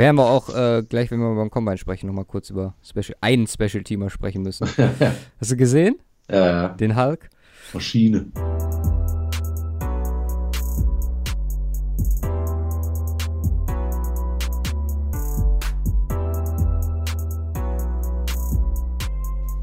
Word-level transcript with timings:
Werden 0.00 0.16
wir 0.16 0.30
auch 0.30 0.48
äh, 0.48 0.82
gleich, 0.82 1.10
wenn 1.10 1.18
wir 1.18 1.34
beim 1.34 1.50
Combine 1.50 1.76
sprechen, 1.76 2.06
nochmal 2.06 2.24
kurz 2.24 2.48
über 2.48 2.74
Special, 2.82 3.18
einen 3.20 3.46
Special-Teamer 3.46 4.08
sprechen 4.08 4.40
müssen. 4.40 4.66
Hast 5.38 5.50
du 5.50 5.56
gesehen? 5.58 5.98
Ja, 6.30 6.46
ja. 6.46 6.68
Den 6.70 6.96
Hulk? 6.96 7.28
Maschine. 7.74 8.32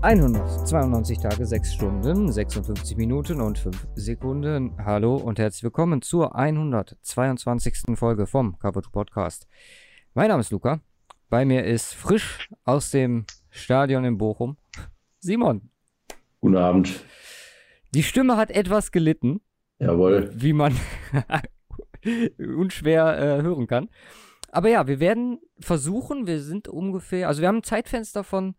192 0.03 1.17
Tage, 1.17 1.47
6 1.47 1.73
Stunden, 1.73 2.31
56 2.31 2.95
Minuten 2.95 3.41
und 3.41 3.57
5 3.57 3.87
Sekunden. 3.95 4.73
Hallo 4.85 5.15
und 5.15 5.39
herzlich 5.39 5.63
willkommen 5.63 6.03
zur 6.03 6.35
122. 6.35 7.97
Folge 7.97 8.27
vom 8.27 8.55
2 8.61 8.69
Podcast. 8.91 9.47
Mein 10.17 10.29
Name 10.29 10.41
ist 10.41 10.49
Luca. 10.49 10.81
Bei 11.29 11.45
mir 11.45 11.63
ist 11.63 11.93
frisch 11.93 12.49
aus 12.63 12.89
dem 12.89 13.27
Stadion 13.51 14.03
in 14.03 14.17
Bochum 14.17 14.57
Simon. 15.19 15.69
Guten 16.39 16.57
Abend. 16.57 17.05
Die 17.93 18.01
Stimme 18.01 18.35
hat 18.35 18.49
etwas 18.49 18.91
gelitten. 18.91 19.41
Jawohl. 19.77 20.31
Wie 20.33 20.53
man 20.53 20.75
unschwer 22.39 23.15
äh, 23.19 23.43
hören 23.43 23.67
kann. 23.67 23.89
Aber 24.51 24.69
ja, 24.69 24.87
wir 24.87 24.99
werden 24.99 25.37
versuchen, 25.59 26.25
wir 26.25 26.41
sind 26.41 26.67
ungefähr, 26.67 27.27
also 27.27 27.41
wir 27.41 27.47
haben 27.49 27.57
ein 27.57 27.63
Zeitfenster 27.63 28.23
von 28.23 28.55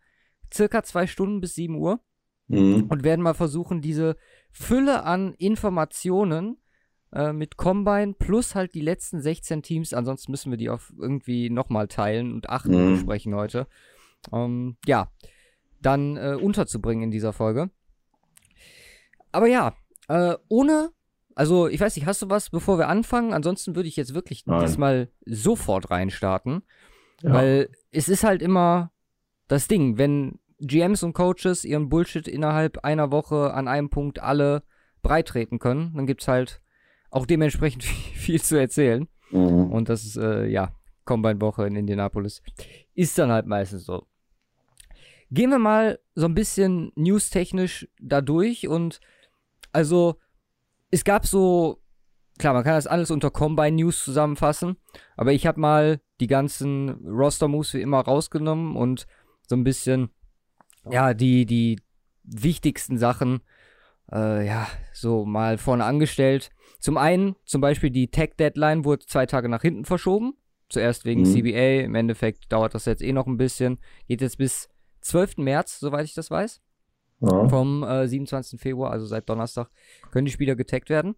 circa 0.53 0.81
zwei 0.83 1.07
Stunden 1.07 1.41
bis 1.41 1.55
7 1.55 1.75
Uhr 1.75 1.99
Mhm. 2.47 2.85
und 2.89 3.03
werden 3.03 3.21
mal 3.21 3.33
versuchen, 3.33 3.81
diese 3.81 4.15
Fülle 4.49 5.03
an 5.03 5.33
Informationen 5.33 6.55
äh, 7.13 7.33
mit 7.33 7.57
Combine 7.57 8.13
plus 8.13 8.55
halt 8.55 8.73
die 8.73 8.81
letzten 8.81 9.21
16 9.21 9.61
Teams, 9.63 9.93
ansonsten 9.93 10.31
müssen 10.31 10.51
wir 10.51 10.57
die 10.57 10.69
auf 10.69 10.93
irgendwie 10.97 11.49
nochmal 11.49 11.87
teilen 11.87 12.33
und 12.33 12.49
acht 12.49 12.67
Mhm. 12.67 12.93
besprechen 12.93 13.35
heute. 13.35 13.67
Ähm, 14.31 14.77
ja, 14.85 15.11
dann 15.81 16.17
äh, 16.17 16.35
unterzubringen 16.39 17.03
in 17.05 17.11
dieser 17.11 17.33
Folge. 17.33 17.69
Aber 19.31 19.47
ja, 19.47 19.73
äh, 20.07 20.35
ohne, 20.47 20.89
also 21.35 21.67
ich 21.67 21.79
weiß 21.79 21.95
nicht, 21.95 22.05
hast 22.05 22.21
du 22.21 22.29
was, 22.29 22.49
bevor 22.49 22.77
wir 22.77 22.87
anfangen? 22.87 23.33
Ansonsten 23.33 23.75
würde 23.75 23.87
ich 23.89 23.95
jetzt 23.95 24.13
wirklich 24.13 24.45
Nein. 24.45 24.61
diesmal 24.61 25.09
sofort 25.25 25.89
reinstarten. 25.91 26.63
Ja. 27.21 27.33
Weil 27.33 27.69
es 27.91 28.09
ist 28.09 28.23
halt 28.23 28.41
immer 28.41 28.91
das 29.47 29.67
Ding, 29.67 29.97
wenn 29.97 30.39
GMs 30.59 31.03
und 31.03 31.13
Coaches 31.13 31.63
ihren 31.63 31.89
Bullshit 31.89 32.27
innerhalb 32.27 32.79
einer 32.83 33.11
Woche 33.11 33.53
an 33.53 33.67
einem 33.67 33.89
Punkt 33.89 34.19
alle 34.19 34.63
breitreten 35.01 35.59
können, 35.59 35.93
dann 35.95 36.05
gibt's 36.05 36.27
halt 36.27 36.61
auch 37.09 37.25
dementsprechend 37.25 37.83
viel, 37.83 38.13
viel 38.19 38.41
zu 38.41 38.59
erzählen. 38.59 39.07
Mhm. 39.31 39.71
Und 39.71 39.89
das 39.89 40.05
ist, 40.05 40.17
äh, 40.17 40.47
ja, 40.47 40.73
Combine-Woche 41.05 41.65
in 41.65 41.75
Indianapolis. 41.75 42.41
Ist 42.93 43.17
dann 43.17 43.31
halt 43.31 43.47
meistens 43.47 43.85
so. 43.85 44.05
Gehen 45.31 45.49
wir 45.49 45.59
mal 45.59 45.99
so 46.15 46.25
ein 46.25 46.35
bisschen 46.35 46.91
newstechnisch 46.95 47.87
da 47.99 48.21
durch 48.21 48.67
und 48.67 48.99
also 49.71 50.15
es 50.91 51.03
gab 51.03 51.27
so, 51.27 51.81
klar, 52.39 52.53
man 52.53 52.63
kann 52.63 52.73
das 52.73 52.87
alles 52.87 53.11
unter 53.11 53.29
Combine 53.29 53.75
News 53.75 54.03
zusammenfassen, 54.03 54.77
aber 55.15 55.33
ich 55.33 55.45
habe 55.45 55.59
mal 55.59 56.01
die 56.19 56.27
ganzen 56.27 56.89
Roster-Moves 57.05 57.75
wie 57.75 57.81
immer 57.81 57.99
rausgenommen 57.99 58.75
und 58.75 59.05
so 59.47 59.55
ein 59.55 59.63
bisschen, 59.63 60.09
ja, 60.89 61.13
die, 61.13 61.45
die 61.45 61.79
wichtigsten 62.23 62.97
Sachen, 62.97 63.41
äh, 64.11 64.45
ja, 64.45 64.67
so 64.93 65.25
mal 65.25 65.57
vorne 65.57 65.85
angestellt. 65.85 66.49
Zum 66.79 66.97
einen, 66.97 67.35
zum 67.45 67.61
Beispiel 67.61 67.89
die 67.89 68.09
Tech-Deadline 68.09 68.85
wurde 68.85 69.05
zwei 69.05 69.25
Tage 69.25 69.49
nach 69.49 69.61
hinten 69.61 69.85
verschoben. 69.85 70.33
Zuerst 70.69 71.05
wegen 71.05 71.21
Mhm. 71.21 71.25
CBA, 71.25 71.83
im 71.83 71.95
Endeffekt 71.95 72.51
dauert 72.51 72.75
das 72.75 72.85
jetzt 72.85 73.01
eh 73.01 73.11
noch 73.11 73.27
ein 73.27 73.37
bisschen. 73.37 73.79
Geht 74.07 74.21
jetzt 74.21 74.37
bis 74.37 74.69
12. 75.01 75.37
März, 75.37 75.79
soweit 75.79 76.05
ich 76.05 76.13
das 76.13 76.29
weiß. 76.29 76.61
Ja. 77.21 77.49
Vom 77.49 77.83
äh, 77.83 78.07
27. 78.07 78.59
Februar, 78.59 78.91
also 78.91 79.05
seit 79.05 79.27
Donnerstag, 79.27 79.69
können 80.11 80.25
die 80.25 80.31
Spieler 80.31 80.55
getaggt 80.55 80.89
werden. 80.89 81.15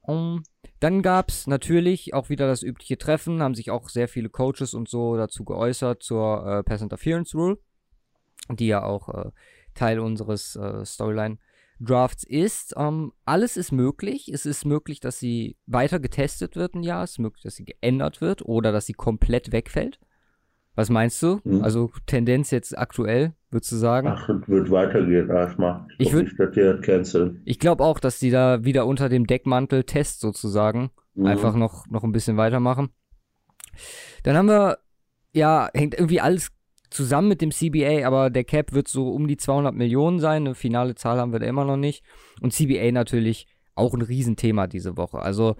Um, 0.00 0.42
dann 0.80 1.02
gab 1.02 1.28
es 1.28 1.46
natürlich 1.46 2.14
auch 2.14 2.30
wieder 2.30 2.46
das 2.46 2.62
übliche 2.62 2.96
Treffen, 2.96 3.42
haben 3.42 3.54
sich 3.54 3.70
auch 3.70 3.90
sehr 3.90 4.08
viele 4.08 4.30
Coaches 4.30 4.72
und 4.72 4.88
so 4.88 5.16
dazu 5.16 5.44
geäußert 5.44 6.02
zur 6.02 6.46
äh, 6.46 6.62
Pass 6.62 6.80
Interference 6.80 7.34
Rule, 7.34 7.58
die 8.50 8.68
ja 8.68 8.82
auch 8.82 9.10
äh, 9.10 9.30
Teil 9.74 10.00
unseres 10.00 10.56
äh, 10.56 10.84
Storyline-Drafts 11.80 12.24
ist. 12.24 12.74
Ähm, 12.76 13.12
alles 13.24 13.56
ist 13.56 13.72
möglich. 13.72 14.28
Es 14.32 14.46
ist 14.46 14.64
möglich, 14.64 15.00
dass 15.00 15.18
sie 15.18 15.56
weiter 15.66 15.98
getestet 16.00 16.56
wird 16.56 16.74
ein 16.74 16.82
Jahr. 16.82 17.04
Es 17.04 17.12
ist 17.12 17.18
möglich, 17.18 17.42
dass 17.42 17.56
sie 17.56 17.64
geändert 17.64 18.20
wird 18.20 18.42
oder 18.44 18.72
dass 18.72 18.86
sie 18.86 18.92
komplett 18.94 19.52
wegfällt. 19.52 19.98
Was 20.74 20.90
meinst 20.90 21.20
du? 21.22 21.40
Mhm. 21.44 21.62
Also 21.64 21.90
Tendenz 22.06 22.50
jetzt 22.52 22.76
aktuell, 22.78 23.32
würdest 23.50 23.72
du 23.72 23.76
sagen? 23.76 24.08
Ach, 24.08 24.28
es 24.28 24.48
wird 24.48 24.70
weitergehen 24.70 25.28
erstmal. 25.28 25.86
Ich 25.98 26.08
Ich 26.08 26.12
würd- 26.12 26.14
würd, 26.14 26.24
nicht, 26.26 26.38
dass 26.40 26.50
die 26.52 26.60
das 26.60 26.80
canceln. 26.82 27.42
Ich 27.44 27.58
glaube 27.58 27.82
auch, 27.84 27.98
dass 27.98 28.18
die 28.20 28.30
da 28.30 28.64
wieder 28.64 28.86
unter 28.86 29.08
dem 29.08 29.26
Deckmantel 29.26 29.84
Test 29.84 30.20
sozusagen 30.20 30.90
Mhm. 31.14 31.26
einfach 31.26 31.54
noch, 31.56 31.86
noch 31.88 32.04
ein 32.04 32.12
bisschen 32.12 32.36
weitermachen. 32.36 32.90
Dann 34.22 34.36
haben 34.36 34.46
wir, 34.48 34.78
ja, 35.32 35.68
hängt 35.74 35.94
irgendwie 35.94 36.20
alles 36.20 36.50
zusammen 36.90 37.28
mit 37.28 37.40
dem 37.40 37.50
CBA, 37.50 38.06
aber 38.06 38.30
der 38.30 38.44
Cap 38.44 38.72
wird 38.72 38.88
so 38.88 39.10
um 39.10 39.26
die 39.28 39.36
200 39.36 39.74
Millionen 39.74 40.18
sein. 40.20 40.46
Eine 40.46 40.54
finale 40.54 40.94
Zahl 40.94 41.18
haben 41.18 41.32
wir 41.32 41.38
da 41.40 41.46
immer 41.46 41.64
noch 41.64 41.76
nicht. 41.76 42.02
Und 42.40 42.52
CBA 42.52 42.92
natürlich 42.92 43.46
auch 43.74 43.94
ein 43.94 44.02
Riesenthema 44.02 44.66
diese 44.66 44.96
Woche. 44.96 45.18
Also 45.20 45.56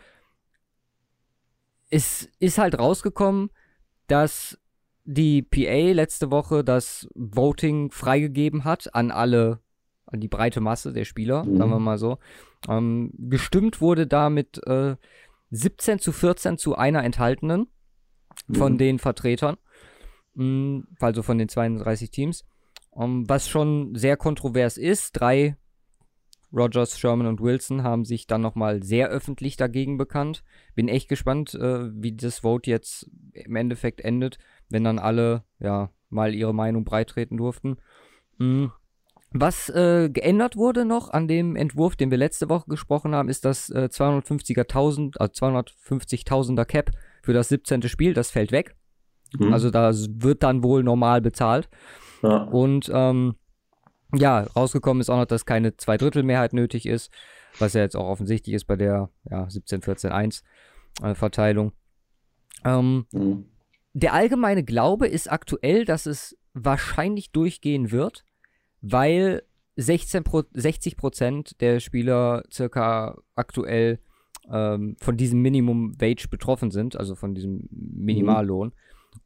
es 1.91 2.29
ist 2.39 2.59
halt 2.59 2.79
rausgekommen, 2.79 3.51
dass 4.09 4.59
die 5.05 5.43
PA 5.43 5.93
letzte 5.93 6.31
Woche 6.31 6.63
das 6.65 7.09
Voting 7.15 7.91
freigegeben 7.91 8.65
hat 8.65 8.95
an 8.95 9.11
alle, 9.11 9.61
an 10.07 10.21
die 10.21 10.29
breite 10.29 10.61
Masse 10.61 10.93
der 10.93 11.05
Spieler, 11.05 11.45
Mhm. 11.45 11.57
sagen 11.59 11.71
wir 11.71 11.79
mal 11.79 11.99
so. 11.99 12.19
Ähm, 12.69 13.13
gestimmt 13.17 13.81
wurde 13.81 14.07
da 14.07 14.29
mit 14.29 14.61
äh, 14.67 14.97
17 15.51 15.99
zu 15.99 16.13
14 16.13 16.59
zu 16.59 16.77
einer 16.77 17.05
enthaltenen 17.05 17.69
von 18.53 18.75
Mhm. 18.75 18.79
den 18.79 18.99
Vertretern, 18.99 19.57
also 21.01 21.23
von 21.23 21.39
den 21.39 21.49
32 21.49 22.11
Teams. 22.11 22.45
Ähm, 22.97 23.29
was 23.29 23.49
schon 23.49 23.95
sehr 23.95 24.17
kontrovers 24.17 24.77
ist, 24.77 25.13
drei 25.13 25.57
Rogers, 26.53 26.99
Sherman 26.99 27.27
und 27.27 27.41
Wilson 27.41 27.83
haben 27.83 28.05
sich 28.05 28.27
dann 28.27 28.41
nochmal 28.41 28.83
sehr 28.83 29.09
öffentlich 29.09 29.57
dagegen 29.57 29.99
bekannt. 29.99 30.45
Bin 30.75 30.89
echt 30.89 31.09
gespannt, 31.09 31.55
äh, 31.55 31.91
wie 31.93 32.17
das 32.17 32.39
Vote 32.39 32.71
jetzt 32.71 33.11
im 33.35 33.57
Endeffekt 33.57 34.01
endet, 34.01 34.39
wenn 34.71 34.85
dann 34.85 34.99
alle 34.99 35.45
ja 35.61 35.91
mal 36.09 36.35
ihre 36.35 36.55
Meinung 36.55 36.85
breitreten 36.85 37.37
durften. 37.37 37.77
Mm. 38.39 38.67
Was 39.31 39.69
äh, 39.69 40.09
geändert 40.09 40.57
wurde 40.57 40.87
noch 40.87 41.11
an 41.11 41.29
dem 41.29 41.55
Entwurf, 41.55 41.97
den 41.97 42.11
wir 42.11 42.17
letzte 42.17 42.49
Woche 42.49 42.71
gesprochen 42.71 43.15
haben, 43.15 43.29
ist 43.29 43.45
das 43.45 43.69
äh, 43.69 43.91
250.000, 43.93 45.19
also 45.19 45.47
250.000er 45.47 46.65
Cap 46.65 46.93
für 47.23 47.35
das 47.35 47.51
17. 47.51 47.83
Spiel. 47.89 48.15
Das 48.15 48.31
fällt 48.31 48.53
weg. 48.53 48.78
Mhm. 49.39 49.53
Also 49.53 49.71
da 49.71 49.93
wird 49.93 50.43
dann 50.43 50.63
wohl 50.63 50.83
normal 50.83 51.21
bezahlt. 51.21 51.69
ja. 52.23 52.45
Und 52.45 52.91
ähm, 52.93 53.35
ja, 54.15 54.41
rausgekommen 54.57 55.01
ist 55.01 55.11
auch 55.11 55.19
noch, 55.19 55.27
dass 55.27 55.45
keine 55.45 55.77
Zweidrittelmehrheit 55.77 56.55
nötig 56.55 56.87
ist, 56.87 57.11
was 57.59 57.75
ja 57.75 57.83
jetzt 57.83 57.97
auch 57.97 58.09
offensichtlich 58.09 58.55
ist 58.55 58.65
bei 58.65 58.77
der 58.77 59.11
ja, 59.31 59.45
17-14-1 59.45 60.43
äh, 61.03 61.15
Verteilung. 61.15 61.73
Ähm, 62.65 63.07
Mhm. 63.13 63.45
der 63.93 64.15
allgemeine 64.15 64.65
Glaube 64.65 65.07
ist 65.07 65.31
aktuell, 65.31 65.85
dass 65.85 66.07
es 66.07 66.37
wahrscheinlich 66.55 67.31
durchgehen 67.33 67.91
wird, 67.91 68.25
weil 68.81 69.43
16 69.77 70.25
Pro 70.25 70.43
60 70.53 70.97
Prozent 70.97 71.61
der 71.61 71.79
Spieler 71.79 72.43
circa 72.53 73.17
aktuell 73.37 74.01
ähm, 74.51 74.97
von 75.01 75.17
diesem 75.17 75.41
Minimum 75.43 76.01
Wage 76.01 76.29
betroffen 76.31 76.71
sind, 76.71 76.97
also 76.97 77.15
von 77.15 77.35
diesem 77.35 77.69
Minimallohn. 77.71 78.73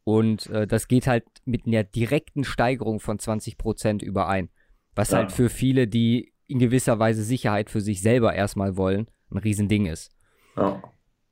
Und 0.03 0.47
äh, 0.47 0.67
das 0.67 0.87
geht 0.87 1.07
halt 1.07 1.25
mit 1.45 1.65
einer 1.65 1.83
direkten 1.83 2.43
Steigerung 2.43 2.99
von 2.99 3.19
20 3.19 3.57
Prozent 3.57 4.01
überein. 4.01 4.49
Was 4.95 5.11
Ja. 5.11 5.19
halt 5.19 5.31
für 5.31 5.49
viele, 5.49 5.87
die 5.87 6.33
in 6.47 6.59
gewisser 6.59 6.99
Weise 6.99 7.23
Sicherheit 7.23 7.69
für 7.69 7.81
sich 7.81 8.01
selber 8.01 8.33
erstmal 8.33 8.75
wollen, 8.77 9.09
ein 9.31 9.37
Riesending 9.37 9.85
ist. 9.85 10.11
ja. 10.57 10.81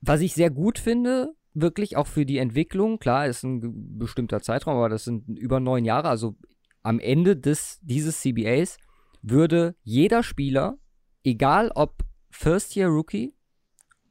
Was 0.03 0.21
ich 0.21 0.33
sehr 0.33 0.49
gut 0.49 0.79
finde, 0.79 1.35
wirklich 1.53 1.95
auch 1.95 2.07
für 2.07 2.25
die 2.25 2.39
Entwicklung, 2.39 2.97
klar, 2.97 3.27
ist 3.27 3.43
ein 3.43 3.99
bestimmter 3.99 4.41
Zeitraum, 4.41 4.77
aber 4.77 4.89
das 4.89 5.03
sind 5.03 5.27
über 5.37 5.59
neun 5.59 5.85
Jahre, 5.85 6.09
also 6.09 6.35
am 6.81 6.99
Ende 6.99 7.37
des, 7.37 7.77
dieses 7.83 8.19
CBAs 8.21 8.77
würde 9.21 9.75
jeder 9.83 10.23
Spieler, 10.23 10.79
egal 11.23 11.71
ob 11.75 11.97
First 12.31 12.75
Year 12.75 12.87
Rookie 12.87 13.35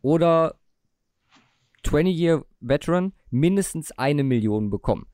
oder 0.00 0.60
20 1.82 2.16
Year 2.16 2.44
Veteran, 2.60 3.12
mindestens 3.31 3.93
eine 3.93 4.25
Million 4.25 4.71
bekommen. 4.71 5.06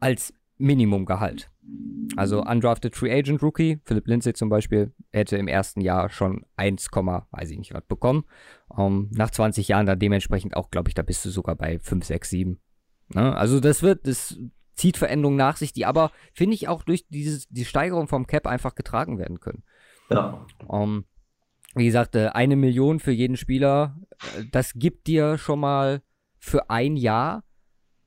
Als 0.00 0.32
Minimumgehalt. 0.58 1.50
Also 2.16 2.42
undrafted 2.42 2.94
Free 2.94 3.12
Agent 3.12 3.42
Rookie, 3.42 3.80
Philip 3.84 4.06
Lindsay 4.06 4.32
zum 4.32 4.48
Beispiel, 4.48 4.92
hätte 5.10 5.36
im 5.36 5.48
ersten 5.48 5.80
Jahr 5.80 6.08
schon 6.08 6.46
1, 6.56 6.88
weiß 6.92 7.50
ich 7.50 7.58
nicht 7.58 7.74
was 7.74 7.84
bekommen. 7.84 8.24
Um, 8.68 8.78
ähm, 8.78 9.10
nach 9.12 9.30
20 9.30 9.68
Jahren 9.68 9.86
dann 9.86 9.98
dementsprechend 9.98 10.56
auch, 10.56 10.70
glaube 10.70 10.88
ich, 10.88 10.94
da 10.94 11.02
bist 11.02 11.24
du 11.24 11.30
sogar 11.30 11.56
bei 11.56 11.78
5, 11.78 12.04
6, 12.04 12.30
7. 12.30 12.60
Ne? 13.14 13.36
Also 13.36 13.60
das 13.60 13.82
wird, 13.82 14.06
das 14.06 14.38
zieht 14.74 14.96
Veränderungen 14.96 15.36
nach 15.36 15.56
sich, 15.56 15.72
die 15.72 15.86
aber, 15.86 16.12
finde 16.32 16.54
ich, 16.54 16.68
auch 16.68 16.82
durch 16.84 17.06
dieses, 17.08 17.48
die 17.48 17.64
Steigerung 17.64 18.06
vom 18.08 18.26
Cap 18.26 18.46
einfach 18.46 18.74
getragen 18.74 19.18
werden 19.18 19.40
können. 19.40 19.64
Ja. 20.10 20.46
Um, 20.66 20.82
ähm, 20.82 21.04
wie 21.76 21.84
gesagt, 21.84 22.16
äh, 22.16 22.28
eine 22.28 22.56
Million 22.56 22.98
für 22.98 23.12
jeden 23.12 23.36
Spieler, 23.36 23.96
äh, 24.10 24.44
das 24.50 24.72
gibt 24.74 25.06
dir 25.06 25.38
schon 25.38 25.60
mal 25.60 26.02
für 26.38 26.70
ein 26.70 26.96
Jahr 26.96 27.44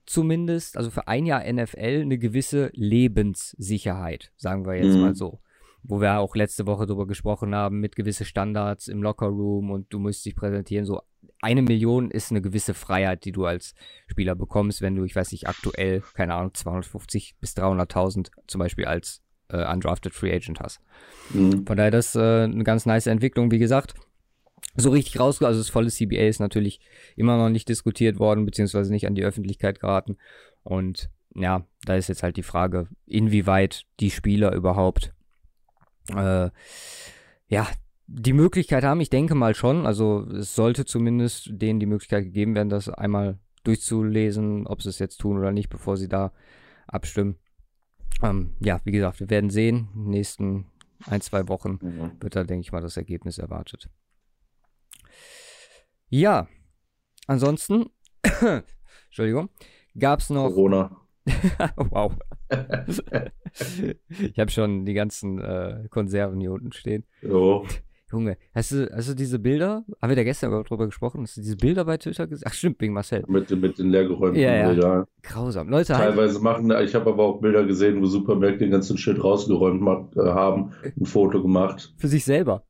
zumindest, 0.06 0.76
also 0.76 0.90
für 0.90 1.08
ein 1.08 1.26
Jahr 1.26 1.44
NFL, 1.46 2.02
eine 2.02 2.18
gewisse 2.18 2.72
Lebenssicherheit, 2.74 4.32
sagen 4.38 4.66
wir 4.66 4.76
jetzt 4.76 4.96
mhm. 4.96 5.02
mal 5.02 5.16
so. 5.16 5.40
Wo 5.84 6.02
wir 6.02 6.20
auch 6.20 6.36
letzte 6.36 6.66
Woche 6.66 6.86
darüber 6.88 7.08
gesprochen 7.08 7.56
haben, 7.56 7.80
mit 7.80 7.96
gewisse 7.96 8.26
Standards 8.26 8.88
im 8.88 9.02
Lockerroom 9.02 9.72
und 9.72 9.94
du 9.94 10.00
musst 10.00 10.26
dich 10.26 10.36
präsentieren. 10.36 10.86
So 10.86 11.02
eine 11.42 11.62
Million 11.62 12.12
ist 12.12 12.32
eine 12.32 12.42
gewisse 12.42 12.74
Freiheit, 12.74 13.24
die 13.24 13.32
du 13.32 13.46
als 13.46 13.76
Spieler 14.08 14.36
bekommst, 14.36 14.82
wenn 14.82 14.96
du, 14.96 15.06
ich 15.06 15.16
weiß 15.16 15.32
nicht, 15.32 15.48
aktuell, 15.48 16.02
keine 16.16 16.34
Ahnung, 16.34 16.54
250 16.54 17.38
bis 17.40 17.56
300.000 17.56 18.30
zum 18.48 18.60
Beispiel 18.60 18.86
als 18.86 19.22
äh, 19.50 19.72
undrafted 19.72 20.14
Free 20.14 20.34
Agent 20.34 20.60
hast. 20.60 20.80
Mhm. 21.32 21.66
Von 21.66 21.78
daher 21.78 21.92
das 21.92 22.16
äh, 22.16 22.44
eine 22.44 22.64
ganz 22.64 22.86
nice 22.86 23.08
Entwicklung, 23.08 23.52
wie 23.52 23.60
gesagt 23.60 23.94
so 24.76 24.90
richtig 24.90 25.20
raus, 25.20 25.42
also 25.42 25.60
das 25.60 25.70
volle 25.70 25.90
CBA 25.90 26.28
ist 26.28 26.40
natürlich 26.40 26.80
immer 27.16 27.38
noch 27.38 27.50
nicht 27.50 27.70
diskutiert 27.70 28.20
worden, 28.20 28.46
beziehungsweise 28.46 28.92
nicht 28.92 29.08
an 29.08 29.16
die 29.16 29.24
Öffentlichkeit 29.24 29.80
geraten. 29.80 30.18
Und 30.64 31.10
ja, 31.36 31.66
da 31.86 31.96
ist 31.96 32.08
jetzt 32.08 32.24
halt 32.24 32.38
die 32.38 32.44
Frage, 32.44 32.88
inwieweit 33.06 33.86
die 34.00 34.12
Spieler 34.12 34.54
überhaupt 34.54 35.14
äh, 36.16 36.50
ja, 37.48 37.68
die 38.08 38.34
Möglichkeit 38.34 38.84
haben. 38.84 39.02
Ich 39.02 39.10
denke 39.10 39.36
mal 39.36 39.56
schon. 39.56 39.86
Also 39.86 40.26
es 40.32 40.56
sollte 40.56 40.86
zumindest 40.86 41.50
denen 41.52 41.80
die 41.80 41.86
Möglichkeit 41.86 42.24
gegeben 42.24 42.56
werden, 42.56 42.70
das 42.70 42.90
einmal 42.90 43.40
durchzulesen, 43.64 44.66
ob 44.68 44.82
sie 44.82 44.90
es 44.90 45.00
jetzt 45.00 45.18
tun 45.18 45.38
oder 45.38 45.52
nicht, 45.52 45.70
bevor 45.70 45.98
sie 45.98 46.08
da 46.08 46.32
abstimmen. 46.88 47.38
Ähm, 48.22 48.56
ja, 48.60 48.82
wie 48.84 48.92
gesagt, 48.92 49.20
wir 49.20 49.30
werden 49.30 49.50
sehen. 49.50 49.90
In 49.94 50.04
den 50.04 50.10
nächsten 50.12 50.66
ein, 51.06 51.22
zwei 51.22 51.48
Wochen 51.48 51.80
mhm. 51.82 52.12
wird 52.20 52.36
da, 52.36 52.44
denke 52.44 52.62
ich 52.62 52.72
mal, 52.72 52.82
das 52.82 52.98
Ergebnis 52.98 53.38
erwartet. 53.38 53.90
Ja, 56.10 56.48
ansonsten, 57.28 57.86
Entschuldigung, 59.06 59.50
gab 59.98 60.20
es 60.20 60.30
noch. 60.30 60.50
Corona. 60.50 60.98
wow. 61.76 62.18
ich 64.10 64.40
habe 64.40 64.50
schon 64.50 64.86
die 64.86 64.94
ganzen 64.94 65.40
äh, 65.40 65.88
Konserven 65.90 66.40
hier 66.40 66.52
unten 66.52 66.72
stehen. 66.72 67.06
Jo. 67.22 67.66
Junge, 68.12 68.38
hast 68.56 68.72
du, 68.72 68.90
hast 68.92 69.10
du 69.10 69.14
diese 69.14 69.38
Bilder? 69.38 69.84
Haben 70.02 70.10
wir 70.10 70.16
da 70.16 70.24
gestern 70.24 70.52
darüber 70.52 70.88
gesprochen? 70.88 71.22
Hast 71.22 71.38
du 71.38 71.42
diese 71.42 71.58
Bilder 71.58 71.86
bei 71.86 71.98
Twitter 71.98 72.26
gesehen? 72.26 72.46
Ach, 72.50 72.54
stimmt, 72.54 72.82
wegen 72.82 72.94
Marcel. 72.94 73.24
Mit, 73.28 73.52
mit 73.52 73.78
den 73.78 73.92
leergeräumten 73.92 74.42
ja, 74.42 74.56
ja. 74.56 74.70
Bildern. 74.70 75.06
Grausam. 75.22 75.70
Leute, 75.70 75.94
Teilweise 75.94 76.36
halt... 76.36 76.44
machen, 76.44 76.72
ich 76.84 76.96
habe 76.96 77.12
aber 77.12 77.24
auch 77.24 77.40
Bilder 77.40 77.66
gesehen, 77.66 78.02
wo 78.02 78.06
Supermärkte 78.06 78.66
den 78.66 78.72
ganzen 78.72 78.98
Shit 78.98 79.24
rausgeräumt 79.24 79.82
macht, 79.82 80.18
äh, 80.18 80.22
haben, 80.22 80.72
ein 81.00 81.06
Foto 81.06 81.42
gemacht. 81.42 81.94
Für 81.98 82.08
sich 82.08 82.26
selber. 82.26 82.64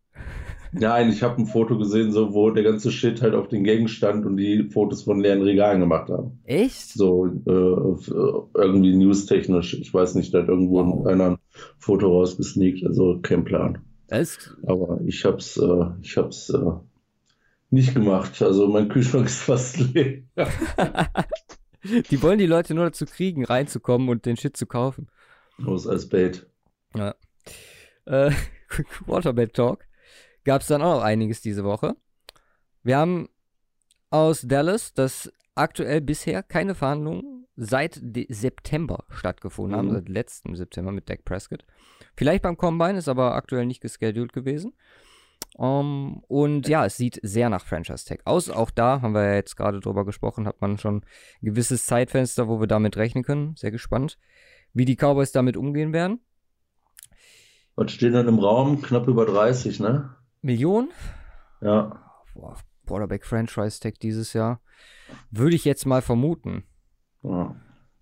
Nein, 0.71 1.09
ich 1.09 1.23
habe 1.23 1.41
ein 1.41 1.47
Foto 1.47 1.77
gesehen, 1.77 2.11
so, 2.11 2.33
wo 2.33 2.51
der 2.51 2.63
ganze 2.63 2.91
Shit 2.91 3.21
halt 3.21 3.33
auf 3.33 3.47
den 3.47 3.63
Gängen 3.63 3.87
stand 3.87 4.25
und 4.25 4.37
die 4.37 4.69
Fotos 4.69 5.03
von 5.03 5.19
leeren 5.19 5.41
Regalen 5.41 5.79
gemacht 5.79 6.09
haben. 6.09 6.39
Echt? 6.43 6.89
So 6.89 7.25
äh, 7.25 8.09
irgendwie 8.55 8.95
newstechnisch. 8.95 9.73
Ich 9.79 9.93
weiß 9.93 10.15
nicht, 10.15 10.33
da 10.33 10.41
hat 10.41 10.49
irgendwo 10.49 10.85
wow. 10.85 11.07
einer 11.07 11.31
ein 11.31 11.37
Foto 11.79 12.07
rausgesneakt, 12.07 12.85
also 12.85 13.19
kein 13.21 13.45
Plan. 13.45 13.79
Es? 14.09 14.55
Aber 14.65 14.99
ich 15.05 15.23
hab's, 15.25 15.57
äh, 15.57 15.85
ich 16.01 16.17
hab's 16.17 16.49
äh, 16.49 16.71
nicht 17.69 17.93
gemacht. 17.93 18.41
Also 18.41 18.67
mein 18.67 18.89
Kühlschrank 18.89 19.27
ist 19.27 19.41
fast 19.41 19.77
leer. 19.77 20.23
die 21.83 22.21
wollen 22.21 22.39
die 22.39 22.47
Leute 22.47 22.73
nur 22.73 22.85
dazu 22.85 23.05
kriegen, 23.05 23.45
reinzukommen 23.45 24.09
und 24.09 24.25
den 24.25 24.37
Shit 24.37 24.57
zu 24.57 24.65
kaufen. 24.65 25.07
Los 25.57 25.87
als 25.87 26.09
Bait. 26.09 26.47
Ja. 26.95 27.15
Äh, 28.05 28.31
Waterbed 29.05 29.53
Talk 29.53 29.85
gab 30.43 30.61
es 30.61 30.67
dann 30.67 30.81
auch 30.81 30.95
noch 30.95 31.03
einiges 31.03 31.41
diese 31.41 31.63
Woche. 31.63 31.95
Wir 32.83 32.97
haben 32.97 33.29
aus 34.09 34.41
Dallas, 34.41 34.93
dass 34.93 35.31
aktuell 35.53 36.01
bisher 36.01 36.41
keine 36.41 36.73
Verhandlungen 36.73 37.38
seit 37.59 38.01
September 38.29 39.03
stattgefunden 39.09 39.77
haben, 39.77 39.89
mhm. 39.89 39.93
seit 39.93 40.09
letztem 40.09 40.55
September 40.55 40.91
mit 40.91 41.09
Dak 41.09 41.25
Prescott. 41.25 41.65
Vielleicht 42.15 42.43
beim 42.43 42.57
Combine, 42.57 42.97
ist 42.97 43.09
aber 43.09 43.35
aktuell 43.35 43.65
nicht 43.65 43.81
gescheduled 43.81 44.33
gewesen. 44.33 44.73
Um, 45.55 46.23
und 46.27 46.69
ja, 46.69 46.85
es 46.85 46.95
sieht 46.95 47.19
sehr 47.21 47.49
nach 47.49 47.65
Franchise 47.65 48.05
Tag 48.05 48.21
aus. 48.23 48.49
Auch 48.49 48.71
da 48.71 49.01
haben 49.01 49.13
wir 49.13 49.25
ja 49.25 49.33
jetzt 49.33 49.57
gerade 49.57 49.81
drüber 49.81 50.05
gesprochen, 50.05 50.47
hat 50.47 50.61
man 50.61 50.77
schon 50.77 50.97
ein 50.97 51.05
gewisses 51.41 51.85
Zeitfenster, 51.85 52.47
wo 52.47 52.61
wir 52.61 52.67
damit 52.67 52.95
rechnen 52.95 53.23
können. 53.23 53.55
Sehr 53.57 53.71
gespannt, 53.71 54.17
wie 54.73 54.85
die 54.85 54.95
Cowboys 54.95 55.33
damit 55.33 55.57
umgehen 55.57 55.91
werden. 55.91 56.21
Was 57.75 57.91
steht 57.91 58.13
dann 58.13 58.27
im 58.27 58.39
Raum? 58.39 58.81
Knapp 58.81 59.07
über 59.07 59.25
30, 59.25 59.79
ne? 59.81 60.15
Millionen? 60.41 60.91
Ja. 61.61 62.23
Boah, 62.33 62.55
Quarterback 62.85 63.25
Franchise 63.25 63.81
Tag 63.81 63.99
dieses 63.99 64.31
Jahr. 64.31 64.61
Würde 65.29 65.55
ich 65.55 65.65
jetzt 65.65 65.85
mal 65.85 66.01
vermuten. 66.01 66.63
Ja. 67.23 67.55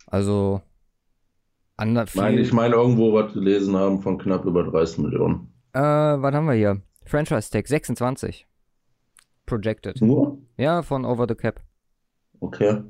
Also. 0.07 0.61
Ich 1.79 2.15
meine, 2.15 2.41
ich 2.41 2.53
meine, 2.53 2.73
irgendwo 2.73 3.13
was 3.13 3.33
gelesen 3.33 3.75
haben 3.75 4.01
von 4.01 4.17
knapp 4.17 4.45
über 4.45 4.63
30 4.63 4.97
Millionen. 4.97 5.53
Äh, 5.73 5.79
was 5.79 6.33
haben 6.33 6.47
wir 6.47 6.55
hier? 6.55 6.81
Franchise 7.05 7.51
Tag 7.51 7.67
26. 7.67 8.47
Projected. 9.45 10.01
Nur? 10.01 10.39
Ja, 10.57 10.81
von 10.81 11.05
Over 11.05 11.27
the 11.29 11.35
Cap. 11.35 11.61
Okay. 12.39 12.81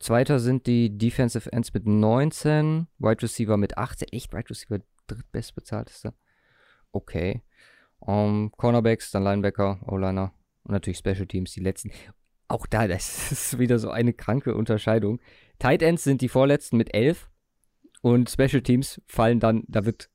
Zweiter 0.00 0.40
sind 0.40 0.66
die 0.66 0.96
Defensive 0.96 1.52
Ends 1.52 1.72
mit 1.72 1.86
19, 1.86 2.88
Wide 2.98 3.22
Receiver 3.22 3.56
mit 3.56 3.78
18. 3.78 4.08
Echt, 4.12 4.32
Wide 4.32 4.50
Receiver 4.50 4.80
drittbestbezahltester. 5.06 6.14
Okay. 6.90 7.42
Um, 7.98 8.50
Cornerbacks, 8.56 9.10
dann 9.10 9.24
Linebacker, 9.24 9.78
O-Liner 9.86 10.32
und 10.64 10.72
natürlich 10.72 10.98
Special 10.98 11.26
Teams, 11.26 11.52
die 11.52 11.60
letzten. 11.60 11.90
Auch 12.50 12.66
da, 12.66 12.88
das 12.88 13.32
ist 13.32 13.58
wieder 13.58 13.78
so 13.78 13.90
eine 13.90 14.12
kranke 14.12 14.54
Unterscheidung. 14.54 15.20
Tight 15.58 15.82
Ends 15.82 16.04
sind 16.04 16.20
die 16.20 16.28
vorletzten 16.28 16.76
mit 16.76 16.94
11 16.94 17.30
und 18.02 18.30
Special 18.30 18.62
Teams 18.62 19.00
fallen 19.06 19.40
dann, 19.40 19.64
da 19.68 19.84
wird 19.84 20.10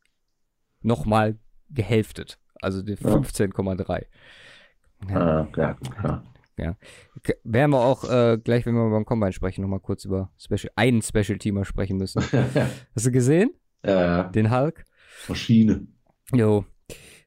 nochmal 0.81 1.37
gehälftet. 1.69 2.39
Also 2.61 2.81
die 2.81 2.95
15,3. 2.95 4.05
Ja. 5.09 5.47
ja, 5.55 5.73
klar. 5.73 6.23
Ja. 6.57 6.77
Werden 7.43 7.71
wir 7.71 7.81
auch 7.81 8.09
äh, 8.09 8.37
gleich, 8.37 8.65
wenn 8.65 8.73
wir 8.75 8.89
beim 8.89 9.05
Combine 9.05 9.33
sprechen, 9.33 9.61
nochmal 9.61 9.81
kurz 9.81 10.05
über 10.05 10.31
Special, 10.37 10.71
einen 10.75 11.01
Special 11.01 11.37
Teamer 11.37 11.65
sprechen 11.65 11.97
müssen. 11.97 12.21
Hast 12.95 13.05
du 13.05 13.11
gesehen? 13.11 13.51
Ja, 13.85 14.01
ja. 14.01 14.23
Den 14.23 14.51
Hulk? 14.51 14.85
Maschine. 15.27 15.85
Jo, 16.33 16.65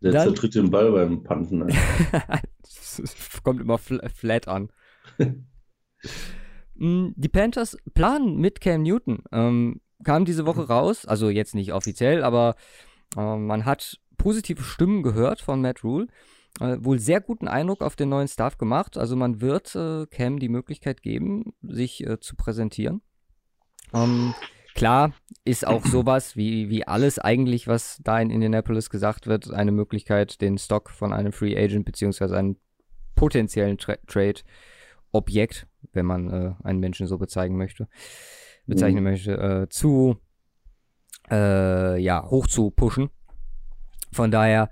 der 0.02 0.12
dann, 0.12 0.28
zertritt 0.28 0.54
den 0.54 0.70
Ball 0.70 0.92
beim 0.92 1.22
Panten. 1.22 1.58
Ne? 1.58 1.68
kommt 3.42 3.60
immer 3.60 3.78
fl 3.78 4.00
flat 4.14 4.48
an. 4.48 4.70
Mm, 6.80 7.08
die 7.16 7.28
Panthers 7.28 7.76
planen 7.92 8.36
mit 8.36 8.60
Cam 8.60 8.84
Newton. 8.84 9.24
Ähm, 9.32 9.80
kam 10.04 10.24
diese 10.24 10.46
Woche 10.46 10.68
raus, 10.68 11.06
also 11.06 11.28
jetzt 11.28 11.56
nicht 11.56 11.72
offiziell, 11.72 12.22
aber 12.22 12.54
äh, 13.16 13.36
man 13.36 13.64
hat 13.64 13.98
positive 14.16 14.62
Stimmen 14.62 15.02
gehört 15.02 15.40
von 15.40 15.60
Matt 15.60 15.82
Rule. 15.82 16.06
Äh, 16.60 16.76
wohl 16.80 17.00
sehr 17.00 17.20
guten 17.20 17.48
Eindruck 17.48 17.82
auf 17.82 17.96
den 17.96 18.10
neuen 18.10 18.28
Staff 18.28 18.58
gemacht. 18.58 18.96
Also 18.96 19.16
man 19.16 19.40
wird 19.40 19.74
äh, 19.74 20.06
Cam 20.06 20.38
die 20.38 20.48
Möglichkeit 20.48 21.02
geben, 21.02 21.52
sich 21.62 22.06
äh, 22.06 22.20
zu 22.20 22.36
präsentieren. 22.36 23.02
Ähm, 23.92 24.34
Klar 24.78 25.12
ist 25.44 25.66
auch 25.66 25.84
sowas 25.84 26.36
wie, 26.36 26.70
wie 26.70 26.86
alles 26.86 27.18
eigentlich, 27.18 27.66
was 27.66 28.00
da 28.04 28.20
in 28.20 28.30
Indianapolis 28.30 28.90
gesagt 28.90 29.26
wird, 29.26 29.52
eine 29.52 29.72
Möglichkeit, 29.72 30.40
den 30.40 30.56
Stock 30.56 30.90
von 30.90 31.12
einem 31.12 31.32
Free 31.32 31.56
Agent 31.56 31.84
beziehungsweise 31.84 32.36
einem 32.36 32.58
potenziellen 33.16 33.76
Tra 33.76 33.96
Trade-Objekt, 35.12 35.66
wenn 35.92 36.06
man 36.06 36.30
äh, 36.30 36.54
einen 36.62 36.80
Menschen 36.80 37.06
so 37.06 37.18
bezeichnen 37.18 37.58
möchte, 37.58 37.88
bezeichnen 38.66 39.02
mhm. 39.04 39.10
möchte, 39.10 39.32
äh, 39.32 39.68
zu 39.68 40.16
äh, 41.30 42.00
ja, 42.00 42.24
hoch 42.28 42.46
zu 42.46 42.70
pushen. 42.70 43.10
Von 44.12 44.30
daher 44.30 44.70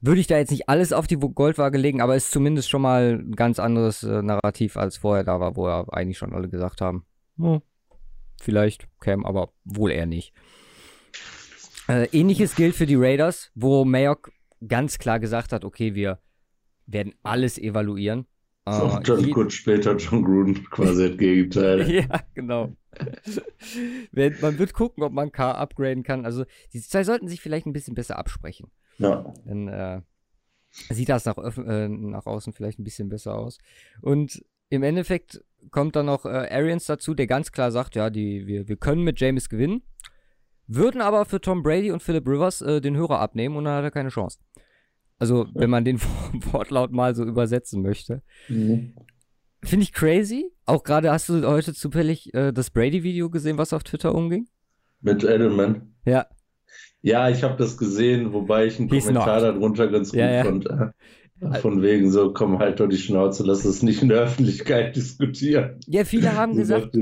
würde 0.00 0.20
ich 0.20 0.26
da 0.26 0.38
jetzt 0.38 0.50
nicht 0.50 0.68
alles 0.68 0.92
auf 0.92 1.06
die 1.06 1.16
Goldwaage 1.16 1.78
legen, 1.78 2.00
aber 2.00 2.16
ist 2.16 2.30
zumindest 2.30 2.70
schon 2.70 2.82
mal 2.82 3.20
ein 3.20 3.32
ganz 3.36 3.58
anderes 3.58 4.02
äh, 4.02 4.22
Narrativ 4.22 4.76
als 4.76 4.96
vorher 4.96 5.24
da 5.24 5.40
war, 5.40 5.56
wo 5.56 5.68
ja 5.68 5.86
eigentlich 5.90 6.18
schon 6.18 6.32
alle 6.32 6.48
gesagt 6.48 6.80
haben, 6.80 7.04
hm, 7.36 7.60
vielleicht 8.40 8.88
Cam, 8.98 9.24
aber 9.24 9.52
wohl 9.64 9.90
eher 9.90 10.06
nicht. 10.06 10.32
Äh, 11.88 12.06
ähnliches 12.12 12.54
gilt 12.54 12.74
für 12.74 12.86
die 12.86 12.96
Raiders, 12.96 13.50
wo 13.54 13.84
Mayock 13.84 14.32
ganz 14.66 14.98
klar 14.98 15.20
gesagt 15.20 15.52
hat, 15.52 15.64
okay, 15.64 15.94
wir 15.94 16.18
werden 16.86 17.14
alles 17.22 17.58
evaluieren. 17.58 18.26
Äh, 18.66 19.00
dann 19.02 19.30
kurz 19.30 19.54
später 19.54 19.96
John 19.96 20.22
Gruden 20.22 20.64
quasi 20.70 21.08
das 21.08 21.18
Gegenteil. 21.18 21.90
ja, 21.90 22.20
genau. 22.34 22.72
man 24.12 24.58
wird 24.58 24.74
gucken, 24.74 25.02
ob 25.02 25.12
man 25.12 25.32
K 25.32 25.52
upgraden 25.52 26.02
kann. 26.02 26.24
Also, 26.24 26.44
die 26.72 26.80
zwei 26.80 27.04
sollten 27.04 27.28
sich 27.28 27.40
vielleicht 27.40 27.66
ein 27.66 27.72
bisschen 27.72 27.94
besser 27.94 28.18
absprechen. 28.18 28.70
Ja. 28.98 29.32
Dann 29.44 29.68
äh, 29.68 30.00
sieht 30.90 31.08
das 31.08 31.24
nach, 31.24 31.38
äh, 31.38 31.88
nach 31.88 32.26
außen 32.26 32.52
vielleicht 32.52 32.78
ein 32.78 32.84
bisschen 32.84 33.08
besser 33.08 33.34
aus. 33.34 33.58
Und 34.02 34.44
im 34.68 34.82
Endeffekt 34.82 35.42
kommt 35.70 35.96
dann 35.96 36.06
noch 36.06 36.24
äh, 36.24 36.48
Arians 36.50 36.86
dazu, 36.86 37.14
der 37.14 37.26
ganz 37.26 37.52
klar 37.52 37.72
sagt, 37.72 37.96
ja, 37.96 38.10
die, 38.10 38.46
wir, 38.46 38.68
wir 38.68 38.76
können 38.76 39.02
mit 39.02 39.20
James 39.20 39.48
gewinnen, 39.48 39.82
würden 40.66 41.00
aber 41.00 41.24
für 41.24 41.40
Tom 41.40 41.62
Brady 41.62 41.90
und 41.90 42.02
Philip 42.02 42.26
Rivers 42.26 42.62
äh, 42.62 42.80
den 42.80 42.96
Hörer 42.96 43.18
abnehmen 43.18 43.56
und 43.56 43.64
dann 43.64 43.76
hat 43.76 43.84
er 43.84 43.90
keine 43.90 44.10
Chance. 44.10 44.38
Also, 45.20 45.46
wenn 45.54 45.70
man 45.70 45.84
den 45.84 46.00
Wortlaut 46.52 46.90
mal 46.90 47.14
so 47.14 47.24
übersetzen 47.24 47.82
möchte. 47.82 48.22
Mhm. 48.48 48.94
Finde 49.62 49.82
ich 49.84 49.92
crazy. 49.92 50.50
Auch 50.66 50.82
gerade 50.82 51.12
hast 51.12 51.28
du 51.28 51.46
heute 51.46 51.74
zufällig 51.74 52.32
äh, 52.34 52.50
das 52.52 52.70
Brady-Video 52.70 53.30
gesehen, 53.30 53.58
was 53.58 53.72
auf 53.72 53.84
Twitter 53.84 54.14
umging? 54.14 54.48
Mit 55.02 55.22
Edelman. 55.22 55.94
Ja. 56.04 56.26
Ja, 57.02 57.28
ich 57.30 57.42
habe 57.42 57.56
das 57.56 57.76
gesehen, 57.76 58.32
wobei 58.32 58.66
ich 58.66 58.78
einen 58.78 58.88
He's 58.90 59.06
Kommentar 59.06 59.40
not. 59.42 59.56
darunter 59.56 59.88
ganz 59.88 60.10
gut 60.10 60.18
Ja, 60.20 60.30
ja. 60.30 60.44
fand. 60.44 60.66
Äh, 60.66 61.58
von 61.60 61.80
wegen 61.82 62.10
so, 62.10 62.32
komm 62.34 62.58
halt 62.58 62.80
doch 62.80 62.88
die 62.88 62.98
Schnauze, 62.98 63.44
lass 63.44 63.64
es 63.64 63.82
nicht 63.82 64.02
in 64.02 64.10
der 64.10 64.20
Öffentlichkeit 64.20 64.94
diskutieren. 64.96 65.80
Ja, 65.86 66.04
viele 66.04 66.34
haben 66.34 66.54
gesagt, 66.56 66.94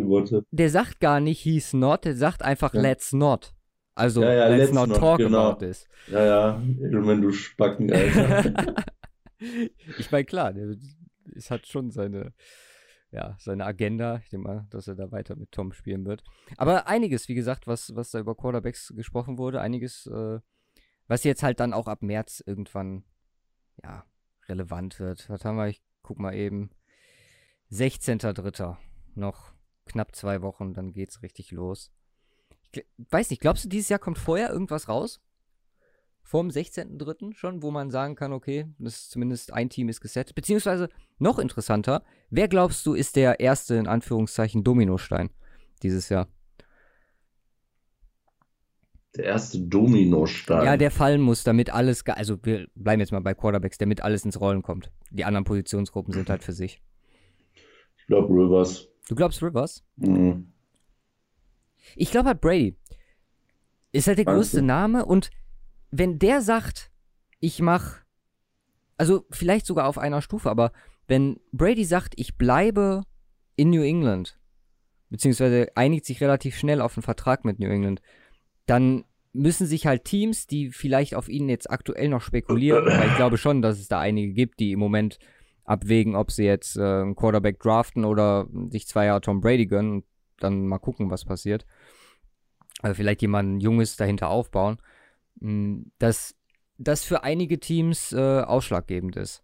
der 0.53 0.71
sagt 0.71 1.01
gar 1.01 1.19
nicht 1.19 1.41
he's 1.41 1.73
not, 1.73 2.05
der 2.05 2.15
sagt 2.17 2.43
einfach 2.43 2.73
Ja. 2.75 2.81
let's 2.81 3.13
not. 3.13 3.53
Also 3.99 4.23
Ja, 4.23 4.33
ja, 4.33 4.47
let's, 4.47 4.59
let's 4.59 4.73
not, 4.73 4.88
not, 4.88 4.99
talk 4.99 5.19
genau. 5.19 5.50
about 5.50 5.67
this. 5.67 5.88
Ja, 6.07 6.25
ja, 6.25 6.62
Edelman, 6.81 7.21
du 7.21 7.33
Spacken, 7.33 7.93
Alter. 7.93 8.76
ich 9.99 10.12
meine, 10.12 10.25
klar, 10.25 10.55
es 11.35 11.50
hat 11.50 11.67
schon 11.67 11.90
seine, 11.90 12.33
ja, 13.11 13.35
seine 13.40 13.67
Agenda. 13.67 14.21
Ich 14.23 14.31
denke 14.31 14.47
mal, 14.47 14.67
dass 14.71 14.87
er 14.87 14.95
da 14.95 15.11
weiter 15.11 15.35
mit 15.35 15.50
Tom 15.50 15.73
spielen 15.73 16.07
wird. 16.07 16.23
Aber 16.57 16.87
einiges, 16.87 17.28
wie 17.28 17.35
gesagt, 17.35 17.67
was, 17.67 17.97
was 17.97 18.12
da 18.12 18.21
über 18.21 18.37
Quarterbacks 18.37 18.93
gesprochen 18.95 19.37
wurde, 19.37 19.61
einiges, 19.61 20.07
äh, 20.07 20.38
was 21.09 21.25
jetzt 21.25 21.43
halt 21.43 21.59
dann 21.59 21.73
auch 21.73 21.88
ab 21.88 22.00
März 22.00 22.40
irgendwann, 22.47 23.02
ja, 23.83 24.05
relevant 24.49 25.00
wird. 25.00 25.28
Was 25.28 25.45
haben 25.45 25.57
wir? 25.57 25.67
Ich 25.67 25.83
guck 26.02 26.21
mal 26.21 26.35
eben. 26.35 26.71
16.03. 27.73 28.76
Noch 29.17 29.52
knapp 29.87 30.14
zwei 30.14 30.40
Wochen, 30.40 30.73
dann 30.73 30.93
geht's 30.93 31.23
richtig 31.23 31.50
los. 31.50 31.90
Ich 32.73 32.85
weiß 33.11 33.31
nicht, 33.31 33.41
glaubst 33.41 33.65
du, 33.65 33.69
dieses 33.69 33.89
Jahr 33.89 33.99
kommt 33.99 34.19
vorher 34.19 34.51
irgendwas 34.51 34.89
raus? 34.89 35.21
Vorm 36.23 36.49
16.03. 36.49 37.35
schon, 37.35 37.63
wo 37.63 37.71
man 37.71 37.91
sagen 37.91 38.15
kann, 38.15 38.35
okay, 38.35 38.67
das 38.79 38.97
ist 38.97 39.11
zumindest 39.13 39.55
ein 39.55 39.71
Team 39.71 39.89
ist 39.89 40.03
gesetzt. 40.03 40.35
Beziehungsweise 40.35 40.91
noch 41.19 41.39
interessanter, 41.39 42.05
wer 42.29 42.49
glaubst 42.49 42.85
du 42.85 42.93
ist 42.93 43.17
der 43.17 43.41
erste, 43.41 43.77
in 43.77 43.87
Anführungszeichen, 43.87 44.63
Dominostein 44.63 45.31
dieses 45.83 46.11
Jahr? 46.11 46.29
Der 49.17 49.25
erste 49.25 49.59
Dominostein. 49.61 50.67
Ja, 50.67 50.77
der 50.77 50.91
fallen 50.91 51.23
muss, 51.23 51.45
damit 51.45 51.71
alles, 51.71 52.05
also 52.07 52.39
wir 52.45 52.69
bleiben 52.75 53.01
jetzt 53.01 53.11
mal 53.11 53.21
bei 53.21 53.33
Quarterbacks, 53.33 53.79
damit 53.79 54.03
alles 54.03 54.25
ins 54.27 54.39
Rollen 54.39 54.61
kommt. 54.61 54.93
Die 55.11 55.25
anderen 55.25 55.45
Positionsgruppen 55.45 56.13
sind 56.13 56.29
halt 56.29 56.43
für 56.45 56.53
sich. 56.53 56.83
Ich 57.97 58.07
glaube 58.07 58.29
Rivers. 58.29 58.87
Du 59.09 59.15
glaubst 59.15 59.43
Rivers? 59.43 59.83
Mhm. 59.97 60.53
Ich 61.97 62.11
glaube 62.11 62.29
halt 62.29 62.41
Brady. 62.41 62.77
Ist 63.93 64.07
halt 64.07 64.19
der 64.19 64.25
Meinst 64.27 64.53
größte? 64.53 64.63
Name 64.63 65.05
und 65.05 65.31
wenn 65.91 66.19
der 66.19 66.43
sagt, 66.43 66.91
ich 67.41 67.61
mach, 67.61 67.97
also 68.97 69.25
vielleicht 69.31 69.67
sogar 69.67 69.87
auf 69.87 69.99
einer 69.99 70.23
Stufe, 70.23 70.51
aber 70.51 70.73
wenn 71.07 71.41
Brady 71.53 71.85
sagt, 71.85 72.15
ich 72.17 72.37
bleibe 72.37 73.03
in 73.57 73.71
New 73.71 73.83
England, 73.83 74.39
beziehungsweise 75.09 75.69
einigt 75.75 76.05
sich 76.05 76.21
relativ 76.21 76.57
schnell 76.57 76.81
auf 76.81 76.97
einen 76.97 77.03
Vertrag 77.03 77.45
mit 77.45 77.59
New 77.59 77.69
England, 77.69 78.03
dann 78.67 79.05
müssen 79.33 79.67
sich 79.67 79.87
halt 79.87 80.05
Teams, 80.05 80.47
die 80.47 80.71
vielleicht 80.71 81.15
auf 81.15 81.29
ihn 81.29 81.49
jetzt 81.49 81.71
aktuell 81.71 82.09
noch 82.09 82.23
spekulieren, 82.23 82.85
weil 82.87 83.09
ich 83.09 83.17
glaube 83.17 83.39
schon, 83.39 83.63
dass 83.63 83.79
es 83.79 83.89
da 83.89 84.01
einige 84.01 84.33
gibt, 84.33 84.61
die 84.61 84.73
im 84.73 84.81
Moment 84.81 85.19
abwägen, 85.65 86.15
ob 86.15 86.31
sie 86.31 86.45
jetzt 86.45 86.77
äh, 86.77 86.83
einen 86.83 87.17
Quarterback 87.17 87.59
draften 87.61 88.05
oder 88.05 88.49
sich 88.71 88.87
zwei 88.87 89.07
Jahre 89.07 89.21
Tom 89.21 89.41
Brady 89.41 89.67
gönnen 89.67 89.93
und 89.93 90.05
dann 90.40 90.66
mal 90.66 90.78
gucken, 90.78 91.11
was 91.11 91.25
passiert. 91.25 91.66
Also 92.83 92.95
vielleicht 92.95 93.23
jemanden 93.23 93.61
Junges 93.61 93.97
dahinter 93.97 94.28
aufbauen, 94.30 94.78
mh, 95.40 95.85
dass 95.99 96.37
das 96.78 97.04
für 97.04 97.25
einige 97.25 97.61
Teams 97.61 98.12
äh, 98.12 98.42
ausschlaggebend 98.42 99.16
ist. 99.16 99.42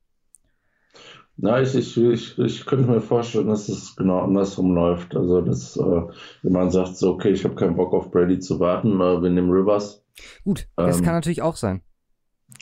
Na, 1.37 1.61
ich, 1.61 1.75
ich, 1.75 1.97
ich, 1.97 2.39
ich 2.39 2.65
könnte 2.67 2.89
mir 2.89 3.01
vorstellen, 3.01 3.49
dass 3.49 3.69
es 3.69 3.97
genau 3.97 4.21
andersrum 4.21 4.75
läuft. 4.75 5.17
Also, 5.17 5.41
dass 5.41 5.77
äh, 5.77 6.03
man 6.49 6.71
sagt, 6.71 6.97
so, 6.97 7.13
okay, 7.13 7.31
ich 7.31 7.45
habe 7.45 7.57
keinen 7.57 7.77
Bock 7.77 7.93
auf 7.93 8.11
Brady 8.11 8.39
zu 8.39 8.61
warten, 8.61 9.01
äh, 9.01 9.23
wir 9.23 9.31
nehmen 9.31 9.51
Rivers 9.51 10.05
Gut, 10.45 10.69
das 10.85 11.03
Ähm, 11.03 11.03
kann 11.03 11.15
natürlich 11.15 11.43
auch 11.43 11.57
sein. 11.57 11.83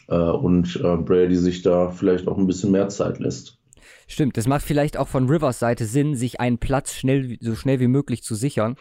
äh, 0.08 0.14
und 0.16 0.76
äh, 0.76 0.96
Brady 0.96 1.34
sich 1.36 1.62
da 1.62 1.90
vielleicht 1.90 2.28
auch 2.28 2.38
ein 2.38 2.46
bisschen 2.46 2.70
mehr 2.70 2.88
Zeit 2.88 3.18
lässt. 3.18 3.58
Stimmt, 4.06 4.36
das 4.36 4.46
macht 4.46 4.62
vielleicht 4.62 4.96
auch 4.96 5.08
von 5.08 5.28
Rivers 5.28 5.58
Seite 5.58 5.84
Sinn, 5.86 6.14
sich 6.14 6.40
einen 6.40 6.58
Platz 6.58 6.94
schnell, 6.94 7.36
so 7.40 7.54
schnell 7.54 7.80
wie 7.80 7.88
möglich 7.88 8.22
zu 8.22 8.34
sichern 8.34 8.76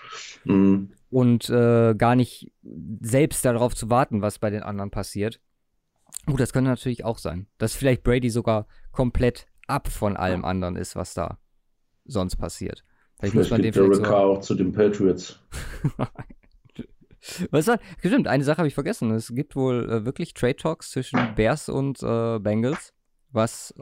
Mhm. 0.46 0.92
und 1.10 1.50
äh, 1.50 1.94
gar 1.96 2.16
nicht 2.16 2.52
selbst 3.02 3.44
darauf 3.46 3.76
zu 3.76 3.90
warten, 3.90 4.22
was 4.22 4.40
bei 4.40 4.50
den 4.50 4.64
anderen 4.64 4.92
passiert. 4.92 5.40
Gut, 6.26 6.40
das 6.40 6.54
könnte 6.54 6.70
natürlich 6.70 7.04
auch 7.06 7.18
sein, 7.18 7.48
dass 7.58 7.74
vielleicht 7.74 8.04
Brady 8.04 8.30
sogar 8.30 8.68
komplett 8.92 9.48
ab 9.68 9.88
von 9.88 10.18
allem 10.18 10.44
anderen 10.46 10.76
ist, 10.76 10.96
was 10.96 11.14
da 11.14 11.40
sonst 12.06 12.36
passiert. 12.36 12.84
Vielleicht 13.20 13.36
muss 13.36 13.48
Vielleicht 13.48 13.52
man 13.52 13.62
den 13.62 13.74
vielleicht 13.74 13.92
Derek 13.94 14.06
sogar 14.06 14.20
auch 14.26 14.42
zu 14.42 14.56
den 14.56 14.72
Patriots. 14.72 15.40
Was 17.52 17.68
war? 17.68 17.80
Stimmt, 18.00 18.28
eine 18.28 18.44
Sache 18.44 18.58
habe 18.58 18.68
ich 18.68 18.74
vergessen. 18.74 19.12
Es 19.12 19.34
gibt 19.34 19.56
wohl 19.56 19.88
äh, 19.90 20.06
wirklich 20.06 20.34
Trade 20.34 20.56
Talks 20.56 20.90
zwischen 20.90 21.20
Bears 21.36 21.70
und 21.70 22.02
äh, 22.02 22.40
Bengals, 22.40 22.94
was 23.32 23.74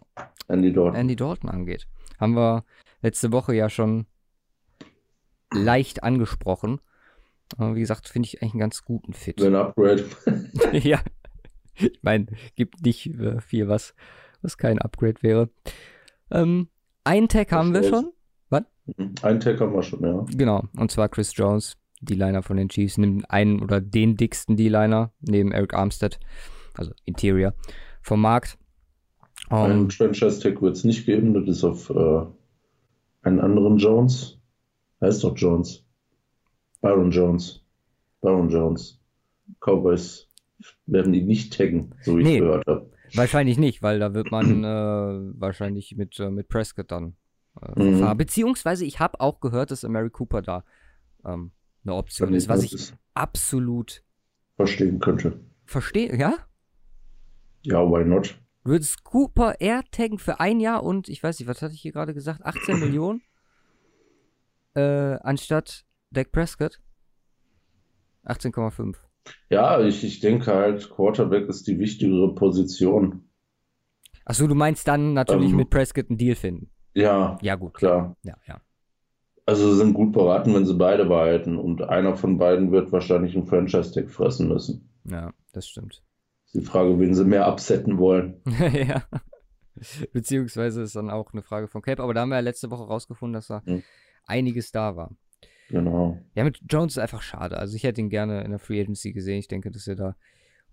Andy 0.48 0.74
Dalton. 0.74 0.96
Andy 0.96 1.16
Dalton 1.16 1.50
angeht. 1.50 1.88
Haben 2.20 2.36
wir 2.36 2.66
letzte 3.02 3.32
Woche 3.32 3.56
ja 3.56 3.70
schon 3.70 4.06
leicht 5.54 6.04
angesprochen. 6.04 6.80
Aber 7.58 7.76
wie 7.76 7.80
gesagt, 7.80 8.08
finde 8.08 8.28
ich 8.28 8.42
eigentlich 8.42 8.54
einen 8.54 8.60
ganz 8.60 8.86
guten 8.86 9.14
Fit. 9.14 9.42
Ein 9.42 9.56
Upgrade. 9.56 10.06
ja. 10.74 11.00
Ich 11.76 12.00
meine, 12.02 12.28
gibt 12.56 12.86
nicht 12.86 13.08
äh, 13.08 13.40
viel, 13.42 13.68
was, 13.68 13.96
was 14.42 14.58
kein 14.58 14.80
Upgrade 14.80 15.22
wäre. 15.22 15.50
Ähm, 16.30 16.68
einen 17.04 17.30
Tag 17.30 17.52
haben 17.52 17.74
wir 17.74 17.84
schon. 17.84 18.12
Einen 19.22 19.40
Tag 19.40 19.60
haben 19.60 19.74
wir 19.74 19.84
schon, 19.84 20.04
ja. 20.04 20.26
Genau, 20.36 20.64
und 20.78 20.92
zwar 20.92 21.10
Chris 21.10 21.36
Jones, 21.36 21.78
D-Liner 22.02 22.44
von 22.44 22.58
den 22.58 22.70
Chiefs, 22.70 22.98
nimmt 22.98 23.30
einen 23.30 23.62
oder 23.62 23.82
den 23.82 24.16
dicksten 24.16 24.58
D-Liner 24.58 25.12
neben 25.22 25.52
Eric 25.52 25.74
Armstead, 25.74 26.20
also 26.76 26.92
Interior, 27.06 27.54
vom 28.02 28.22
Markt. 28.22 28.58
Ähm, 29.52 29.58
Einen 29.58 29.92
Franchise-Tag 29.92 30.62
wird 30.62 30.76
es 30.76 30.84
nicht 30.84 31.06
geben, 31.06 31.34
das 31.34 31.48
ist 31.48 31.64
auf 31.64 31.90
äh, 31.90 32.26
einen 33.24 33.40
anderen 33.40 33.78
Jones. 33.78 34.38
Heißt 35.02 35.24
doch 35.24 35.36
Jones. 35.38 35.86
Byron 36.82 37.12
Jones. 37.12 37.64
Byron 38.22 38.50
Jones. 38.50 39.00
Cowboys 39.62 40.28
werden 40.86 41.14
ihn 41.14 41.26
nicht 41.26 41.54
taggen, 41.58 41.96
so 42.02 42.18
wie 42.18 42.24
Nee. 42.24 42.34
ich 42.36 42.40
gehört 42.42 42.68
habe. 42.68 42.92
wahrscheinlich 43.16 43.58
nicht, 43.58 43.82
weil 43.82 43.98
da 44.00 44.14
wird 44.14 44.30
man 44.32 44.64
äh, 44.64 44.68
wahrscheinlich 45.40 45.96
mit, 45.96 46.20
äh, 46.20 46.30
mit 46.30 46.48
Prescott 46.50 46.92
dann 46.92 47.16
äh, 47.62 47.72
Mhm. 47.82 47.94
verfahren. 47.98 48.18
Beziehungsweise 48.18 48.86
ich 48.86 49.00
habe 49.00 49.20
auch 49.22 49.40
gehört, 49.40 49.72
dass 49.72 49.84
Mary 49.84 50.10
Cooper 50.10 50.42
da 50.42 50.64
ähm, 51.26 51.52
eine 51.84 51.96
Option 51.96 52.34
ist, 52.34 52.48
was 52.50 52.64
ich 52.64 52.94
absolut 53.14 54.04
verstehen 54.58 55.00
könnte. 55.00 55.40
verstehe. 55.66 56.16
Ja? 56.18 56.36
Ja, 57.64 57.80
why 57.90 58.04
not? 58.06 58.38
Würdest 58.70 59.04
Cooper 59.04 59.60
Air 59.60 59.82
taggen 59.90 60.20
für 60.20 60.40
ein 60.40 60.60
Jahr 60.60 60.84
und 60.84 61.10
ich 61.10 61.24
weiß 61.24 61.40
nicht, 61.40 61.48
was 61.48 61.64
hatte 61.64 61.74
ich 61.74 61.82
hier 61.82 61.92
gerade 61.92 62.14
gesagt? 62.14 62.46
18 62.46 62.80
Millionen? 62.80 63.24
Äh, 64.76 65.18
anstatt 65.24 65.86
Dak 66.12 66.32
Prescott? 66.32 66.80
18,5. 68.26 68.96
Ja, 69.50 69.82
ich, 69.82 70.04
ich 70.04 70.20
denke 70.20 70.54
halt, 70.54 70.88
Quarterback 70.92 71.48
ist 71.50 71.66
die 71.68 71.80
wichtigere 71.80 72.36
Position. 72.36 73.28
Achso, 74.24 74.46
du 74.46 74.54
meinst 74.54 74.88
dann 74.88 75.14
natürlich 75.14 75.50
Ähm. 75.50 75.58
mit 75.58 75.72
Prescott 75.72 76.10
einen 76.12 76.20
Deal 76.20 76.36
finden. 76.36 76.70
Ja, 76.94 77.40
Ja, 77.42 77.56
gut. 77.56 77.74
klar. 77.74 78.16
Ja, 78.22 78.38
ja. 78.48 78.62
Also 79.48 79.72
sie 79.72 79.78
sind 79.78 79.96
gut 79.96 80.12
beraten, 80.12 80.54
wenn 80.54 80.68
sie 80.68 80.76
beide 80.76 81.06
behalten. 81.06 81.58
Und 81.58 81.82
einer 81.82 82.16
von 82.16 82.38
beiden 82.38 82.72
wird 82.72 82.92
wahrscheinlich 82.92 83.36
einen 83.36 83.48
Franchise-Tag 83.48 84.12
fressen 84.12 84.48
müssen. 84.48 84.92
Ja, 85.06 85.34
das 85.54 85.68
stimmt. 85.68 86.04
Die 86.54 86.62
Frage, 86.62 87.00
wen 87.00 87.14
sie 87.14 87.26
mehr 87.26 87.46
absetzen 87.46 87.98
wollen. 87.98 88.42
ja. 88.74 89.04
Beziehungsweise 90.14 90.82
ist 90.82 90.96
dann 90.96 91.10
auch 91.10 91.32
eine 91.34 91.42
Frage 91.44 91.68
von 91.68 91.82
Cape, 91.82 92.02
aber 92.04 92.14
da 92.14 92.22
haben 92.22 92.30
wir 92.30 92.36
ja 92.36 92.42
letzte 92.42 92.70
Woche 92.72 92.84
rausgefunden, 92.84 93.34
dass 93.34 93.48
da 93.48 93.62
Hm. 93.66 93.84
einiges 94.26 94.72
da 94.72 94.96
war. 94.96 95.12
Genau. 95.70 96.18
Ja, 96.34 96.44
mit 96.44 96.60
Jones 96.68 96.94
ist 96.94 96.98
einfach 97.00 97.22
schade. 97.22 97.58
Also 97.58 97.76
ich 97.76 97.84
hätte 97.84 98.02
ihn 98.02 98.10
gerne 98.10 98.44
in 98.44 98.50
der 98.50 98.60
Free 98.60 98.82
Agency 98.82 99.14
gesehen. 99.14 99.38
Ich 99.38 99.48
denke, 99.48 99.70
dass 99.72 99.88
er 99.88 99.96
da 99.96 100.16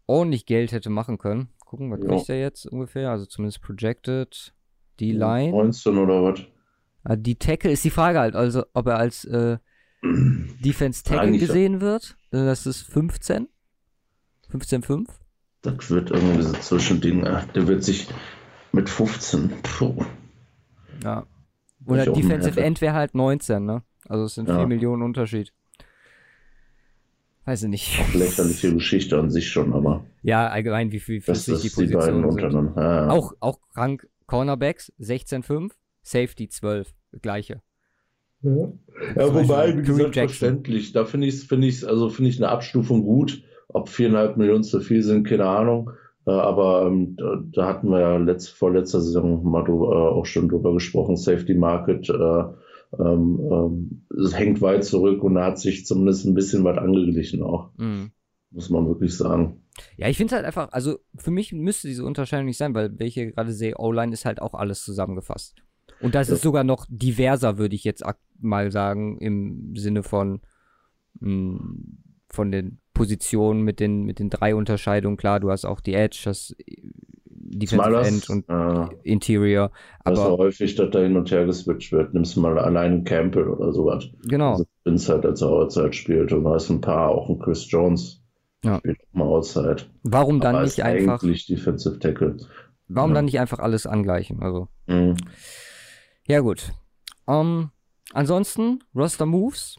ordentlich 0.06 0.46
Geld 0.46 0.72
hätte 0.72 0.88
machen 0.88 1.18
können. 1.18 1.50
Gucken, 1.66 1.90
was 1.90 2.00
Ja. 2.00 2.06
kriegt 2.08 2.28
er 2.30 2.40
jetzt 2.40 2.66
ungefähr? 2.66 3.10
Also 3.10 3.26
zumindest 3.26 3.60
projected. 3.60 4.54
Die 4.98 5.12
Line. 5.12 5.50
19 5.52 5.98
oder 5.98 6.22
was? 6.24 6.40
Ah, 7.04 7.16
Die 7.16 7.36
Tackle 7.36 7.70
ist 7.70 7.84
die 7.84 7.90
Frage 7.90 8.18
halt, 8.18 8.34
also 8.34 8.64
ob 8.72 8.86
er 8.86 8.96
als 8.98 9.24
äh, 9.26 9.58
Defense 10.02 11.04
Tackle 11.04 11.36
gesehen 11.38 11.82
wird. 11.82 12.16
Das 12.30 12.66
ist 12.66 12.80
15. 12.82 13.48
15,5. 14.50 15.06
Das 15.66 15.90
wird 15.90 16.10
irgendwie 16.10 16.42
so 16.42 16.52
Zwischending. 16.52 17.26
Ach, 17.26 17.44
der 17.52 17.66
wird 17.66 17.82
sich 17.82 18.08
mit 18.72 18.88
15. 18.88 19.50
Puh. 19.62 20.04
Ja. 21.02 21.26
Oder 21.86 22.06
Defensive. 22.06 22.60
End 22.60 22.80
wäre 22.80 22.94
halt 22.94 23.14
19, 23.14 23.64
ne? 23.64 23.82
Also 24.08 24.24
es 24.24 24.34
sind 24.34 24.48
Ja. 24.48 24.58
4 24.58 24.66
Millionen 24.66 25.02
Unterschied. 25.02 25.52
Weiß 27.44 27.62
ich 27.62 27.68
nicht. 27.68 28.14
Lächerliche 28.14 28.74
Geschichte 28.74 29.18
an 29.18 29.30
sich 29.30 29.48
schon, 29.48 29.72
aber 29.72 30.04
Ja, 30.22 30.48
allgemein, 30.48 30.90
wie 30.90 30.98
viel 30.98 31.20
das 31.20 31.46
ist 31.46 31.62
die 31.62 31.86
die 31.86 31.94
beiden 31.94 32.22
Positionen 32.22 32.68
sind. 32.68 32.76
Ja, 32.76 33.06
ja. 33.06 33.10
Auch, 33.10 33.34
auch 33.40 33.60
krank. 33.72 34.08
Cornerbacks 34.26 34.92
16,5. 35.00 35.70
Safety 36.02 36.48
12. 36.48 36.94
Gleiche. 37.22 37.62
Ja, 38.42 38.50
ja 39.16 39.34
wobei, 39.34 39.76
wie 39.76 39.82
gesagt, 39.82 40.14
Jackson. 40.16 40.28
verständlich. 40.28 40.92
Da 40.92 41.04
finde 41.04 41.26
ich 41.28 41.46
finde 41.46 41.66
ich 41.68 41.86
also 41.86 42.10
finde 42.10 42.30
ich 42.30 42.38
eine 42.38 42.48
Abstufung 42.48 43.02
gut. 43.02 43.42
Ob 43.68 43.88
viereinhalb 43.88 44.36
Millionen 44.36 44.64
zu 44.64 44.80
viel 44.80 45.02
sind, 45.02 45.26
keine 45.26 45.46
Ahnung. 45.46 45.90
Äh, 46.26 46.30
aber 46.30 46.86
ähm, 46.86 47.16
da, 47.52 47.66
hatten 47.66 47.88
wir 47.90 48.00
ja 48.00 48.16
letzt, 48.16 48.50
vor 48.50 48.72
letzter 48.72 49.00
Saison 49.00 49.42
mal 49.48 49.64
drüber, 49.64 49.92
äh, 49.92 50.14
auch 50.14 50.26
schon 50.26 50.48
drüber 50.48 50.72
gesprochen. 50.72 51.16
Safety 51.16 51.54
Market 51.54 52.08
äh, 52.08 52.44
ähm, 52.98 54.06
es 54.16 54.38
hängt 54.38 54.60
weit 54.60 54.84
zurück 54.84 55.22
und 55.22 55.34
da 55.34 55.46
hat 55.46 55.58
sich 55.58 55.86
zumindest 55.86 56.24
ein 56.24 56.34
bisschen 56.34 56.64
was 56.64 56.78
angeglichen 56.78 57.42
auch, 57.42 57.70
Mhm. 57.76 58.10
muss 58.52 58.70
man 58.70 58.86
wirklich 58.86 59.16
sagen. 59.16 59.62
Ja, 59.96 60.08
ich 60.08 60.16
finde 60.16 60.28
es 60.32 60.36
halt 60.36 60.46
einfach, 60.46 60.72
also 60.72 60.98
für 61.16 61.30
mich 61.32 61.52
müsste 61.52 61.88
diese 61.88 62.04
Unterscheidung 62.04 62.46
nicht 62.46 62.56
sein, 62.58 62.74
weil 62.74 62.96
hier 63.02 63.32
gerade 63.32 63.52
sehe, 63.52 63.74
O-Line 63.78 64.12
ist 64.12 64.24
halt 64.24 64.40
auch 64.40 64.54
alles 64.54 64.82
zusammengefasst. 64.84 65.56
Und 66.00 66.14
das 66.14 66.28
Ja. 66.28 66.34
ist 66.34 66.42
sogar 66.42 66.64
noch 66.64 66.86
diverser, 66.88 67.58
würde 67.58 67.74
ich 67.74 67.84
jetzt 67.84 68.04
mal 68.40 68.70
sagen, 68.70 69.18
im 69.18 69.74
Sinne 69.76 70.02
von, 70.02 70.40
mh, 71.20 71.60
von 72.28 72.50
den 72.52 72.78
Positionen 72.96 73.62
mit 73.62 73.78
den, 73.80 74.04
mit 74.04 74.18
den 74.18 74.30
drei 74.30 74.54
Unterscheidungen. 74.54 75.16
Klar, 75.16 75.40
du 75.40 75.50
hast 75.50 75.64
auch 75.64 75.80
die 75.80 75.94
Edge, 75.94 76.22
das 76.24 76.54
Defensive 77.48 77.82
Zumal 77.82 77.92
das, 77.92 78.08
End 78.08 78.30
und 78.30 78.48
äh, 78.48 78.88
Interior. 79.04 79.70
das 80.04 80.18
Aber 80.18 80.30
so 80.30 80.38
häufig, 80.38 80.74
dass 80.74 80.90
da 80.90 80.98
hin 81.00 81.16
und 81.16 81.30
her 81.30 81.46
geswitcht 81.46 81.92
wird. 81.92 82.12
Nimmst 82.12 82.36
du 82.36 82.40
mal 82.40 82.58
allein 82.58 83.04
Campbell 83.04 83.48
oder 83.48 83.72
sowas. 83.72 84.08
genau, 84.26 84.52
Also 84.52 84.64
Vince 84.84 85.12
halt 85.12 85.24
als 85.26 85.40
er 85.42 85.48
Outside 85.48 85.92
spielt 85.92 86.32
und 86.32 86.44
da 86.44 86.56
ist 86.56 86.70
ein 86.70 86.80
paar, 86.80 87.10
auch 87.10 87.28
ein 87.28 87.38
Chris 87.38 87.70
Jones 87.70 88.22
Ja. 88.64 88.78
spielt 88.78 88.98
auch 89.00 89.14
mal 89.14 89.24
Outside. 89.26 89.76
warum 90.02 90.40
dann 90.40 90.56
aber 90.56 90.64
nicht 90.64 90.82
einfach, 90.82 91.22
eigentlich 91.22 91.46
Defensive 91.46 91.98
Tackle. 91.98 92.36
warum 92.88 93.10
ja. 93.10 93.14
dann 93.16 93.24
nicht 93.26 93.38
einfach 93.38 93.58
alles 93.60 93.86
angleichen? 93.86 94.42
Also, 94.42 94.68
Mhm. 94.88 95.16
Ja, 96.26 96.40
gut. 96.40 96.72
Ähm, 97.28 97.70
ansonsten, 98.12 98.80
Roster 98.94 99.26
Moves. 99.26 99.76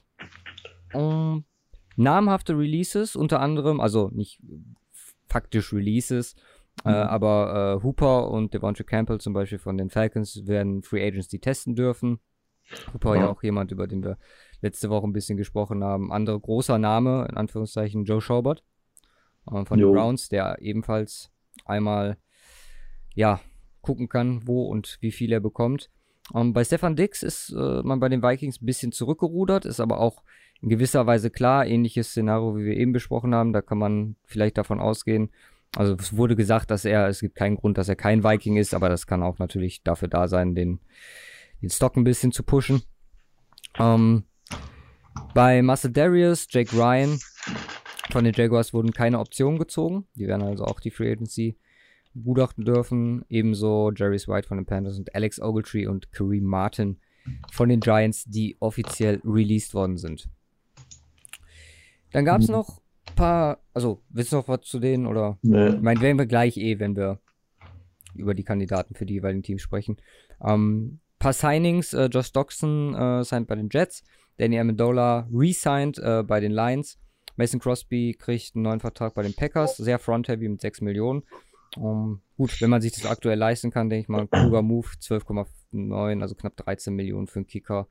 Ähm, 0.93 1.43
namhafte 1.98 2.58
Releases, 2.58 3.16
unter 3.16 3.42
anderem, 3.42 3.82
also 3.82 4.10
nicht 4.13 4.39
faktisch 5.27 5.74
Releases, 5.74 6.36
äh, 6.86 6.89
Mhm. 6.89 6.96
aber 6.96 7.77
äh, 7.80 7.84
Hooper 7.84 8.30
und 8.30 8.54
Devontae 8.54 8.84
Campbell 8.86 9.20
zum 9.20 9.34
Beispiel 9.34 9.60
von 9.60 9.77
den 9.77 9.89
Falcons 9.89 10.48
werden 10.48 10.84
Free 10.84 11.06
Agents, 11.06 11.27
die 11.27 11.39
testen 11.39 11.75
dürfen. 11.75 12.20
Hooper 12.94 13.16
ja 13.16 13.22
Ja. 13.24 13.30
auch 13.32 13.44
jemand, 13.44 13.72
über 13.72 13.88
den 13.88 14.04
wir 14.04 14.18
letzte 14.62 14.89
Woche 14.89 15.08
ein 15.08 15.13
bisschen 15.13 15.38
gesprochen 15.38 15.84
haben. 15.84 16.12
Andere 16.12 16.39
großer 16.39 16.77
Name, 16.77 17.27
in 17.30 17.36
Anführungszeichen, 17.38 18.06
Joe 18.06 18.22
Schaubert 18.22 18.63
äh, 19.51 19.66
von 19.66 19.80
Jo. 19.80 19.88
den 19.88 19.94
Browns, 19.96 20.30
der 20.30 20.58
ebenfalls 20.62 21.32
einmal, 21.66 22.18
ja, 23.16 23.39
gucken 23.82 24.08
kann, 24.10 24.46
wo 24.48 24.63
und 24.68 24.98
wie 25.01 25.12
viel 25.12 25.32
er 25.32 25.39
bekommt. 25.39 25.89
Ähm, 26.36 26.54
bei 26.54 26.63
Stefan 26.63 26.96
Dix 26.96 27.24
ist 27.24 27.51
äh, 27.58 27.82
man 27.84 28.00
bei 28.00 28.10
den 28.10 28.22
Vikings 28.22 28.62
ein 28.62 28.66
bisschen 28.66 28.92
zurückgerudert, 28.92 29.66
ist 29.66 29.80
aber 29.80 30.00
auch 30.00 30.24
in 30.62 30.70
gewisser 30.70 31.06
Weise 31.06 31.30
klar, 31.30 31.66
ähnliches 31.66 32.10
Szenario, 32.10 32.58
wie 32.58 32.66
wir 32.66 32.78
eben 32.78 32.94
besprochen 32.94 33.36
haben, 33.36 33.54
da 33.54 33.62
kann 33.62 33.78
man 33.78 34.16
vielleicht 34.26 34.58
davon 34.58 34.80
ausgehen. 34.80 35.30
Also 35.76 35.96
es 35.96 36.16
wurde 36.16 36.36
gesagt, 36.36 36.72
dass 36.72 36.86
er, 36.86 37.08
es 37.08 37.20
gibt 37.20 37.36
keinen 37.36 37.58
Grund, 37.58 37.78
dass 37.78 37.90
er 37.90 37.96
kein 37.96 38.24
Viking 38.24 38.58
ist, 38.58 38.74
aber 38.74 38.90
das 38.90 39.06
kann 39.06 39.22
auch 39.22 39.38
natürlich 39.38 39.84
dafür 39.84 40.08
da 40.08 40.28
sein, 40.28 40.56
den, 40.56 40.80
den 41.62 41.70
Stock 41.70 41.96
ein 41.96 42.04
bisschen 42.04 42.32
zu 42.32 42.44
pushen. 42.44 42.82
Ähm, 43.78 44.24
bei 45.34 45.62
Marcel 45.62 45.92
Darius, 45.92 46.48
Jake 46.50 46.76
Ryan 46.76 47.20
von 48.12 48.24
den 48.24 48.34
Jaguars 48.34 48.74
wurden 48.74 48.91
keine 48.91 49.20
Optionen 49.20 49.60
gezogen. 49.60 50.08
Die 50.15 50.28
werden 50.28 50.43
also 50.43 50.65
auch 50.65 50.80
die 50.80 50.91
Free 50.91 51.12
Agency 51.12 51.58
begutachten 52.13 52.65
dürfen. 52.65 53.26
Ebenso 53.30 53.91
Jerry's 53.91 54.28
White 54.28 54.48
von 54.48 54.58
den 54.58 54.65
Panthers 54.65 54.98
und 54.98 55.13
Alex 55.13 55.39
Ogletree 55.39 55.88
und 55.88 56.12
Kareem 56.12 56.46
Martin 56.46 57.00
von 57.52 57.70
den 57.70 57.82
Giants, 57.82 58.24
die 58.26 58.58
offiziell 58.60 59.22
released 59.24 59.74
worden 59.74 59.98
sind. 59.98 60.30
Dann 62.17 62.25
gab 62.25 62.41
es 62.41 62.47
Mhm. 62.47 62.56
noch 62.56 62.82
ein 63.10 63.15
paar, 63.15 63.60
also 63.75 64.01
willst 64.10 64.32
du 64.32 64.38
noch 64.38 64.47
was 64.47 64.62
zu 64.62 64.80
denen 64.80 65.06
oder? 65.06 65.38
Nee. 65.43 65.67
Ich 65.69 65.82
meine, 65.82 66.01
werden 66.01 66.17
wir 66.17 66.25
gleich 66.25 66.58
eh, 66.58 66.80
wenn 66.80 66.95
wir 66.95 67.19
über 68.15 68.34
die 68.34 68.43
Kandidaten 68.43 68.95
für 68.95 69.06
die 69.06 69.13
jeweiligen 69.13 69.43
Teams 69.43 69.62
sprechen. 69.62 69.97
Ähm, 70.43 70.99
paar 71.19 71.34
Signings, 71.34 71.93
äh, 71.93 72.06
Josh 72.08 72.32
Doxson 72.32 72.95
äh, 72.95 73.23
signed 73.23 73.47
bei 73.47 73.53
den 73.53 73.69
Jets, 73.71 74.03
Danny 74.38 74.60
Amendola 74.60 75.27
re-signed 75.32 75.99
äh, 75.99 76.23
bei 76.23 76.39
den 76.39 76.51
Lions, 76.53 76.97
Mason 77.36 77.60
Crosby 77.60 78.15
kriegt 78.17 78.56
einen 78.56 78.63
neuen 78.63 78.80
Vertrag 78.80 79.13
bei 79.13 79.21
den 79.21 79.36
Packers, 79.36 79.77
sehr 79.77 79.99
front-heavy 79.99 80.49
mit 80.49 80.60
6 80.62 80.82
Millionen. 80.82 81.21
Ähm, 81.77 82.21
gut, 82.36 82.60
wenn 82.62 82.71
man 82.71 82.82
sich 82.82 82.93
das 82.93 83.06
aktuell 83.06 83.38
leisten 83.38 83.69
kann, 83.69 83.91
denke 83.91 84.01
ich 84.01 84.10
mal, 84.10 84.21
ein 84.21 84.30
kluger 84.32 84.63
Move, 84.63 84.88
12,9, 84.99 86.19
also 86.23 86.34
knapp 86.34 86.58
13 86.58 86.95
Millionen 86.95 87.27
für 87.27 87.38
einen 87.38 87.45
Kicker. 87.47 87.88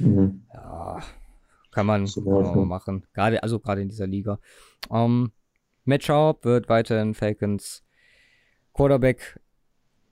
Mhm. 0.00 0.46
Ja, 0.52 0.98
kann 1.78 1.86
man, 1.86 2.06
So 2.08 2.22
kann 2.22 2.32
man 2.32 2.44
weit, 2.44 2.56
mal 2.56 2.66
machen. 2.66 3.06
Gerade, 3.14 3.40
also 3.40 3.60
gerade 3.60 3.82
in 3.82 3.88
dieser 3.88 4.08
Liga. 4.08 4.40
Ähm, 4.90 5.30
Matt 5.84 6.02
Schaub 6.02 6.44
wird 6.44 6.68
weiterhin 6.68 7.14
Falcons 7.14 7.84
Quarterback 8.74 9.38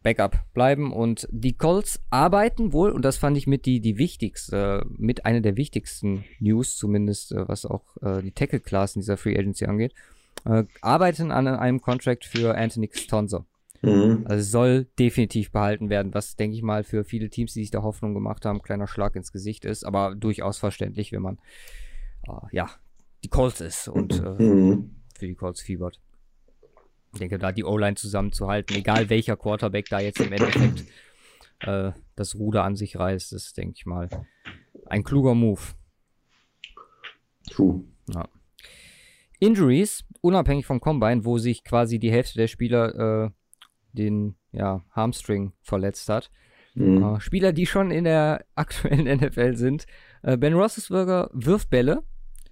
Backup 0.04 0.38
bleiben 0.54 0.92
und 0.92 1.26
die 1.32 1.54
Colts 1.54 2.00
arbeiten 2.10 2.72
wohl, 2.72 2.92
und 2.92 3.04
das 3.04 3.16
fand 3.16 3.36
ich 3.36 3.48
mit 3.48 3.66
die, 3.66 3.80
die 3.80 3.98
wichtigste, 3.98 4.86
mit 4.96 5.26
einer 5.26 5.40
der 5.40 5.56
wichtigsten 5.56 6.24
News, 6.38 6.76
zumindest 6.76 7.32
äh, 7.32 7.48
was 7.48 7.66
auch 7.66 7.82
äh, 8.00 8.22
die 8.22 8.30
Tackle-Class 8.30 8.94
in 8.94 9.00
dieser 9.00 9.16
Free 9.16 9.36
Agency 9.36 9.66
angeht, 9.66 9.92
äh, 10.44 10.62
arbeiten 10.82 11.32
an 11.32 11.48
einem 11.48 11.80
Contract 11.80 12.24
für 12.24 12.56
Anthony 12.56 12.88
Stonzo. 12.92 13.44
Mhm. 13.82 14.22
Also 14.24 14.40
es 14.40 14.50
soll 14.50 14.86
definitiv 14.98 15.52
behalten 15.52 15.90
werden, 15.90 16.14
was, 16.14 16.36
denke 16.36 16.56
ich 16.56 16.62
mal, 16.62 16.84
für 16.84 17.04
viele 17.04 17.30
Teams, 17.30 17.52
die 17.52 17.60
sich 17.60 17.70
da 17.70 17.82
Hoffnung 17.82 18.14
gemacht 18.14 18.44
haben, 18.44 18.56
ein 18.56 18.62
kleiner 18.62 18.86
Schlag 18.86 19.16
ins 19.16 19.32
Gesicht 19.32 19.64
ist, 19.64 19.84
aber 19.84 20.14
durchaus 20.14 20.58
verständlich, 20.58 21.12
wenn 21.12 21.22
man, 21.22 21.38
äh, 22.26 22.32
ja, 22.52 22.70
die 23.24 23.28
Colts 23.28 23.60
ist 23.60 23.88
und 23.88 24.20
äh, 24.20 24.42
Mhm. 24.42 24.96
für 25.16 25.26
die 25.26 25.34
Colts 25.34 25.60
fiebert. 25.60 26.00
Ich 27.12 27.18
denke, 27.20 27.38
da 27.38 27.52
die 27.52 27.64
O-Line 27.64 27.96
zusammenzuhalten, 27.96 28.76
egal 28.76 29.08
welcher 29.08 29.36
Quarterback 29.36 29.86
da 29.88 30.00
jetzt 30.00 30.20
im 30.20 30.32
Endeffekt 30.32 30.84
äh, 31.62 31.92
das 32.14 32.34
Ruder 32.34 32.64
an 32.64 32.76
sich 32.76 32.98
reißt, 32.98 33.32
ist, 33.32 33.56
denke 33.56 33.74
ich 33.76 33.86
mal, 33.86 34.08
ein 34.84 35.02
kluger 35.02 35.34
Move. 35.34 35.60
True. 37.50 37.84
Injuries, 39.38 40.04
unabhängig 40.20 40.66
vom 40.66 40.80
Combine, 40.80 41.24
wo 41.24 41.38
sich 41.38 41.62
quasi 41.62 41.98
die 41.98 42.10
Hälfte 42.10 42.38
der 42.38 42.46
Spieler 42.46 43.26
äh, 43.26 43.30
den 43.96 44.36
ja, 44.52 44.84
Hamstring 44.92 45.52
verletzt 45.62 46.08
hat. 46.08 46.30
Mhm. 46.74 47.02
Äh, 47.02 47.20
Spieler, 47.20 47.52
die 47.52 47.66
schon 47.66 47.90
in 47.90 48.04
der 48.04 48.44
aktuellen 48.54 49.06
NFL 49.18 49.56
sind. 49.56 49.86
Äh, 50.22 50.36
ben 50.36 50.54
Roethlisberger 50.54 51.30
wirft 51.32 51.70
Bälle, 51.70 52.02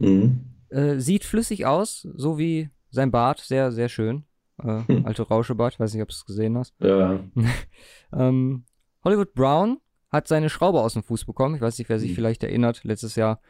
Mhm. 0.00 0.40
äh, 0.70 0.98
sieht 0.98 1.24
flüssig 1.24 1.66
aus, 1.66 2.08
so 2.16 2.36
wie 2.38 2.70
sein 2.90 3.10
Bart, 3.12 3.38
sehr, 3.40 3.70
sehr 3.70 3.88
schön. 3.88 4.24
Äh, 4.62 4.80
Hm. 4.88 5.06
alte 5.06 5.22
Rauschebart, 5.22 5.78
weiß 5.78 5.94
nicht, 5.94 6.02
ob 6.02 6.08
du 6.08 6.14
es 6.14 6.24
gesehen 6.24 6.58
hast. 6.58 6.74
Ja. 6.80 7.20
Ähm, 8.12 8.64
Hollywood 9.04 9.34
Brown 9.34 9.78
hat 10.10 10.28
seine 10.28 10.48
Schraube 10.48 10.80
aus 10.80 10.92
dem 10.94 11.02
Fuß 11.02 11.24
bekommen. 11.24 11.54
Ich 11.56 11.60
weiß 11.60 11.78
nicht, 11.78 11.88
wer 11.88 11.98
sich 11.98 12.12
Mhm. 12.12 12.14
vielleicht 12.14 12.42
erinnert. 12.44 12.84
Letztes 12.84 13.16
Jahr 13.16 13.40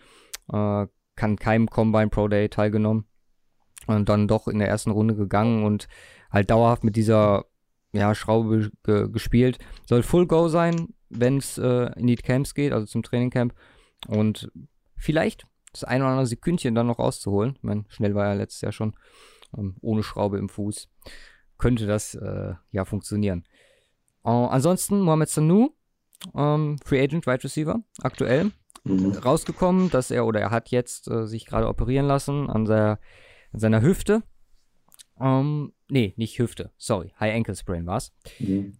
äh, 0.52 0.86
kann 1.16 1.36
keinem 1.36 1.68
Combine 1.68 2.08
Pro 2.08 2.28
Day 2.28 2.48
teilgenommen. 2.48 3.04
Und 3.86 4.08
dann 4.08 4.26
doch 4.28 4.48
in 4.48 4.58
der 4.58 4.68
ersten 4.68 4.90
Runde 4.90 5.14
gegangen 5.14 5.62
und 5.64 5.88
halt 6.30 6.50
dauerhaft 6.50 6.84
mit 6.84 6.96
dieser 6.96 7.44
ja, 7.94 8.14
Schraube 8.14 8.70
ge 8.82 9.08
gespielt. 9.10 9.58
Soll 9.86 10.02
Full 10.02 10.26
Go 10.26 10.48
sein, 10.48 10.88
wenn 11.08 11.38
es 11.38 11.58
äh, 11.58 11.90
in 11.98 12.06
die 12.06 12.16
Camps 12.16 12.54
geht, 12.54 12.72
also 12.72 12.86
zum 12.86 13.02
Trainingcamp. 13.02 13.54
Und 14.08 14.50
vielleicht 14.96 15.46
das 15.72 15.84
ein 15.84 16.02
oder 16.02 16.10
andere 16.10 16.26
Sekündchen 16.26 16.74
dann 16.74 16.86
noch 16.86 16.98
rauszuholen. 16.98 17.54
Ich 17.56 17.62
meine, 17.62 17.84
schnell 17.88 18.14
war 18.14 18.26
er 18.26 18.34
letztes 18.34 18.60
Jahr 18.60 18.72
schon 18.72 18.94
ähm, 19.56 19.76
ohne 19.80 20.02
Schraube 20.02 20.38
im 20.38 20.48
Fuß. 20.48 20.88
Könnte 21.56 21.86
das 21.86 22.14
äh, 22.14 22.54
ja 22.70 22.84
funktionieren. 22.84 23.44
Äh, 24.24 24.30
ansonsten 24.30 25.00
Mohamed 25.00 25.28
Sanu, 25.28 25.70
ähm, 26.34 26.76
Free 26.84 27.02
Agent, 27.02 27.26
Wide 27.26 27.44
Receiver, 27.44 27.82
aktuell 28.02 28.52
Mhm. 28.84 29.12
rausgekommen, 29.12 29.88
dass 29.90 30.10
er 30.10 30.26
oder 30.26 30.40
er 30.40 30.50
hat 30.50 30.70
jetzt 30.70 31.08
äh, 31.08 31.26
sich 31.26 31.46
gerade 31.46 31.68
operieren 31.68 32.06
lassen 32.06 32.50
an, 32.50 32.66
der, 32.66 32.98
an 33.52 33.60
seiner 33.60 33.80
Hüfte. 33.80 34.22
Ähm, 35.20 35.72
nee, 35.88 36.14
nicht 36.16 36.38
Hüfte, 36.38 36.72
sorry, 36.76 37.12
High 37.20 37.34
Ankle 37.34 37.56
Sprain 37.56 37.86
war's. 37.86 38.12
Mhm. 38.38 38.76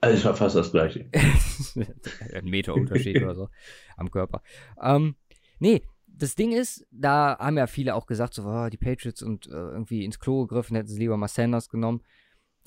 Also 0.00 0.16
ich 0.16 0.24
war 0.24 0.36
fast 0.36 0.54
das 0.54 0.70
gleiche. 0.70 1.06
Ein 2.32 2.44
Meter 2.44 2.74
Unterschied 2.74 3.20
oder 3.20 3.34
so 3.34 3.48
am 3.96 4.10
Körper. 4.10 4.42
Ähm, 4.80 5.16
Nee, 5.58 5.82
das 6.06 6.34
Ding 6.34 6.52
ist, 6.52 6.86
da 6.90 7.36
haben 7.38 7.58
ja 7.58 7.66
viele 7.66 7.94
auch 7.94 8.06
gesagt, 8.06 8.34
so, 8.34 8.44
oh, 8.44 8.68
die 8.68 8.76
Patriots 8.76 9.22
und 9.22 9.46
äh, 9.46 9.50
irgendwie 9.50 10.04
ins 10.04 10.18
Klo 10.18 10.46
gegriffen, 10.46 10.76
hätten 10.76 10.88
sie 10.88 10.98
lieber 10.98 11.16
mal 11.16 11.28
Sanders 11.28 11.68
genommen. 11.68 12.02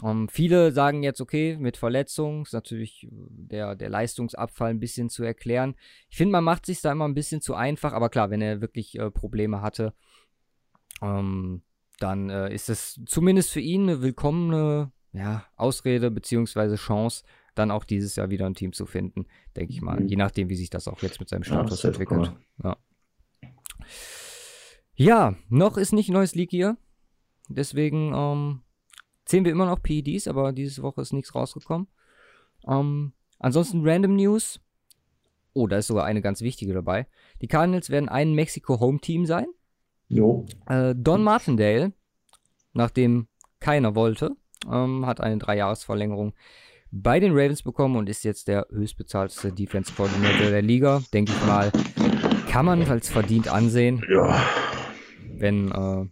Ähm, 0.04 0.30
viele 0.30 0.71
sagen 0.71 1.04
jetzt, 1.04 1.21
okay, 1.21 1.58
mit 1.58 1.78
Verletzung 1.78 2.43
ist 2.43 2.54
natürlich 2.54 3.08
der, 3.12 3.76
der 3.76 3.89
Leistungsabfall 3.89 4.69
ein 4.69 4.80
bisschen 4.80 5.10
zu 5.10 5.24
erklären. 5.24 5.76
Ich 6.10 6.17
finde, 6.17 6.32
man 6.34 6.43
macht 6.43 6.65
sich 6.65 6.82
da 6.82 6.91
immer 6.91 7.08
ein 7.08 7.13
bisschen 7.13 7.41
zu 7.41 7.56
einfach, 7.56 7.93
aber 7.93 8.10
klar, 8.10 8.30
wenn 8.30 8.41
er 8.41 8.62
wirklich 8.62 8.97
äh, 8.97 9.12
Probleme 9.12 9.62
hatte, 9.62 9.93
ähm, 11.02 11.62
dann 12.02 12.30
äh, 12.30 12.54
ist 12.54 12.70
es 12.70 13.00
zumindest 13.06 13.52
für 13.52 13.60
ihn 13.60 13.84
eine 13.84 14.02
willkommene 14.02 14.92
ja, 15.14 15.46
Ausrede 15.56 16.10
bzw. 16.12 16.76
Chance, 16.76 17.24
dann 17.56 17.72
auch 17.72 17.84
dieses 17.84 18.16
Jahr 18.16 18.30
wieder 18.30 18.46
ein 18.46 18.56
Team 18.56 18.74
zu 18.74 18.86
finden, 18.86 19.26
denke 19.56 19.74
ich 19.74 19.82
mal. 19.82 20.00
Mhm. 20.00 20.08
Je 20.08 20.16
nachdem, 20.16 20.50
wie 20.50 20.56
sich 20.56 20.70
das 20.70 20.88
auch 20.88 21.02
jetzt 21.02 21.20
mit 21.20 21.30
seinem 21.30 21.44
Status 21.44 21.84
ja, 21.84 21.90
entwickelt. 21.90 22.34
Ja. 22.64 22.78
ja, 24.96 25.36
noch 25.50 25.78
ist 25.78 25.94
nicht 25.94 26.10
neues 26.10 26.36
League 26.36 26.52
hier. 26.52 26.78
Deswegen 27.50 28.14
ähm, 28.16 28.62
zählen 29.26 29.44
wir 29.44 29.52
immer 29.52 29.66
noch 29.66 29.82
PEDs, 29.82 30.28
aber 30.28 30.54
diese 30.54 30.82
Woche 30.84 31.02
ist 31.02 31.14
nichts 31.14 31.36
rausgekommen. 31.36 31.88
Ähm, 32.68 33.14
ansonsten 33.40 33.88
Random 33.88 34.16
News. 34.16 34.62
Oh, 35.54 35.68
da 35.68 35.78
ist 35.78 35.88
sogar 35.88 36.06
eine 36.06 36.22
ganz 36.22 36.42
wichtige 36.42 36.74
dabei. 36.74 37.08
Die 37.42 37.48
Cardinals 37.48 37.90
werden 37.90 38.08
ein 38.08 38.34
Mexiko-Home-Team 38.34 39.26
sein. 39.26 39.48
Jo. 40.12 40.45
Äh, 40.67 40.93
Don 40.93 41.24
Martindale, 41.24 41.93
nachdem 42.74 43.28
keiner 43.62 43.95
wollte, 43.95 44.36
ähm, 44.69 45.06
hat 45.06 45.21
eine 45.21 45.38
Dreijahresverlängerung 45.38 46.34
bei 46.91 47.21
den 47.21 47.32
Ravens 47.32 47.63
bekommen 47.63 47.95
und 47.95 48.10
ist 48.10 48.26
jetzt 48.26 48.50
der 48.50 48.67
höchstbezahlte 48.69 49.54
Defense 49.54 49.93
Coordinator 49.95 50.50
der 50.50 50.62
Liga. 50.62 51.02
Denke 51.13 51.32
ich 51.32 51.47
mal, 51.47 51.71
kann 52.50 52.65
man 52.65 52.84
als 52.84 53.10
verdient 53.10 53.47
ansehen. 53.47 54.04
Ja. 54.12 54.43
Wenn, 55.38 55.71
äh, 55.71 56.06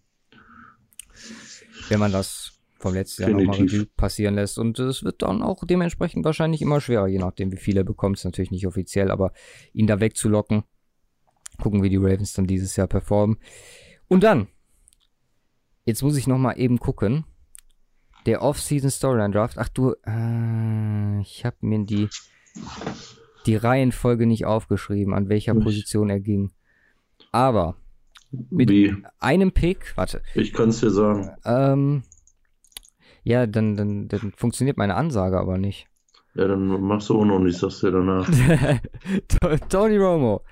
wenn 1.89 1.99
man 1.99 2.13
das 2.13 2.53
vom 2.77 2.93
letzten 2.93 3.23
Jahr 3.23 3.31
nochmal 3.31 3.57
Revue 3.57 3.85
passieren 3.97 4.35
lässt. 4.35 4.57
Und 4.57 4.79
es 4.79 5.03
wird 5.03 5.23
dann 5.23 5.41
auch 5.41 5.65
dementsprechend 5.65 6.23
wahrscheinlich 6.23 6.61
immer 6.61 6.79
schwerer, 6.79 7.07
je 7.07 7.19
nachdem, 7.19 7.51
wie 7.51 7.57
viel 7.57 7.75
er 7.75 7.83
bekommt. 7.83 8.17
Ist 8.17 8.23
natürlich 8.23 8.51
nicht 8.51 8.65
offiziell, 8.65 9.11
aber 9.11 9.33
ihn 9.73 9.87
da 9.87 9.99
wegzulocken. 9.99 10.63
Gucken, 11.61 11.83
wie 11.83 11.89
die 11.89 11.97
Ravens 11.97 12.31
dann 12.31 12.47
dieses 12.47 12.77
Jahr 12.77 12.87
performen. 12.87 13.37
Und 14.09 14.23
dann, 14.23 14.47
jetzt 15.85 16.01
muss 16.01 16.17
ich 16.17 16.27
nochmal 16.27 16.59
eben 16.59 16.79
gucken. 16.79 17.23
Der 18.25 18.41
Off-Season 18.41 18.89
Storyline 18.89 19.31
Draft. 19.31 19.57
Ach 19.57 19.69
du, 19.69 19.93
äh, 20.05 21.21
ich 21.21 21.45
habe 21.45 21.55
mir 21.61 21.85
die, 21.85 22.09
die 23.45 23.55
Reihenfolge 23.55 24.25
nicht 24.25 24.45
aufgeschrieben, 24.45 25.13
an 25.13 25.29
welcher 25.29 25.53
Position 25.53 26.09
er 26.09 26.19
ging. 26.19 26.51
Aber 27.31 27.77
mit 28.49 28.69
Wie? 28.69 28.95
einem 29.19 29.51
Pick, 29.51 29.95
warte. 29.95 30.21
Ich 30.35 30.53
kann 30.53 30.69
es 30.69 30.81
dir 30.81 30.89
sagen. 30.89 31.29
Ähm, 31.45 32.03
ja, 33.23 33.47
dann, 33.47 33.77
dann, 33.77 34.07
dann 34.07 34.33
funktioniert 34.35 34.77
meine 34.77 34.95
Ansage 34.95 35.39
aber 35.39 35.57
nicht. 35.57 35.87
Ja, 36.33 36.47
dann 36.47 36.67
machst 36.81 37.09
du 37.09 37.19
auch 37.19 37.25
noch 37.25 37.39
nicht, 37.39 37.57
sagst 37.57 37.83
du 37.83 37.91
danach. 37.91 38.29
Tony 39.69 39.97
Romo 39.97 40.43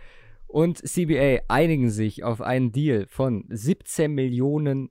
und 0.47 0.77
CBA 0.77 1.41
einigen 1.47 1.89
sich 1.89 2.23
auf 2.23 2.41
einen 2.41 2.71
Deal 2.71 3.05
von 3.07 3.45
17 3.49 4.11
Millionen 4.11 4.89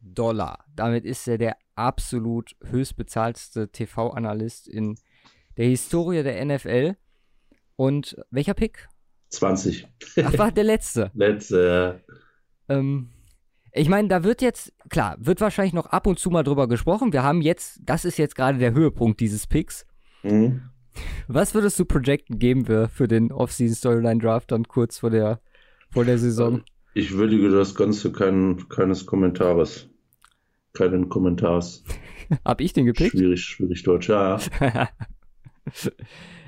Dollar. 0.00 0.64
Damit 0.74 1.04
ist 1.04 1.26
er 1.26 1.38
der 1.38 1.56
absolut 1.74 2.56
höchstbezahlteste 2.64 3.70
TV-Analyst 3.70 4.68
in 4.68 4.96
der 5.56 5.66
Historie 5.66 6.22
der 6.22 6.44
NFL. 6.44 6.96
Und 7.76 8.16
welcher 8.30 8.54
Pick? 8.54 8.88
20. 9.30 9.86
Ach, 10.24 10.38
war 10.38 10.52
der 10.52 10.64
letzte. 10.64 11.10
letzte, 11.14 12.00
ja. 12.68 12.74
Ähm, 12.74 13.10
ich 13.72 13.88
meine, 13.88 14.08
da 14.08 14.24
wird 14.24 14.40
jetzt, 14.40 14.72
klar, 14.88 15.16
wird 15.18 15.40
wahrscheinlich 15.40 15.74
noch 15.74 15.86
ab 15.86 16.06
und 16.06 16.18
zu 16.18 16.30
mal 16.30 16.42
drüber 16.42 16.68
gesprochen. 16.68 17.12
Wir 17.12 17.22
haben 17.22 17.42
jetzt, 17.42 17.80
das 17.82 18.04
ist 18.04 18.16
jetzt 18.16 18.34
gerade 18.34 18.58
der 18.58 18.72
Höhepunkt 18.72 19.20
dieses 19.20 19.46
Picks. 19.46 19.84
Mhm. 20.22 20.70
Was 21.28 21.54
würdest 21.54 21.78
du 21.78 21.84
projecten 21.84 22.38
geben 22.38 22.68
wir 22.68 22.88
für 22.88 23.08
den 23.08 23.32
Off-Season 23.32 23.76
Storyline 23.76 24.20
Draft 24.20 24.52
dann 24.52 24.68
kurz 24.68 24.98
vor 24.98 25.10
der, 25.10 25.40
vor 25.90 26.04
der 26.04 26.18
Saison? 26.18 26.62
Ich 26.94 27.12
würdige 27.12 27.50
das 27.50 27.74
Ganze 27.74 28.12
kein, 28.12 28.68
keines 28.68 29.06
Kommentares. 29.06 29.88
Keinen 30.72 31.08
Kommentars. 31.08 31.84
Hab 32.44 32.60
ich 32.60 32.72
den 32.72 32.86
gepickt? 32.86 33.12
Schwierig, 33.12 33.42
schwierig 33.42 33.82
Deutsch, 33.82 34.08
ja. 34.08 34.38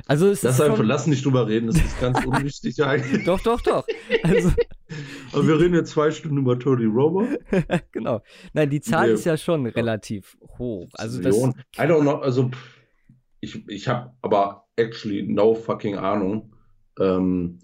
Also 0.08 0.28
es 0.28 0.40
das 0.40 0.54
ist 0.54 0.62
einfach, 0.62 0.82
lass 0.82 1.06
nicht 1.06 1.22
drüber 1.22 1.46
reden, 1.46 1.66
das 1.66 1.76
ist 1.76 2.00
ganz 2.00 2.24
unwichtig 2.24 2.82
eigentlich. 2.82 3.26
doch, 3.26 3.40
doch, 3.40 3.60
doch. 3.60 3.86
Also, 4.22 4.52
Aber 5.32 5.46
wir 5.46 5.60
reden 5.60 5.74
jetzt 5.74 5.90
zwei 5.90 6.10
Stunden 6.10 6.38
über 6.38 6.58
Tony 6.58 6.86
Romo. 6.86 7.26
genau. 7.92 8.22
Nein, 8.54 8.70
die 8.70 8.80
Zahl 8.80 9.08
nee. 9.08 9.14
ist 9.14 9.26
ja 9.26 9.36
schon 9.36 9.66
relativ 9.66 10.38
hoch. 10.56 10.88
Also 10.94 11.20
das, 11.20 11.36
I 11.36 11.50
don't 11.80 12.00
know, 12.00 12.14
also 12.14 12.50
ich, 13.40 13.68
ich 13.68 13.88
habe 13.88 14.12
aber 14.22 14.68
actually 14.76 15.22
no 15.22 15.54
fucking 15.54 15.96
Ahnung, 15.96 16.54
ähm, 16.98 17.60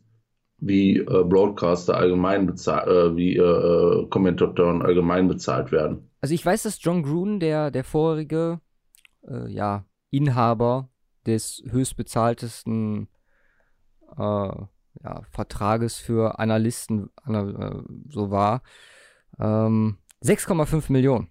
wie 0.59 0.99
äh, 0.99 1.25
Broadcaster 1.25 1.97
allgemein 1.97 2.47
bezahlt, 2.47 2.89
äh, 2.89 3.17
wie 3.17 3.37
äh, 3.37 4.07
Kommentatoren 4.09 4.83
allgemein 4.83 5.29
bezahlt 5.29 5.73
werden. 5.73 6.11
Also 6.21 6.35
ich 6.35 6.45
weiß, 6.45 6.63
dass 6.63 6.83
John 6.83 7.03
Gruden, 7.03 7.41
der, 7.41 7.71
der 7.71 7.85
vorherige 7.85 8.61
äh, 9.29 9.51
ja, 9.51 9.85
Inhaber 10.11 10.89
des 11.27 11.63
höchstbezahltesten 11.69 13.09
äh, 14.17 14.23
ja, 15.03 15.23
Vertrages 15.31 15.99
für 15.99 16.39
Analysten 16.39 17.11
äh, 17.27 17.73
so 18.09 18.31
war. 18.31 18.63
Ähm, 19.39 19.99
6,5 20.23 20.91
Millionen. 20.91 21.29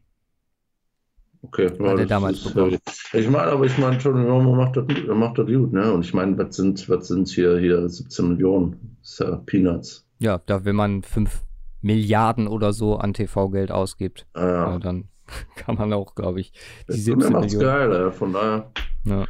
Okay, 1.44 1.70
hat 1.70 2.00
ja, 2.00 2.06
damals 2.06 2.38
ist, 2.38 2.54
bekommen. 2.54 2.78
Ich 3.12 3.30
meine, 3.30 3.52
aber 3.52 3.66
ich 3.66 3.78
meine, 3.78 3.98
John 3.98 4.26
Romo 4.26 4.56
macht 4.56 4.78
das, 4.78 4.86
macht 5.14 5.38
das 5.38 5.46
gut, 5.46 5.74
ne? 5.74 5.92
Und 5.92 6.06
ich 6.06 6.14
meine, 6.14 6.38
was 6.38 6.56
sind, 6.56 6.88
was 6.88 7.10
sind 7.10 7.28
hier, 7.28 7.60
hier 7.60 7.88
17 7.88 8.30
Millionen? 8.30 8.98
Das 9.02 9.12
ist 9.12 9.20
ja 9.20 9.36
Peanuts. 9.46 10.08
Ja, 10.20 10.42
da, 10.46 10.64
wenn 10.64 10.76
man 10.76 11.04
5 11.04 11.44
Milliarden 11.82 12.48
oder 12.48 12.72
so 12.72 12.96
an 12.96 13.14
TV-Geld 13.14 13.72
ausgibt, 13.72 14.26
ah, 14.34 14.42
ja. 14.46 14.80
dann 14.80 15.10
kann 15.56 15.76
man 15.76 15.92
auch, 15.92 16.16
glaube 16.16 16.40
ich, 16.40 16.54
die 16.88 16.94
17 16.94 17.34
Millionen. 17.34 17.60
geil, 17.60 18.12
von 18.12 18.32
daher. 18.32 18.72
Ja. 19.04 19.26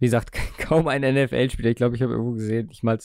Wie 0.00 0.06
gesagt, 0.06 0.36
kaum 0.58 0.88
ein 0.88 1.02
NFL-Spieler, 1.02 1.70
ich 1.70 1.76
glaube, 1.76 1.94
ich 1.94 2.02
habe 2.02 2.14
irgendwo 2.14 2.32
gesehen, 2.32 2.66
nicht 2.66 2.82
mal 2.82 2.98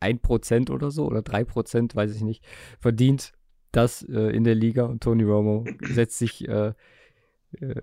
1% 0.00 0.70
oder 0.70 0.92
so 0.92 1.04
oder 1.06 1.20
3%, 1.20 1.96
weiß 1.96 2.14
ich 2.14 2.22
nicht, 2.22 2.44
verdient 2.78 3.32
das 3.72 4.02
äh, 4.02 4.34
in 4.36 4.44
der 4.44 4.54
Liga 4.54 4.84
und 4.84 5.02
Tony 5.02 5.24
Romo 5.24 5.64
setzt 5.80 6.18
sich, 6.18 6.46
äh, 6.46 6.72
äh, 7.58 7.82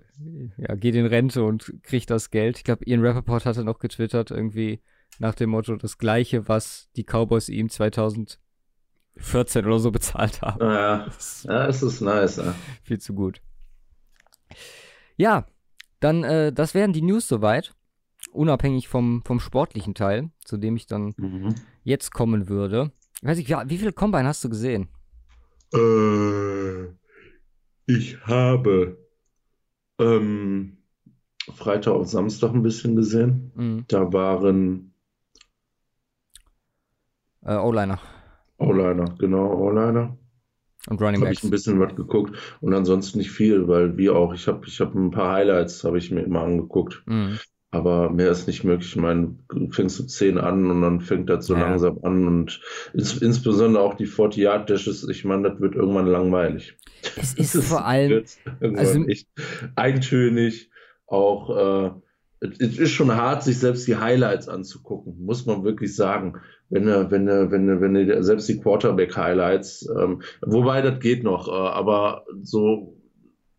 ja, 0.56 0.74
geht 0.76 0.94
in 0.94 1.06
Rente 1.06 1.44
und 1.44 1.74
kriegt 1.82 2.10
das 2.10 2.30
Geld. 2.30 2.58
Ich 2.58 2.64
glaube, 2.64 2.84
Ian 2.86 3.04
Rappaport 3.04 3.44
hatte 3.44 3.64
noch 3.64 3.78
getwittert, 3.80 4.30
irgendwie 4.30 4.80
nach 5.18 5.34
dem 5.34 5.50
Motto, 5.50 5.76
das 5.76 5.98
gleiche, 5.98 6.48
was 6.48 6.88
die 6.96 7.04
Cowboys 7.04 7.48
ihm 7.48 7.68
2014 7.68 8.38
oder 9.66 9.78
so 9.78 9.90
bezahlt 9.92 10.40
haben. 10.42 10.64
Ja, 10.64 11.06
ja 11.44 11.66
es 11.66 11.82
ist 11.82 12.00
nice. 12.00 12.36
Ja. 12.36 12.54
Viel 12.82 13.00
zu 13.00 13.14
gut. 13.14 13.42
Ja, 15.16 15.46
dann, 15.98 16.24
äh, 16.24 16.52
das 16.52 16.74
wären 16.74 16.92
die 16.92 17.02
News 17.02 17.28
soweit. 17.28 17.74
Unabhängig 18.32 18.88
vom, 18.88 19.22
vom 19.24 19.40
sportlichen 19.40 19.94
Teil, 19.94 20.30
zu 20.44 20.56
dem 20.56 20.76
ich 20.76 20.86
dann 20.86 21.14
mhm. 21.16 21.54
jetzt 21.82 22.12
kommen 22.12 22.48
würde. 22.48 22.92
Ich 23.20 23.28
weiß 23.28 23.38
nicht, 23.38 23.48
wie, 23.48 23.70
wie 23.70 23.78
viele 23.78 23.92
Combine 23.92 24.28
hast 24.28 24.44
du 24.44 24.48
gesehen? 24.48 24.88
Äh, 25.72 26.86
ich 27.86 28.20
habe 28.26 28.98
ähm, 29.98 30.78
Freitag 31.54 31.94
und 31.94 32.08
Samstag 32.08 32.52
ein 32.52 32.62
bisschen 32.62 32.96
gesehen. 32.96 33.52
Mhm. 33.54 33.84
Da 33.88 34.12
waren 34.12 34.94
äh, 37.42 37.56
O-Liner. 37.56 37.98
O-Liner, 38.58 39.14
genau, 39.18 39.52
O-Liner. 39.54 40.16
Und 40.88 41.02
Running. 41.02 41.20
Habe 41.20 41.32
ich 41.32 41.44
ein 41.44 41.50
bisschen 41.50 41.78
was 41.78 41.94
geguckt 41.94 42.36
und 42.60 42.72
ansonsten 42.72 43.18
nicht 43.18 43.30
viel, 43.30 43.68
weil 43.68 43.98
wie 43.98 44.08
auch, 44.08 44.32
ich 44.32 44.48
habe 44.48 44.66
ich 44.66 44.80
hab 44.80 44.94
ein 44.94 45.10
paar 45.10 45.34
Highlights, 45.34 45.84
habe 45.84 45.98
ich 45.98 46.10
mir 46.10 46.22
immer 46.22 46.40
angeguckt. 46.40 47.02
Mhm. 47.06 47.38
Aber 47.72 48.10
mehr 48.10 48.30
ist 48.30 48.48
nicht 48.48 48.64
möglich. 48.64 48.90
Ich 48.90 49.00
meine, 49.00 49.36
du 49.48 49.70
fängst 49.70 49.98
du 49.98 50.04
10 50.04 50.38
an 50.38 50.70
und 50.70 50.82
dann 50.82 51.00
fängt 51.00 51.30
das 51.30 51.46
so 51.46 51.54
ja. 51.54 51.60
langsam 51.60 51.98
an 52.02 52.26
und 52.26 52.60
ins, 52.94 53.16
insbesondere 53.18 53.82
auch 53.82 53.94
die 53.94 54.06
40 54.06 54.42
Yard 54.42 54.70
Dashes, 54.70 55.06
ich 55.08 55.24
meine, 55.24 55.50
das 55.50 55.60
wird 55.60 55.76
irgendwann 55.76 56.06
langweilig. 56.06 56.76
Es 57.16 57.34
ist 57.54 57.62
vor 57.64 57.86
allem 57.86 58.24
also, 58.60 59.04
echt 59.06 59.28
eintönig, 59.76 60.70
auch 61.06 61.90
äh, 61.90 61.90
es 62.40 62.78
ist 62.78 62.90
schon 62.90 63.14
hart, 63.14 63.42
sich 63.42 63.58
selbst 63.58 63.86
die 63.86 63.96
Highlights 63.96 64.48
anzugucken, 64.48 65.24
muss 65.24 65.44
man 65.46 65.62
wirklich 65.62 65.94
sagen. 65.94 66.40
Wenn 66.70 66.86
wenn 66.86 67.26
wenn 67.26 67.80
wenn 67.80 68.22
selbst 68.22 68.48
die 68.48 68.60
Quarterback-Highlights, 68.60 69.88
ähm, 70.00 70.22
wobei 70.40 70.80
das 70.80 71.00
geht 71.00 71.22
noch, 71.22 71.48
äh, 71.48 71.50
aber 71.50 72.24
so 72.42 72.96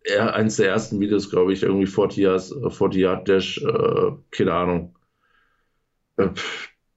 eher 0.04 0.34
eins 0.36 0.58
der 0.58 0.70
ersten 0.70 1.00
Videos, 1.00 1.30
glaube 1.30 1.54
ich, 1.54 1.64
irgendwie 1.64 1.88
40 1.88 2.24
Yard, 2.24 2.44
40 2.74 3.02
Yard 3.02 3.28
Dash, 3.28 3.58
äh, 3.64 4.12
keine 4.32 4.54
Ahnung. 4.54 4.96
Äh, 6.18 6.30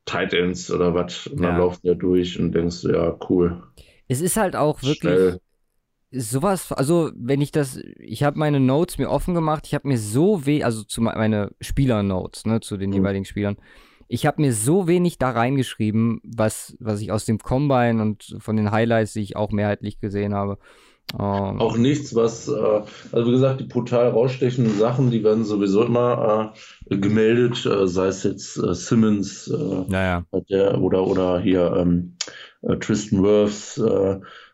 Tight 0.06 0.34
Ends 0.34 0.70
oder 0.70 0.94
was. 0.94 1.26
Und 1.26 1.42
dann 1.42 1.56
Ja. 1.56 1.58
laufen 1.58 1.80
ja 1.82 1.94
durch 1.94 2.38
und 2.38 2.52
denkst, 2.52 2.82
du, 2.82 2.92
ja, 2.92 3.18
cool. 3.28 3.62
Es 4.08 4.20
ist 4.20 4.36
halt 4.36 4.54
auch 4.56 4.82
wirklich 4.82 5.18
Schnell. 5.20 5.40
sowas, 6.12 6.72
also 6.72 7.10
wenn 7.16 7.40
ich 7.40 7.52
das, 7.52 7.78
ich 7.98 8.22
habe 8.22 8.38
meine 8.38 8.60
Notes 8.60 8.98
mir 8.98 9.10
offen 9.10 9.34
gemacht, 9.34 9.66
ich 9.66 9.74
habe 9.74 9.88
mir 9.88 9.98
so 9.98 10.46
weh, 10.46 10.62
also 10.64 10.84
zu 10.84 11.02
me- 11.02 11.14
meine 11.16 11.52
Spieler-Notes, 11.60 12.46
ne, 12.46 12.60
zu 12.60 12.76
den 12.76 12.90
Mhm. 12.90 12.96
jeweiligen 12.96 13.24
Spielern, 13.24 13.56
ich 14.08 14.26
habe 14.26 14.42
mir 14.42 14.52
so 14.52 14.86
wenig 14.86 15.18
da 15.18 15.30
reingeschrieben, 15.30 16.20
was, 16.24 16.76
was 16.80 17.00
ich 17.00 17.12
aus 17.12 17.24
dem 17.24 17.38
Combine 17.38 18.02
und 18.02 18.36
von 18.38 18.56
den 18.56 18.70
Highlights, 18.70 19.14
die 19.14 19.22
ich 19.22 19.36
auch 19.36 19.50
mehrheitlich 19.52 19.98
gesehen 20.00 20.34
habe. 20.34 20.58
Ähm, 21.18 21.60
Auch 21.60 21.76
nichts, 21.76 22.14
was, 22.14 22.48
äh, 22.48 22.82
also 23.12 23.26
wie 23.26 23.32
gesagt, 23.32 23.60
die 23.60 23.64
brutal 23.64 24.08
rausstechenden 24.08 24.78
Sachen, 24.78 25.10
die 25.10 25.22
werden 25.22 25.44
sowieso 25.44 25.84
immer 25.84 26.54
äh, 26.90 26.96
gemeldet, 26.96 27.64
äh, 27.66 27.86
sei 27.86 28.06
es 28.08 28.24
jetzt 28.24 28.56
äh, 28.56 28.74
Simmons, 28.74 29.48
äh, 29.48 29.84
naja, 29.88 30.24
der, 30.50 30.80
oder, 30.80 31.06
oder 31.06 31.38
hier 31.40 31.72
ähm, 31.76 32.16
äh, 32.62 32.76
Tristan 32.76 33.22
Wirfs, 33.22 33.80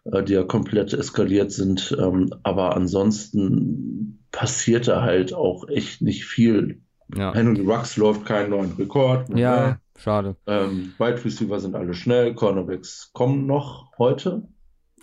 die 0.07 0.33
ja 0.33 0.42
komplett 0.44 0.94
eskaliert 0.94 1.53
sind. 1.53 1.94
Ähm, 2.01 2.31
aber 2.42 2.75
ansonsten 2.75 4.25
passiert 4.33 4.88
da 4.88 5.03
halt 5.03 5.35
auch 5.35 5.68
echt 5.68 6.01
nicht 6.01 6.25
viel. 6.25 6.81
ja. 7.14 7.35
Henry 7.35 7.61
Rux 7.66 7.96
läuft 7.99 8.25
keinen 8.25 8.51
neuen 8.51 8.73
Rekord. 8.79 9.29
Ja, 9.37 9.79
schade. 9.99 10.37
Ähm, 10.46 10.94
Wide 10.99 11.23
Receiver 11.23 11.61
sind 11.61 11.75
alle 11.75 11.92
schnell, 11.92 12.35
Cornerbacks 12.35 13.11
kommen 13.12 13.46
noch 13.46 13.92
heute. 13.99 14.49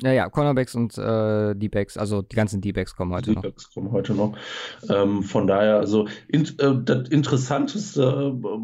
Ja, 0.01 0.12
ja, 0.12 0.29
Cornerbacks 0.29 0.75
und 0.75 0.97
äh, 0.97 1.55
D-Backs, 1.55 1.97
also 1.97 2.21
die 2.21 2.36
ganzen 2.36 2.62
D-Backs 2.62 2.95
kommen 2.95 3.13
heute 3.13 3.31
noch. 3.33 3.41
Bucks 3.41 3.73
kommen 3.73 3.91
heute 3.91 4.13
noch. 4.13 4.38
Ähm, 4.89 5.23
von 5.23 5.47
daher, 5.47 5.77
also 5.77 6.07
in, 6.27 6.43
äh, 6.60 6.75
das 6.83 7.10
Interessanteste 7.10 8.38
äh, 8.43 8.57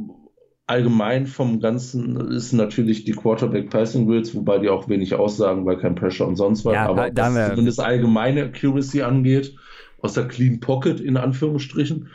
allgemein 0.68 1.26
vom 1.28 1.60
Ganzen 1.60 2.16
ist 2.32 2.54
natürlich 2.54 3.04
die 3.04 3.12
Quarterback 3.14 3.70
Passing 3.70 4.08
Wheels, 4.08 4.34
wobei 4.36 4.60
die 4.60 4.70
auch 4.70 4.88
wenig 4.90 5.14
aussagen, 5.16 5.66
weil 5.66 5.78
kein 5.78 5.96
Pressure 5.96 6.28
und 6.28 6.36
sonst 6.36 6.66
was. 6.66 6.74
Ja, 6.74 6.90
Aber 6.90 7.10
da- 7.10 7.34
was 7.34 7.50
zumindest 7.50 7.80
allgemeine 7.80 8.44
Accuracy 8.46 9.02
angeht, 9.02 9.56
aus 10.02 10.14
der 10.14 10.28
Clean 10.28 10.60
Pocket 10.60 11.00
in 11.00 11.18
Anführungsstrichen 11.18 12.10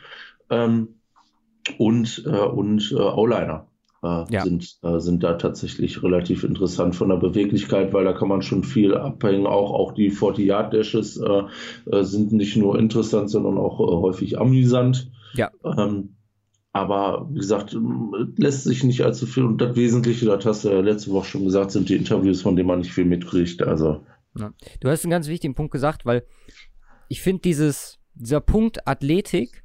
ähm, 0.50 0.88
und, 1.78 2.22
äh, 2.26 2.31
und 2.31 2.92
äh, 2.92 2.94
O-Liner. 3.02 3.66
Äh, 4.03 4.25
Ja. 4.31 4.45
sind, 4.45 4.79
äh, 4.83 5.01
sind 5.01 5.25
da 5.25 5.35
tatsächlich 5.35 6.03
relativ 6.03 6.45
interessant 6.45 6.95
von 6.95 7.09
der 7.09 7.17
Beweglichkeit, 7.17 7.93
weil 7.93 8.05
da 8.05 8.13
kann 8.13 8.29
man 8.29 8.43
schon 8.43 8.63
viel 8.63 8.95
abhängen. 8.95 9.47
Auch, 9.47 9.73
auch 9.73 9.93
die 9.93 10.13
40-Yard-Dashes 10.13 11.17
äh, 11.17 11.43
äh, 11.91 12.05
sind 12.05 12.33
nicht 12.33 12.57
nur 12.57 12.79
interessant, 12.79 13.29
sondern 13.31 13.59
auch 13.59 13.81
äh, 13.81 13.93
häufig 14.01 14.39
amüsant. 14.39 15.11
Ja. 15.35 15.51
Ähm, 15.65 16.15
aber 16.73 17.29
wie 17.33 17.41
gesagt, 17.41 17.77
lässt 18.37 18.65
sich 18.65 18.85
nicht 18.85 19.03
allzu 19.03 19.27
viel. 19.27 19.43
Und 19.43 19.61
das 19.61 19.75
Wesentliche, 19.75 20.27
das 20.27 20.45
hast 20.47 20.65
du 20.65 20.69
ja 20.69 20.81
letzte 20.81 21.11
Woche 21.11 21.27
schon 21.27 21.45
gesagt, 21.45 21.73
sind 21.73 21.89
die 21.89 21.97
Interviews, 21.97 22.43
von 22.43 22.55
denen 22.55 22.69
man 22.69 22.79
nicht 22.79 22.93
viel 22.93 23.05
mitkriegt. 23.05 23.63
Also, 23.63 24.05
Du 24.35 24.89
hast 24.89 25.05
einen 25.05 25.11
ganz 25.11 25.27
wichtigen 25.27 25.55
Punkt 25.57 25.73
gesagt, 25.73 26.07
weil 26.07 26.25
ich 27.09 27.23
finde 27.23 27.41
dieses, 27.41 27.99
dieser 28.15 28.41
Punkt 28.41 28.87
Athletik, 28.87 29.65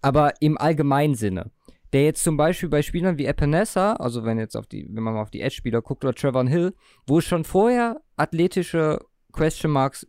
aber 0.00 0.32
im 0.40 0.58
allgemeinen 0.58 1.14
Sinne, 1.14 1.50
der 1.94 2.04
jetzt 2.04 2.22
zum 2.24 2.36
Beispiel 2.36 2.68
bei 2.68 2.82
Spielern 2.82 3.16
wie 3.18 3.24
Epinesa, 3.26 3.94
also 3.94 4.24
wenn 4.24 4.38
jetzt 4.38 4.56
auf 4.56 4.66
die, 4.66 4.86
wenn 4.90 5.02
man 5.02 5.14
mal 5.14 5.22
auf 5.22 5.30
die 5.30 5.40
Edge-Spieler 5.40 5.80
guckt, 5.80 6.04
oder 6.04 6.12
Trevor 6.14 6.46
Hill, 6.46 6.74
wo 7.06 7.18
es 7.18 7.24
schon 7.24 7.44
vorher 7.44 8.02
athletische 8.16 8.98
Question 9.32 9.70
Marks 9.72 10.06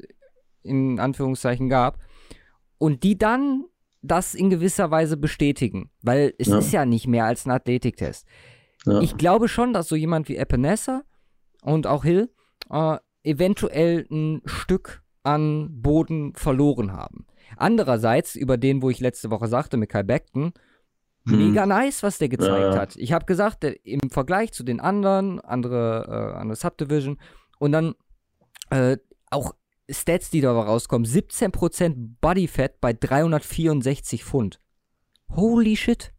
in 0.64 1.00
Anführungszeichen 1.00 1.70
gab, 1.70 2.00
und 2.80 3.04
die 3.04 3.18
dann 3.18 3.66
das 4.02 4.36
in 4.36 4.50
gewisser 4.50 4.92
Weise 4.92 5.16
bestätigen, 5.18 5.90
weil 6.02 6.34
es 6.38 6.48
Ja. 6.48 6.58
ist 6.60 6.72
ja 6.74 6.86
nicht 6.86 7.08
mehr 7.08 7.26
als 7.26 7.46
ein 7.46 7.52
Athletiktest. 7.52 8.28
ja. 8.86 9.00
Ich 9.02 9.18
glaube 9.18 9.48
schon, 9.48 9.74
dass 9.74 9.88
so 9.88 9.96
jemand 9.96 10.28
wie 10.30 10.36
Epinesa 10.38 11.04
und 11.64 11.88
auch 11.88 12.04
Hill 12.04 12.30
äh, 12.70 12.98
eventuell 13.24 14.06
ein 14.12 14.42
Stück 14.46 15.02
an 15.24 15.70
Boden 15.82 16.34
verloren 16.36 16.92
haben. 16.94 17.26
Andererseits, 17.58 18.36
über 18.36 18.58
den, 18.58 18.82
wo 18.84 18.90
ich 18.92 19.00
letzte 19.00 19.32
Woche 19.32 19.48
sagte, 19.48 19.78
mit 19.78 19.90
Kai 19.90 20.04
Beckton. 20.04 20.54
Mega 21.26 21.66
nice, 21.66 22.04
was 22.04 22.18
der 22.18 22.30
gezeigt 22.30 22.74
Ja, 22.74 22.78
hat. 22.78 22.96
Ich 22.96 23.12
habe 23.12 23.26
gesagt, 23.26 23.64
der, 23.64 23.86
im 23.86 24.10
Vergleich 24.10 24.52
zu 24.54 24.64
den 24.64 24.80
anderen, 24.80 25.40
andere, 25.40 26.34
äh, 26.36 26.40
andere 26.40 26.56
Subdivision 26.56 27.18
und 27.60 27.72
dann 27.72 27.96
äh, 28.70 28.98
auch 29.30 29.54
Stats, 29.90 30.30
die 30.30 30.42
da 30.42 30.52
rauskommen, 30.52 31.06
17% 31.06 32.16
Bodyfat 32.22 32.82
bei 32.82 32.94
364 32.94 34.24
Pfund. 34.24 34.60
Holy 35.30 35.76
shit. 35.76 36.12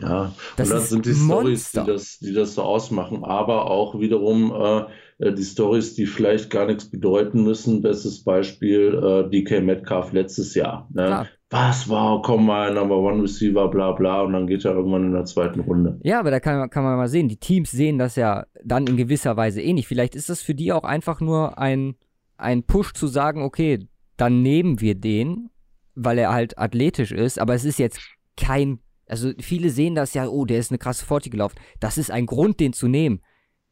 Ja, 0.00 0.32
Das 0.56 0.70
und 0.70 0.76
das 0.76 0.88
sind 0.88 1.06
die 1.06 1.14
Stories, 1.14 1.72
die 1.72 1.84
das, 1.84 2.18
die 2.18 2.32
das 2.32 2.54
so 2.54 2.62
ausmachen, 2.62 3.24
aber 3.24 3.70
auch 3.70 4.00
wiederum 4.00 4.50
äh, 4.52 4.84
äh, 5.18 5.34
die 5.34 5.44
Stories, 5.44 5.94
die 5.94 6.06
vielleicht 6.06 6.48
gar 6.48 6.66
nichts 6.66 6.90
bedeuten 6.90 7.42
müssen. 7.42 7.82
Bestes 7.82 8.24
Beispiel 8.24 8.94
äh, 8.94 9.30
DK 9.30 9.62
Metcalf 9.62 10.12
letztes 10.12 10.54
Jahr. 10.54 10.88
Ne? 10.92 11.28
Was 11.52 11.86
war, 11.88 12.22
komm 12.22 12.46
mal, 12.46 12.72
Number 12.72 12.96
One 12.96 13.22
Receiver, 13.22 13.68
bla 13.68 13.92
bla, 13.92 14.22
und 14.22 14.32
dann 14.32 14.46
geht 14.46 14.64
er 14.64 14.72
irgendwann 14.72 15.04
in 15.04 15.12
der 15.12 15.26
zweiten 15.26 15.60
Runde. 15.60 16.00
Ja, 16.02 16.18
aber 16.18 16.30
da 16.30 16.40
kann, 16.40 16.58
man- 16.58 16.70
kann 16.70 16.82
man 16.82 16.96
mal 16.96 17.08
sehen, 17.08 17.28
die 17.28 17.36
Teams 17.36 17.70
sehen 17.70 17.98
das 17.98 18.16
ja 18.16 18.46
dann 18.64 18.86
in 18.86 18.96
gewisser 18.96 19.36
Weise 19.36 19.60
ähnlich. 19.60 19.86
Vielleicht 19.86 20.14
ist 20.14 20.30
das 20.30 20.40
für 20.40 20.54
die 20.54 20.72
auch 20.72 20.84
einfach 20.84 21.20
nur 21.20 21.58
ein, 21.58 21.94
ein 22.38 22.62
Push 22.62 22.94
zu 22.94 23.06
sagen, 23.06 23.42
okay, 23.42 23.86
dann 24.16 24.40
nehmen 24.40 24.80
wir 24.80 24.94
den, 24.94 25.50
weil 25.94 26.16
er 26.18 26.32
halt 26.32 26.56
athletisch 26.58 27.12
ist, 27.12 27.38
aber 27.38 27.54
es 27.54 27.64
ist 27.66 27.78
jetzt 27.78 28.00
kein, 28.38 28.78
also 29.06 29.30
viele 29.38 29.68
sehen 29.68 29.94
das 29.94 30.14
ja, 30.14 30.26
oh, 30.28 30.46
der 30.46 30.58
ist 30.58 30.70
eine 30.70 30.78
krasse 30.78 31.04
40 31.04 31.30
gelaufen. 31.32 31.56
Das 31.80 31.98
ist 31.98 32.10
ein 32.10 32.24
Grund, 32.24 32.60
den 32.60 32.72
zu 32.72 32.88
nehmen. 32.88 33.20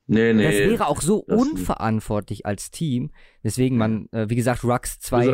Nee, 0.07 0.35
nee. 0.35 0.43
Das 0.45 0.55
wäre 0.55 0.87
auch 0.89 1.01
so 1.01 1.25
unverantwortlich 1.39 2.45
als 2.45 2.71
Team. 2.71 3.11
Deswegen 3.45 3.77
man, 3.79 4.09
äh, 4.13 4.29
wie 4.29 4.35
gesagt, 4.37 4.65
Rux 4.65 4.99
2. 4.99 5.25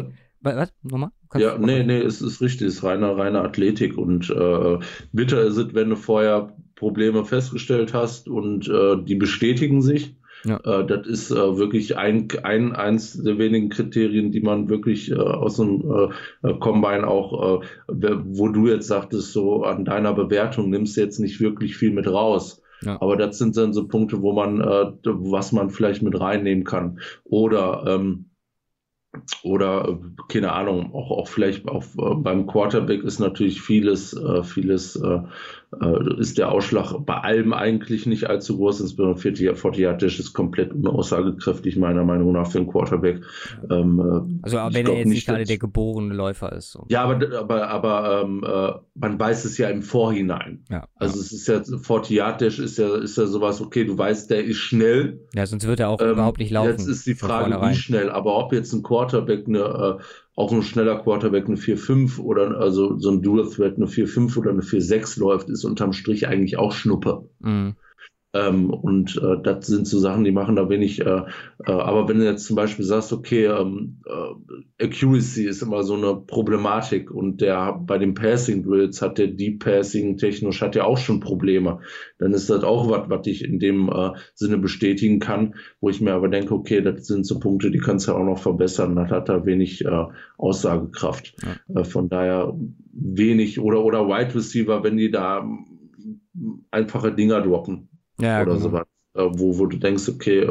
Was? 0.55 0.73
Nochmal? 0.83 1.11
Kannst 1.29 1.45
Ja, 1.45 1.59
nee, 1.59 1.83
nee, 1.83 1.99
es 1.99 2.23
ist 2.23 2.41
richtig, 2.41 2.69
es 2.69 2.75
ist 2.75 2.85
reine, 2.85 3.17
reine 3.17 3.41
Athletik 3.41 3.99
und 3.99 4.31
äh, 4.31 4.79
bitter 5.13 5.43
ist 5.43 5.57
es, 5.57 5.75
wenn 5.75 5.91
du 5.91 5.97
vorher 5.97 6.55
Probleme 6.77 7.25
festgestellt 7.25 7.95
hast 7.95 8.29
und 8.29 8.69
äh, 8.69 8.97
die 9.03 9.17
bestätigen 9.17 9.83
sich. 9.83 10.15
Ja. 10.45 10.61
Äh, 10.65 10.87
das 10.87 11.07
ist 11.07 11.31
äh, 11.31 11.59
wirklich 11.59 11.97
ein, 11.97 12.29
ein, 12.43 12.73
eins 12.73 13.21
der 13.23 13.39
wenigen 13.39 13.71
Kriterien, 13.71 14.31
die 14.31 14.41
man 14.41 14.69
wirklich 14.69 15.11
äh, 15.11 15.17
aus 15.17 15.57
dem 15.57 16.11
äh, 16.43 16.55
Combine 16.61 17.07
auch, 17.07 17.63
äh, 17.63 17.67
wo 18.25 18.49
du 18.49 18.69
jetzt 18.69 18.87
sagtest, 18.87 19.33
so 19.33 19.65
an 19.65 19.85
deiner 19.85 20.13
Bewertung 20.13 20.71
nimmst 20.71 20.97
du 20.97 21.01
jetzt 21.01 21.19
nicht 21.19 21.41
wirklich 21.41 21.77
viel 21.77 21.91
mit 21.91 22.07
raus. 22.07 22.63
Ja. 22.83 23.01
Aber 23.01 23.17
das 23.17 23.39
sind 23.39 23.57
dann 23.57 23.73
so 23.73 23.89
Punkte, 23.89 24.21
wo 24.23 24.33
man, 24.33 24.61
äh, 24.61 24.93
was 25.05 25.53
man 25.53 25.71
vielleicht 25.71 26.03
mit 26.03 26.21
reinnehmen 26.21 26.65
kann. 26.65 27.01
Oder 27.25 27.85
ähm, 27.87 28.27
oder 29.43 29.89
äh, 29.89 29.97
keine 30.29 30.53
Ahnung, 30.53 30.95
auch, 30.95 31.11
auch 31.11 31.29
vielleicht 31.29 31.69
auch 31.69 31.85
äh, 31.99 32.15
beim 32.17 32.47
Quarterback 32.47 33.03
ist 33.03 33.19
natürlich 33.19 33.61
vieles, 33.61 34.13
äh, 34.13 34.43
vieles 34.43 35.01
ist 36.19 36.39
der 36.39 36.53
Ausschlag 36.53 36.95
bei 37.05 37.17
allem 37.17 37.53
eigentlich 37.53 38.07
nicht 38.07 38.31
allzu 38.31 38.57
groß, 38.57 38.81
insbesondere 38.81 39.19
40 39.19 39.59
40 39.59 39.83
Yard 39.83 40.01
Dash 40.01 40.19
ist 40.19 40.33
komplett 40.33 40.73
unaussagekräftig, 40.73 41.77
meiner 41.77 42.05
Meinung 42.05 42.33
nach, 42.33 42.51
für 42.51 42.59
einen 42.59 42.69
Quarterback. 42.69 43.21
Ähm, 43.69 44.01
äh, 44.01 44.45
Also, 44.45 44.59
ich 44.59 44.75
wenn 44.75 44.87
er 44.87 44.99
jetzt 44.99 45.09
nicht 45.09 45.27
gerade 45.27 45.45
der 45.45 45.59
geborene 45.59 46.15
Läufer 46.15 46.53
ist. 46.53 46.71
So. 46.71 46.87
ja, 46.89 47.03
aber, 47.03 47.39
aber, 47.39 47.69
aber 47.69 48.23
ähm, 48.23 48.45
äh, 48.45 48.73
man 48.95 49.19
weiß 49.19 49.45
es 49.45 49.59
ja 49.59 49.69
im 49.69 49.83
Vorhinein. 49.83 50.65
Ja, 50.71 50.87
Also 50.95 51.19
es 51.21 51.33
ist 51.33 51.49
ja 51.49 51.63
40 51.63 52.17
Yard 52.17 52.41
Dash 52.41 52.59
ist 52.59 52.79
ja, 52.79 52.97
ist 52.97 53.19
ja 53.19 53.27
sowas, 53.27 53.61
okay, 53.61 53.85
du 53.85 53.99
weißt, 53.99 54.31
der 54.31 54.45
ist 54.45 54.59
schnell, 54.59 55.21
ja, 55.35 55.47
sonst 55.47 55.67
wird 55.67 55.81
er 55.81 55.89
auch 55.89 56.01
ähm, 56.01 56.11
überhaupt 56.11 56.39
nicht 56.39 56.51
laufen. 56.51 56.71
Jetzt 56.71 56.87
ist 56.87 57.07
die 57.07 57.15
Frage, 57.15 57.61
wie 57.61 57.75
schnell, 57.75 58.11
aber 58.11 58.37
ob 58.39 58.53
jetzt 58.53 58.73
ein 58.73 58.83
Quarterback 58.83 59.06
eine, 59.15 59.99
äh, 59.99 60.03
auch 60.35 60.53
ein 60.53 60.63
schneller 60.63 60.99
Quarterback 60.99 61.47
eine 61.47 61.57
4-5 61.57 62.19
oder 62.19 62.59
also 62.59 62.99
so 62.99 63.11
ein 63.11 63.23
Dual 63.23 63.49
Threat 63.49 63.77
eine 63.77 63.87
4-5 63.87 64.37
oder 64.37 64.51
eine 64.51 64.63
4-6 64.63 65.19
läuft, 65.19 65.49
ist 65.49 65.65
unterm 65.65 65.93
Strich 65.93 66.29
eigentlich 66.29 66.59
auch 66.59 66.73
Schnuppe. 66.73 67.29
Mhm. 67.41 67.77
Ähm, 68.37 68.71
und 68.71 69.17
äh, 69.17 69.43
das 69.43 69.67
sind 69.67 69.87
so 69.87 69.99
Sachen, 69.99 70.25
die 70.25 70.33
machen 70.33 70.57
da 70.57 70.69
wenig. 70.69 71.01
Äh, 71.01 71.23
äh, 71.65 71.71
aber 71.71 72.09
wenn 72.09 72.19
du 72.19 72.25
jetzt 72.25 72.45
zum 72.45 72.57
Beispiel 72.57 72.85
sagst, 72.85 73.13
okay, 73.13 73.47
ähm, 73.47 74.03
äh, 74.07 74.85
Accuracy 74.85 75.45
ist 75.45 75.63
immer 75.63 75.83
so 75.85 75.95
eine 75.95 76.17
Problematik 76.17 77.11
und 77.11 77.41
der 77.41 77.81
bei 77.87 77.99
den 77.99 78.15
Passing 78.15 78.63
Drills 78.63 79.01
hat 79.01 79.19
der 79.19 79.29
Deep 79.29 79.65
Passing 79.65 80.17
technisch 80.17 80.61
hat 80.61 80.75
ja 80.77 80.85
auch 80.85 80.99
schon 80.99 81.21
Probleme, 81.21 81.81
dann 82.19 82.33
ist 82.33 82.51
das 82.51 82.65
auch 82.65 82.91
was, 82.91 83.09
was 83.09 83.27
ich 83.27 83.45
in 83.45 83.59
dem 83.59 83.89
äh, 83.89 84.11
Sinne 84.35 84.59
bestätigen 84.59 85.19
kann, 85.19 85.55
wo 85.81 85.89
ich 85.89 86.01
mir 86.01 86.13
aber 86.13 86.29
denke, 86.29 86.55
okay, 86.55 86.83
das 86.83 87.07
sind 87.07 87.27
so 87.27 87.39
Punkte, 87.39 87.71
die 87.71 87.79
kannst 87.79 88.09
du 88.09 88.13
auch 88.13 88.25
noch 88.25 88.39
verbessern. 88.39 88.97
Das 88.97 89.11
hat 89.11 89.29
da 89.29 89.47
wenig 89.47 89.85
äh, 89.85 90.05
Aussagekraft. 90.37 91.35
Äh, 91.75 91.85
von 91.85 92.09
daher 92.09 92.55
wenig 92.93 93.61
oder 93.61 93.85
oder 93.85 94.09
Wide 94.09 94.35
Receiver, 94.35 94.83
wenn 94.83 94.97
die 94.97 95.11
da 95.11 95.49
einfache 96.71 97.13
Dinger 97.13 97.41
droppen 97.41 97.89
Ja, 98.21 98.43
oder 98.43 98.53
genau. 98.53 98.65
sowas, 98.65 98.87
äh, 99.15 99.25
wo, 99.25 99.59
wo 99.59 99.67
du 99.67 99.77
denkst, 99.77 100.09
okay, 100.09 100.49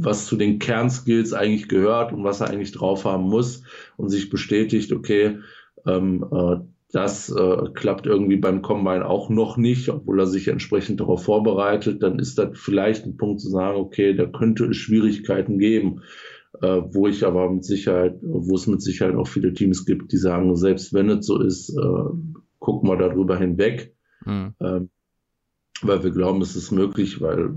was 0.00 0.26
zu 0.26 0.36
den 0.36 0.58
Kernskills 0.58 1.32
eigentlich 1.32 1.68
gehört 1.68 2.12
und 2.12 2.24
was 2.24 2.40
er 2.40 2.50
eigentlich 2.50 2.72
drauf 2.72 3.04
haben 3.04 3.24
muss 3.24 3.62
und 3.96 4.10
sich 4.10 4.30
bestätigt, 4.30 4.92
okay, 4.92 5.38
ähm, 5.86 6.24
äh, 6.30 6.56
das 6.90 7.28
äh, 7.28 7.70
klappt 7.74 8.06
irgendwie 8.06 8.36
beim 8.36 8.62
Combine 8.62 9.06
auch 9.06 9.28
noch 9.28 9.58
nicht, 9.58 9.90
obwohl 9.90 10.20
er 10.20 10.26
sich 10.26 10.48
entsprechend 10.48 11.00
darauf 11.00 11.24
vorbereitet, 11.24 12.02
dann 12.02 12.18
ist 12.18 12.38
das 12.38 12.58
vielleicht 12.58 13.04
ein 13.04 13.18
Punkt 13.18 13.40
zu 13.40 13.50
sagen, 13.50 13.78
okay, 13.78 14.14
da 14.14 14.24
könnte 14.24 14.64
es 14.66 14.78
Schwierigkeiten 14.78 15.58
geben, 15.58 16.00
äh, 16.62 16.80
wo 16.86 17.06
ich 17.06 17.26
aber 17.26 17.50
mit 17.50 17.64
Sicherheit, 17.64 18.18
wo 18.22 18.54
es 18.54 18.66
mit 18.66 18.80
Sicherheit 18.80 19.16
auch 19.16 19.28
viele 19.28 19.52
Teams 19.52 19.84
gibt, 19.84 20.12
die 20.12 20.16
sagen, 20.16 20.56
selbst 20.56 20.94
wenn 20.94 21.10
es 21.10 21.26
so 21.26 21.42
ist, 21.42 21.76
äh, 21.76 22.44
gucken 22.58 22.88
wir 22.88 22.96
darüber 22.96 23.36
hinweg. 23.36 23.94
Mhm. 24.24 24.54
Ähm, 24.60 24.90
weil 25.82 26.02
wir 26.02 26.10
glauben, 26.10 26.42
es 26.42 26.56
ist 26.56 26.70
möglich, 26.70 27.20
weil 27.20 27.50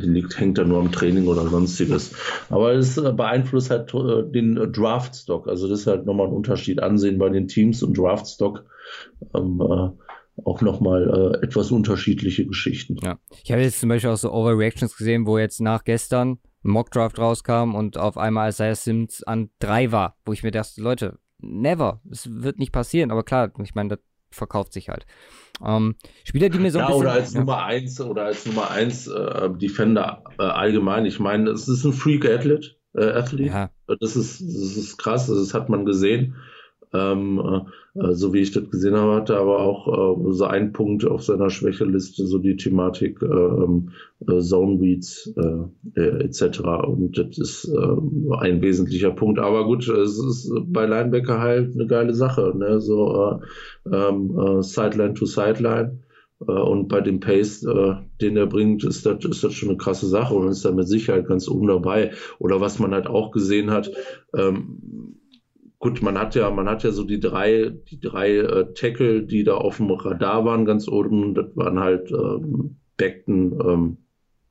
liegt, 0.00 0.38
hängt 0.38 0.58
da 0.58 0.64
nur 0.64 0.80
am 0.80 0.92
Training 0.92 1.26
oder 1.26 1.46
sonstiges. 1.48 2.12
Aber 2.50 2.72
es 2.72 2.96
äh, 2.98 3.12
beeinflusst 3.12 3.70
halt 3.70 3.92
äh, 3.94 4.30
den 4.30 4.54
Draftstock. 4.72 5.48
Also 5.48 5.68
das 5.68 5.80
ist 5.80 5.86
halt 5.86 6.06
nochmal 6.06 6.26
ein 6.26 6.32
Unterschied 6.32 6.82
ansehen 6.82 7.18
bei 7.18 7.28
den 7.28 7.48
Teams 7.48 7.82
und 7.82 7.96
Draftstock. 7.96 8.64
Ähm, 9.34 9.60
äh, 9.60 9.90
auch 10.44 10.60
nochmal 10.62 11.34
äh, 11.40 11.44
etwas 11.44 11.70
unterschiedliche 11.70 12.46
Geschichten. 12.46 12.96
Ja. 13.02 13.18
Ich 13.44 13.52
habe 13.52 13.62
jetzt 13.62 13.80
zum 13.80 13.88
Beispiel 13.88 14.10
auch 14.10 14.16
so 14.16 14.32
Overreactions 14.32 14.96
gesehen, 14.96 15.26
wo 15.26 15.38
jetzt 15.38 15.60
nach 15.60 15.84
gestern 15.84 16.38
ein 16.64 16.70
Mockdraft 16.70 17.18
rauskam 17.18 17.74
und 17.74 17.98
auf 17.98 18.16
einmal 18.16 18.48
Isaiah 18.48 18.74
Sims 18.74 19.22
an 19.22 19.50
drei 19.58 19.92
war, 19.92 20.16
wo 20.24 20.32
ich 20.32 20.42
mir 20.42 20.50
dachte, 20.50 20.80
Leute, 20.80 21.18
never, 21.38 22.00
es 22.10 22.28
wird 22.30 22.58
nicht 22.58 22.72
passieren. 22.72 23.10
Aber 23.10 23.24
klar, 23.24 23.52
ich 23.62 23.74
meine, 23.74 23.90
das 23.90 23.98
verkauft 24.32 24.72
sich 24.72 24.88
halt. 24.88 25.06
Ähm, 25.64 25.94
Spieler, 26.24 26.48
die 26.48 26.58
mir 26.58 26.70
so 26.70 26.78
ein 26.78 26.82
ja, 26.82 26.88
bisschen, 26.88 27.02
oder 27.02 27.12
als 27.12 27.32
ja. 27.34 27.40
Nummer 27.40 27.64
1 27.64 28.00
oder 28.00 28.24
als 28.24 28.46
Nummer 28.46 28.70
1 28.70 29.06
äh, 29.06 29.50
Defender 29.50 30.24
äh, 30.38 30.42
allgemein. 30.42 31.06
Ich 31.06 31.20
meine, 31.20 31.50
es 31.50 31.68
ist 31.68 31.84
ein 31.84 31.92
Freak 31.92 32.24
Athlete, 32.24 32.76
äh. 32.94 33.22
Ja. 33.44 33.70
Das 33.86 34.16
ist 34.16 34.40
das 34.40 34.76
ist 34.76 34.98
krass, 34.98 35.26
das 35.26 35.54
hat 35.54 35.68
man 35.68 35.84
gesehen. 35.84 36.36
Ähm, 36.94 37.40
äh, 37.94 38.12
so 38.12 38.32
wie 38.32 38.40
ich 38.40 38.52
das 38.52 38.70
gesehen 38.70 38.96
habe, 38.96 39.14
hatte 39.14 39.36
aber 39.36 39.60
auch 39.60 40.26
äh, 40.26 40.32
so 40.32 40.44
ein 40.44 40.72
Punkt 40.72 41.06
auf 41.06 41.22
seiner 41.22 41.50
Schwächeliste, 41.50 42.26
so 42.26 42.38
die 42.38 42.56
Thematik 42.56 43.22
äh, 43.22 43.26
ähm, 43.26 43.90
äh, 44.28 44.40
Zone 44.40 44.80
Reads 44.80 45.32
äh, 45.36 46.00
äh, 46.00 46.24
etc. 46.24 46.60
Und 46.86 47.16
das 47.16 47.38
ist 47.38 47.64
äh, 47.68 48.36
ein 48.38 48.60
wesentlicher 48.62 49.10
Punkt. 49.10 49.38
Aber 49.38 49.64
gut, 49.64 49.88
es 49.88 50.18
ist 50.18 50.52
bei 50.66 50.86
Linebacker 50.86 51.40
halt 51.40 51.74
eine 51.74 51.86
geile 51.86 52.14
Sache, 52.14 52.52
ne? 52.56 52.80
so 52.80 53.40
äh, 53.90 53.94
ähm, 53.94 54.38
äh, 54.38 54.62
Sideline 54.62 55.14
to 55.14 55.26
Sideline. 55.26 56.00
Äh, 56.46 56.52
und 56.52 56.88
bei 56.88 57.00
dem 57.00 57.20
Pace, 57.20 57.62
äh, 57.64 57.94
den 58.20 58.36
er 58.36 58.46
bringt, 58.46 58.84
ist 58.84 59.06
das, 59.06 59.24
ist 59.24 59.44
das 59.44 59.54
schon 59.54 59.70
eine 59.70 59.78
krasse 59.78 60.06
Sache 60.06 60.34
und 60.34 60.48
ist 60.48 60.64
da 60.64 60.72
mit 60.72 60.88
Sicherheit 60.88 61.26
ganz 61.26 61.48
oben 61.48 61.68
dabei. 61.68 62.12
Oder 62.38 62.60
was 62.60 62.78
man 62.78 62.92
halt 62.92 63.06
auch 63.06 63.30
gesehen 63.30 63.70
hat, 63.70 63.90
ähm, 64.36 65.18
gut, 65.82 66.00
man 66.00 66.16
hat 66.16 66.34
ja, 66.34 66.48
man 66.50 66.68
hat 66.68 66.84
ja 66.84 66.92
so 66.92 67.04
die 67.04 67.20
drei, 67.20 67.72
die 67.90 68.00
drei 68.00 68.36
äh, 68.36 68.72
Tackle, 68.72 69.24
die 69.24 69.44
da 69.44 69.56
auf 69.56 69.76
dem 69.76 69.90
Radar 69.90 70.44
waren, 70.44 70.64
ganz 70.64 70.88
oben. 70.88 71.34
Das 71.34 71.54
waren 71.56 71.80
halt 71.80 72.10
ähm, 72.10 72.76
Beckton, 72.96 73.60
ähm, 73.60 73.98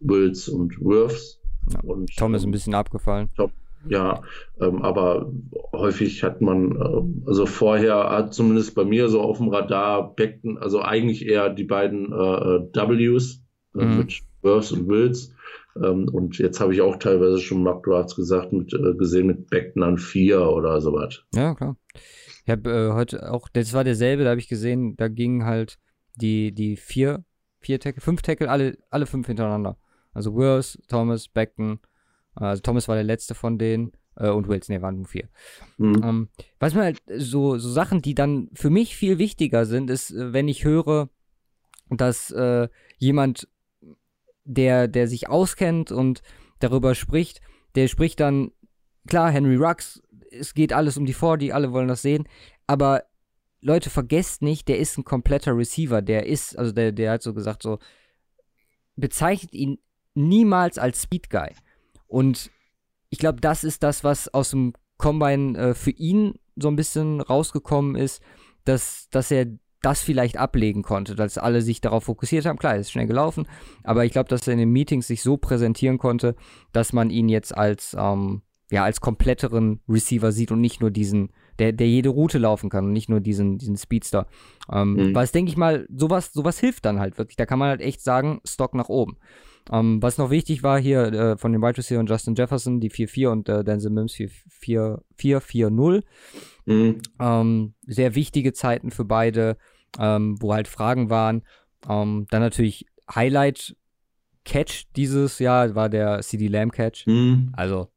Wills 0.01 0.49
und 0.49 0.79
Wirfs. 0.81 1.41
Ja, 1.71 1.79
und, 1.83 2.15
Tom 2.17 2.35
ist 2.35 2.43
ein 2.43 2.47
ähm, 2.47 2.51
bisschen 2.51 2.75
abgefallen. 2.75 3.29
Tom, 3.37 3.51
ja, 3.87 4.21
ähm, 4.59 4.81
aber 4.81 5.31
häufig 5.73 6.21
hat 6.21 6.41
man, 6.41 6.75
äh, 6.75 7.27
also 7.27 7.45
vorher 7.45 8.09
hat 8.09 8.33
zumindest 8.33 8.75
bei 8.75 8.83
mir 8.83 9.07
so 9.07 9.21
auf 9.21 9.37
dem 9.37 9.47
Radar 9.47 10.13
Beckton, 10.13 10.57
also 10.57 10.81
eigentlich 10.81 11.25
eher 11.25 11.49
die 11.49 11.63
beiden 11.63 12.11
äh, 12.11 12.55
äh 12.57 12.69
Ws 12.73 13.41
mhm. 13.73 13.97
mit 13.97 14.21
Wirfs 14.41 14.71
und 14.71 14.87
Wills. 14.87 15.33
Ähm, 15.75 16.09
und 16.09 16.37
jetzt 16.37 16.59
habe 16.59 16.73
ich 16.73 16.81
auch 16.81 16.97
teilweise 16.97 17.39
schon 17.39 17.63
Mark 17.63 17.83
Drafts 17.83 18.15
gesagt, 18.15 18.51
mit, 18.51 18.73
äh, 18.73 18.93
gesehen 18.95 19.27
mit 19.27 19.49
Beckton 19.49 19.83
an 19.83 19.97
4 19.97 20.41
oder 20.41 20.81
sowas. 20.81 21.23
Ja, 21.33 21.55
klar. 21.55 21.77
Ich 22.43 22.49
habe 22.49 22.69
äh, 22.69 22.93
heute 22.93 23.31
auch, 23.31 23.47
das 23.49 23.73
war 23.73 23.83
derselbe, 23.83 24.23
da 24.23 24.31
habe 24.31 24.39
ich 24.39 24.49
gesehen, 24.49 24.95
da 24.97 25.07
gingen 25.07 25.45
halt 25.45 25.77
die, 26.15 26.53
die 26.53 26.75
vier, 26.75 27.23
vier 27.59 27.79
Tackle, 27.79 28.01
fünf 28.01 28.21
Tackle, 28.21 28.49
alle, 28.49 28.77
alle 28.89 29.05
fünf 29.05 29.27
hintereinander. 29.27 29.77
Also 30.13 30.35
Wills, 30.35 30.77
Thomas, 30.87 31.27
Beckton, 31.27 31.79
äh, 32.39 32.45
also 32.45 32.61
Thomas 32.61 32.87
war 32.87 32.95
der 32.95 33.03
letzte 33.03 33.35
von 33.35 33.57
denen 33.57 33.93
äh, 34.15 34.29
und 34.29 34.47
Wills, 34.47 34.69
ne, 34.69 34.81
waren 34.81 34.97
nur 34.97 35.07
vier. 35.07 35.29
Mhm. 35.77 36.01
Ähm, 36.03 36.29
was 36.59 36.73
mir 36.73 36.81
halt 36.83 37.01
so, 37.17 37.57
so 37.57 37.69
Sachen, 37.69 38.01
die 38.01 38.15
dann 38.15 38.49
für 38.53 38.69
mich 38.69 38.95
viel 38.95 39.17
wichtiger 39.17 39.65
sind, 39.65 39.89
ist, 39.89 40.11
äh, 40.11 40.33
wenn 40.33 40.47
ich 40.47 40.65
höre, 40.65 41.09
dass 41.89 42.31
äh, 42.31 42.69
jemand 42.97 43.47
der, 44.43 44.87
der 44.87 45.07
sich 45.07 45.29
auskennt 45.29 45.91
und 45.91 46.21
darüber 46.59 46.95
spricht, 46.95 47.41
der 47.75 47.87
spricht 47.87 48.19
dann, 48.19 48.51
klar, 49.07 49.31
Henry 49.31 49.55
Rux, 49.55 50.01
es 50.31 50.53
geht 50.53 50.73
alles 50.73 50.97
um 50.97 51.05
die 51.05 51.13
40, 51.13 51.53
alle 51.53 51.71
wollen 51.71 51.87
das 51.87 52.01
sehen, 52.01 52.27
aber 52.67 53.03
Leute, 53.61 53.91
vergesst 53.91 54.41
nicht, 54.41 54.67
der 54.67 54.79
ist 54.79 54.97
ein 54.97 55.03
kompletter 55.03 55.55
Receiver, 55.55 56.01
der 56.01 56.25
ist, 56.25 56.57
also 56.57 56.71
der, 56.71 56.91
der 56.91 57.11
hat 57.11 57.21
so 57.21 57.33
gesagt, 57.33 57.61
so, 57.61 57.77
bezeichnet 58.95 59.53
ihn 59.53 59.77
niemals 60.15 60.77
als 60.77 61.03
Speed 61.03 61.29
Guy. 61.29 61.49
Und 62.07 62.51
ich 63.09 63.19
glaube, 63.19 63.39
das 63.39 63.63
ist 63.63 63.83
das, 63.83 64.03
was 64.03 64.33
aus 64.33 64.49
dem 64.49 64.73
Combine 64.97 65.57
äh, 65.57 65.73
für 65.73 65.91
ihn 65.91 66.35
so 66.55 66.69
ein 66.69 66.75
bisschen 66.75 67.21
rausgekommen 67.21 67.95
ist, 67.95 68.21
dass, 68.65 69.09
dass 69.09 69.31
er 69.31 69.45
das 69.81 70.01
vielleicht 70.01 70.37
ablegen 70.37 70.83
konnte, 70.83 71.15
dass 71.15 71.37
alle 71.37 71.61
sich 71.61 71.81
darauf 71.81 72.05
fokussiert 72.05 72.45
haben. 72.45 72.57
Klar, 72.57 72.73
er 72.73 72.79
ist 72.79 72.91
schnell 72.91 73.07
gelaufen, 73.07 73.47
aber 73.83 74.05
ich 74.05 74.11
glaube, 74.11 74.29
dass 74.29 74.47
er 74.47 74.53
in 74.53 74.59
den 74.59 74.71
Meetings 74.71 75.07
sich 75.07 75.21
so 75.21 75.37
präsentieren 75.37 75.97
konnte, 75.97 76.35
dass 76.71 76.93
man 76.93 77.09
ihn 77.09 77.29
jetzt 77.29 77.55
als, 77.55 77.95
ähm, 77.99 78.41
ja, 78.69 78.83
als 78.83 79.01
kompletteren 79.01 79.81
Receiver 79.89 80.31
sieht 80.31 80.51
und 80.51 80.61
nicht 80.61 80.81
nur 80.81 80.91
diesen, 80.91 81.31
der, 81.59 81.73
der 81.73 81.87
jede 81.87 82.09
Route 82.09 82.37
laufen 82.37 82.69
kann 82.69 82.85
und 82.85 82.93
nicht 82.93 83.09
nur 83.09 83.19
diesen, 83.19 83.57
diesen 83.57 83.77
Speedster. 83.77 84.27
Ähm, 84.71 84.93
mhm. 84.93 85.15
Weil 85.15 85.25
es, 85.25 85.31
denke 85.31 85.49
ich 85.49 85.57
mal, 85.57 85.87
sowas, 85.93 86.31
sowas 86.31 86.59
hilft 86.59 86.85
dann 86.85 86.99
halt 86.99 87.17
wirklich. 87.17 87.35
Da 87.35 87.45
kann 87.45 87.59
man 87.59 87.69
halt 87.69 87.81
echt 87.81 88.01
sagen, 88.01 88.39
Stock 88.45 88.73
nach 88.73 88.89
oben. 88.89 89.17
Ähm, 89.71 90.01
was 90.01 90.17
noch 90.17 90.29
wichtig 90.31 90.63
war 90.63 90.79
hier 90.79 91.13
äh, 91.13 91.37
von 91.37 91.51
den 91.51 91.61
Wide 91.61 91.77
Receiver 91.77 91.99
und 91.99 92.09
Justin 92.09 92.35
Jefferson, 92.35 92.79
die 92.79 92.89
4-4 92.89 93.27
und 93.27 93.49
äh, 93.49 93.63
Denzel 93.63 93.91
Mims 93.91 94.13
4-4-0. 94.15 96.03
Mhm. 96.65 97.01
Ähm, 97.19 97.73
sehr 97.85 98.15
wichtige 98.15 98.53
Zeiten 98.53 98.91
für 98.91 99.05
beide, 99.05 99.57
ähm, 99.99 100.41
wo 100.41 100.53
halt 100.53 100.67
Fragen 100.67 101.09
waren. 101.09 101.43
Ähm, 101.87 102.27
dann 102.29 102.41
natürlich 102.41 102.85
Highlight 103.13 103.75
Catch 104.43 104.85
dieses 104.95 105.39
Jahr 105.39 105.75
war 105.75 105.89
der 105.89 106.21
CD 106.21 106.47
Lamb 106.47 106.73
Catch. 106.73 107.05
Mhm. 107.07 107.51
Also 107.53 107.89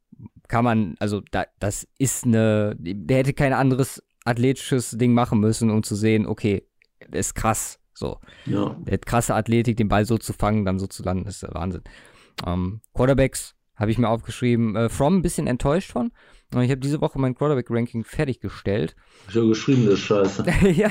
kann 0.49 0.65
man, 0.65 0.95
also 0.99 1.23
da, 1.31 1.47
das 1.59 1.89
ist 1.99 2.25
eine, 2.25 2.77
der 2.79 3.19
hätte 3.19 3.33
kein 3.33 3.53
anderes 3.53 4.03
athletisches 4.25 4.91
Ding 4.91 5.15
machen 5.15 5.41
müssen, 5.41 5.71
um 5.71 5.83
zu 5.83 5.95
sehen, 5.95 6.27
okay, 6.27 6.67
ist 7.11 7.35
krass. 7.35 7.79
So. 7.95 8.19
Ja. 8.47 8.77
Der 8.87 8.95
hat 8.95 9.07
krasse 9.07 9.35
Athletik, 9.35 9.77
den 9.77 9.89
Ball 9.89 10.05
so 10.05 10.19
zu 10.19 10.33
fangen, 10.33 10.65
dann 10.65 10.79
so 10.79 10.87
zu 10.87 11.03
landen, 11.03 11.27
ist 11.27 11.43
der 11.43 11.55
Wahnsinn. 11.55 11.83
Ähm, 12.47 12.81
Quarterbacks 12.93 13.55
habe 13.77 13.91
ich 13.91 13.99
mir 13.99 14.09
aufgeschrieben. 14.09 14.75
Äh, 14.77 14.89
From 14.89 15.19
ein 15.19 15.23
bisschen 15.23 15.47
enttäuscht 15.47 15.93
von. 15.93 16.13
Ich 16.51 16.71
habe 16.71 16.77
diese 16.77 17.01
Woche 17.01 17.19
mein 17.19 17.35
Quarterback-Ranking 17.35 18.05
fertiggestellt. 18.05 18.95
Ich 19.29 19.35
habe 19.35 19.49
geschrieben, 19.49 19.87
das 19.87 19.99
scheiße. 19.99 20.45
ja, 20.71 20.91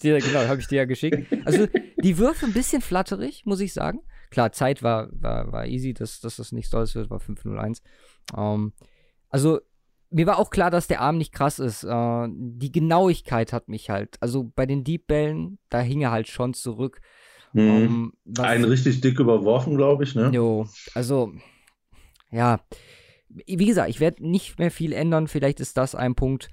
genau, 0.00 0.48
habe 0.48 0.60
ich 0.60 0.66
dir 0.66 0.76
ja 0.76 0.84
geschickt. 0.86 1.26
Also 1.44 1.66
die 2.02 2.18
Würfe 2.18 2.46
ein 2.46 2.52
bisschen 2.52 2.82
flatterig, 2.82 3.42
muss 3.44 3.60
ich 3.60 3.72
sagen. 3.72 4.00
Klar, 4.30 4.50
Zeit 4.50 4.82
war, 4.82 5.08
war, 5.12 5.52
war 5.52 5.66
easy, 5.66 5.94
dass, 5.94 6.20
dass 6.20 6.36
das 6.36 6.50
nichts 6.50 6.70
Tolles 6.70 6.94
wird, 6.96 7.10
war 7.10 7.20
5-0-1. 7.20 7.82
Ähm, 8.36 8.72
also 9.28 9.60
mir 10.10 10.26
war 10.26 10.38
auch 10.38 10.50
klar, 10.50 10.70
dass 10.70 10.86
der 10.86 11.00
Arm 11.00 11.18
nicht 11.18 11.32
krass 11.32 11.58
ist. 11.58 11.84
Äh, 11.84 12.28
die 12.30 12.72
Genauigkeit 12.72 13.52
hat 13.52 13.68
mich 13.68 13.90
halt. 13.90 14.16
Also 14.20 14.50
bei 14.54 14.66
den 14.66 14.84
Deep-Bällen, 14.84 15.58
da 15.68 15.80
hing 15.80 16.00
er 16.02 16.10
halt 16.10 16.28
schon 16.28 16.54
zurück. 16.54 17.00
Mhm. 17.52 17.68
Um, 17.68 18.12
ähm, 18.26 18.44
Einen 18.44 18.64
richtig 18.64 19.00
dick 19.00 19.20
überworfen, 19.20 19.76
glaube 19.76 20.04
ich, 20.04 20.14
ne? 20.14 20.30
Jo, 20.32 20.66
also 20.94 21.32
ja, 22.30 22.60
wie 23.46 23.66
gesagt, 23.66 23.90
ich 23.90 24.00
werde 24.00 24.26
nicht 24.26 24.58
mehr 24.58 24.70
viel 24.70 24.92
ändern. 24.92 25.28
Vielleicht 25.28 25.60
ist 25.60 25.76
das 25.76 25.94
ein 25.94 26.14
Punkt, 26.14 26.48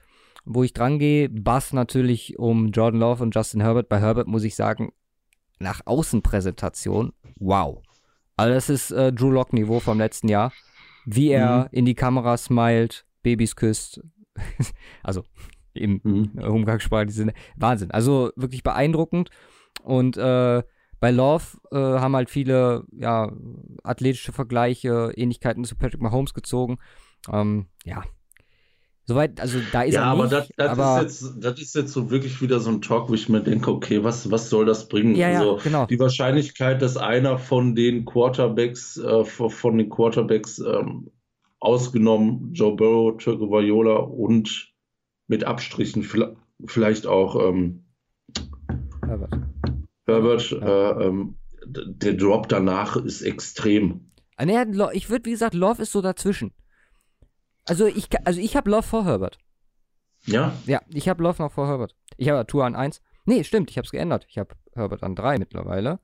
wo 0.45 0.63
ich 0.63 0.73
dran 0.73 0.99
gehe. 0.99 1.29
Bass 1.29 1.73
natürlich 1.73 2.39
um 2.39 2.71
Jordan 2.71 2.99
Love 2.99 3.23
und 3.23 3.35
Justin 3.35 3.61
Herbert. 3.61 3.89
Bei 3.89 3.99
Herbert 3.99 4.27
muss 4.27 4.43
ich 4.43 4.55
sagen, 4.55 4.91
nach 5.59 5.81
Außenpräsentation, 5.85 7.13
wow. 7.35 7.81
Also 8.35 8.53
das 8.53 8.69
ist 8.69 8.91
äh, 8.91 9.13
Drew 9.13 9.29
Lock 9.29 9.53
Niveau 9.53 9.79
vom 9.79 9.99
letzten 9.99 10.27
Jahr. 10.27 10.51
Wie 11.05 11.29
er 11.29 11.63
mhm. 11.63 11.67
in 11.71 11.85
die 11.85 11.95
Kamera 11.95 12.37
smilet, 12.37 13.05
Babys 13.21 13.55
küsst. 13.55 14.01
also 15.03 15.23
im 15.73 16.01
mhm. 16.03 16.31
Umgangssprache, 16.41 17.09
Sinne. 17.09 17.33
Wahnsinn. 17.55 17.91
Also 17.91 18.31
wirklich 18.35 18.63
beeindruckend. 18.63 19.29
Und 19.83 20.17
äh, 20.17 20.63
bei 21.01 21.11
Love 21.11 21.43
äh, 21.71 21.75
haben 21.75 22.15
halt 22.15 22.29
viele 22.29 22.85
ja, 22.95 23.31
athletische 23.83 24.31
Vergleiche, 24.31 25.11
Ähnlichkeiten 25.15 25.65
zu 25.65 25.75
Patrick 25.75 25.99
Mahomes 25.99 26.33
gezogen. 26.33 26.77
Ähm, 27.29 27.65
ja. 27.83 28.03
Soweit, 29.05 29.41
also 29.41 29.57
da 29.71 29.81
ist 29.81 29.95
ja, 29.95 30.03
er 30.03 30.07
aber 30.07 30.23
nicht. 30.25 30.33
Das, 30.33 30.49
das, 30.55 30.69
aber 30.69 31.01
ist 31.01 31.21
jetzt, 31.21 31.43
das 31.43 31.59
ist 31.59 31.75
jetzt 31.75 31.91
so 31.91 32.11
wirklich 32.11 32.39
wieder 32.41 32.59
so 32.59 32.69
ein 32.69 32.83
Talk, 32.83 33.09
wo 33.09 33.15
ich 33.15 33.27
mir 33.29 33.41
denke, 33.41 33.71
okay, 33.71 34.03
was, 34.03 34.29
was 34.29 34.49
soll 34.49 34.65
das 34.65 34.87
bringen? 34.87 35.15
Ja, 35.15 35.29
ja, 35.29 35.39
also, 35.39 35.59
genau. 35.63 35.87
Die 35.87 35.99
Wahrscheinlichkeit, 35.99 36.83
dass 36.83 36.97
einer 36.97 37.39
von 37.39 37.73
den 37.73 38.05
Quarterbacks, 38.05 38.97
äh, 38.97 39.25
von 39.25 39.79
den 39.79 39.89
Quarterbacks 39.89 40.59
ähm, 40.59 41.09
ausgenommen 41.59 42.53
Joe 42.53 42.75
Burrow, 42.75 43.17
Türke 43.17 43.49
Viola 43.49 43.95
und 43.97 44.71
mit 45.27 45.45
Abstrichen 45.45 46.05
vielleicht 46.67 47.07
auch 47.07 47.49
ähm, 47.49 47.85
Herbert. 49.03 49.50
Herbert, 50.05 50.49
ja. 50.51 50.57
äh, 50.91 51.07
ähm, 51.07 51.37
der 51.65 52.13
Drop 52.13 52.49
danach 52.49 52.95
ist 52.97 53.21
extrem. 53.21 54.11
Ah, 54.35 54.91
ich 54.91 55.09
würde, 55.09 55.25
wie 55.25 55.31
gesagt, 55.31 55.53
Love 55.53 55.83
ist 55.83 55.91
so 55.91 56.01
dazwischen. 56.01 56.53
Also 57.65 57.85
ich, 57.85 58.07
also 58.25 58.39
ich 58.39 58.55
habe 58.55 58.71
Love 58.71 58.83
vor 58.83 59.05
Herbert. 59.05 59.37
Ja? 60.25 60.53
Ja, 60.65 60.81
ich 60.89 61.07
habe 61.07 61.21
Love 61.21 61.41
noch 61.41 61.51
vor 61.51 61.67
Herbert. 61.67 61.95
Ich 62.17 62.29
habe 62.29 62.45
Tour 62.47 62.65
an 62.65 62.75
1. 62.75 63.01
Nee, 63.25 63.43
stimmt, 63.43 63.69
ich 63.69 63.77
habe 63.77 63.85
es 63.85 63.91
geändert. 63.91 64.25
Ich 64.29 64.37
habe 64.37 64.55
Herbert 64.73 65.03
an 65.03 65.15
3 65.15 65.37
mittlerweile. 65.37 65.99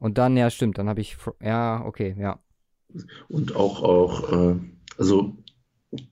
Und 0.00 0.16
dann, 0.16 0.36
ja, 0.36 0.48
stimmt, 0.48 0.78
dann 0.78 0.88
habe 0.88 1.00
ich, 1.00 1.16
ja, 1.40 1.84
okay, 1.84 2.16
ja. 2.18 2.40
Und 3.28 3.54
auch, 3.54 3.82
auch, 3.82 4.32
äh, 4.32 4.56
also 4.96 5.36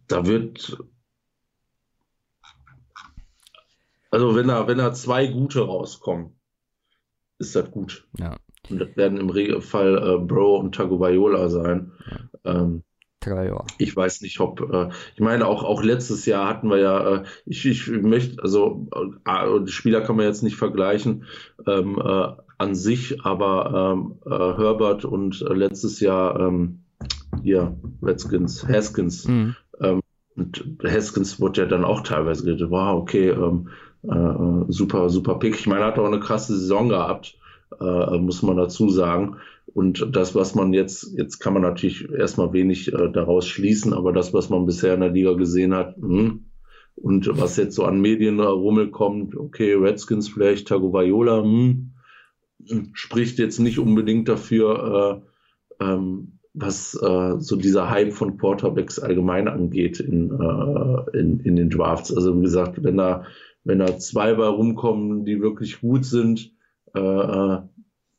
da 0.08 0.26
wird, 0.26 0.76
also 4.10 4.34
wenn 4.34 4.48
da, 4.48 4.66
wenn 4.66 4.78
da 4.78 4.92
zwei 4.92 5.26
gute 5.28 5.60
rauskommen, 5.64 6.35
ist 7.38 7.56
das 7.56 7.70
gut. 7.70 8.06
Ja. 8.18 8.36
Und 8.70 8.80
das 8.80 8.96
werden 8.96 9.18
im 9.18 9.30
Regelfall 9.30 9.96
äh, 9.96 10.18
Bro 10.18 10.58
und 10.58 10.74
Tagovailoa 10.74 11.48
sein. 11.48 11.92
Ja. 12.44 12.54
Ähm, 12.62 12.82
ich 13.78 13.96
weiß 13.96 14.20
nicht, 14.20 14.38
ob, 14.40 14.60
äh, 14.72 14.88
ich 15.14 15.20
meine, 15.20 15.46
auch, 15.46 15.64
auch 15.64 15.82
letztes 15.82 16.26
Jahr 16.26 16.48
hatten 16.48 16.68
wir 16.68 16.78
ja, 16.78 17.14
äh, 17.16 17.24
ich, 17.44 17.66
ich 17.66 17.88
möchte, 17.88 18.42
also 18.42 18.86
äh, 19.24 19.64
die 19.64 19.72
Spieler 19.72 20.00
kann 20.02 20.16
man 20.16 20.26
jetzt 20.26 20.42
nicht 20.42 20.56
vergleichen 20.56 21.24
ähm, 21.66 21.98
äh, 21.98 22.28
an 22.58 22.74
sich, 22.74 23.24
aber 23.24 23.94
ähm, 23.94 24.18
äh, 24.24 24.30
Herbert 24.30 25.04
und 25.04 25.42
äh, 25.42 25.52
letztes 25.54 26.00
Jahr 26.00 26.38
ähm, 26.38 26.84
hier, 27.42 27.76
Redskins, 28.02 28.66
Haskins, 28.66 29.26
mhm. 29.26 29.56
Ähm, 29.80 30.00
und 30.36 30.66
Haskins 30.84 31.40
wurde 31.40 31.62
ja 31.62 31.66
dann 31.66 31.84
auch 31.84 32.02
teilweise 32.02 32.44
gedacht, 32.44 32.70
wow, 32.70 33.00
okay, 33.00 33.30
ähm, 34.10 34.64
super, 34.68 35.08
super 35.10 35.38
Pick. 35.38 35.54
Ich 35.58 35.66
meine, 35.66 35.82
er 35.82 35.86
hat 35.88 35.98
auch 35.98 36.06
eine 36.06 36.20
krasse 36.20 36.56
Saison 36.56 36.88
gehabt, 36.88 37.38
muss 37.78 38.42
man 38.42 38.56
dazu 38.56 38.88
sagen. 38.88 39.38
Und 39.76 40.16
das, 40.16 40.34
was 40.34 40.54
man 40.54 40.72
jetzt, 40.72 41.12
jetzt 41.18 41.38
kann 41.38 41.52
man 41.52 41.60
natürlich 41.60 42.10
erstmal 42.10 42.54
wenig 42.54 42.92
äh, 42.94 43.10
daraus 43.10 43.46
schließen, 43.46 43.92
aber 43.92 44.12
das, 44.12 44.32
was 44.32 44.48
man 44.48 44.64
bisher 44.64 44.94
in 44.94 45.00
der 45.00 45.10
Liga 45.10 45.34
gesehen 45.34 45.74
hat, 45.74 45.98
mh, 45.98 46.18
hm, 46.18 46.44
und 46.94 47.38
was 47.38 47.58
jetzt 47.58 47.74
so 47.74 47.84
an 47.84 48.00
Medien 48.00 48.40
Rummel 48.40 48.90
kommt, 48.90 49.36
okay, 49.36 49.74
Redskins 49.74 50.30
vielleicht, 50.30 50.68
Tagovailoa, 50.68 51.42
mh, 51.42 51.74
hm, 52.68 52.90
spricht 52.94 53.38
jetzt 53.38 53.58
nicht 53.58 53.78
unbedingt 53.78 54.28
dafür, 54.30 55.22
äh, 55.80 55.84
ähm, 55.84 56.38
was 56.54 56.94
äh, 56.94 57.34
so 57.38 57.56
dieser 57.56 57.90
Hype 57.90 58.14
von 58.14 58.38
Quarterbacks 58.38 58.98
allgemein 58.98 59.46
angeht 59.46 60.00
in, 60.00 60.30
äh, 60.30 61.18
in, 61.18 61.40
in 61.40 61.56
den 61.56 61.68
Drafts. 61.68 62.16
Also 62.16 62.34
wie 62.38 62.44
gesagt, 62.44 62.82
wenn 62.82 62.96
da, 62.96 63.24
wenn 63.66 63.80
da 63.80 63.98
zwei 63.98 64.34
bei 64.34 64.46
rumkommen, 64.46 65.24
die 65.24 65.40
wirklich 65.40 65.80
gut 65.80 66.04
sind, 66.04 66.52
äh, 66.94 67.00
äh 67.00 67.58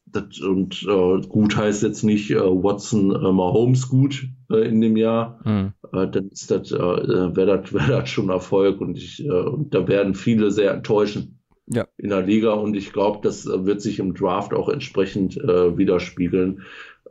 das, 0.09 0.39
und 0.39 0.83
äh, 0.87 1.27
gut 1.27 1.57
heißt 1.57 1.83
jetzt 1.83 2.03
nicht 2.03 2.31
äh, 2.31 2.39
Watson 2.39 3.11
äh, 3.11 3.31
Mahomes 3.31 3.89
gut 3.89 4.29
äh, 4.49 4.67
in 4.67 4.79
dem 4.79 4.95
Jahr, 4.95 5.41
mhm. 5.43 5.73
äh, 5.91 6.07
dann 6.07 6.29
ist 6.29 6.49
das, 6.49 6.71
äh, 6.71 6.77
wäre 6.77 7.59
das, 7.59 7.73
wär 7.73 7.87
das 7.87 8.09
schon 8.09 8.29
Erfolg 8.29 8.79
und 8.79 8.97
ich, 8.97 9.25
äh, 9.25 9.29
und 9.29 9.73
da 9.73 9.87
werden 9.87 10.15
viele 10.15 10.51
sehr 10.51 10.73
enttäuschen 10.73 11.39
ja. 11.67 11.85
in 11.97 12.09
der 12.09 12.21
Liga 12.21 12.53
und 12.53 12.75
ich 12.75 12.93
glaube, 12.93 13.19
das 13.21 13.45
äh, 13.45 13.65
wird 13.65 13.81
sich 13.81 13.99
im 13.99 14.13
Draft 14.13 14.53
auch 14.53 14.69
entsprechend 14.69 15.37
äh, 15.37 15.77
widerspiegeln. 15.77 16.61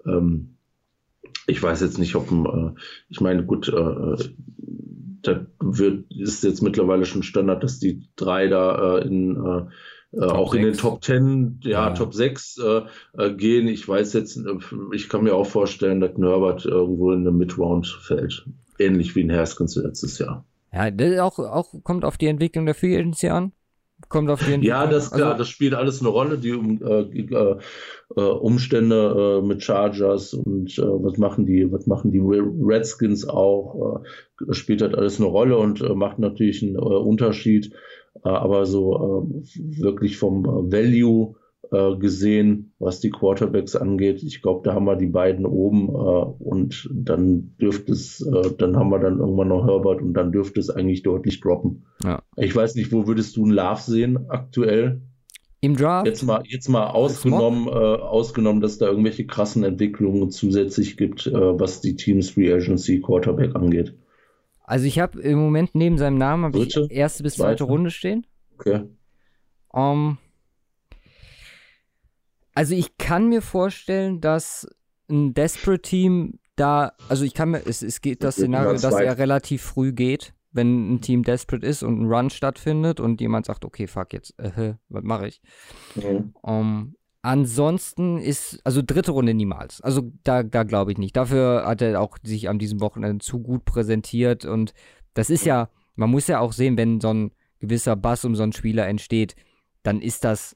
Ähm, 0.07 0.57
ich 1.47 1.63
weiß 1.63 1.83
jetzt 1.83 1.99
nicht, 1.99 2.17
ob, 2.17 2.31
äh, 2.31 2.71
ich 3.09 3.21
meine, 3.21 3.45
gut, 3.45 3.69
äh, 3.69 4.17
da 5.27 5.47
wird, 5.61 6.11
ist 6.11 6.45
jetzt 6.45 6.63
mittlerweile 6.63 7.05
schon 7.05 7.23
Standard, 7.23 7.63
dass 7.63 7.79
die 7.79 8.09
drei 8.17 8.49
da 8.49 8.99
äh, 8.99 9.07
in 9.07 9.37
äh, 9.37 9.63
äh, 10.13 10.25
auch 10.25 10.53
6. 10.53 10.57
in 10.57 10.71
den 10.71 10.79
Top 10.79 11.05
10, 11.05 11.61
ja, 11.63 11.89
ja. 11.89 11.91
Top 11.91 12.15
6 12.15 12.59
äh, 12.59 12.83
äh, 13.19 13.35
gehen. 13.35 13.69
Ich 13.69 13.87
weiß 13.87 14.13
jetzt, 14.15 14.37
äh, 14.37 14.59
ich 14.93 15.09
kann 15.09 15.25
mir 15.25 15.35
auch 15.35 15.47
vorstellen, 15.47 16.01
dass 16.01 16.17
Norbert 16.17 16.65
irgendwo 16.65 17.13
in 17.13 17.25
der 17.25 17.33
Midround 17.33 17.87
fällt. 17.87 18.47
Ähnlich 18.79 19.15
wie 19.17 19.23
in 19.23 19.33
Haskins 19.33 19.77
letztes 19.77 20.19
Jahr. 20.19 20.45
Ja, 20.73 20.91
das 20.91 21.19
auch, 21.19 21.39
auch 21.39 21.73
kommt 21.83 22.05
auf 22.05 22.19
die 22.19 22.27
Entwicklung 22.27 22.67
der 22.67 22.75
Free 22.75 22.97
Agency 22.97 23.29
an. 23.29 23.53
Kommt 24.09 24.31
auf 24.31 24.41
die 24.41 24.53
Entwicklung. 24.53 24.81
Ja, 24.81 24.87
das 24.87 25.11
klar, 25.11 25.29
also, 25.29 25.39
das 25.39 25.49
spielt 25.49 25.75
alles 25.75 26.01
eine 26.01 26.11
Rolle, 26.11 26.39
die 26.39 26.51
äh, 26.51 27.57
äh, 28.17 28.21
Umstände 28.21 29.43
mit 29.45 29.63
Chargers 29.63 30.33
und 30.35 30.79
was 30.79 31.19
machen 31.19 31.47
die, 31.47 31.71
was 31.73 31.87
machen 31.87 32.13
die 32.13 32.23
Redskins 32.23 33.29
auch, 33.29 34.03
das 34.47 34.57
spielt 34.57 34.83
halt 34.83 34.95
alles 34.95 35.19
eine 35.19 35.29
Rolle 35.29 35.59
und 35.59 35.81
macht 35.97 36.19
natürlich 36.19 36.63
einen 36.63 36.77
Unterschied. 36.77 37.73
Äh, 38.25 38.29
aber 38.29 38.67
so 38.67 39.29
äh, 39.29 39.83
wirklich 39.83 40.17
vom 40.17 40.69
äh, 41.73 41.97
gesehen, 41.97 42.73
was 42.79 43.01
die 43.01 43.11
Quarterbacks 43.11 43.77
angeht. 43.77 44.23
Ich 44.23 44.43
glaube, 44.43 44.63
da 44.65 44.75
haben 44.75 44.85
wir 44.85 44.97
die 44.97 45.07
beiden 45.07 45.47
oben 45.47 45.89
und 45.89 46.89
dann 46.93 47.57
dürfte 47.61 47.93
es, 47.93 48.19
dann 48.59 48.77
haben 48.77 48.91
wir 48.91 48.99
dann 48.99 49.19
irgendwann 49.19 49.49
noch 49.49 49.67
Herbert 49.67 50.01
und 50.01 50.15
dann 50.15 50.33
dürfte 50.33 50.61
es 50.61 50.71
eigentlich 50.71 51.03
deutlich 51.03 51.41
droppen. 51.41 51.87
Ja. 52.03 52.23
Ich 52.37 52.55
weiß 52.55 52.75
nicht, 52.75 52.93
wo 52.93 53.07
würdest 53.07 53.37
du 53.37 53.45
einen 53.45 53.53
Love 53.53 53.81
sehen 53.81 54.29
aktuell? 54.29 55.03
Im 55.61 55.75
Draft? 55.75 56.07
Jetzt 56.07 56.23
mal, 56.23 56.43
jetzt 56.47 56.69
mal 56.69 56.87
ausgenommen, 56.87 57.67
äh, 57.67 57.71
ausgenommen, 57.71 58.61
dass 58.61 58.79
da 58.79 58.87
irgendwelche 58.87 59.27
krassen 59.27 59.65
Entwicklungen 59.65 60.31
zusätzlich 60.31 60.97
gibt, 60.97 61.27
äh, 61.27 61.33
was 61.33 61.81
die 61.81 61.97
Teams 61.97 62.31
Free 62.31 62.53
Agency 62.53 63.01
Quarterback 63.01 63.57
angeht. 63.57 63.95
Also 64.65 64.87
ich 64.87 64.99
habe 64.99 65.21
im 65.21 65.39
Moment 65.39 65.75
neben 65.75 65.97
seinem 65.97 66.19
Namen 66.19 66.45
habe 66.45 66.59
ich 66.59 66.77
erste 66.91 67.23
bis 67.23 67.37
zweite, 67.37 67.59
zweite 67.59 67.65
Runde 67.65 67.91
stehen. 67.91 68.27
Okay. 68.55 68.83
Um, 69.69 70.19
also 72.57 72.75
ich 72.75 72.97
kann 72.97 73.29
mir 73.29 73.43
vorstellen, 73.43 74.21
dass 74.21 74.67
ein 75.11 75.35
Desperate 75.35 75.83
Team 75.83 76.39
da, 76.57 76.93
also 77.09 77.25
ich 77.25 77.35
kann 77.35 77.51
mir, 77.51 77.67
es, 77.67 77.83
es 77.83 78.01
geht 78.01 78.25
das 78.25 78.37
Szenario, 78.37 78.73
dass 78.73 78.95
er 78.95 79.19
relativ 79.19 79.63
früh 79.63 79.93
geht, 79.93 80.33
wenn 80.53 80.95
ein 80.95 81.01
Team 81.03 81.23
desperate 81.23 81.67
ist 81.67 81.83
und 81.83 82.01
ein 82.01 82.07
Run 82.07 82.31
stattfindet 82.31 82.99
und 82.99 83.21
jemand 83.21 83.45
sagt, 83.45 83.67
okay, 83.67 83.87
fuck 83.87 84.15
jetzt, 84.15 84.39
äh, 84.39 84.75
was 84.89 85.05
mache 85.05 85.29
ich? 85.29 85.43
Mhm. 85.95 86.35
Um, 86.41 86.97
Ansonsten 87.21 88.19
ist, 88.19 88.61
also 88.63 88.83
dritte 88.87 89.11
Runde 89.11 89.35
niemals. 89.35 89.81
Also 89.81 90.13
da, 90.23 90.45
da 90.45 90.63
glaube 90.63 90.93
ich 90.93 90.99
nicht. 90.99 91.17
Dafür 91.17 91.65
hat 91.67 91.83
er 91.83 92.01
auch 92.01 92.19
sich 92.23 92.49
an 92.49 92.61
diesem 92.61 92.81
Wochenende 92.81 93.19
zu 93.19 93.41
gut 93.41 93.65
präsentiert 93.65 94.45
und 94.45 94.75
das 95.15 95.29
ist 95.29 95.45
ja, 95.45 95.69
man 95.97 96.09
muss 96.09 96.29
ja 96.29 96.39
auch 96.39 96.53
sehen, 96.53 96.79
wenn 96.79 97.01
so 97.01 97.13
ein 97.13 97.33
gewisser 97.59 97.97
Bass 97.97 98.25
um 98.25 98.37
so 98.37 98.45
einen 98.45 98.53
Spieler 98.53 98.87
entsteht, 98.87 99.35
dann 99.83 100.01
ist 100.01 100.23
das 100.23 100.56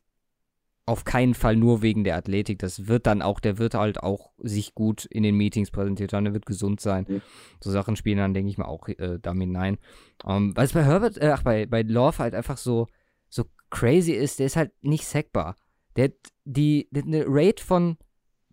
auf 0.91 1.05
keinen 1.05 1.35
Fall 1.35 1.55
nur 1.55 1.83
wegen 1.83 2.03
der 2.03 2.17
Athletik. 2.17 2.59
Das 2.59 2.89
wird 2.89 3.07
dann 3.07 3.23
auch, 3.23 3.39
der 3.39 3.59
wird 3.59 3.75
halt 3.75 4.03
auch 4.03 4.33
sich 4.39 4.75
gut 4.75 5.05
in 5.05 5.23
den 5.23 5.37
Meetings 5.37 5.71
präsentiert 5.71 6.13
haben, 6.13 6.25
der 6.25 6.35
wird 6.35 6.47
gesund 6.47 6.81
sein. 6.81 7.07
Mhm. 7.09 7.23
So 7.61 7.71
Sachen 7.71 7.95
spielen 7.95 8.19
dann, 8.19 8.35
denke 8.35 8.51
ich 8.51 8.59
mal, 8.59 8.67
auch 8.67 8.89
äh, 8.89 9.19
damit 9.23 9.51
nein. 9.51 9.79
Um, 10.25 10.49
ähm, 10.49 10.57
was 10.57 10.73
bei 10.73 10.85
Herbert, 10.85 11.17
äh, 11.17 11.31
ach, 11.33 11.45
bei, 11.45 11.67
bei 11.67 11.83
Love 11.83 12.19
halt 12.19 12.35
einfach 12.35 12.59
so, 12.59 12.89
so 13.29 13.45
crazy 13.71 14.13
ist, 14.13 14.41
der 14.41 14.47
ist 14.47 14.57
halt 14.57 14.73
nicht 14.83 15.07
sackbar. 15.07 15.55
Der 15.95 16.07
hat 16.07 16.15
die, 16.45 16.89
die 16.91 17.03
eine 17.03 17.25
Rate 17.27 17.65
von 17.65 17.97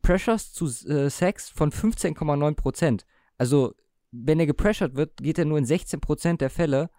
Pressures 0.03 0.53
zu 0.53 0.65
äh, 0.87 1.09
Sacks 1.09 1.49
von 1.49 1.71
15,9% 1.71 3.01
Also, 3.37 3.73
wenn 4.11 4.39
er 4.39 4.45
gepressured 4.45 4.95
wird, 4.95 5.17
geht 5.17 5.39
er 5.39 5.45
nur 5.45 5.57
in 5.57 5.65
16% 5.65 6.37
der 6.37 6.49
Fälle, 6.51 6.89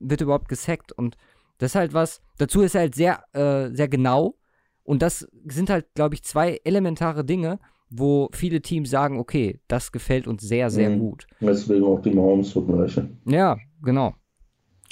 wird 0.00 0.20
überhaupt 0.20 0.48
gesackt. 0.48 0.90
Und 0.92 1.16
das 1.58 1.70
ist 1.70 1.76
halt 1.76 1.94
was, 1.94 2.20
dazu 2.38 2.62
ist 2.62 2.74
er 2.74 2.82
halt 2.82 2.94
sehr, 2.96 3.24
äh, 3.34 3.74
sehr 3.74 3.88
genau. 3.88 4.36
Und 4.84 5.02
das 5.02 5.26
sind 5.46 5.70
halt, 5.70 5.86
glaube 5.94 6.14
ich, 6.14 6.22
zwei 6.22 6.60
elementare 6.64 7.24
Dinge, 7.24 7.58
wo 7.90 8.28
viele 8.32 8.60
Teams 8.60 8.90
sagen, 8.90 9.18
okay, 9.18 9.60
das 9.66 9.92
gefällt 9.92 10.26
uns 10.26 10.42
sehr, 10.42 10.70
sehr 10.70 10.90
mhm. 10.90 10.98
gut. 10.98 11.26
Deswegen 11.40 11.84
auch 11.84 12.00
die 12.00 12.10
Mahomes-Vergleiche. 12.10 13.08
Ja, 13.26 13.56
genau. 13.82 14.14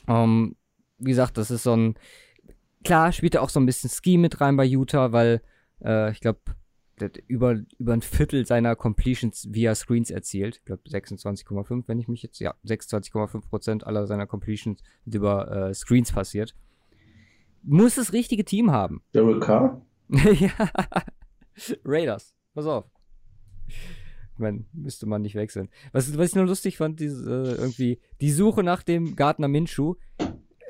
Ähm, 0.09 0.57
wie 0.99 1.11
gesagt, 1.11 1.37
das 1.37 1.51
ist 1.51 1.65
so 1.65 1.75
ein, 1.75 1.95
klar 2.85 3.13
spielt 3.13 3.35
er 3.35 3.43
auch 3.43 3.51
so 3.51 3.61
ein 3.61 3.67
bisschen 3.67 3.91
Ski 3.91 4.19
mit 4.19 4.41
rein 4.41 4.57
bei 4.57 4.65
Utah, 4.65 5.13
weil 5.13 5.43
äh, 5.85 6.11
ich 6.13 6.21
glaube, 6.21 6.41
über, 7.27 7.59
über 7.79 7.93
ein 7.93 8.03
Viertel 8.03 8.47
seiner 8.47 8.77
Completions 8.77 9.49
via 9.51 9.75
Screens 9.75 10.11
erzielt. 10.11 10.57
Ich 10.59 10.65
glaube 10.65 10.83
26,5, 10.89 11.85
wenn 11.87 11.99
ich 11.99 12.09
mich 12.09 12.23
jetzt, 12.23 12.39
ja, 12.39 12.55
26,5 12.65 13.49
Prozent 13.49 13.87
aller 13.87 14.07
seiner 14.07 14.27
Completions 14.27 14.81
sind 15.05 15.15
über 15.15 15.51
äh, 15.51 15.75
Screens 15.75 16.13
passiert. 16.13 16.55
Muss 17.63 17.95
das 17.97 18.13
richtige 18.13 18.45
Team 18.45 18.71
haben. 18.71 19.03
Derek 19.15 19.43
Carr? 19.43 19.85
ja. 20.09 20.51
Raiders, 21.85 22.35
pass 22.55 22.67
auf. 22.67 22.85
Ich 23.69 24.39
meine, 24.39 24.65
müsste 24.73 25.07
man 25.07 25.23
nicht 25.23 25.35
wechseln. 25.35 25.69
Was, 25.93 26.17
was 26.17 26.31
ich 26.31 26.35
nur 26.35 26.47
lustig 26.47 26.79
fand, 26.79 27.01
diese, 27.01 27.31
äh, 27.31 27.61
irgendwie 27.61 28.01
die 28.21 28.31
Suche 28.33 28.63
nach 28.63 28.83
dem 28.83 29.15
Gardner 29.15 29.49
Minshew 29.49 29.95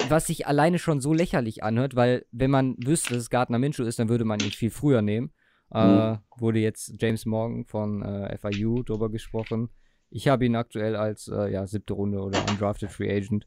was 0.08 0.26
sich 0.26 0.46
alleine 0.46 0.78
schon 0.78 1.00
so 1.00 1.12
lächerlich 1.12 1.62
anhört, 1.62 1.96
weil 1.96 2.26
wenn 2.30 2.50
man 2.50 2.76
wüsste, 2.78 3.14
dass 3.14 3.24
es 3.24 3.30
Gardner 3.30 3.58
Minshew 3.58 3.84
ist, 3.84 3.98
dann 3.98 4.08
würde 4.08 4.24
man 4.24 4.40
ihn 4.40 4.50
viel 4.50 4.70
früher 4.70 5.02
nehmen. 5.02 5.32
Äh, 5.72 6.12
mhm. 6.12 6.18
Wurde 6.36 6.58
jetzt 6.58 6.94
James 7.00 7.26
Morgan 7.26 7.64
von 7.64 8.02
äh, 8.02 8.36
FIU 8.38 8.82
drüber 8.82 9.10
gesprochen. 9.10 9.70
Ich 10.10 10.28
habe 10.28 10.44
ihn 10.44 10.56
aktuell 10.56 10.96
als 10.96 11.28
äh, 11.28 11.50
ja, 11.50 11.66
siebte 11.66 11.94
Runde 11.94 12.20
oder 12.20 12.38
undrafted 12.50 12.90
Free 12.90 13.10
Agent. 13.10 13.46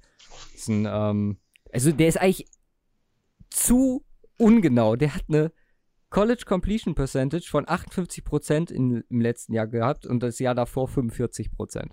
Ein, 0.67 0.87
ähm, 0.89 1.37
also 1.71 1.91
der 1.91 2.07
ist 2.07 2.19
eigentlich 2.19 2.47
zu 3.55 4.03
ungenau. 4.37 4.95
Der 4.95 5.15
hat 5.15 5.25
eine 5.29 5.51
College 6.09 6.43
Completion 6.45 6.95
Percentage 6.95 7.47
von 7.49 7.65
58% 7.65 8.71
in, 8.71 9.03
im 9.09 9.21
letzten 9.21 9.53
Jahr 9.53 9.67
gehabt 9.67 10.05
und 10.05 10.21
das 10.21 10.39
Jahr 10.39 10.55
davor 10.55 10.87
45%. 10.87 11.89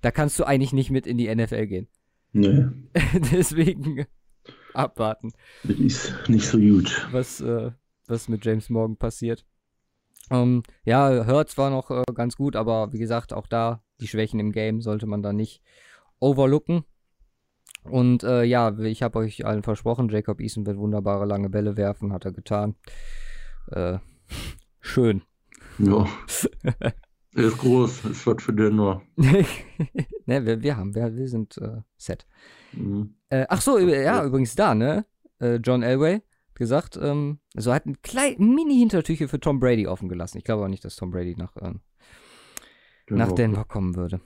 Da 0.00 0.10
kannst 0.10 0.38
du 0.38 0.44
eigentlich 0.44 0.72
nicht 0.72 0.90
mit 0.90 1.06
in 1.06 1.18
die 1.18 1.34
NFL 1.34 1.66
gehen. 1.66 1.88
Nee, 2.32 2.66
Deswegen 3.32 4.06
abwarten, 4.74 5.32
das 5.64 5.78
ist 5.78 6.28
nicht 6.28 6.46
so 6.46 6.58
gut. 6.58 7.08
was, 7.10 7.40
äh, 7.40 7.70
was 8.06 8.28
mit 8.28 8.44
James 8.44 8.68
Morgan 8.68 8.96
passiert. 8.96 9.46
Ähm, 10.30 10.62
ja, 10.84 11.26
Hurts 11.26 11.56
war 11.56 11.70
noch 11.70 11.90
äh, 11.90 12.02
ganz 12.14 12.36
gut, 12.36 12.56
aber 12.56 12.92
wie 12.92 12.98
gesagt, 12.98 13.32
auch 13.32 13.46
da 13.46 13.82
die 14.00 14.08
Schwächen 14.08 14.38
im 14.38 14.52
Game 14.52 14.82
sollte 14.82 15.06
man 15.06 15.22
da 15.22 15.32
nicht 15.32 15.62
overlooken. 16.20 16.84
Und 17.90 18.22
äh, 18.22 18.44
ja, 18.44 18.76
ich 18.78 19.02
habe 19.02 19.18
euch 19.18 19.44
allen 19.44 19.62
versprochen, 19.62 20.08
Jacob 20.08 20.40
Eason 20.40 20.66
wird 20.66 20.78
wunderbare 20.78 21.26
lange 21.26 21.48
Bälle 21.48 21.76
werfen, 21.76 22.12
hat 22.12 22.24
er 22.24 22.32
getan. 22.32 22.74
Äh, 23.70 23.98
schön. 24.80 25.22
Ja. 25.78 26.06
Er 27.36 27.48
ist 27.48 27.58
groß, 27.58 28.06
ist 28.06 28.26
was 28.26 28.42
für 28.42 28.54
den 28.54 28.76
nur. 28.76 29.02
ne, 29.16 29.44
wir, 30.46 30.62
wir 30.62 30.76
haben, 30.78 30.94
wir, 30.94 31.14
wir 31.14 31.28
sind 31.28 31.58
äh, 31.58 31.82
set. 31.98 32.26
Mhm. 32.72 33.14
Äh, 33.28 33.44
ach 33.50 33.60
so, 33.60 33.78
ja, 33.78 34.24
übrigens 34.24 34.54
da, 34.54 34.74
ne? 34.74 35.04
Äh, 35.38 35.56
John 35.56 35.82
Elway 35.82 36.14
hat 36.14 36.54
gesagt, 36.54 36.98
ähm, 37.00 37.40
also 37.54 37.74
hat 37.74 37.84
ein 37.84 38.00
klein 38.00 38.36
Mini-Hintertüche 38.38 39.28
für 39.28 39.38
Tom 39.38 39.60
Brady 39.60 39.86
offen 39.86 40.08
gelassen. 40.08 40.38
Ich 40.38 40.44
glaube 40.44 40.62
aber 40.62 40.70
nicht, 40.70 40.82
dass 40.86 40.96
Tom 40.96 41.10
Brady 41.10 41.36
nach, 41.36 41.54
ähm, 41.60 41.80
nach. 43.10 43.32
Denver 43.32 43.66
kommen 43.66 43.96
würde. 43.96 44.22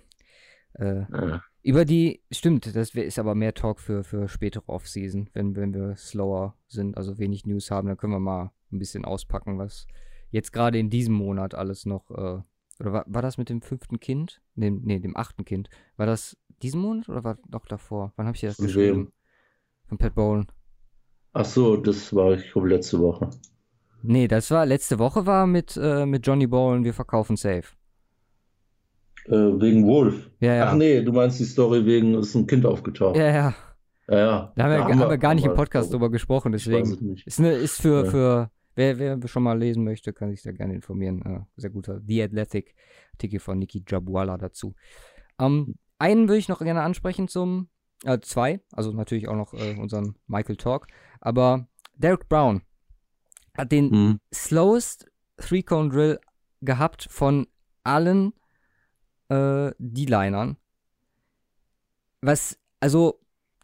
Äh, 0.74 1.02
Ja. 1.10 1.42
Über 1.62 1.84
die, 1.84 2.22
stimmt, 2.30 2.74
das 2.74 2.94
ist 2.94 3.18
aber 3.18 3.34
mehr 3.34 3.54
Talk 3.54 3.80
für, 3.80 4.04
für 4.04 4.28
spätere 4.28 4.68
Offseason, 4.68 5.28
wenn, 5.32 5.56
wenn 5.56 5.74
wir 5.74 5.96
slower 5.96 6.54
sind, 6.68 6.96
also 6.96 7.18
wenig 7.18 7.46
News 7.46 7.70
haben, 7.70 7.88
dann 7.88 7.96
können 7.96 8.12
wir 8.12 8.20
mal 8.20 8.52
ein 8.72 8.78
bisschen 8.78 9.04
auspacken, 9.04 9.58
was 9.58 9.86
jetzt 10.30 10.52
gerade 10.52 10.78
in 10.78 10.90
diesem 10.90 11.14
Monat 11.14 11.54
alles 11.54 11.86
noch, 11.86 12.10
äh, 12.10 12.40
oder 12.80 12.92
war, 12.92 13.04
war 13.06 13.22
das 13.22 13.36
mit 13.36 13.50
dem 13.50 13.60
fünften 13.60 14.00
Kind? 14.00 14.40
Nee, 14.54 14.70
nee, 14.70 15.00
dem 15.00 15.16
achten 15.16 15.44
Kind. 15.44 15.68
War 15.96 16.06
das 16.06 16.36
diesen 16.62 16.80
Monat 16.80 17.08
oder 17.08 17.24
war 17.24 17.38
noch 17.48 17.66
davor? 17.66 18.12
Wann 18.16 18.26
habe 18.26 18.36
ich 18.36 18.42
das 18.42 18.56
Von 18.56 18.66
geschrieben? 18.66 18.98
wem? 19.06 19.12
Von 19.86 19.98
Pat 19.98 20.14
Bowlen. 20.14 20.46
Ach 21.32 21.44
so, 21.44 21.76
das 21.76 22.14
war, 22.14 22.32
ich 22.34 22.50
glaube, 22.52 22.68
letzte 22.68 22.98
Woche. 23.00 23.30
Nee, 24.02 24.28
das 24.28 24.50
war, 24.50 24.64
letzte 24.64 24.98
Woche 24.98 25.26
war 25.26 25.46
mit, 25.46 25.76
äh, 25.76 26.06
mit 26.06 26.26
Johnny 26.26 26.46
Bowlen, 26.46 26.84
wir 26.84 26.94
verkaufen 26.94 27.36
safe. 27.36 27.76
Äh, 29.26 29.32
wegen 29.60 29.86
Wolf. 29.86 30.30
Ja, 30.40 30.54
ja. 30.54 30.66
Ach 30.68 30.74
nee, 30.74 31.02
du 31.02 31.12
meinst 31.12 31.38
die 31.40 31.44
Story 31.44 31.84
wegen, 31.84 32.14
ist 32.14 32.34
ein 32.34 32.46
Kind 32.46 32.64
aufgetaucht. 32.66 33.16
Ja, 33.16 33.26
ja. 33.28 33.54
Ja, 34.08 34.18
ja. 34.18 34.52
Da 34.56 34.64
haben 34.64 34.70
wir, 34.70 34.78
Da 34.78 34.84
haben 34.88 35.10
wir 35.10 35.18
gar 35.18 35.34
nicht 35.34 35.44
im 35.44 35.52
wir- 35.52 35.56
Podcast 35.56 35.92
drüber 35.92 36.10
gesprochen, 36.10 36.52
deswegen. 36.52 37.16
Ist, 37.24 37.38
ne, 37.38 37.52
ist 37.52 37.80
für, 37.80 38.04
Ja. 38.04 38.10
für 38.10 38.50
wer, 38.74 38.98
wer 38.98 39.28
schon 39.28 39.42
mal 39.44 39.56
lesen 39.58 39.84
möchte, 39.84 40.12
kann 40.12 40.30
sich 40.30 40.42
da 40.42 40.50
gerne 40.52 40.74
informieren. 40.74 41.22
Äh, 41.22 41.40
sehr 41.60 41.70
guter 41.70 42.00
The 42.06 42.22
Athletic 42.24 42.74
Artikel 43.12 43.38
von 43.38 43.58
Niki 43.58 43.84
Jabuala 43.86 44.36
dazu. 44.38 44.74
Ähm, 45.38 45.76
einen 45.98 46.28
würde 46.28 46.38
ich 46.38 46.48
noch 46.48 46.60
gerne 46.60 46.80
ansprechen 46.82 47.28
zum, 47.28 47.68
äh, 48.04 48.18
zwei, 48.20 48.60
also 48.72 48.90
natürlich 48.92 49.28
auch 49.28 49.36
noch 49.36 49.52
äh, 49.54 49.76
unseren 49.78 50.14
Michael 50.26 50.56
Talk, 50.56 50.86
aber 51.20 51.68
Derek 51.94 52.28
Brown 52.28 52.62
hat 53.56 53.70
den 53.70 53.90
Mhm. 53.90 54.18
slowest 54.34 55.06
Three-Cone 55.36 55.90
Drill 55.90 56.18
gehabt 56.62 57.06
von 57.10 57.46
allen 57.84 58.32
äh, 59.30 59.72
D-Linern. 59.78 60.56
Was, 62.20 62.58
also, 62.80 63.20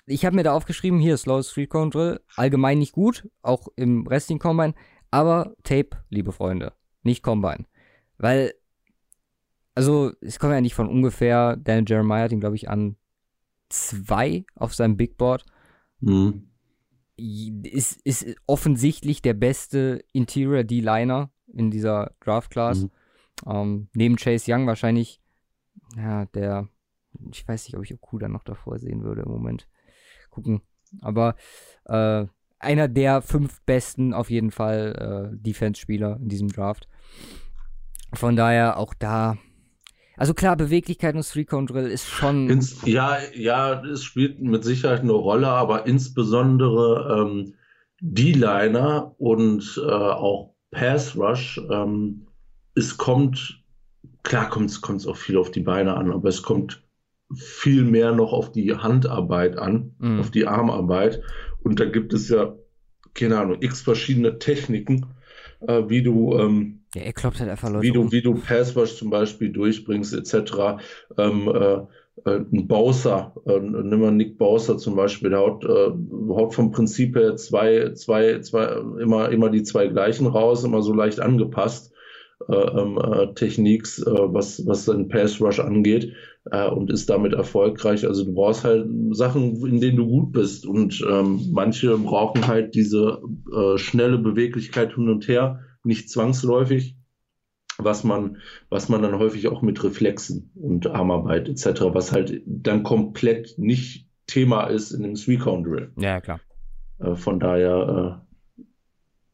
ich 0.06 0.24
habe 0.24 0.36
mir 0.36 0.44
da 0.44 0.54
aufgeschrieben, 0.54 0.98
hier, 0.98 1.16
slowest 1.16 1.52
Three-Cone 1.52 1.90
Drill, 1.90 2.20
allgemein 2.36 2.78
nicht 2.78 2.92
gut, 2.92 3.28
auch 3.42 3.68
im 3.76 4.06
Wrestling 4.06 4.38
Combine, 4.38 4.74
aber 5.10 5.54
Tape, 5.62 5.90
liebe 6.08 6.32
Freunde, 6.32 6.72
nicht 7.02 7.22
Combine. 7.22 7.66
Weil, 8.16 8.54
also, 9.74 10.12
es 10.20 10.38
kommt 10.38 10.54
ja 10.54 10.60
nicht 10.60 10.74
von 10.74 10.88
ungefähr, 10.88 11.56
Dan 11.56 11.84
Jeremiah 11.86 12.24
hat 12.24 12.32
ihn, 12.32 12.40
glaube 12.40 12.56
ich, 12.56 12.70
an 12.70 12.96
zwei 13.68 14.46
auf 14.54 14.74
seinem 14.74 14.96
Big 14.96 15.18
Board 15.18 15.44
Mhm. 16.00 16.50
ist, 17.16 18.00
ist 18.04 18.26
offensichtlich 18.46 19.22
der 19.22 19.34
beste 19.34 20.04
Interior 20.12 20.62
D-Liner 20.62 21.30
in 21.52 21.70
dieser 21.70 22.12
Draft 22.20 22.50
Class. 22.50 22.82
Mhm. 22.82 22.90
Ähm, 23.46 23.88
neben 23.94 24.16
Chase 24.16 24.52
Young 24.52 24.66
wahrscheinlich, 24.66 25.20
ja, 25.96 26.26
der, 26.26 26.68
ich 27.30 27.46
weiß 27.46 27.66
nicht, 27.66 27.76
ob 27.76 27.84
ich 27.84 27.94
Okuda 27.94 28.28
noch 28.28 28.44
davor 28.44 28.78
sehen 28.78 29.02
würde 29.02 29.22
im 29.22 29.30
Moment. 29.30 29.68
Gucken. 30.30 30.62
Aber 31.00 31.36
äh, 31.84 32.26
einer 32.58 32.88
der 32.88 33.22
fünf 33.22 33.60
besten 33.62 34.12
auf 34.12 34.30
jeden 34.30 34.50
Fall 34.50 35.32
äh, 35.32 35.36
Defense-Spieler 35.36 36.18
in 36.20 36.28
diesem 36.28 36.48
Draft. 36.48 36.88
Von 38.12 38.36
daher 38.36 38.78
auch 38.78 38.94
da. 38.94 39.36
Also 40.16 40.32
klar, 40.32 40.56
Beweglichkeit 40.56 41.14
und 41.14 41.28
Three-Cone-Drill 41.28 41.90
ist 41.90 42.08
schon. 42.08 42.48
Ins, 42.48 42.84
ja, 42.86 43.18
ja, 43.34 43.82
es 43.84 44.02
spielt 44.02 44.40
mit 44.40 44.64
Sicherheit 44.64 45.00
eine 45.00 45.12
Rolle, 45.12 45.48
aber 45.48 45.86
insbesondere 45.86 47.20
ähm, 47.20 47.54
D-Liner 48.00 49.14
und 49.18 49.80
äh, 49.84 49.90
auch 49.90 50.54
Pass 50.70 51.16
Rush, 51.16 51.60
ähm, 51.70 52.26
es 52.74 52.96
kommt, 52.96 53.64
klar 54.26 54.50
kommt 54.50 54.70
es 54.70 55.06
auch 55.06 55.16
viel 55.16 55.38
auf 55.38 55.50
die 55.50 55.60
Beine 55.60 55.96
an, 55.96 56.12
aber 56.12 56.28
es 56.28 56.42
kommt 56.42 56.82
viel 57.34 57.82
mehr 57.84 58.12
noch 58.12 58.32
auf 58.32 58.52
die 58.52 58.74
Handarbeit 58.74 59.58
an, 59.58 59.94
Mhm. 59.98 60.20
auf 60.20 60.30
die 60.30 60.46
Armarbeit. 60.46 61.22
Und 61.62 61.80
da 61.80 61.84
gibt 61.86 62.12
es 62.12 62.28
ja, 62.28 62.54
keine 63.14 63.38
Ahnung, 63.38 63.56
x 63.60 63.80
verschiedene 63.82 64.38
Techniken, 64.38 65.06
äh, 65.66 65.82
wie 65.88 66.02
du 66.02 66.38
ähm, 66.38 66.80
ja, 66.94 67.02
er 67.02 67.12
kloppt 67.12 67.40
halt 67.40 67.50
einfach 67.50 67.68
Leute 67.70 67.82
wie 67.82 67.92
du, 67.92 68.12
wie 68.12 68.22
du 68.22 68.34
Passwash 68.34 68.96
zum 68.96 69.10
Beispiel 69.10 69.50
durchbringst, 69.50 70.14
etc. 70.14 70.78
Ähm, 71.18 71.48
äh, 71.48 71.74
äh, 72.24 72.40
ein 72.52 72.66
Bowser, 72.66 73.34
äh, 73.44 73.58
nimm 73.58 74.00
mal 74.00 74.12
Nick 74.12 74.38
Bowser 74.38 74.78
zum 74.78 74.96
Beispiel, 74.96 75.30
der 75.30 75.40
haut, 75.40 75.64
äh, 75.64 75.90
haut 76.30 76.54
vom 76.54 76.70
Prinzip 76.70 77.16
her 77.16 77.36
zwei, 77.36 77.92
zwei, 77.94 78.38
zwei, 78.40 78.76
immer, 79.00 79.30
immer 79.30 79.50
die 79.50 79.62
zwei 79.64 79.88
gleichen 79.88 80.26
raus, 80.26 80.64
immer 80.64 80.80
so 80.82 80.94
leicht 80.94 81.20
angepasst. 81.20 81.92
Äh, 82.48 82.54
ähm, 82.54 82.98
äh, 82.98 83.34
Techniks, 83.34 83.98
äh, 83.98 84.04
was, 84.06 84.64
was 84.66 84.84
den 84.84 85.08
Pass 85.08 85.40
Rush 85.40 85.58
angeht, 85.58 86.12
äh, 86.50 86.68
und 86.68 86.90
ist 86.90 87.10
damit 87.10 87.32
erfolgreich. 87.32 88.06
Also 88.06 88.24
du 88.24 88.34
brauchst 88.34 88.62
halt 88.62 88.86
Sachen, 89.10 89.66
in 89.66 89.80
denen 89.80 89.96
du 89.96 90.06
gut 90.06 90.32
bist. 90.32 90.64
Und 90.64 91.04
ähm, 91.10 91.48
manche 91.52 91.98
brauchen 91.98 92.46
halt 92.46 92.74
diese 92.76 93.20
äh, 93.52 93.78
schnelle 93.78 94.18
Beweglichkeit 94.18 94.94
hin 94.94 95.08
und 95.08 95.26
her, 95.26 95.60
nicht 95.82 96.08
zwangsläufig, 96.08 96.96
was 97.78 98.04
man, 98.04 98.38
was 98.68 98.88
man 98.88 99.02
dann 99.02 99.18
häufig 99.18 99.48
auch 99.48 99.62
mit 99.62 99.82
Reflexen 99.82 100.50
und 100.54 100.86
Armarbeit 100.86 101.48
etc., 101.48 101.82
was 101.92 102.12
halt 102.12 102.42
dann 102.46 102.84
komplett 102.84 103.58
nicht 103.58 104.06
Thema 104.26 104.64
ist 104.64 104.92
in 104.92 105.02
dem 105.02 105.14
Three-Count-Drill. 105.14 105.92
Ja, 105.98 106.20
klar. 106.20 106.40
Äh, 106.98 107.16
von 107.16 107.40
daher, 107.40 108.20
äh, 108.22 108.25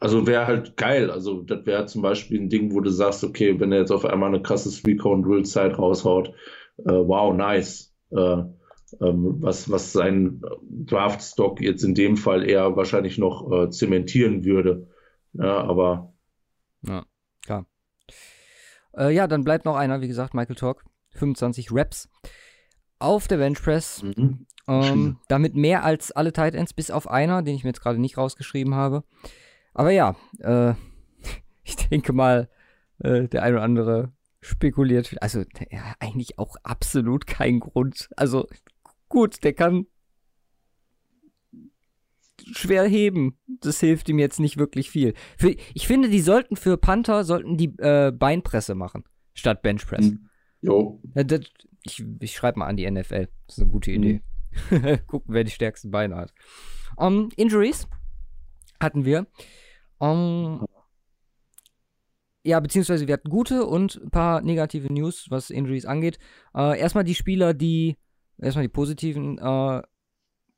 also 0.03 0.26
wäre 0.26 0.46
halt 0.46 0.76
geil. 0.76 1.11
Also 1.11 1.42
das 1.42 1.64
wäre 1.64 1.86
zum 1.86 2.03
Beispiel 2.03 2.40
ein 2.40 2.48
Ding, 2.48 2.72
wo 2.72 2.80
du 2.80 2.90
sagst, 2.90 3.22
okay, 3.22 3.59
wenn 3.61 3.72
er 3.72 3.78
jetzt 3.78 3.92
auf 3.92 4.05
einmal 4.05 4.28
eine 4.28 4.42
krasse 4.42 4.70
Three-Count-Drill-Zeit 4.70 5.78
raushaut, 5.78 6.34
äh, 6.78 6.90
wow, 6.92 7.32
nice. 7.34 7.94
Äh, 8.11 8.42
ähm, 9.00 9.36
was, 9.40 9.70
was 9.70 9.92
sein 9.92 10.42
Draft-Stock 10.62 11.61
jetzt 11.61 11.84
in 11.84 11.94
dem 11.94 12.16
Fall 12.16 12.48
eher 12.48 12.76
wahrscheinlich 12.76 13.16
noch 13.16 13.50
äh, 13.50 13.70
zementieren 13.70 14.44
würde. 14.44 14.88
Ja, 15.34 15.62
aber 15.62 16.12
Klar. 17.44 17.66
Äh, 18.96 19.14
ja, 19.14 19.26
dann 19.26 19.44
bleibt 19.44 19.64
noch 19.64 19.76
einer, 19.76 20.00
wie 20.00 20.09
gesagt, 20.09 20.34
Michael 20.34 20.57
Talk. 20.57 20.84
25 21.14 21.72
Reps 21.72 22.09
auf 22.98 23.28
der 23.28 23.36
Benchpress. 23.36 24.03
mhm. 24.03 24.46
Ähm, 24.68 25.18
damit 25.26 25.57
mehr 25.57 25.84
als 25.84 26.12
alle 26.12 26.32
Tight 26.32 26.55
Ends, 26.55 26.72
bis 26.72 26.90
auf 26.90 27.11
einer, 27.11 27.42
den 27.42 27.57
ich 27.57 27.64
mir 27.64 27.70
jetzt 27.70 27.82
gerade 27.82 28.00
nicht 28.00 28.16
rausgeschrieben 28.16 28.76
habe. 28.76 29.03
Aber 29.75 29.91
ja, 29.91 30.16
äh, 30.39 30.75
ich 31.64 31.77
denke 31.77 32.12
mal, 32.12 32.49
äh, 32.99 33.29
der 33.29 33.43
ein 33.43 33.55
oder 33.55 33.62
andere 33.62 34.12
spekuliert. 34.41 35.16
Also, 35.20 35.45
ja, 35.70 35.95
eigentlich 36.01 36.39
auch 36.39 36.57
absolut 36.62 37.27
kein 37.27 37.61
Grund. 37.61 38.11
Also, 38.16 38.47
gut, 39.09 39.45
der 39.45 39.53
kann 39.53 39.87
schwer 42.53 42.85
heben. 42.85 43.39
Das 43.47 43.81
hilft 43.81 44.09
ihm 44.09 44.18
jetzt 44.18 44.41
nicht 44.41 44.57
wirklich 44.57 44.91
viel. 44.91 45.14
Für, 45.39 45.55
ich 45.75 45.87
finde, 45.87 46.09
die 46.09 46.20
sollten 46.20 46.57
für 46.57 46.77
Panther 46.77 47.25
sollten 47.25 47.57
die 47.57 47.75
äh, 47.79 48.11
Beinpresse 48.11 48.75
machen, 48.75 49.05
statt 49.35 49.62
Benchpress. 49.62 50.11
Mhm. 50.11 50.29
Jo, 50.61 51.01
das, 51.14 51.41
ich 51.85 52.05
ich 52.20 52.35
schreibe 52.35 52.61
mal 52.61 52.66
an 52.66 52.77
die 52.77 52.89
NFL. 52.89 53.29
Das 53.47 53.59
ist 53.59 53.62
eine 53.62 53.70
gute 53.70 53.91
Idee. 53.91 54.23
Gucken, 55.07 55.35
wer 55.35 55.45
die 55.45 55.51
stärksten 55.51 55.91
Beine 55.91 56.16
hat. 56.16 56.33
Um, 56.97 57.31
Injuries 57.37 57.89
hatten 58.81 59.05
wir. 59.05 59.27
Um, 60.03 60.66
ja, 62.44 62.59
beziehungsweise 62.59 63.07
wir 63.07 63.14
hatten 63.14 63.30
gute 63.30 63.64
und 63.66 64.00
ein 64.03 64.11
paar 64.11 64.40
negative 64.42 64.92
News, 64.92 65.26
was 65.30 65.50
Injuries 65.50 65.84
angeht. 65.86 66.18
Äh, 66.57 66.78
erstmal 66.80 67.05
die 67.05 67.14
Spieler, 67.14 67.55
die, 67.55 67.96
erstmal 68.38 68.64
die 68.64 68.68
positiven. 68.72 69.38
Äh, 69.38 69.82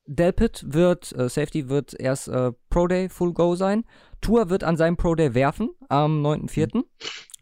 Delpit 0.06 0.64
wird, 0.66 1.12
äh, 1.12 1.28
Safety 1.28 1.68
wird 1.68 1.94
erst 1.98 2.28
äh, 2.28 2.52
Pro 2.70 2.86
Day 2.86 3.08
Full 3.10 3.34
Go 3.34 3.54
sein. 3.54 3.84
Tour 4.22 4.48
wird 4.50 4.64
an 4.64 4.76
seinem 4.78 4.96
Pro 4.96 5.14
Day 5.14 5.34
werfen 5.34 5.70
am 5.88 6.22
9.4. 6.22 6.70
Kann 6.72 6.84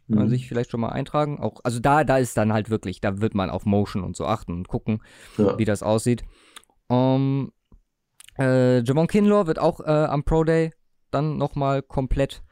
man 0.08 0.24
Mhm. 0.26 0.28
sich 0.30 0.48
vielleicht 0.48 0.70
schon 0.72 0.80
mal 0.80 0.88
eintragen. 0.90 1.38
Auch, 1.40 1.60
also 1.62 1.78
da, 1.78 2.02
da 2.04 2.18
ist 2.18 2.36
dann 2.36 2.52
halt 2.52 2.68
wirklich, 2.68 3.00
da 3.00 3.20
wird 3.20 3.34
man 3.36 3.48
auf 3.50 3.64
Motion 3.64 4.02
und 4.02 4.16
so 4.16 4.26
achten 4.26 4.52
und 4.52 4.68
gucken, 4.68 5.02
Ja. 5.38 5.56
wie 5.58 5.64
das 5.64 5.82
aussieht. 5.84 6.24
Um, 6.88 7.52
äh, 8.38 8.80
Javon 8.82 9.06
Kinlaw 9.06 9.46
wird 9.46 9.58
auch 9.60 9.80
äh, 9.80 9.84
am 9.84 10.24
Pro 10.24 10.42
Day 10.44 10.72
dann 11.14 11.36
nochmal 11.36 11.82
komplett 11.82 12.42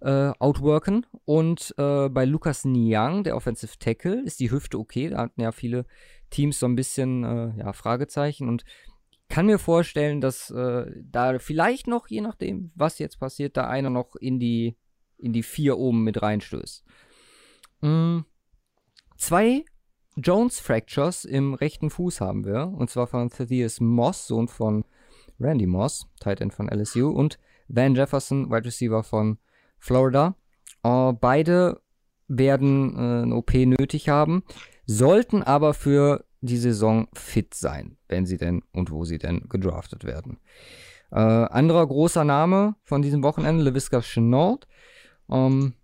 äh, 0.00 0.32
outworken. 0.38 1.06
Und 1.24 1.74
äh, 1.78 2.08
bei 2.08 2.24
Lukas 2.24 2.64
Niang, 2.64 3.24
der 3.24 3.36
Offensive 3.36 3.78
Tackle, 3.78 4.22
ist 4.24 4.40
die 4.40 4.50
Hüfte 4.50 4.78
okay. 4.78 5.10
Da 5.10 5.18
hatten 5.18 5.40
ja 5.40 5.52
viele 5.52 5.86
Teams 6.30 6.58
so 6.58 6.66
ein 6.66 6.76
bisschen 6.76 7.24
äh, 7.24 7.58
ja, 7.58 7.72
Fragezeichen. 7.72 8.48
Und 8.48 8.64
kann 9.28 9.46
mir 9.46 9.58
vorstellen, 9.58 10.20
dass 10.20 10.50
äh, 10.50 10.86
da 11.02 11.38
vielleicht 11.38 11.86
noch, 11.86 12.08
je 12.08 12.20
nachdem, 12.20 12.72
was 12.74 12.98
jetzt 12.98 13.20
passiert, 13.20 13.56
da 13.56 13.68
einer 13.68 13.90
noch 13.90 14.16
in 14.16 14.40
die, 14.40 14.76
in 15.18 15.32
die 15.32 15.44
vier 15.44 15.78
oben 15.78 16.02
mit 16.02 16.20
reinstößt. 16.20 16.84
Mm, 17.82 18.20
zwei 19.16 19.64
Jones 20.16 20.58
Fractures 20.58 21.24
im 21.24 21.54
rechten 21.54 21.90
Fuß 21.90 22.20
haben 22.20 22.44
wir. 22.44 22.66
Und 22.66 22.90
zwar 22.90 23.06
von 23.06 23.30
Thaddeus 23.30 23.80
Moss, 23.80 24.26
Sohn 24.26 24.48
von 24.48 24.84
Randy 25.38 25.66
Moss, 25.66 26.06
Tight 26.18 26.40
End 26.40 26.52
von 26.52 26.68
LSU, 26.68 27.10
und 27.10 27.38
Van 27.72 27.94
Jefferson, 27.94 28.50
Wide 28.50 28.64
Receiver 28.64 29.02
von 29.02 29.38
Florida. 29.78 30.34
Äh, 30.82 31.12
beide 31.12 31.80
werden 32.28 32.94
äh, 32.94 33.22
eine 33.22 33.34
OP 33.34 33.54
nötig 33.54 34.08
haben, 34.08 34.42
sollten 34.86 35.42
aber 35.42 35.74
für 35.74 36.24
die 36.40 36.56
Saison 36.56 37.08
fit 37.12 37.54
sein, 37.54 37.96
wenn 38.08 38.26
sie 38.26 38.36
denn 38.36 38.62
und 38.72 38.90
wo 38.90 39.04
sie 39.04 39.18
denn 39.18 39.48
gedraftet 39.48 40.04
werden. 40.04 40.38
Äh, 41.10 41.16
anderer 41.16 41.86
großer 41.86 42.24
Name 42.24 42.76
von 42.84 43.02
diesem 43.02 43.22
Wochenende, 43.22 43.64
LaVisca 43.64 44.00
Chenault, 44.00 44.66
ähm, 45.30 45.74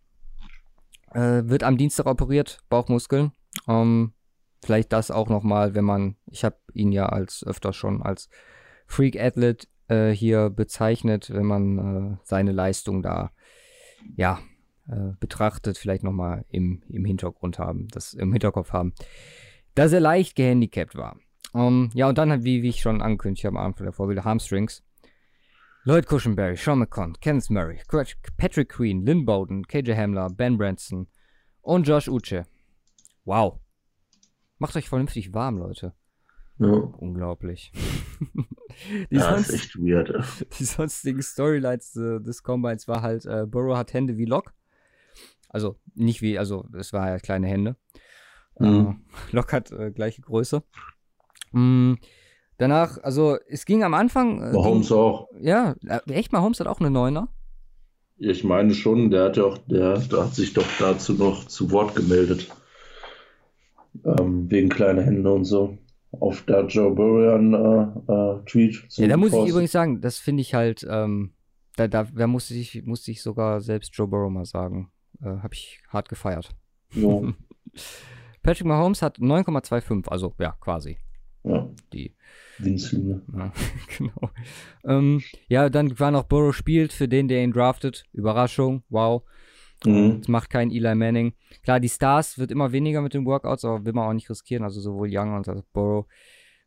äh, 1.13 1.43
wird 1.45 1.63
am 1.63 1.77
Dienstag 1.77 2.07
operiert, 2.07 2.61
Bauchmuskeln. 2.69 3.33
Ähm, 3.69 4.13
vielleicht 4.65 4.93
das 4.93 5.11
auch 5.11 5.29
nochmal, 5.29 5.75
wenn 5.75 5.85
man, 5.85 6.17
ich 6.31 6.45
habe 6.45 6.57
ihn 6.73 6.93
ja 6.93 7.07
als 7.07 7.45
öfter 7.45 7.73
schon 7.73 8.03
als 8.03 8.29
Freak 8.87 9.21
Athlete 9.21 9.67
äh, 9.89 10.11
hier 10.11 10.51
bezeichnet, 10.51 11.31
wenn 11.33 11.47
man 11.47 11.79
äh, 11.79 12.17
seine 12.25 12.53
Leistung 12.53 13.03
da, 13.03 13.31
ja, 14.17 14.41
äh, 14.89 15.13
betrachtet, 15.19 15.79
vielleicht 15.79 16.05
nochmal 16.05 16.45
im, 16.49 16.83
im 16.89 17.05
Hintergrund 17.05 17.59
haben, 17.59 17.89
das 17.89 18.15
im 18.15 18.33
Hinterkopf 18.33 18.73
haben, 18.73 18.95
dass 19.75 19.93
er 19.93 20.01
leicht 20.01 20.37
gehandicapt 20.37 20.95
war. 20.95 21.17
Ähm, 21.55 21.91
ja, 21.95 22.09
und 22.09 22.19
dann, 22.19 22.31
halt, 22.31 22.45
wie, 22.45 22.63
wie 22.63 22.69
ich 22.69 22.81
schon 22.81 23.03
angekündigt 23.03 23.45
habe 23.45 23.59
am 23.59 23.67
Anfang 23.67 23.85
der 23.85 23.93
Vorbilder, 23.93 24.25
Hamstrings. 24.25 24.85
Lloyd 25.85 26.07
Cushenberry, 26.07 26.57
Sean 26.57 26.81
McCon, 26.81 27.15
Kenneth 27.21 27.49
Murray, 27.49 27.79
Patrick 28.37 28.71
Queen, 28.71 29.07
Lynn 29.07 29.25
Bowden, 29.25 29.67
KJ 29.69 29.95
Hamler, 29.95 30.31
Ben 30.31 30.59
Branson 30.59 31.07
und 31.63 31.87
Josh 31.87 32.09
Uche. 32.09 32.45
Wow. 33.25 33.61
Macht 34.59 34.75
euch 34.77 34.89
vernünftig 34.89 35.33
warm, 35.33 35.59
Leute. 35.59 35.95
Ja. 36.59 36.69
Unglaublich. 36.69 37.71
die, 39.11 39.17
ja, 39.17 39.35
ist 39.35 39.47
sonst, 39.47 39.55
echt 39.55 39.77
weird. 39.77 40.13
die 40.59 40.65
sonstigen 40.65 41.23
Storylines 41.23 41.97
äh, 41.97 42.21
des 42.21 42.43
Combines 42.43 42.89
war 42.89 43.03
halt, 43.03 43.27
äh, 43.27 43.47
Burrow 43.47 43.77
hat 43.77 43.93
Hände 43.93 44.17
wie 44.17 44.25
Lock. 44.25 44.53
Also 45.49 45.77
nicht 45.95 46.23
wie, 46.23 46.39
also 46.39 46.67
es 46.77 46.93
war 46.93 47.09
ja 47.09 47.19
kleine 47.19 47.47
Hände. 47.47 47.77
Mhm. 48.59 49.05
Äh, 49.33 49.37
Lock 49.37 49.53
hat 49.53 49.71
äh, 49.71 49.91
gleiche 49.91 50.23
Größe. 50.23 50.63
Mm, 51.53 51.95
danach, 52.59 52.99
also 53.03 53.37
es 53.49 53.65
ging 53.65 53.83
am 53.85 53.95
Anfang. 53.95 54.43
Äh, 54.43 54.53
Mahomes 54.53 54.91
auch. 54.93 55.29
ging, 55.33 55.41
ja, 55.43 55.75
äh, 55.87 56.01
echt, 56.13 56.33
Mahomes 56.33 56.61
hat 56.61 56.67
auch 56.67 56.81
eine 56.81 56.91
Neuner. 56.91 57.29
Ich 58.19 58.45
meine 58.45 58.75
schon, 58.75 59.11
der 59.11 59.25
hat 59.25 59.37
ja 59.37 59.45
auch, 59.45 59.59
der, 59.67 59.99
der 59.99 60.25
hat 60.25 60.35
sich 60.35 60.55
doch 60.55 60.67
dazu 60.79 61.13
noch 61.13 61.47
zu 61.47 61.71
Wort 61.71 61.95
gemeldet. 61.95 62.51
Ähm, 64.05 64.51
wegen 64.51 64.69
kleiner 64.69 65.03
Hände 65.03 65.31
und 65.33 65.45
so. 65.45 65.77
Auf 66.21 66.43
der 66.43 66.67
Joe 66.67 66.95
Burrow 66.95 67.41
äh, 68.09 68.13
äh, 68.13 68.45
Tweet. 68.47 68.91
zu 68.91 69.03
Ja, 69.03 69.09
da 69.09 69.17
muss 69.17 69.29
ich 69.29 69.35
posten. 69.35 69.51
übrigens 69.51 69.73
sagen, 69.73 70.01
das 70.01 70.19
finde 70.19 70.41
ich 70.43 70.55
halt, 70.55 70.87
ähm, 70.89 71.33
da, 71.77 71.89
da, 71.89 72.05
da 72.05 72.27
musste 72.27 72.55
ich, 72.55 72.83
musste 72.85 73.11
ich 73.11 73.23
sogar 73.23 73.61
selbst 73.61 73.95
Joe 73.95 74.09
Burrow 74.09 74.31
mal 74.31 74.45
sagen. 74.45 74.91
Äh, 75.21 75.27
Habe 75.27 75.55
ich 75.55 75.81
hart 75.89 76.09
gefeiert. 76.09 76.55
Ja, 76.93 77.21
Patrick 78.43 78.67
Mahomes 78.67 79.03
hat 79.03 79.19
9,25, 79.19 80.09
also 80.09 80.35
ja, 80.39 80.53
quasi. 80.61 80.99
ja. 81.43 81.69
Die, 81.93 82.15
Winzlinge. 82.59 83.23
ja, 83.37 83.53
genau. 83.99 84.31
Ähm, 84.85 85.23
ja, 85.49 85.69
dann 85.69 85.99
war 85.99 86.11
noch 86.11 86.25
Burrow 86.25 86.55
spielt 86.55 86.93
für 86.93 87.09
den, 87.09 87.29
der 87.29 87.43
ihn 87.43 87.53
draftet. 87.53 88.05
Überraschung, 88.13 88.83
wow. 88.89 89.23
Mhm. 89.85 90.21
Es 90.23 90.29
macht 90.29 90.51
kein 90.51 90.71
Eli 90.71 90.95
Manning. 90.95 91.35
Klar, 91.63 91.81
die 91.81 91.89
Stars 91.89 92.39
wird 92.39 92.51
immer 92.51 92.73
weniger 92.73 93.03
mit 93.03 93.15
den 93.15 93.27
Workouts, 93.27 93.65
aber 93.65 93.85
will 93.85 93.93
man 93.93 94.09
auch 94.09 94.13
nicht 94.15 94.31
riskieren. 94.31 94.65
Also 94.65 94.81
sowohl 94.81 95.09
Young 95.11 95.35
als 95.35 95.49
auch 95.49 95.63
Burrow 95.73 96.07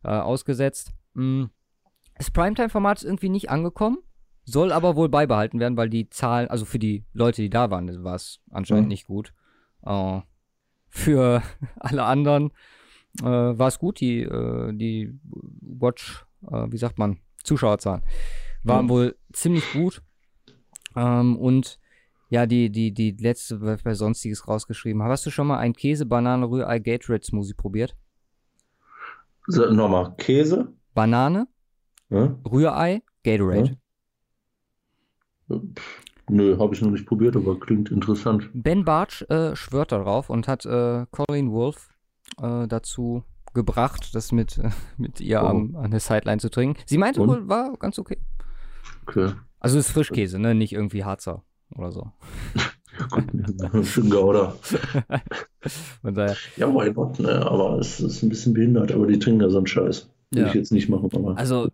äh, 0.04 0.10
ausgesetzt. 0.10 0.94
Mm. 1.14 1.46
Das 2.18 2.32
Primetime-Format 2.32 3.00
ist 3.00 3.06
irgendwie 3.06 3.30
nicht 3.30 3.50
angekommen, 3.50 3.98
soll 4.46 4.72
aber 4.74 4.96
wohl 4.96 5.08
beibehalten 5.10 5.60
werden, 5.60 5.78
weil 5.78 5.90
die 5.90 6.10
Zahlen, 6.10 6.50
also 6.50 6.66
für 6.66 6.80
die 6.80 7.06
Leute, 7.14 7.42
die 7.42 7.50
da 7.50 7.72
waren, 7.72 8.04
war 8.04 8.16
es 8.16 8.42
anscheinend 8.52 8.86
Mhm. 8.86 8.90
nicht 8.90 9.08
gut. 9.08 9.34
Äh, 9.84 10.20
für 10.90 11.42
alle 11.78 12.04
anderen 12.04 12.52
äh, 13.22 13.24
war 13.26 13.68
es 13.70 13.80
gut. 13.80 14.02
Die, 14.02 14.22
äh, 14.22 14.74
die 14.74 15.18
Watch, 15.62 16.26
äh, 16.52 16.68
wie 16.70 16.78
sagt 16.78 17.00
man, 17.00 17.20
Zuschauerzahlen 17.44 18.04
waren 18.64 18.86
Mhm. 18.86 18.90
wohl 18.90 19.18
ziemlich 19.32 19.72
gut. 19.72 20.02
Ähm, 20.96 21.38
und 21.38 21.80
ja, 22.30 22.46
die, 22.46 22.70
die, 22.72 22.94
die 22.94 23.12
letzte, 23.12 23.60
was 23.62 23.84
bei 23.84 23.94
Sonstiges 23.94 24.48
rausgeschrieben. 24.48 25.02
Hast 25.04 25.26
du 25.26 25.32
schon 25.32 25.48
mal 25.48 25.58
ein 25.58 25.74
Käse, 25.74 26.06
Banane, 26.06 26.46
Rührei, 26.50 26.80
Gatorade 26.80 27.26
Smoothie 27.26 27.54
probiert? 27.56 27.96
So, 29.48 29.72
nochmal, 29.72 30.14
Käse? 30.18 30.74
Banane, 30.94 31.48
Ja? 32.10 32.36
Rührei, 32.46 33.02
Gatorade. 33.24 33.78
Pff, 35.52 36.04
Nö, 36.32 36.58
habe 36.60 36.76
ich 36.76 36.82
noch 36.84 36.92
nicht 36.92 37.08
probiert, 37.08 37.36
aber 37.36 37.60
klingt 37.60 37.90
interessant. 37.90 38.50
Ben 38.54 38.86
Bartsch 38.86 39.24
äh, 39.30 39.56
schwört 39.56 39.92
darauf 39.92 40.30
und 40.30 40.48
hat 40.48 40.64
äh, 40.68 41.08
Colleen 41.10 41.52
Wolf 41.52 41.90
äh, 42.40 42.68
dazu 42.68 43.24
gebracht, 43.56 44.14
das 44.14 44.32
mit, 44.32 44.60
äh, 44.60 44.70
mit 44.98 45.20
ihr 45.22 45.42
Oh. 45.42 45.48
am, 45.48 45.76
an 45.76 45.90
der 45.90 46.00
Sideline 46.00 46.38
zu 46.40 46.52
trinken. 46.52 46.80
Sie 46.86 47.00
meinte 47.00 47.22
Und? 47.22 47.30
wohl, 47.30 47.50
war 47.50 47.74
ganz 47.80 47.98
okay. 47.98 48.18
Okay. 49.08 49.32
Also 49.60 49.80
es 49.80 49.88
ist 49.88 49.94
Frischkäse, 49.94 50.38
ne? 50.38 50.54
Nicht 50.54 50.74
irgendwie 50.74 51.04
Harzer 51.04 51.44
oder 51.76 51.92
so. 51.92 52.12
Schön 53.84 54.14
oder? 54.14 54.52
Von 56.02 56.14
daher, 56.14 56.36
Ja, 56.58 56.68
why 56.74 56.92
not, 56.92 57.20
ne? 57.20 57.46
Aber 57.46 57.80
es 57.80 58.00
ist 58.00 58.24
ein 58.24 58.30
bisschen 58.30 58.54
behindert, 58.54 58.92
aber 58.92 59.08
die 59.08 59.20
trinken 59.20 59.40
da 59.40 59.50
so 59.50 59.58
einen 59.58 59.68
Scheiß. 59.68 60.10
Will 60.32 60.42
Ja. 60.44 60.48
ich 60.50 60.54
jetzt 60.54 60.72
nicht 60.72 60.90
machen, 60.90 61.10
aber. 61.14 61.38
Also, 61.38 61.70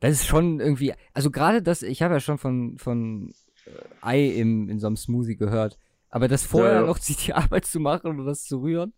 das 0.00 0.12
ist 0.12 0.26
schon 0.26 0.60
irgendwie, 0.60 0.94
also 1.14 1.30
gerade 1.30 1.62
das, 1.62 1.82
ich 1.82 2.02
habe 2.02 2.14
ja 2.14 2.20
schon 2.20 2.38
von, 2.38 2.78
von 2.78 3.32
äh, 3.66 3.70
Ei 4.00 4.26
im, 4.28 4.68
in 4.68 4.78
so 4.78 4.86
einem 4.86 4.96
Smoothie 4.96 5.36
gehört, 5.36 5.78
aber 6.10 6.28
das 6.28 6.44
vorher 6.44 6.74
Ja, 6.74 6.80
ja. 6.82 6.86
noch 6.86 6.98
sich 6.98 7.16
die 7.16 7.34
Arbeit 7.34 7.64
zu 7.66 7.80
machen 7.80 8.18
und 8.20 8.24
das 8.26 8.44
zu 8.44 8.58
rühren, 8.60 8.92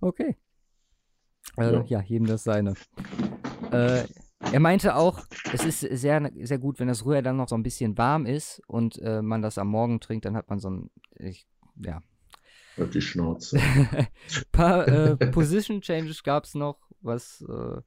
okay. 0.00 0.36
Äh, 1.58 1.72
ja. 1.72 1.84
Ja. 1.86 2.00
jedem 2.02 2.26
das 2.26 2.44
seine. 2.44 2.74
Äh, 3.70 4.04
er 4.50 4.60
meinte 4.60 4.96
auch, 4.96 5.20
es 5.52 5.64
ist 5.64 5.80
sehr, 5.80 6.30
sehr 6.42 6.58
gut, 6.58 6.80
wenn 6.80 6.88
das 6.88 7.04
Rührei 7.04 7.22
dann 7.22 7.36
noch 7.36 7.48
so 7.48 7.54
ein 7.54 7.62
bisschen 7.62 7.96
warm 7.98 8.26
ist 8.26 8.60
und 8.66 8.98
äh, 8.98 9.22
man 9.22 9.42
das 9.42 9.58
am 9.58 9.68
Morgen 9.68 10.00
trinkt, 10.00 10.24
dann 10.24 10.36
hat 10.36 10.50
man 10.50 10.58
so 10.58 10.70
ein, 10.70 10.90
ich, 11.18 11.46
ja, 11.76 12.02
Halt 12.76 12.94
die 12.94 13.02
Schnauze. 13.02 13.60
paar 14.52 14.88
äh, 14.88 15.16
Position 15.30 15.82
Changes 15.82 16.22
gab 16.22 16.44
es 16.44 16.54
noch, 16.54 16.78
was, 17.00 17.42
äh, 17.42 17.80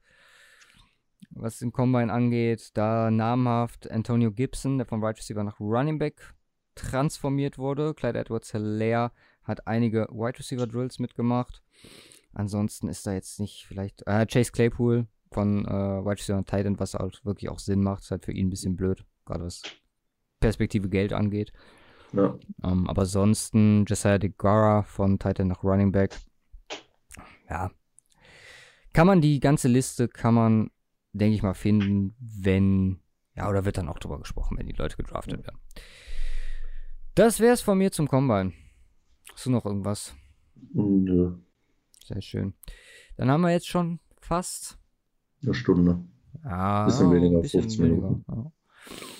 was 1.30 1.58
den 1.58 1.72
Combine 1.72 2.12
angeht. 2.12 2.70
Da 2.74 3.10
namhaft 3.10 3.90
Antonio 3.90 4.30
Gibson, 4.30 4.78
der 4.78 4.86
vom 4.86 5.02
Wide 5.02 5.18
Receiver 5.18 5.42
nach 5.42 5.58
Running 5.58 5.98
Back 5.98 6.34
transformiert 6.76 7.58
wurde. 7.58 7.94
Clyde 7.94 8.20
Edwards 8.20 8.52
Hilaire 8.52 9.10
hat 9.42 9.66
einige 9.66 10.06
Wide 10.10 10.38
Receiver 10.38 10.66
Drills 10.66 10.98
mitgemacht. 10.98 11.62
Ansonsten 12.32 12.88
ist 12.88 13.06
da 13.06 13.12
jetzt 13.12 13.40
nicht 13.40 13.66
vielleicht. 13.66 14.06
Äh, 14.06 14.26
Chase 14.26 14.52
Claypool 14.52 15.08
von 15.30 15.64
äh, 15.66 15.70
Wide 16.04 16.18
Receiver 16.18 16.38
und 16.38 16.48
Titan, 16.48 16.78
was 16.78 16.94
halt 16.94 17.24
wirklich 17.24 17.50
auch 17.50 17.58
Sinn 17.58 17.82
macht. 17.82 18.02
Ist 18.02 18.10
halt 18.10 18.24
für 18.24 18.32
ihn 18.32 18.46
ein 18.46 18.50
bisschen 18.50 18.76
blöd, 18.76 19.04
gerade 19.24 19.44
was 19.44 19.62
Perspektive 20.40 20.88
Geld 20.88 21.12
angeht. 21.12 21.52
Ja. 22.12 22.38
Ähm, 22.62 22.88
aber 22.88 23.02
ansonsten 23.02 23.84
Josiah 23.86 24.18
DeGuara 24.18 24.82
von 24.82 25.18
Titan 25.18 25.48
nach 25.48 25.62
Running 25.62 25.92
Back. 25.92 26.16
Ja. 27.48 27.70
Kann 28.92 29.06
man 29.06 29.20
die 29.20 29.40
ganze 29.40 29.68
Liste, 29.68 30.08
kann 30.08 30.34
man, 30.34 30.70
denke 31.12 31.34
ich 31.34 31.42
mal, 31.42 31.54
finden, 31.54 32.14
wenn, 32.18 33.00
ja, 33.34 33.48
oder 33.48 33.64
wird 33.64 33.76
dann 33.76 33.88
auch 33.88 33.98
drüber 33.98 34.18
gesprochen, 34.18 34.56
wenn 34.58 34.66
die 34.66 34.72
Leute 34.72 34.96
gedraftet 34.96 35.44
werden. 35.44 35.58
Das 37.14 37.40
wäre 37.40 37.54
es 37.54 37.62
von 37.62 37.78
mir 37.78 37.92
zum 37.92 38.08
Combine. 38.08 38.52
Hast 39.32 39.46
du 39.46 39.50
noch 39.50 39.66
irgendwas? 39.66 40.14
Nö. 40.72 41.36
Sehr 42.04 42.22
schön. 42.22 42.54
Dann 43.16 43.30
haben 43.30 43.40
wir 43.42 43.50
jetzt 43.50 43.68
schon 43.68 44.00
fast 44.20 44.78
Eine 45.46 45.54
Stunde. 45.54 46.04
Ja, 46.44 46.84
Bisschen 46.84 47.12
weniger, 47.12 47.38
ein 47.38 47.42
bisschen 47.42 47.62
15 47.62 47.84
weniger. 47.84 48.08
Minuten. 48.08 48.24
Ja. 48.28 48.52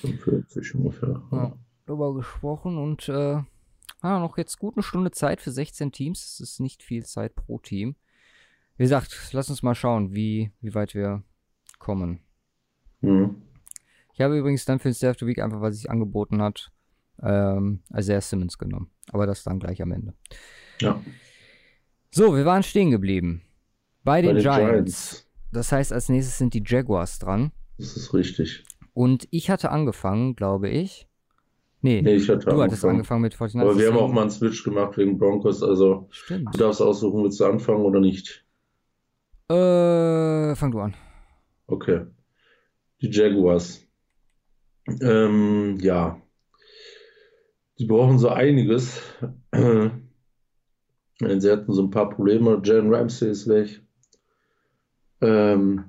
45 0.01 0.74
ungefähr. 0.74 1.22
Ja. 1.33 1.59
Darüber 1.87 2.14
gesprochen 2.14 2.79
und 2.79 3.09
äh, 3.09 3.43
ah, 4.01 4.18
noch 4.18 4.37
jetzt 4.37 4.59
gut 4.59 4.74
eine 4.77 4.83
Stunde 4.83 5.12
Zeit 5.12 5.41
für 5.41 5.53
16 5.53 5.93
Teams. 5.93 6.20
Das 6.20 6.41
ist 6.41 6.61
nicht 6.61 6.83
viel 6.83 7.05
Zeit 7.07 7.35
pro 7.37 7.59
Team. 7.59 7.95
Wie 8.77 8.83
gesagt, 8.83 9.31
lass 9.33 9.49
uns 9.49 9.62
mal 9.62 9.74
schauen, 9.74 10.14
wie, 10.14 10.51
wie 10.61 10.74
weit 10.74 10.95
wir 10.95 11.22
kommen. 11.79 12.20
Mhm. 13.01 13.43
Ich 14.12 14.20
habe 14.20 14.37
übrigens 14.37 14.64
dann 14.64 14.79
für 14.81 14.91
den 14.91 15.14
the 15.14 15.27
Week 15.27 15.39
einfach, 15.39 15.61
was 15.61 15.77
sich 15.77 15.91
angeboten 15.91 16.43
hat, 16.43 16.72
ähm, 17.22 17.83
Isaiah 17.97 18.20
Simmons 18.20 18.59
genommen. 18.59 18.91
Aber 19.12 19.27
das 19.27 19.45
dann 19.45 19.61
gleich 19.61 19.81
am 19.81 19.93
Ende. 19.93 20.14
Ja. 20.81 21.01
So, 22.11 22.35
wir 22.35 22.45
waren 22.45 22.62
stehen 22.62 22.91
geblieben. 22.91 23.43
Bei 24.03 24.22
den, 24.22 24.31
Bei 24.31 24.33
den 24.35 24.43
Giants. 24.43 24.66
Giants. 24.72 25.26
Das 25.53 25.72
heißt, 25.72 25.92
als 25.92 26.09
nächstes 26.09 26.38
sind 26.38 26.55
die 26.55 26.62
Jaguars 26.64 27.18
dran. 27.18 27.53
Das 27.78 27.97
ist 27.97 28.12
richtig. 28.14 28.64
Und 28.94 29.28
ich 29.30 29.51
hatte 29.51 29.70
angefangen, 29.70 30.34
glaube 30.36 30.68
ich. 30.68 31.07
Nee, 31.82 32.01
Nee, 32.03 32.14
ich 32.16 32.28
hatte 32.28 32.47
du 32.47 32.62
hattest 32.62 32.84
angefangen. 32.84 32.94
angefangen 32.97 33.22
mit 33.22 33.32
49 33.38 33.61
Aber 33.61 33.78
wir 33.78 33.88
haben 33.92 33.99
auch 33.99 34.12
mal 34.12 34.22
einen 34.22 34.30
Switch 34.30 34.64
gemacht 34.64 34.97
wegen 34.97 35.18
Broncos. 35.18 35.62
Also 35.62 36.09
Stimmt. 36.11 36.55
du 36.55 36.59
darfst 36.59 36.80
aussuchen, 36.82 37.22
willst 37.22 37.38
du 37.38 37.44
anfangen 37.44 37.84
oder 37.84 38.01
nicht? 38.01 38.44
Äh, 39.49 40.55
fang 40.57 40.72
du 40.72 40.80
an. 40.80 40.94
Okay. 41.66 42.07
Die 43.03 43.11
Jaguars. 43.11 43.82
Ähm, 45.01 45.76
ja. 45.80 46.20
Die 47.78 47.84
brauchen 47.86 48.18
so 48.18 48.30
einiges. 48.30 49.01
Sie 49.53 51.51
hatten 51.51 51.72
so 51.72 51.82
ein 51.82 51.90
paar 51.90 52.09
Probleme. 52.11 52.61
Jalen 52.64 52.92
Ramsey 52.92 53.30
ist 53.30 53.47
weg. 53.49 53.82
Ähm, 55.21 55.85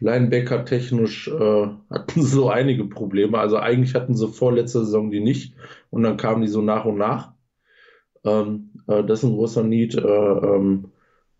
Linebacker 0.00 0.64
technisch 0.64 1.28
äh, 1.28 1.66
hatten 1.90 2.22
sie 2.22 2.26
so 2.34 2.50
einige 2.50 2.84
Probleme. 2.84 3.38
Also 3.38 3.56
eigentlich 3.58 3.94
hatten 3.94 4.16
sie 4.16 4.28
vorletzte 4.28 4.80
Saison 4.80 5.10
die 5.10 5.20
nicht 5.20 5.54
und 5.90 6.02
dann 6.02 6.16
kamen 6.16 6.42
die 6.42 6.48
so 6.48 6.62
nach 6.62 6.84
und 6.84 6.98
nach. 6.98 7.32
Ähm, 8.24 8.70
äh, 8.88 9.04
das 9.04 9.20
ist 9.20 9.24
ein 9.24 9.36
großer 9.36 9.62
Need. 9.62 9.94
Äh, 9.94 10.00
ähm, 10.00 10.92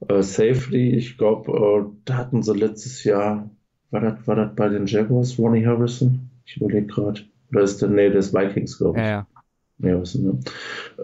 äh, 0.08 0.22
Safety, 0.22 0.94
ich 0.96 1.18
glaube, 1.18 1.52
äh, 1.52 1.90
da 2.04 2.16
hatten 2.16 2.42
sie 2.42 2.54
letztes 2.54 3.04
Jahr, 3.04 3.50
war 3.90 4.00
das, 4.00 4.26
war 4.26 4.36
das 4.36 4.54
bei 4.54 4.68
den 4.68 4.86
Jaguars, 4.86 5.38
Ronnie 5.38 5.66
Harrison? 5.66 6.30
Ich 6.44 6.56
überlege 6.56 6.86
gerade. 6.86 7.20
Oder 7.50 7.62
ist 7.62 7.82
der, 7.82 7.88
nee, 7.88 8.08
der 8.08 8.18
ist 8.18 8.34
Vikings, 8.34 8.78
glaube 8.78 8.98
ich. 8.98 9.04
Ja, 9.04 9.10
ja. 9.10 9.26
Ja, 9.78 10.00
was 10.00 10.12
denn, 10.12 10.22
ne? 10.24 10.38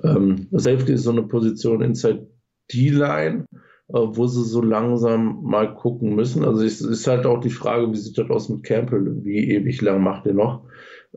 Ähm, 0.04 0.46
Safety 0.52 0.92
ist 0.92 1.02
so 1.02 1.10
eine 1.10 1.22
Position 1.22 1.82
inside 1.82 2.28
D-Line, 2.72 3.46
wo 3.88 4.26
sie 4.26 4.44
so 4.44 4.60
langsam 4.60 5.42
mal 5.42 5.74
gucken 5.74 6.14
müssen. 6.14 6.44
Also 6.44 6.62
es 6.62 6.80
ist 6.80 7.06
halt 7.06 7.24
auch 7.26 7.40
die 7.40 7.50
Frage, 7.50 7.90
wie 7.90 7.96
sieht 7.96 8.18
das 8.18 8.30
aus 8.30 8.48
mit 8.48 8.62
Campbell? 8.62 9.24
Wie 9.24 9.50
ewig 9.50 9.80
lang 9.80 10.02
macht 10.02 10.26
er 10.26 10.34
noch? 10.34 10.64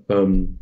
Ähm, 0.08 0.60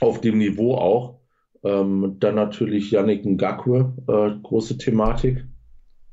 auf 0.00 0.20
dem 0.20 0.38
Niveau 0.38 0.74
auch. 0.74 1.20
Ähm, 1.64 2.16
dann 2.20 2.36
natürlich 2.36 2.90
Yannick 2.90 3.24
Ngakwe, 3.24 3.94
äh, 4.06 4.40
große 4.42 4.78
Thematik. 4.78 5.44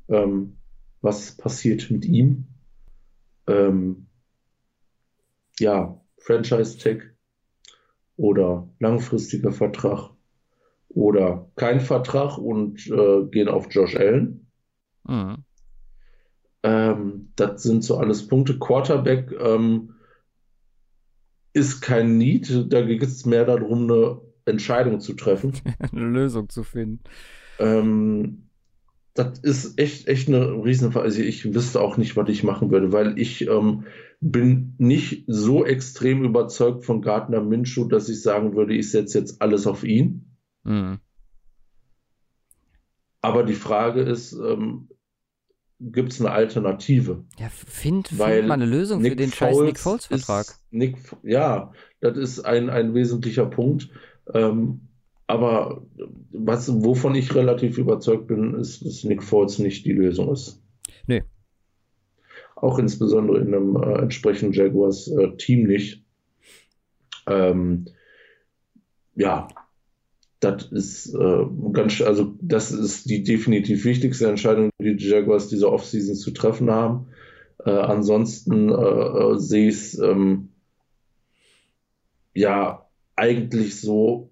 Ähm, 0.08 0.58
was 1.02 1.36
passiert 1.38 1.92
mit 1.92 2.06
ihm? 2.06 2.46
Ähm, 3.48 4.08
ja, 5.60 6.02
Franchise-Tag 6.18 7.16
oder 8.18 8.70
langfristiger 8.80 9.52
Vertrag 9.52 10.12
oder 10.90 11.50
kein 11.56 11.80
Vertrag 11.80 12.38
und 12.38 12.88
äh, 12.88 13.26
gehen 13.30 13.50
auf 13.50 13.68
Josh 13.72 13.96
Allen. 13.96 14.51
Mhm. 15.08 15.43
Ähm, 16.64 17.32
das 17.36 17.64
sind 17.64 17.84
so 17.84 17.97
alles 17.97 18.28
Punkte. 18.28 18.60
Quarterback 18.60 19.32
ähm, 19.39 19.95
ist 21.54 21.82
kein 21.82 22.18
Need, 22.18 22.72
da 22.72 22.82
geht 22.82 23.04
es 23.04 23.26
mehr 23.26 23.45
darum, 23.45 23.89
eine 23.89 24.22
Entscheidung 24.45 24.99
zu 24.99 25.14
treffen. 25.14 25.54
Eine 25.80 26.06
Lösung 26.06 26.49
zu 26.49 26.64
finden. 26.64 27.04
Ähm, 27.60 28.49
das 29.14 29.39
ist 29.39 29.78
echt, 29.78 30.08
echt 30.08 30.30
eine 30.30 30.52
Riesenfrage. 30.64 31.04
Also 31.04 31.22
ich 31.22 31.54
wüsste 31.54 31.82
auch 31.82 31.97
nicht, 31.97 32.16
was 32.16 32.30
ich 32.30 32.43
machen 32.43 32.72
würde, 32.72 32.93
weil 32.93 33.20
ich 33.20 33.47
ähm, 33.47 33.84
bin 34.22 34.76
nicht 34.78 35.26
so 35.28 35.66
extrem 35.66 36.24
überzeugt 36.24 36.86
von 36.86 37.02
Gardner 37.02 37.41
Minshew, 37.41 37.86
dass 37.86 38.08
ich 38.08 38.22
sagen 38.22 38.56
würde, 38.56 38.74
ich 38.74 38.89
setze 38.89 39.20
jetzt 39.20 39.41
alles 39.41 39.68
auf 39.68 39.84
ihn. 39.84 40.38
Mhm. 40.64 40.99
Aber 43.22 43.43
die 43.43 43.54
Frage 43.54 44.02
ist, 44.02 44.34
ähm, 44.34 44.88
gibt 45.82 46.14
es 46.14 46.22
eine 46.22 46.32
Alternative? 46.32 47.24
Ja, 47.40 47.50
find, 47.50 48.08
find 48.10 48.20
Weil 48.20 48.44
mal 48.44 48.56
eine 48.56 48.66
Lösung 48.66 49.02
für 49.02 49.16
den 49.16 49.32
scheiß 49.32 49.60
Nick 49.62 49.80
Foles-Vertrag. 49.80 50.46
Nick, 50.70 50.98
ja, 51.24 51.72
das 52.00 52.18
ist 52.18 52.40
ein, 52.42 52.70
ein 52.70 52.94
wesentlicher 52.94 53.46
Punkt. 53.46 53.90
Ähm, 54.34 54.82
aber 55.28 55.82
was, 56.32 56.72
wovon 56.84 57.16
ich 57.16 57.34
relativ 57.34 57.78
überzeugt 57.78 58.28
bin, 58.28 58.54
ist, 58.56 58.86
dass 58.86 59.04
Nick 59.04 59.24
Foles 59.24 59.60
nicht 59.60 59.86
die 59.86 59.94
Lösung 59.94 60.32
ist. 60.32 60.62
Nee. 61.08 61.24
Auch 62.56 62.78
insbesondere 62.78 63.40
in 63.40 63.48
einem 63.48 63.76
äh, 63.76 64.02
entsprechenden 64.02 64.54
Jaguars-Team 64.54 65.64
nicht. 65.64 66.04
Ähm, 67.28 67.86
ja, 69.16 69.48
das 70.42 70.64
ist 70.72 71.14
äh, 71.14 71.46
ganz, 71.72 72.02
also 72.02 72.34
das 72.42 72.72
ist 72.72 73.10
die 73.10 73.24
definitiv 73.24 73.86
wichtigste 73.86 74.28
Entscheidung, 74.28 74.72
die 74.82 74.96
die 74.96 75.08
Jaguars 75.08 75.48
diese 75.48 75.72
Offseason 75.72 76.16
zu 76.16 76.32
treffen 76.32 76.70
haben. 76.72 77.08
Äh, 77.64 77.70
ansonsten 77.70 78.70
äh, 78.70 78.74
äh, 78.74 79.38
sehe 79.38 79.70
ich 79.70 79.76
es 79.76 80.00
ähm, 80.00 80.50
ja 82.34 82.88
eigentlich 83.16 83.80
so, 83.80 84.32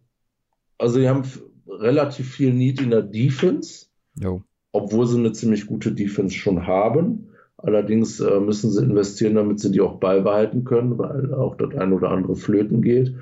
also 0.80 1.00
die 1.00 1.08
haben 1.08 1.24
relativ 1.68 2.34
viel 2.34 2.54
Need 2.54 2.82
in 2.82 2.90
der 2.90 3.04
Defense, 3.04 3.86
Jo. 4.20 4.42
obwohl 4.72 5.06
sie 5.06 5.20
eine 5.20 5.32
ziemlich 5.34 5.68
gute 5.68 5.92
Defense 5.92 6.36
schon 6.36 6.66
haben. 6.66 7.30
Allerdings 7.58 8.20
äh, 8.20 8.40
müssen 8.40 8.72
sie 8.72 8.84
investieren, 8.84 9.36
damit 9.36 9.60
sie 9.60 9.72
die 9.72 9.82
auch 9.82 10.00
beibehalten 10.00 10.64
können, 10.64 10.98
weil 10.98 11.36
auch 11.36 11.56
das 11.56 11.76
ein 11.76 11.94
oder 11.94 12.10
andere 12.10 12.36
flöten 12.36 12.82
geht. 12.82 13.14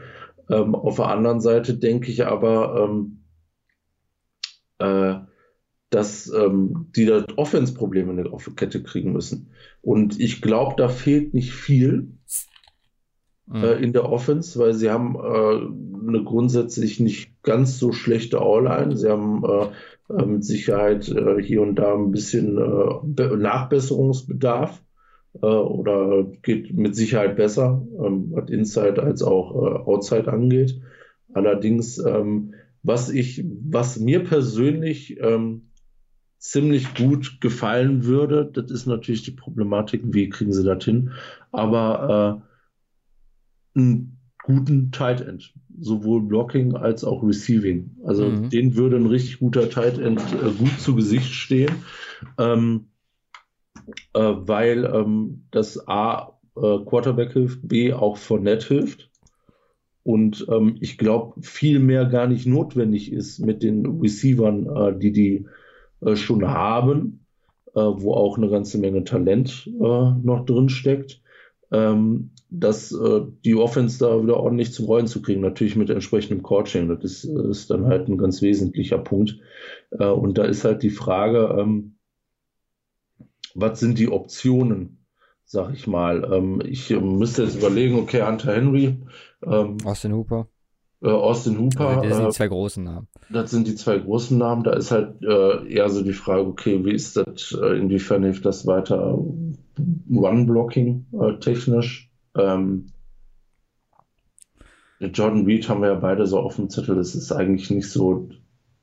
Ähm, 0.50 0.76
auf 0.76 0.98
der 0.98 1.08
anderen 1.08 1.42
Seite 1.42 1.76
denke 1.78 2.12
ich 2.12 2.26
aber, 2.26 2.88
ähm, 2.90 3.24
äh, 4.80 5.16
dass 5.90 6.30
ähm, 6.32 6.92
die 6.96 7.06
da 7.06 7.26
Offense-Probleme 7.38 8.30
auf 8.32 8.46
die 8.46 8.56
Kette 8.56 8.84
kriegen 8.84 9.14
müssen. 9.14 9.52
Und 9.82 10.20
ich 10.20 10.42
glaube, 10.42 10.76
da 10.78 10.90
fehlt 10.90 11.34
nicht 11.34 11.54
viel 11.54 12.12
Mhm. 13.50 13.64
äh, 13.64 13.82
in 13.82 13.94
der 13.94 14.10
Offense, 14.12 14.60
weil 14.60 14.74
sie 14.74 14.90
haben 14.90 15.16
äh, 15.16 16.10
eine 16.10 16.24
grundsätzlich 16.24 17.00
nicht 17.00 17.42
ganz 17.44 17.80
so 17.80 17.94
schlechte 17.94 18.42
O-Line. 18.42 18.98
Sie 18.98 19.10
haben 19.10 19.44
äh, 19.46 20.14
äh, 20.14 20.26
mit 20.26 20.44
Sicherheit 20.44 21.08
äh, 21.08 21.42
hier 21.42 21.62
und 21.62 21.76
da 21.76 21.94
ein 21.94 22.12
bisschen 22.12 22.56
Be- 23.04 23.38
Nachbesserungsbedarf 23.38 24.84
oder 25.46 26.26
geht 26.42 26.74
mit 26.74 26.96
Sicherheit 26.96 27.36
besser, 27.36 27.86
ähm, 28.04 28.32
was 28.32 28.50
Inside 28.50 29.02
als 29.02 29.22
auch 29.22 29.56
äh, 29.56 29.80
Outside 29.90 30.32
angeht. 30.32 30.82
Allerdings, 31.34 31.98
ähm, 32.00 32.54
was 32.84 33.10
ich, 33.10 33.44
was 33.70 34.00
mir 34.00 34.24
persönlich 34.24 35.20
ähm, 35.20 35.70
ziemlich 36.40 36.94
gut 36.96 37.42
gefallen 37.42 38.06
würde, 38.06 38.50
das 38.52 38.72
ist 38.72 38.86
natürlich 38.86 39.24
die 39.24 39.32
Problematik, 39.32 40.02
wie 40.06 40.30
kriegen 40.30 40.54
sie 40.54 40.64
das 40.64 40.84
hin, 40.84 41.12
aber 41.52 42.44
äh, 43.76 43.80
einen 43.80 44.18
guten 44.44 44.92
Tight 44.92 45.22
End, 45.22 45.54
sowohl 45.80 46.22
Blocking 46.22 46.76
als 46.76 47.04
auch 47.04 47.22
Receiving. 47.22 47.98
Also 48.06 48.30
Mhm. 48.30 48.50
den 48.50 48.76
würde 48.76 48.96
ein 48.96 49.08
richtig 49.08 49.40
guter 49.40 49.70
Tight 49.70 49.98
End 50.00 50.22
äh, 50.22 50.52
gut 50.58 50.80
zu 50.80 50.96
Gesicht 50.96 51.34
stehen, 51.34 51.72
ähm, 52.38 52.88
äh, 54.14 54.20
weil 54.20 54.86
ähm, 54.86 55.46
das 55.52 55.88
A 55.88 56.38
äh, 56.56 56.80
Quarterback 56.86 57.34
hilft, 57.34 57.68
B 57.68 57.94
auch 57.94 58.18
Fournette 58.18 58.68
hilft. 58.68 59.10
Und 60.04 60.48
ähm, 60.50 60.78
ich 60.80 60.98
glaube, 60.98 61.42
viel 61.42 61.80
mehr 61.80 62.06
gar 62.06 62.28
nicht 62.28 62.48
notwendig 62.48 63.12
ist 63.12 63.40
mit 63.40 63.62
den 63.62 64.00
Receivern, 64.00 64.66
äh, 64.66 64.98
die 64.98 65.12
die 65.12 65.46
äh, 66.02 66.16
schon 66.16 66.48
haben, 66.48 67.26
äh, 67.76 67.82
wo 67.82 68.14
auch 68.14 68.38
eine 68.38 68.50
ganze 68.50 68.78
Menge 68.78 69.04
Talent 69.04 69.68
äh, 69.68 69.80
noch 69.80 70.46
drin 70.46 70.70
steckt, 70.70 71.22
ähm, 71.72 72.32
dass 72.50 72.94
äh, 72.94 73.22
die 73.44 73.56
Offense 73.56 74.00
da 74.00 74.24
wieder 74.24 74.38
ordentlich 74.38 74.72
zum 74.72 74.86
Rollen 74.86 75.08
zu 75.08 75.22
kriegen. 75.22 75.42
Natürlich 75.42 75.76
mit 75.76 75.90
entsprechendem 75.90 76.42
Coaching. 76.42 76.88
Das 76.88 77.04
ist, 77.04 77.26
ist 77.26 77.70
dann 77.70 77.86
halt 77.86 78.08
ein 78.08 78.18
ganz 78.18 78.42
wesentlicher 78.42 79.00
Punkt. 79.00 79.38
Äh, 79.92 80.06
und 80.06 80.38
da 80.38 80.46
ist 80.46 80.64
halt 80.64 80.84
die 80.84 80.90
Frage, 80.90 81.58
ähm, 81.60 81.97
was 83.58 83.80
sind 83.80 83.98
die 83.98 84.10
Optionen, 84.10 85.04
sag 85.44 85.74
ich 85.74 85.88
mal. 85.88 86.32
Ähm, 86.32 86.62
ich 86.64 86.92
äh, 86.92 87.00
müsste 87.00 87.44
jetzt 87.44 87.58
überlegen, 87.58 87.98
okay, 87.98 88.22
Hunter 88.22 88.56
Henry, 88.56 88.98
ähm, 89.44 89.78
Austin 89.84 90.14
Hooper. 90.14 90.48
äh, 91.02 91.10
Austin 91.10 91.58
Hooper, 91.60 92.02
Also, 92.04 92.04
das 92.04 92.16
sind 92.18 92.24
äh, 92.24 92.28
die 92.28 92.36
zwei 92.36 92.48
großen 92.48 92.84
Namen. 92.84 93.08
das 93.30 93.52
sind 93.52 93.68
die 93.68 93.76
zwei 93.76 93.98
großen 93.98 94.38
Namen. 94.38 94.64
Da 94.64 94.74
ist 94.74 94.92
halt 94.92 95.22
äh, 95.24 95.68
eher 95.74 95.90
so 95.90 96.04
die 96.04 96.14
Frage, 96.14 96.46
okay, 96.48 96.86
wie 96.86 96.94
ist 96.94 97.18
das, 97.18 97.58
äh, 97.60 97.78
inwiefern 97.78 98.24
hilft 98.24 98.46
das 98.46 98.68
weiter 98.68 99.18
Run-Blocking 100.10 101.08
äh, 101.20 101.40
technisch. 101.40 102.12
Ähm, 102.36 102.92
Jordan 105.00 105.46
Reed 105.46 105.68
haben 105.70 105.82
wir 105.82 105.90
ja 105.90 105.96
beide 105.96 106.26
so 106.26 106.40
auf 106.40 106.56
dem 106.56 106.70
Zettel. 106.70 106.96
Das 106.96 107.14
ist 107.16 107.32
eigentlich 107.32 107.70
nicht 107.70 107.90
so 107.90 108.30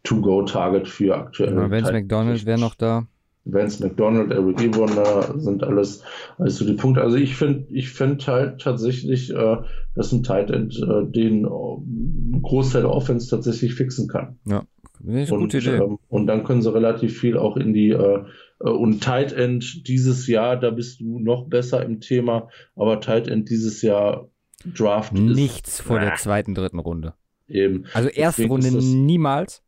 To-Go-Target 0.04 0.86
für 0.86 1.16
aktuell. 1.16 1.54
Ja, 1.54 1.70
Vance 1.70 1.92
McDonald 1.92 2.44
wäre 2.46 2.60
noch 2.60 2.74
da. 2.74 3.06
Vance 3.44 3.82
McDonald, 3.82 4.30
Eric 4.30 4.62
Ebron, 4.62 4.90
sind 5.38 5.62
alles 5.62 6.02
also 6.38 6.64
die 6.64 6.72
Punkte. 6.72 7.02
Also 7.02 7.16
ich 7.16 7.36
finde, 7.36 7.66
ich 7.70 7.90
finde 7.90 8.26
halt 8.26 8.60
tatsächlich, 8.60 9.30
äh, 9.34 9.56
dass 9.94 10.12
ein 10.12 10.22
Tight 10.22 10.50
End 10.50 10.76
äh, 10.78 11.04
den 11.10 11.44
äh, 11.44 12.40
Großteil 12.40 12.82
der 12.82 12.90
Offense 12.90 13.28
tatsächlich 13.28 13.74
fixen 13.74 14.08
kann. 14.08 14.38
Ja, 14.46 14.64
ist 15.06 15.30
eine 15.30 15.40
gute 15.40 15.58
Idee. 15.58 15.76
Ähm, 15.76 15.98
und 16.08 16.26
dann 16.26 16.44
können 16.44 16.62
sie 16.62 16.72
relativ 16.72 17.20
viel 17.20 17.36
auch 17.36 17.56
in 17.56 17.74
die 17.74 17.90
äh, 17.90 18.24
äh, 18.60 18.68
und 18.68 19.02
Tight 19.02 19.32
End 19.32 19.86
dieses 19.88 20.26
Jahr, 20.26 20.56
da 20.56 20.70
bist 20.70 21.00
du 21.00 21.18
noch 21.18 21.46
besser 21.48 21.84
im 21.84 22.00
Thema, 22.00 22.48
aber 22.76 23.00
Tight 23.00 23.28
End 23.28 23.50
dieses 23.50 23.82
Jahr 23.82 24.28
Draft 24.64 25.12
Nichts 25.12 25.80
vor 25.80 26.00
der 26.00 26.14
zweiten, 26.14 26.54
dritten 26.54 26.78
Runde. 26.78 27.12
Eben. 27.48 27.84
Also 27.92 28.08
erste 28.08 28.46
Runde 28.46 28.68
ist 28.68 28.94
niemals. 28.94 29.62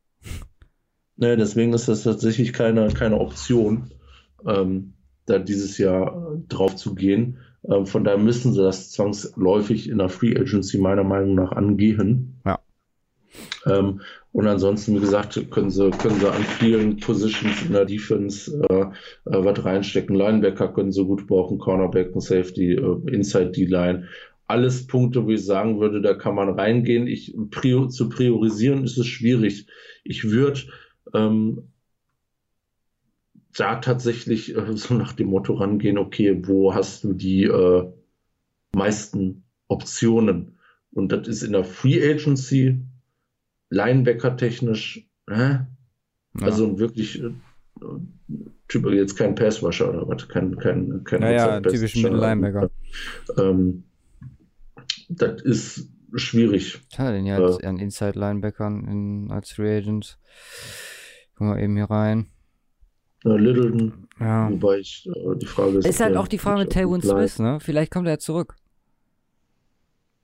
Ne, 1.17 1.37
deswegen 1.37 1.73
ist 1.73 1.89
das 1.89 2.03
tatsächlich 2.03 2.53
keine, 2.53 2.89
keine 2.89 3.19
Option, 3.19 3.91
ähm, 4.47 4.93
da 5.25 5.39
dieses 5.39 5.79
Jahr 5.79 6.35
äh, 6.35 6.39
drauf 6.49 6.77
zu 6.77 6.95
gehen. 6.95 7.39
Ähm, 7.65 7.87
von 7.87 8.05
daher 8.05 8.19
müssen 8.19 8.53
sie 8.53 8.63
das 8.63 8.91
zwangsläufig 8.91 9.89
in 9.89 9.99
der 9.99 10.09
Free 10.09 10.37
Agency 10.37 10.79
meiner 10.79 11.05
Meinung 11.05 11.35
nach 11.35 11.53
angehen. 11.53 12.41
Ja. 12.45 12.59
Ähm, 13.67 14.01
und 14.33 14.47
ansonsten, 14.47 14.95
wie 14.95 15.01
gesagt, 15.01 15.51
können 15.51 15.71
sie, 15.71 15.91
können 15.91 16.21
sie 16.21 16.31
an 16.31 16.43
vielen 16.43 16.99
Positions 16.99 17.63
in 17.63 17.73
der 17.73 17.87
Defense 17.87 18.53
äh, 18.69 18.83
äh, 18.83 18.91
was 19.25 19.65
reinstecken. 19.65 20.15
Linebacker 20.15 20.69
können 20.69 20.93
sie 20.93 21.05
gut 21.05 21.27
brauchen, 21.27 21.59
Cornerback 21.59 22.15
und 22.15 22.21
Safety, 22.21 22.75
äh, 22.75 23.11
Inside 23.11 23.53
D-Line. 23.53 24.09
Alles 24.47 24.87
Punkte, 24.87 25.25
wo 25.25 25.31
ich 25.31 25.45
sagen 25.45 25.81
würde, 25.81 26.03
da 26.03 26.15
kann 26.15 26.35
man 26.35 26.51
reingehen. 26.51 27.07
Ich, 27.07 27.35
prior, 27.51 27.89
zu 27.89 28.09
priorisieren 28.09 28.85
ist 28.85 28.99
es 28.99 29.07
schwierig. 29.07 29.67
Ich 30.05 30.31
würde 30.31 30.61
ähm, 31.15 31.69
da 33.57 33.77
tatsächlich 33.77 34.55
äh, 34.57 34.77
so 34.77 34.95
nach 34.95 35.13
dem 35.13 35.29
Motto 35.29 35.55
rangehen, 35.55 35.99
okay, 35.99 36.41
wo 36.47 36.75
hast 36.75 37.05
du 37.05 37.15
die 37.15 37.45
äh, 37.45 37.91
meisten 38.75 39.45
Optionen? 39.69 40.59
Und 40.93 41.13
das 41.13 41.29
ist 41.29 41.43
in 41.43 41.53
der 41.53 41.65
Free 41.65 42.03
Agency, 42.03 42.81
Linebacker 43.71 44.37
technisch, 44.37 45.09
äh? 45.27 45.59
Ja. 46.39 46.47
also 46.47 46.79
wirklich 46.79 47.23
äh, 47.23 47.31
Typ, 48.69 48.91
jetzt 48.91 49.17
kein 49.17 49.35
Passwasher 49.35 49.89
oder 49.91 50.09
was, 50.09 50.29
kein, 50.29 50.57
kein, 50.57 51.05
kein 51.05 51.23
Ja, 51.23 51.31
ja, 51.31 51.57
Outside 51.59 51.75
typischen 51.75 52.03
Passwasher. 52.03 52.21
Linebacker. 52.21 52.71
Ähm, 53.39 53.85
das 55.09 55.43
ist 55.43 55.89
schwierig. 56.15 56.81
Hat 56.97 57.07
er 57.07 57.13
denn 57.13 57.27
jetzt 57.27 57.65
an 57.65 57.79
Inside-Linebackern 57.79 58.89
in, 58.89 59.31
als 59.31 59.53
Free 59.53 59.79
Agent? 59.79 60.19
Gucken 61.37 61.55
wir 61.55 61.63
eben 61.63 61.77
hier 61.77 61.91
rein. 61.91 62.27
Äh, 63.25 63.37
Littleton, 63.37 64.09
Ja. 64.21 64.51
wobei 64.51 64.79
ich 64.79 65.07
äh, 65.15 65.37
die 65.37 65.47
Frage 65.47 65.79
ist. 65.79 65.87
Ist 65.87 66.01
halt 66.01 66.15
der 66.15 66.21
auch 66.21 66.29
die 66.29 66.39
Frage 66.39 66.61
mit 66.61 66.71
bleibt. 67.03 67.31
Smith, 67.31 67.39
ne? 67.47 67.61
Vielleicht 67.61 67.93
kommt 67.93 68.07
er 68.09 68.15
ja 68.15 68.19
zurück. 68.19 68.57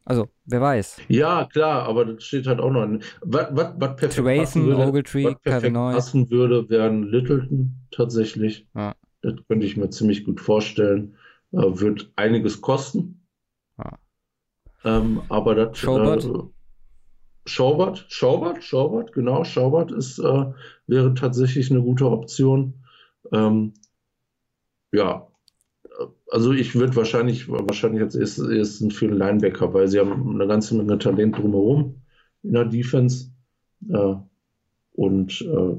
Also, 0.05 0.29
wer 0.47 0.61
weiß. 0.61 1.01
Ja, 1.09 1.45
klar, 1.45 1.85
aber 1.85 2.05
das 2.05 2.25
steht 2.25 2.47
halt 2.47 2.59
auch 2.61 2.71
noch. 2.71 2.83
in- 2.85 3.03
Was, 3.21 3.49
was, 3.53 3.75
was 3.77 3.97
perfekt 3.97 4.01
passen 4.01 4.25
Trayson, 4.25 4.67
würde, 4.67 4.87
Ogletree, 4.89 5.25
was 5.27 5.41
perfekt 5.41 5.75
passen 5.75 6.31
würde, 6.31 6.69
wären 6.71 7.05
Littleton 7.05 7.77
tatsächlich. 7.93 8.67
Ja. 8.75 8.95
Das 9.21 9.35
könnte 9.47 9.65
ich 9.67 9.77
mir 9.77 9.91
ziemlich 9.91 10.25
gut 10.25 10.41
vorstellen. 10.41 11.15
Äh, 11.53 11.59
wird 11.59 12.11
einiges 12.17 12.61
kosten. 12.61 13.25
Ja. 13.79 13.99
Ähm, 14.85 15.23
aber 15.29 15.55
das. 15.55 15.79
Schobert? 15.79 16.25
Äh, 16.25 16.39
Schaubert, 17.47 18.07
Schaubert, 18.09 18.63
Schaubert, 18.65 19.13
genau, 19.13 19.45
Schaubert 19.45 19.93
ist, 19.93 20.19
äh, 20.19 20.45
wäre 20.87 21.15
tatsächlich 21.15 21.71
eine 21.71 21.83
gute 21.83 22.07
Option. 22.11 22.75
Ähm, 23.33 23.75
ja, 24.93 25.27
also 26.31 26.53
ich 26.53 26.75
würde 26.75 26.97
wahrscheinlich, 26.97 27.49
wahrscheinlich 27.49 28.03
als 28.03 28.15
erstes, 28.15 28.49
ersten 28.49 28.91
für 28.91 29.07
einen 29.07 29.19
Linebacker, 29.19 29.73
weil 29.75 29.89
sie 29.89 30.01
haben 30.01 30.31
eine 30.35 30.47
ganze 30.47 30.77
Menge 30.77 30.99
Talent 30.99 31.39
drumherum 31.39 32.03
in 32.43 32.53
der 32.53 32.65
Defense. 32.67 33.31
Äh, 33.91 34.15
und 34.95 35.43
äh, 35.43 35.77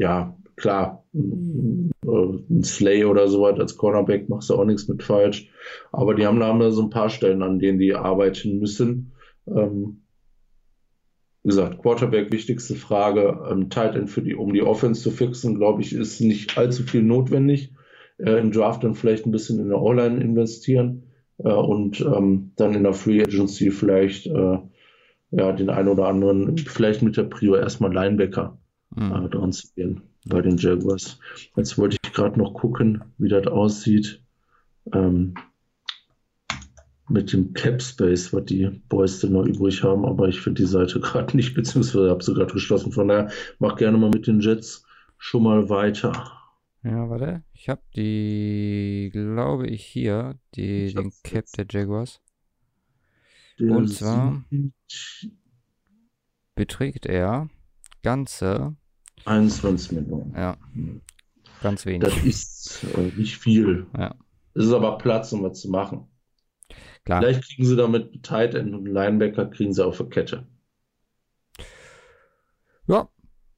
ja, 0.00 0.36
klar, 0.56 1.04
m- 1.14 1.90
äh, 2.06 2.54
ein 2.54 2.64
Slay 2.64 3.04
oder 3.04 3.28
sowas 3.28 3.60
als 3.60 3.76
Cornerback 3.76 4.28
machst 4.30 4.50
du 4.50 4.56
auch 4.56 4.66
nichts 4.66 4.88
mit 4.88 5.02
falsch. 5.02 5.50
Aber 5.92 6.14
die 6.14 6.26
haben 6.26 6.40
da, 6.40 6.48
haben 6.48 6.60
da 6.60 6.72
so 6.72 6.82
ein 6.84 6.90
paar 6.90 7.10
Stellen, 7.10 7.42
an 7.42 7.58
denen 7.58 7.78
die 7.78 7.94
arbeiten 7.94 8.60
müssen. 8.60 9.12
Ähm, 9.48 10.03
wie 11.44 11.50
gesagt, 11.50 11.78
Quarterback, 11.78 12.32
wichtigste 12.32 12.74
Frage. 12.74 13.46
Ähm, 13.48 13.70
Tight 13.70 13.94
End 13.94 14.10
für 14.10 14.22
die, 14.22 14.34
um 14.34 14.52
die 14.52 14.62
Offense 14.62 15.02
zu 15.02 15.10
fixen, 15.10 15.56
glaube 15.56 15.82
ich, 15.82 15.92
ist 15.94 16.20
nicht 16.20 16.58
allzu 16.58 16.82
viel 16.82 17.02
notwendig. 17.02 17.72
Äh, 18.18 18.40
Im 18.40 18.50
Draft 18.50 18.82
dann 18.82 18.94
vielleicht 18.94 19.26
ein 19.26 19.32
bisschen 19.32 19.60
in 19.60 19.68
der 19.68 19.80
O-Line 19.80 20.20
investieren 20.20 21.04
äh, 21.38 21.52
und 21.52 22.00
ähm, 22.00 22.52
dann 22.56 22.74
in 22.74 22.82
der 22.82 22.94
Free 22.94 23.22
Agency 23.22 23.70
vielleicht 23.70 24.26
äh, 24.26 24.58
ja, 25.30 25.52
den 25.52 25.70
einen 25.70 25.88
oder 25.88 26.08
anderen, 26.08 26.58
vielleicht 26.58 27.02
mit 27.02 27.16
der 27.16 27.24
Prio 27.24 27.54
erstmal 27.54 27.92
Linebacker 27.92 28.58
Hm. 28.96 29.12
äh, 29.12 29.28
dran 29.28 29.52
zu 29.52 29.68
gehen 29.74 30.02
bei 30.26 30.40
den 30.40 30.56
Jaguars. 30.56 31.18
Jetzt 31.56 31.76
wollte 31.78 31.98
ich 32.02 32.12
gerade 32.12 32.38
noch 32.38 32.54
gucken, 32.54 33.04
wie 33.18 33.28
das 33.28 33.46
aussieht. 33.46 34.22
Ähm, 34.92 35.34
mit 37.08 37.32
dem 37.32 37.52
Cap 37.52 37.82
Space, 37.82 38.32
was 38.32 38.44
die 38.46 38.66
Boys 38.88 39.20
denn 39.20 39.32
noch 39.32 39.44
übrig 39.44 39.82
haben, 39.82 40.04
aber 40.06 40.28
ich 40.28 40.40
finde 40.40 40.62
die 40.62 40.68
Seite 40.68 41.00
gerade 41.00 41.36
nicht, 41.36 41.54
beziehungsweise 41.54 42.10
habe 42.10 42.24
sie 42.24 42.34
gerade 42.34 42.52
geschlossen. 42.52 42.92
Von 42.92 43.08
daher 43.08 43.30
mach 43.58 43.76
gerne 43.76 43.98
mal 43.98 44.10
mit 44.10 44.26
den 44.26 44.40
Jets 44.40 44.84
schon 45.18 45.42
mal 45.42 45.68
weiter. 45.68 46.12
Ja, 46.82 47.08
warte. 47.08 47.42
Ich 47.52 47.68
habe 47.68 47.82
die, 47.96 49.08
glaube 49.12 49.66
ich, 49.66 49.84
hier, 49.84 50.38
die, 50.54 50.86
Ich 50.86 50.94
den 50.94 51.12
Cap 51.22 51.46
der 51.56 51.66
Jaguars. 51.70 52.20
Der 53.58 53.70
Und 53.70 53.88
zwar- 53.88 54.44
Beträgt 56.54 57.06
er 57.06 57.48
ganze, 58.02 58.76
21 59.24 59.92
Millionen. 59.92 60.34
ja, 60.36 60.56
ganz 61.62 61.84
wenig. 61.86 62.08
Das 62.08 62.22
ist 62.24 62.84
äh, 62.96 63.10
nicht 63.16 63.38
viel. 63.38 63.86
Ja. 63.96 64.14
Es 64.54 64.66
ist 64.66 64.72
aber 64.72 64.98
Platz, 64.98 65.32
um 65.32 65.42
was 65.42 65.60
zu 65.60 65.70
machen. 65.70 66.06
Klar. 67.04 67.20
Vielleicht 67.20 67.44
kriegen 67.44 67.64
sie 67.66 67.76
damit 67.76 68.22
Tight 68.22 68.54
End 68.54 68.74
und 68.74 68.86
Linebacker 68.86 69.46
kriegen 69.46 69.72
sie 69.74 69.84
auf 69.84 69.98
der 69.98 70.06
Kette. 70.06 70.46
Ja, 72.86 73.08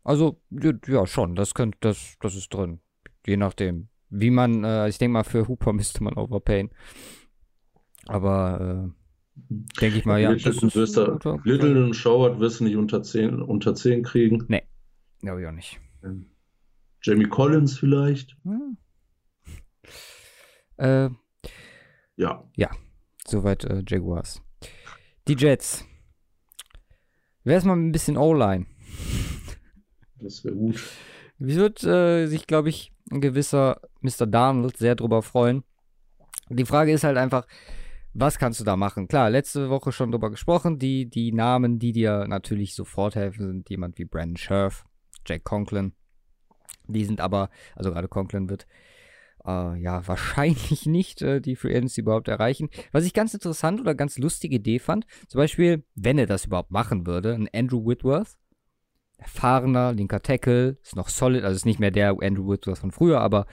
also, 0.04 0.40
ja, 0.50 0.72
ja, 0.86 1.06
schon, 1.06 1.34
das 1.34 1.54
könnte, 1.54 1.78
das, 1.80 2.16
das 2.20 2.34
ist 2.36 2.52
drin. 2.52 2.80
Je 3.26 3.36
nachdem. 3.36 3.88
Wie 4.08 4.30
man, 4.30 4.62
äh, 4.64 4.88
ich 4.88 4.98
denke 4.98 5.14
mal, 5.14 5.24
für 5.24 5.48
Hooper 5.48 5.72
müsste 5.72 6.02
man 6.02 6.14
overpayen. 6.14 6.70
Aber, 8.06 8.92
äh, 8.92 9.42
denke 9.80 9.98
ich 9.98 10.04
mal, 10.04 10.20
ja. 10.20 10.32
das 10.32 10.44
Littleton 10.44 10.82
ist 10.82 10.94
guter- 10.96 11.40
Littleton 11.44 11.84
und 11.84 11.94
Schauert 11.94 12.38
wirst 12.40 12.60
du 12.60 12.64
nicht 12.64 12.76
unter 12.76 13.02
10, 13.02 13.42
unter 13.42 13.74
10 13.74 14.02
kriegen. 14.04 14.46
Glaube 15.20 15.40
ich 15.42 15.46
auch 15.48 15.52
nicht. 15.52 15.80
Jamie 17.02 17.26
Collins 17.28 17.78
vielleicht. 17.78 18.36
Hm. 18.44 18.76
Äh, 20.76 21.10
Ja. 22.16 22.44
Soweit 23.28 23.64
äh, 23.64 23.82
Jaguars. 23.86 24.42
Die 25.28 25.34
Jets. 25.34 25.84
Wäre 27.44 27.58
es 27.58 27.64
mal 27.64 27.76
ein 27.76 27.92
bisschen 27.92 28.16
O-Line. 28.16 28.66
Das 30.18 30.42
wäre 30.44 30.54
gut. 30.54 30.82
Wird 31.38 31.84
äh, 31.84 32.26
sich, 32.26 32.46
glaube 32.46 32.70
ich, 32.70 32.90
ein 33.10 33.20
gewisser 33.20 33.82
Mr. 34.00 34.26
Darnold 34.26 34.78
sehr 34.78 34.94
drüber 34.94 35.20
freuen. 35.20 35.62
Die 36.48 36.64
Frage 36.64 36.90
ist 36.90 37.04
halt 37.04 37.18
einfach, 37.18 37.46
was 38.14 38.38
kannst 38.38 38.60
du 38.60 38.64
da 38.64 38.76
machen? 38.76 39.08
Klar, 39.08 39.28
letzte 39.28 39.68
Woche 39.68 39.92
schon 39.92 40.10
drüber 40.10 40.30
gesprochen. 40.30 40.78
Die, 40.78 41.10
die 41.10 41.32
Namen, 41.32 41.78
die 41.78 41.92
dir 41.92 42.26
natürlich 42.26 42.74
sofort 42.74 43.14
helfen, 43.14 43.46
sind 43.46 43.68
jemand 43.68 43.98
wie 43.98 44.06
Brandon 44.06 44.38
Scherf, 44.38 44.86
Jack 45.26 45.44
Conklin. 45.44 45.92
Die 46.88 47.04
sind 47.04 47.20
aber, 47.20 47.50
also 47.74 47.90
gerade 47.90 48.08
Conklin 48.08 48.48
wird 48.48 48.66
äh, 49.46 49.76
ja 49.80 50.06
wahrscheinlich 50.06 50.86
nicht 50.86 51.22
äh, 51.22 51.40
die 51.40 51.56
Free 51.56 51.76
Agency 51.76 52.00
überhaupt 52.00 52.28
erreichen. 52.28 52.68
Was 52.92 53.04
ich 53.04 53.14
ganz 53.14 53.34
interessant 53.34 53.80
oder 53.80 53.94
ganz 53.94 54.18
lustige 54.18 54.56
Idee 54.56 54.78
fand, 54.78 55.06
zum 55.28 55.38
Beispiel, 55.38 55.84
wenn 55.94 56.18
er 56.18 56.26
das 56.26 56.46
überhaupt 56.46 56.70
machen 56.70 57.06
würde, 57.06 57.34
ein 57.34 57.48
Andrew 57.54 57.86
Whitworth, 57.86 58.36
erfahrener 59.18 59.92
linker 59.92 60.22
Tackle, 60.22 60.78
ist 60.82 60.96
noch 60.96 61.08
solid, 61.08 61.44
also 61.44 61.56
ist 61.56 61.66
nicht 61.66 61.80
mehr 61.80 61.90
der 61.90 62.16
Andrew 62.20 62.48
Whitworth 62.48 62.78
von 62.78 62.92
früher, 62.92 63.20
aber 63.20 63.46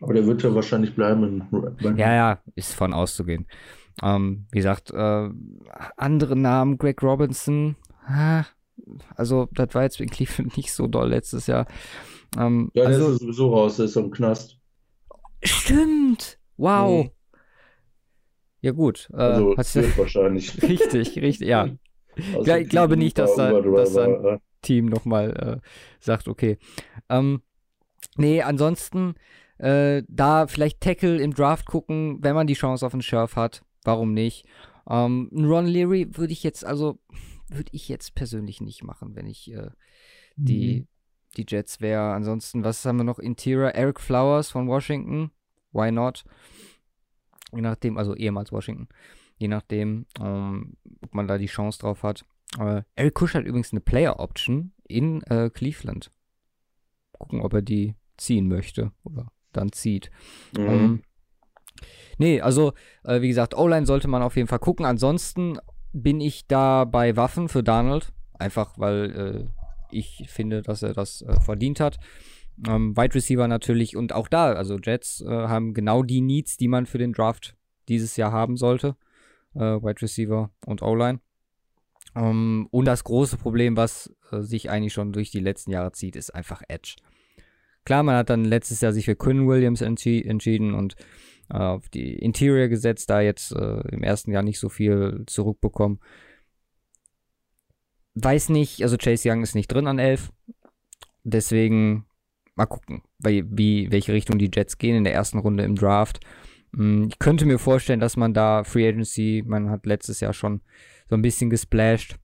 Aber 0.00 0.14
der 0.14 0.26
wird 0.26 0.42
ja 0.42 0.54
wahrscheinlich 0.54 0.94
bleiben. 0.94 1.48
Ja, 1.96 2.14
ja, 2.14 2.42
ist 2.54 2.74
von 2.74 2.92
auszugehen. 2.92 3.46
Ähm, 4.02 4.46
wie 4.52 4.58
gesagt, 4.58 4.90
äh, 4.92 5.28
andere 5.96 6.36
Namen, 6.36 6.78
Greg 6.78 7.02
Robinson, 7.02 7.76
ah, 8.06 8.44
also 9.16 9.48
das 9.52 9.74
war 9.74 9.82
jetzt 9.82 10.00
in 10.00 10.10
Cleveland 10.10 10.56
nicht 10.56 10.72
so 10.72 10.86
doll 10.86 11.08
letztes 11.08 11.46
Jahr. 11.46 11.66
Ähm, 12.36 12.70
ja, 12.74 12.84
der 12.84 12.94
also, 12.94 13.12
ist 13.12 13.20
sowieso 13.20 13.54
raus, 13.54 13.76
der 13.76 13.86
ist 13.86 13.96
am 13.96 14.10
Knast. 14.10 14.57
Stimmt. 15.42 16.38
Wow. 16.56 17.04
Mhm. 17.04 17.10
Ja, 18.60 18.72
gut. 18.72 19.08
Äh, 19.12 19.16
also 19.16 19.56
hast 19.56 19.76
du 19.76 19.98
wahrscheinlich. 19.98 20.62
richtig, 20.62 21.16
richtig, 21.16 21.48
ja. 21.48 21.68
Also 22.34 22.54
ich 22.54 22.68
glaube 22.68 22.96
nicht, 22.96 23.18
dass, 23.18 23.36
da, 23.36 23.60
dass 23.60 23.92
sein 23.92 24.24
äh. 24.24 24.38
Team 24.62 24.86
nochmal 24.86 25.60
äh, 25.62 25.68
sagt, 26.00 26.26
okay. 26.26 26.58
Ähm, 27.08 27.42
nee, 28.16 28.42
ansonsten 28.42 29.14
äh, 29.58 30.02
da 30.08 30.46
vielleicht 30.46 30.80
Tackle 30.80 31.20
im 31.20 31.34
Draft 31.34 31.66
gucken, 31.66 32.18
wenn 32.22 32.34
man 32.34 32.46
die 32.46 32.54
Chance 32.54 32.84
auf 32.84 32.92
einen 32.92 33.02
Sheriff 33.02 33.36
hat. 33.36 33.62
Warum 33.84 34.12
nicht? 34.12 34.46
Ähm, 34.88 35.30
Ron 35.32 35.66
Leary 35.66 36.08
würde 36.16 36.32
ich 36.32 36.42
jetzt, 36.42 36.64
also 36.64 36.98
würde 37.48 37.70
ich 37.72 37.88
jetzt 37.88 38.14
persönlich 38.14 38.60
nicht 38.60 38.82
machen, 38.82 39.14
wenn 39.14 39.26
ich 39.26 39.52
äh, 39.52 39.70
die, 40.36 40.80
mhm. 40.80 40.88
Die 41.38 41.46
Jets 41.48 41.80
wäre. 41.80 42.12
Ansonsten, 42.12 42.64
was 42.64 42.84
haben 42.84 42.98
wir 42.98 43.04
noch? 43.04 43.18
Interior, 43.18 43.70
Eric 43.70 44.00
Flowers 44.00 44.50
von 44.50 44.68
Washington. 44.68 45.30
Why 45.72 45.90
not? 45.90 46.24
Je 47.54 47.62
nachdem, 47.62 47.96
also 47.96 48.14
ehemals 48.14 48.52
Washington. 48.52 48.88
Je 49.38 49.48
nachdem, 49.48 50.06
ähm, 50.20 50.76
ob 51.02 51.14
man 51.14 51.28
da 51.28 51.38
die 51.38 51.46
Chance 51.46 51.78
drauf 51.78 52.02
hat. 52.02 52.24
Äh, 52.58 52.82
Eric 52.96 53.14
Kusch 53.14 53.34
hat 53.34 53.44
übrigens 53.44 53.72
eine 53.72 53.80
Player 53.80 54.18
Option 54.18 54.72
in 54.86 55.22
äh, 55.22 55.50
Cleveland. 55.50 56.10
Gucken, 57.12 57.40
ob 57.40 57.54
er 57.54 57.62
die 57.62 57.94
ziehen 58.16 58.48
möchte 58.48 58.92
oder 59.04 59.30
dann 59.52 59.72
zieht. 59.72 60.10
Mhm. 60.56 60.66
Ähm, 60.66 61.02
nee, 62.18 62.40
also, 62.40 62.72
äh, 63.04 63.20
wie 63.20 63.28
gesagt, 63.28 63.56
O-Line 63.56 63.86
sollte 63.86 64.08
man 64.08 64.22
auf 64.22 64.36
jeden 64.36 64.48
Fall 64.48 64.58
gucken. 64.58 64.84
Ansonsten 64.84 65.58
bin 65.92 66.20
ich 66.20 66.46
da 66.46 66.84
bei 66.84 67.16
Waffen 67.16 67.48
für 67.48 67.62
Donald. 67.62 68.12
Einfach, 68.38 68.78
weil 68.78 69.48
äh, 69.50 69.57
ich 69.90 70.24
finde, 70.28 70.62
dass 70.62 70.82
er 70.82 70.94
das 70.94 71.22
äh, 71.22 71.40
verdient 71.40 71.80
hat. 71.80 71.98
Ähm, 72.66 72.96
Wide 72.96 73.14
Receiver 73.14 73.46
natürlich 73.46 73.96
und 73.96 74.12
auch 74.12 74.28
da, 74.28 74.52
also 74.52 74.78
Jets 74.78 75.20
äh, 75.20 75.28
haben 75.28 75.74
genau 75.74 76.02
die 76.02 76.20
Needs, 76.20 76.56
die 76.56 76.68
man 76.68 76.86
für 76.86 76.98
den 76.98 77.12
Draft 77.12 77.56
dieses 77.88 78.16
Jahr 78.16 78.32
haben 78.32 78.56
sollte. 78.56 78.96
Äh, 79.54 79.60
Wide 79.60 80.02
Receiver 80.02 80.50
und 80.66 80.82
O-Line. 80.82 81.20
Ähm, 82.16 82.68
und 82.70 82.84
das 82.84 83.04
große 83.04 83.36
Problem, 83.36 83.76
was 83.76 84.12
äh, 84.32 84.40
sich 84.40 84.70
eigentlich 84.70 84.92
schon 84.92 85.12
durch 85.12 85.30
die 85.30 85.40
letzten 85.40 85.70
Jahre 85.70 85.92
zieht, 85.92 86.16
ist 86.16 86.34
einfach 86.34 86.62
Edge. 86.68 86.96
Klar, 87.84 88.02
man 88.02 88.16
hat 88.16 88.30
dann 88.30 88.44
letztes 88.44 88.80
Jahr 88.80 88.92
sich 88.92 89.06
für 89.06 89.16
Quinn 89.16 89.48
Williams 89.48 89.80
entschi 89.80 90.22
entschieden 90.22 90.74
und 90.74 90.96
äh, 91.50 91.56
auf 91.56 91.88
die 91.88 92.14
Interior 92.14 92.68
gesetzt, 92.68 93.08
da 93.08 93.20
jetzt 93.20 93.52
äh, 93.52 93.80
im 93.88 94.02
ersten 94.02 94.32
Jahr 94.32 94.42
nicht 94.42 94.58
so 94.58 94.68
viel 94.68 95.22
zurückbekommen. 95.26 96.00
Weiß 98.20 98.48
nicht, 98.48 98.82
also 98.82 98.96
Chase 98.96 99.30
Young 99.30 99.42
ist 99.42 99.54
nicht 99.54 99.68
drin 99.68 99.86
an 99.86 99.98
11. 99.98 100.32
Deswegen 101.24 102.06
mal 102.54 102.66
gucken, 102.66 103.02
weil, 103.18 103.44
wie, 103.48 103.90
welche 103.92 104.12
Richtung 104.12 104.38
die 104.38 104.50
Jets 104.52 104.78
gehen 104.78 104.96
in 104.96 105.04
der 105.04 105.14
ersten 105.14 105.38
Runde 105.38 105.62
im 105.62 105.76
Draft. 105.76 106.20
Hm, 106.74 107.08
ich 107.08 107.18
könnte 107.18 107.46
mir 107.46 107.58
vorstellen, 107.58 108.00
dass 108.00 108.16
man 108.16 108.34
da 108.34 108.64
Free 108.64 108.88
Agency, 108.88 109.44
man 109.46 109.70
hat 109.70 109.86
letztes 109.86 110.20
Jahr 110.20 110.32
schon 110.32 110.60
so 111.08 111.14
ein 111.14 111.22
bisschen 111.22 111.50
gesplashed, 111.50 112.16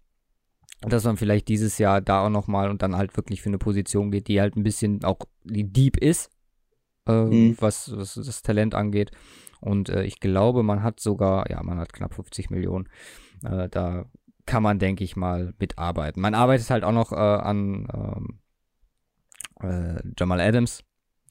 dass 0.80 1.05
man 1.05 1.16
vielleicht 1.16 1.49
dieses 1.49 1.78
Jahr 1.78 2.01
da 2.01 2.26
auch 2.26 2.30
nochmal 2.30 2.68
und 2.68 2.82
dann 2.82 2.97
halt 2.97 3.16
wirklich 3.16 3.42
für 3.42 3.49
eine 3.49 3.59
Position 3.59 4.11
geht, 4.11 4.28
die 4.28 4.40
halt 4.40 4.57
ein 4.57 4.64
bisschen 4.64 5.05
auch 5.05 5.18
die 5.45 5.72
deep 5.72 5.97
ist, 5.97 6.30
äh, 7.07 7.24
mhm. 7.24 7.57
was, 7.61 7.97
was, 7.97 8.14
das 8.14 8.42
Talent 8.42 8.74
angeht. 8.74 9.12
Und 9.61 9.88
äh, 9.88 10.03
ich 10.03 10.20
glaube, 10.20 10.62
man 10.62 10.82
hat 10.82 11.01
sogar, 11.01 11.49
ja, 11.51 11.62
man 11.62 11.78
hat 11.78 11.92
knapp 11.92 12.12
50 12.14 12.51
Millionen. 12.51 12.88
Äh, 13.45 13.68
da 13.70 14.07
kann 14.47 14.62
man, 14.62 14.78
denke 14.78 15.05
ich 15.05 15.16
mal, 15.16 15.55
mitarbeiten. 15.59 16.20
Man 16.20 16.34
arbeitet 16.34 16.70
halt 16.70 16.84
auch 16.84 16.92
noch 16.92 17.12
äh, 17.12 17.16
an 17.16 17.88
ähm, 17.92 18.38
äh, 19.61 20.03
Jamal 20.18 20.40
Adams, 20.40 20.84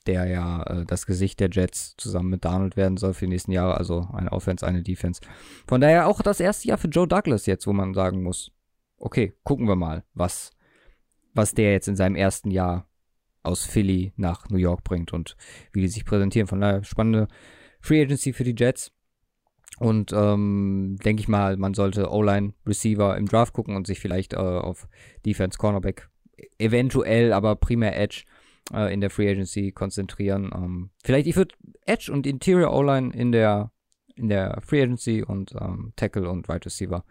der 0.08 0.26
ja 0.28 0.64
äh, 0.64 0.86
das 0.86 1.06
Gesicht 1.06 1.40
der 1.40 1.50
Jets 1.52 1.96
zusammen 1.98 2.30
mit 2.30 2.46
Donald 2.46 2.76
werden 2.76 2.98
soll 2.98 3.14
für 3.14 3.26
die 3.26 3.32
nächsten 3.32 3.52
Jahre. 3.52 3.78
Also 3.78 4.08
eine 4.14 4.32
Offense, 4.32 4.66
eine 4.66 4.84
Defense. 4.84 5.22
Von 5.68 5.82
daher 5.82 6.08
auch 6.08 6.22
das 6.22 6.40
erste 6.40 6.68
Jahr 6.68 6.78
für 6.78 6.90
Joe 6.90 7.08
Douglas 7.08 7.46
jetzt, 7.46 7.68
wo 7.68 7.74
man 7.74 7.94
sagen 7.94 8.24
muss, 8.24 8.52
okay, 8.98 9.34
gucken 9.44 9.68
wir 9.68 9.76
mal, 9.76 10.04
was, 10.14 10.52
was 11.34 11.54
der 11.54 11.72
jetzt 11.72 11.88
in 11.88 11.96
seinem 11.96 12.16
ersten 12.16 12.52
Jahr 12.52 12.88
aus 13.44 13.66
Philly 13.66 14.14
nach 14.16 14.50
New 14.50 14.58
York 14.58 14.84
bringt 14.84 15.14
und 15.14 15.36
wie 15.74 15.82
die 15.82 15.88
sich 15.90 16.06
präsentieren. 16.06 16.48
Von 16.48 16.62
daher 16.62 16.84
spannende 16.84 17.28
Free 17.80 18.02
Agency 18.02 18.34
für 18.34 18.46
die 18.46 18.56
Jets. 18.58 18.92
Und 19.80 20.14
ähm, 20.14 20.98
denke 21.04 21.22
ich 21.22 21.28
mal, 21.28 21.58
man 21.58 21.74
sollte 21.74 22.12
O-Line 22.12 22.54
Receiver 22.66 23.18
im 23.18 23.26
Draft 23.28 23.54
gucken 23.54 23.76
und 23.76 23.88
sich 23.88 24.00
vielleicht 24.00 24.34
äh, 24.34 24.38
auf 24.38 24.88
Defense 25.26 25.58
Cornerback 25.58 26.10
eventuell, 26.60 27.34
aber 27.34 27.56
primär 27.56 28.00
Edge 28.00 28.24
äh, 28.72 28.94
in 28.94 29.02
der 29.02 29.10
Free 29.10 29.30
Agency 29.30 29.72
konzentrieren. 29.72 30.52
Ähm, 30.54 30.90
vielleicht 31.04 31.28
ich 31.28 31.36
würde 31.36 31.56
Edge 31.86 32.12
und 32.12 32.28
Interior 32.28 32.74
O-Line 32.74 33.14
in 33.14 33.32
der 33.32 33.72
in 34.16 34.30
der 34.30 34.62
Free 34.62 34.84
Agency 34.84 35.24
und 35.24 35.54
ähm, 35.60 35.94
Tackle 35.96 36.30
und 36.30 36.48
Right 36.48 36.64
Receiver 36.66 37.04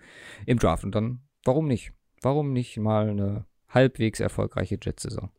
im 0.46 0.58
Draft. 0.58 0.84
Und 0.84 0.94
dann, 0.94 1.22
warum 1.44 1.66
nicht? 1.66 1.92
Warum 2.20 2.52
nicht 2.52 2.76
mal 2.78 3.10
eine 3.10 3.44
halbwegs 3.68 4.20
erfolgreiche 4.20 4.78
Jet-Saison? 4.80 5.30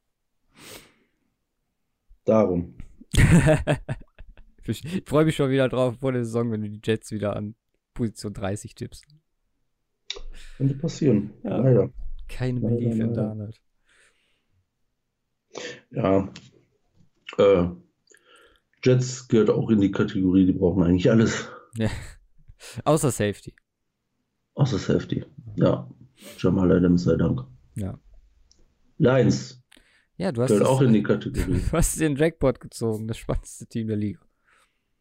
Darum. 2.26 2.76
ich 4.72 5.04
freue 5.06 5.26
mich 5.26 5.36
schon 5.36 5.50
wieder 5.50 5.70
drauf 5.70 5.98
vor 6.00 6.12
der 6.12 6.24
Saison, 6.26 6.52
wenn 6.52 6.62
du 6.62 6.70
die 6.70 6.82
Jets 6.84 7.12
wieder 7.12 7.36
an 7.36 7.56
Position 7.94 8.34
30 8.34 8.76
tippst. 8.76 9.06
Könnte 10.58 10.76
passieren. 10.76 11.34
Ja. 11.44 11.58
Leider. 11.58 11.92
Keine 12.28 12.60
Belief 12.60 12.96
in 12.96 13.14
Donald. 13.14 13.60
Ja. 15.92 16.32
Äh, 17.38 17.68
Jets 18.84 19.28
gehört 19.28 19.50
auch 19.50 19.70
in 19.70 19.82
die 19.82 19.92
Kategorie, 19.92 20.46
die 20.46 20.54
brauchen 20.54 20.84
eigentlich 20.84 21.10
alles. 21.10 21.48
Ja. 21.78 21.90
Außer 22.86 23.12
Safety. 23.12 23.56
Außer 24.56 24.78
Safety. 24.78 25.26
Ja. 25.56 25.90
Jamal 26.38 26.72
Adams 26.72 27.04
sei 27.04 27.16
Dank. 27.16 27.42
Ja. 27.76 28.00
Lions. 28.98 29.62
Ja, 30.18 30.32
du 30.32 30.42
hast 30.42 30.50
Gehört 30.50 30.68
auch 30.68 30.82
in 30.82 30.94
die 30.94 31.04
Kategorie. 31.04 31.60
Du 31.60 31.72
hast 31.72 32.00
den 32.00 32.16
Jackpot 32.16 32.60
gezogen, 32.60 33.08
das 33.08 33.18
spannendste 33.18 33.66
Team 33.66 33.88
der 33.88 33.98
Liga. 33.98 34.20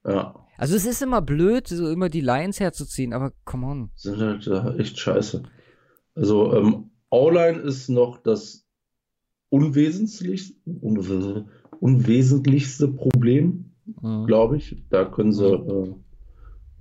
Ja. 0.04 0.34
Also 0.56 0.76
es 0.76 0.86
ist 0.86 1.02
immer 1.02 1.22
blöd, 1.22 1.66
so 1.66 1.90
immer 1.90 2.08
die 2.08 2.20
Lions 2.20 2.60
herzuziehen, 2.60 3.12
aber 3.12 3.32
come 3.44 3.66
on. 3.66 3.90
Sind 3.96 4.18
halt 4.18 4.46
äh, 4.46 4.78
echt 4.78 4.98
scheiße. 4.98 5.42
Also 6.14 6.54
ähm, 6.54 6.90
O-Line 7.10 7.58
ist 7.58 7.88
noch 7.88 8.18
das 8.18 8.64
unwesentlichste, 9.48 10.54
unwesentlichste 11.80 12.88
Problem, 12.88 13.72
mhm. 14.00 14.26
glaube 14.26 14.56
ich. 14.56 14.76
Da 14.88 15.04
können 15.04 15.32
sie 15.32 15.46
äh, 15.46 15.94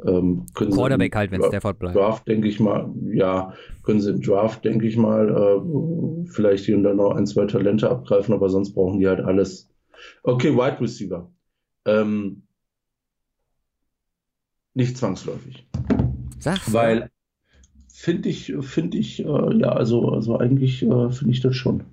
ähm, 0.05 0.45
können 0.53 0.72
Quarterback 0.72 1.15
halt, 1.15 1.32
wenn 1.32 1.43
Stafford 1.43 1.80
bleibt. 1.80 1.95
Draft, 1.95 2.28
denke 2.28 2.47
ich 2.47 2.59
mal, 2.59 2.91
ja, 3.13 3.53
können 3.84 3.99
sie 3.99 4.11
im 4.11 4.22
Draft, 4.22 4.65
denke 4.65 4.88
ich 4.88 4.97
mal, 4.97 5.30
äh, 5.30 6.28
vielleicht 6.28 6.65
hier 6.65 6.76
und 6.78 6.84
da 6.84 6.93
noch 6.93 7.11
ein, 7.11 7.28
zwei 7.28 7.45
Talente 7.45 7.89
abgreifen, 7.89 8.34
aber 8.34 8.49
sonst 8.49 8.74
brauchen 8.74 8.99
die 8.99 9.07
halt 9.07 9.22
alles. 9.22 9.69
Okay, 10.24 10.55
Wide 10.55 10.82
Receiver. 10.82 11.32
Ähm, 11.86 12.43
nicht 14.74 14.97
zwangsläufig. 14.97 15.65
Sag. 16.39 16.59
Weil 16.74 17.09
finde 17.93 18.30
ich, 18.30 18.53
finde 18.61 18.97
ich, 18.97 19.24
äh, 19.24 19.57
ja, 19.57 19.69
also, 19.69 20.09
also 20.09 20.38
eigentlich 20.38 20.84
äh, 20.84 21.09
finde 21.11 21.34
ich 21.34 21.41
das 21.41 21.55
schon, 21.55 21.84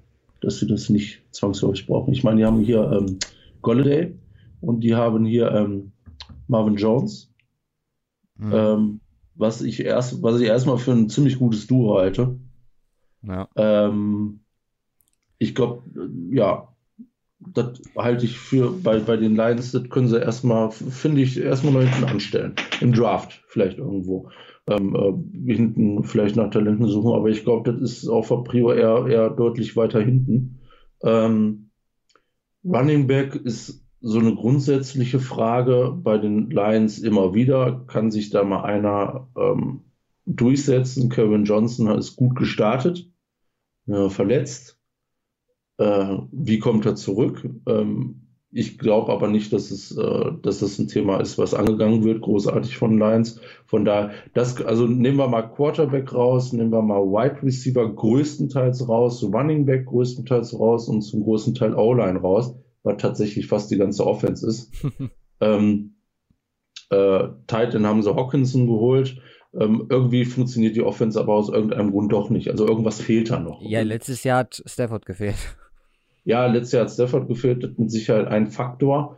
dass 0.40 0.58
sie 0.58 0.66
das 0.66 0.88
nicht 0.88 1.22
zwangsläufig 1.32 1.86
brauchen. 1.86 2.12
Ich 2.12 2.24
meine, 2.24 2.38
die 2.38 2.46
haben 2.46 2.60
hier 2.60 2.90
ähm, 2.92 3.18
Golladay 3.62 4.14
und 4.60 4.80
die 4.80 4.94
haben 4.94 5.24
hier 5.24 5.50
ähm, 5.52 5.92
Marvin 6.46 6.76
Jones 6.76 7.28
Mhm. 8.38 8.52
Ähm, 8.52 9.00
was 9.34 9.62
ich 9.62 9.84
erst, 9.84 10.22
was 10.22 10.40
ich 10.40 10.46
erstmal 10.46 10.78
für 10.78 10.92
ein 10.92 11.08
ziemlich 11.08 11.38
gutes 11.38 11.66
Duo 11.66 11.98
halte. 11.98 12.38
Ja. 13.22 13.48
Ähm, 13.56 14.40
ich 15.38 15.54
glaube, 15.54 15.82
ja, 16.30 16.67
das 17.40 17.80
halte 17.96 18.24
ich 18.24 18.38
für 18.38 18.72
bei, 18.72 18.98
bei 18.98 19.16
den 19.16 19.36
Lions, 19.36 19.72
das 19.72 19.88
können 19.88 20.08
sie 20.08 20.20
erstmal, 20.20 20.70
finde 20.70 21.22
ich, 21.22 21.38
erstmal 21.38 21.72
noch 21.72 21.82
hinten 21.82 22.04
anstellen. 22.04 22.54
Im 22.80 22.92
Draft 22.92 23.42
vielleicht 23.48 23.78
irgendwo. 23.78 24.30
Ähm, 24.66 24.94
äh, 24.94 25.52
hinten 25.54 26.04
vielleicht 26.04 26.36
nach 26.36 26.50
Talenten 26.50 26.86
suchen, 26.88 27.14
aber 27.14 27.28
ich 27.28 27.44
glaube, 27.44 27.72
das 27.72 27.80
ist 27.80 28.08
auf 28.08 28.28
der 28.28 28.38
Prio 28.38 28.72
eher, 28.72 29.06
eher 29.06 29.30
deutlich 29.30 29.76
weiter 29.76 30.00
hinten. 30.00 30.58
Ähm, 31.02 31.70
Running 32.64 33.06
Back 33.06 33.34
ist 33.34 33.84
so 34.00 34.18
eine 34.18 34.34
grundsätzliche 34.34 35.20
Frage 35.20 35.96
bei 35.96 36.18
den 36.18 36.50
Lions 36.50 36.98
immer 36.98 37.34
wieder. 37.34 37.84
Kann 37.86 38.10
sich 38.10 38.30
da 38.30 38.44
mal 38.44 38.62
einer 38.62 39.28
ähm, 39.36 39.84
durchsetzen? 40.26 41.08
Kevin 41.08 41.44
Johnson 41.44 41.88
ist 41.96 42.16
gut 42.16 42.36
gestartet, 42.36 43.10
äh, 43.86 44.08
verletzt. 44.08 44.77
Äh, 45.78 46.18
wie 46.32 46.58
kommt 46.58 46.86
er 46.86 46.94
zurück? 46.94 47.48
Ähm, 47.66 48.26
ich 48.50 48.78
glaube 48.78 49.12
aber 49.12 49.28
nicht, 49.28 49.52
dass 49.52 49.70
es, 49.70 49.96
äh, 49.96 50.32
dass 50.42 50.60
das 50.60 50.78
ein 50.78 50.88
Thema 50.88 51.20
ist, 51.20 51.38
was 51.38 51.54
angegangen 51.54 52.04
wird, 52.04 52.22
großartig 52.22 52.76
von 52.76 52.98
Lions. 52.98 53.40
Von 53.66 53.84
daher, 53.84 54.10
das, 54.34 54.60
also 54.62 54.86
nehmen 54.86 55.18
wir 55.18 55.28
mal 55.28 55.42
Quarterback 55.42 56.14
raus, 56.14 56.52
nehmen 56.52 56.72
wir 56.72 56.82
mal 56.82 57.02
Wide 57.02 57.42
Receiver 57.42 57.94
größtenteils 57.94 58.88
raus, 58.88 59.22
Running 59.22 59.66
Back 59.66 59.86
größtenteils 59.86 60.58
raus 60.58 60.88
und 60.88 61.02
zum 61.02 61.22
großen 61.22 61.54
Teil 61.54 61.74
O-Line 61.74 62.20
raus 62.20 62.54
was 62.82 62.96
tatsächlich 62.98 63.46
fast 63.46 63.70
die 63.70 63.76
ganze 63.76 64.06
Offense 64.06 64.46
ist. 64.46 64.72
ähm, 65.40 65.94
Äh, 66.90 67.28
Titan 67.46 67.86
haben 67.86 68.02
sie 68.02 68.14
Hawkinson 68.14 68.66
geholt. 68.66 69.20
Ähm, 69.52 69.86
irgendwie 69.90 70.24
funktioniert 70.24 70.74
die 70.74 70.82
Offense 70.82 71.20
aber 71.20 71.34
aus 71.34 71.50
irgendeinem 71.50 71.90
Grund 71.90 72.12
doch 72.12 72.30
nicht. 72.30 72.48
Also 72.50 72.66
irgendwas 72.66 73.00
fehlt 73.00 73.30
da 73.30 73.38
noch. 73.38 73.60
Ja, 73.60 73.82
letztes 73.82 74.24
Jahr 74.24 74.38
hat 74.38 74.62
Stafford 74.64 75.04
gefehlt. 75.04 75.36
Ja, 76.28 76.44
letztes 76.44 76.72
Jahr 76.72 76.82
hat 76.84 76.90
Stafford 76.92 77.26
gefehlt, 77.26 77.64
das 77.64 77.78
mit 77.78 77.90
Sicherheit 77.90 78.28
ein 78.28 78.48
Faktor 78.48 79.16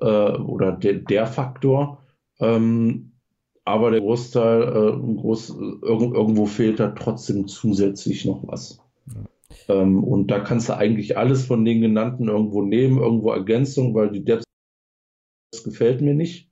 äh, 0.00 0.32
oder 0.32 0.72
der, 0.72 0.94
der 0.94 1.28
Faktor. 1.28 2.02
Ähm, 2.40 3.12
aber 3.64 3.92
der 3.92 4.00
Großteil, 4.00 4.62
äh, 4.62 5.16
groß, 5.20 5.50
irg 5.50 6.02
irgendwo 6.14 6.46
fehlt 6.46 6.80
da 6.80 6.88
trotzdem 6.88 7.46
zusätzlich 7.46 8.24
noch 8.24 8.42
was. 8.48 8.80
Ja. 9.06 9.82
Ähm, 9.82 10.02
und 10.02 10.32
da 10.32 10.40
kannst 10.40 10.68
du 10.68 10.76
eigentlich 10.76 11.16
alles 11.16 11.46
von 11.46 11.64
den 11.64 11.80
genannten 11.80 12.26
irgendwo 12.26 12.62
nehmen, 12.62 12.98
irgendwo 12.98 13.30
Ergänzung, 13.30 13.94
weil 13.94 14.10
die 14.10 14.24
Depth 14.24 14.42
gefällt 15.62 16.00
mir 16.00 16.14
nicht. 16.14 16.50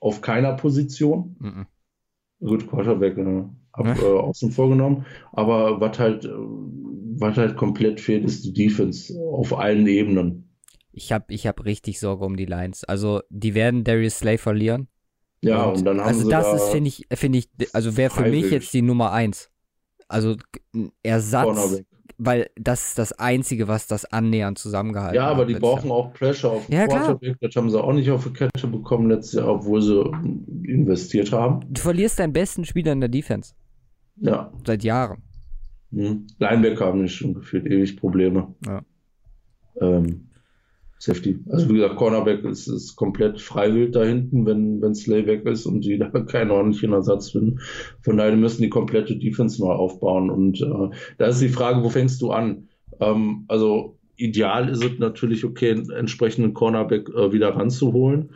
Auf 0.00 0.20
keiner 0.20 0.52
Position. 0.52 1.36
Mhm. 1.38 1.66
Gut, 2.40 2.68
Quarterback 2.68 3.16
äh, 3.16 3.44
ab, 3.72 3.86
äh, 4.02 4.04
außen 4.04 4.50
vorgenommen. 4.50 5.06
Aber 5.32 5.80
was 5.80 5.98
halt, 5.98 6.26
äh, 6.26 6.28
was 7.18 7.36
halt 7.36 7.56
komplett 7.56 8.00
fehlt, 8.00 8.24
ist 8.24 8.44
die 8.44 8.52
Defense 8.52 9.14
auf 9.18 9.56
allen 9.56 9.86
Ebenen. 9.86 10.50
Ich 10.92 11.12
habe 11.12 11.26
ich 11.28 11.46
hab 11.46 11.64
richtig 11.64 12.00
Sorge 12.00 12.24
um 12.24 12.36
die 12.36 12.46
Lions. 12.46 12.84
Also, 12.84 13.20
die 13.28 13.54
werden 13.54 13.84
Darius 13.84 14.18
Slay 14.18 14.38
verlieren. 14.38 14.88
Ja, 15.42 15.64
und, 15.64 15.78
und 15.78 15.84
dann 15.84 16.00
haben 16.00 16.08
also 16.08 16.24
sie 16.24 16.30
das 16.30 16.44
da 16.44 16.56
ist, 16.56 16.68
finde 16.70 16.88
ich, 16.88 17.06
finde 17.12 17.38
ich, 17.38 17.50
also 17.72 17.96
wäre 17.96 18.10
für 18.10 18.28
mich 18.28 18.50
jetzt 18.50 18.72
die 18.72 18.82
Nummer 18.82 19.12
eins. 19.12 19.50
Also 20.08 20.36
ein 20.74 20.92
Ersatz, 21.02 21.82
weil 22.18 22.48
das 22.56 22.88
ist 22.88 22.98
das 22.98 23.12
Einzige, 23.12 23.68
was 23.68 23.86
das 23.86 24.04
annähernd 24.06 24.58
zusammengehalten 24.58 25.16
Ja, 25.16 25.28
aber 25.28 25.42
hat 25.42 25.50
die 25.50 25.54
brauchen 25.54 25.88
Jahr. 25.88 25.96
auch 25.96 26.12
Pressure 26.14 26.52
auf 26.52 26.66
den 26.66 26.76
Ja, 26.76 26.86
klar. 26.86 27.00
Quarterback. 27.00 27.36
Das 27.40 27.56
haben 27.56 27.70
sie 27.70 27.82
auch 27.82 27.92
nicht 27.92 28.10
auf 28.10 28.24
die 28.24 28.32
Kette 28.32 28.66
bekommen 28.68 29.10
letztes 29.10 29.34
Jahr, 29.34 29.48
obwohl 29.48 29.82
sie 29.82 30.04
investiert 30.64 31.32
haben. 31.32 31.60
Du 31.68 31.80
verlierst 31.80 32.18
deinen 32.18 32.32
besten 32.32 32.64
Spieler 32.64 32.92
in 32.92 33.00
der 33.00 33.08
Defense. 33.08 33.54
Ja. 34.16 34.52
Seit 34.66 34.82
Jahren. 34.84 35.22
Hm. 35.96 36.26
Linebacker 36.38 36.86
haben 36.86 37.02
nicht 37.02 37.14
schon 37.14 37.32
gefühlt 37.32 37.66
ewig 37.66 37.96
Probleme. 37.96 38.54
Ja. 38.66 38.82
Ähm, 39.80 40.28
Safety. 40.98 41.38
Also 41.48 41.68
wie 41.70 41.74
gesagt, 41.74 41.96
Cornerback 41.96 42.44
ist, 42.44 42.68
ist 42.68 42.96
komplett 42.96 43.40
freiwillig 43.40 43.92
da 43.92 44.04
hinten, 44.04 44.44
wenn, 44.46 44.80
wenn 44.82 44.94
Slay 44.94 45.26
weg 45.26 45.44
ist 45.46 45.64
und 45.64 45.82
die 45.82 45.98
da 45.98 46.08
keinen 46.20 46.50
ordentlichen 46.50 46.92
Ersatz 46.92 47.30
finden. 47.30 47.60
Von 48.02 48.18
daher 48.18 48.36
müssen 48.36 48.62
die 48.62 48.68
komplette 48.68 49.16
Defense 49.16 49.60
neu 49.60 49.72
aufbauen. 49.72 50.30
Und 50.30 50.60
äh, 50.60 50.96
da 51.16 51.26
ist 51.26 51.40
die 51.40 51.48
Frage, 51.48 51.82
wo 51.82 51.88
fängst 51.88 52.20
du 52.20 52.30
an? 52.30 52.68
Ähm, 53.00 53.46
also 53.48 53.98
ideal 54.16 54.68
ist 54.68 54.84
es 54.84 54.98
natürlich, 54.98 55.44
okay, 55.44 55.70
einen 55.70 55.90
entsprechenden 55.90 56.52
Cornerback 56.52 57.08
äh, 57.08 57.32
wieder 57.32 57.56
ranzuholen 57.56 58.32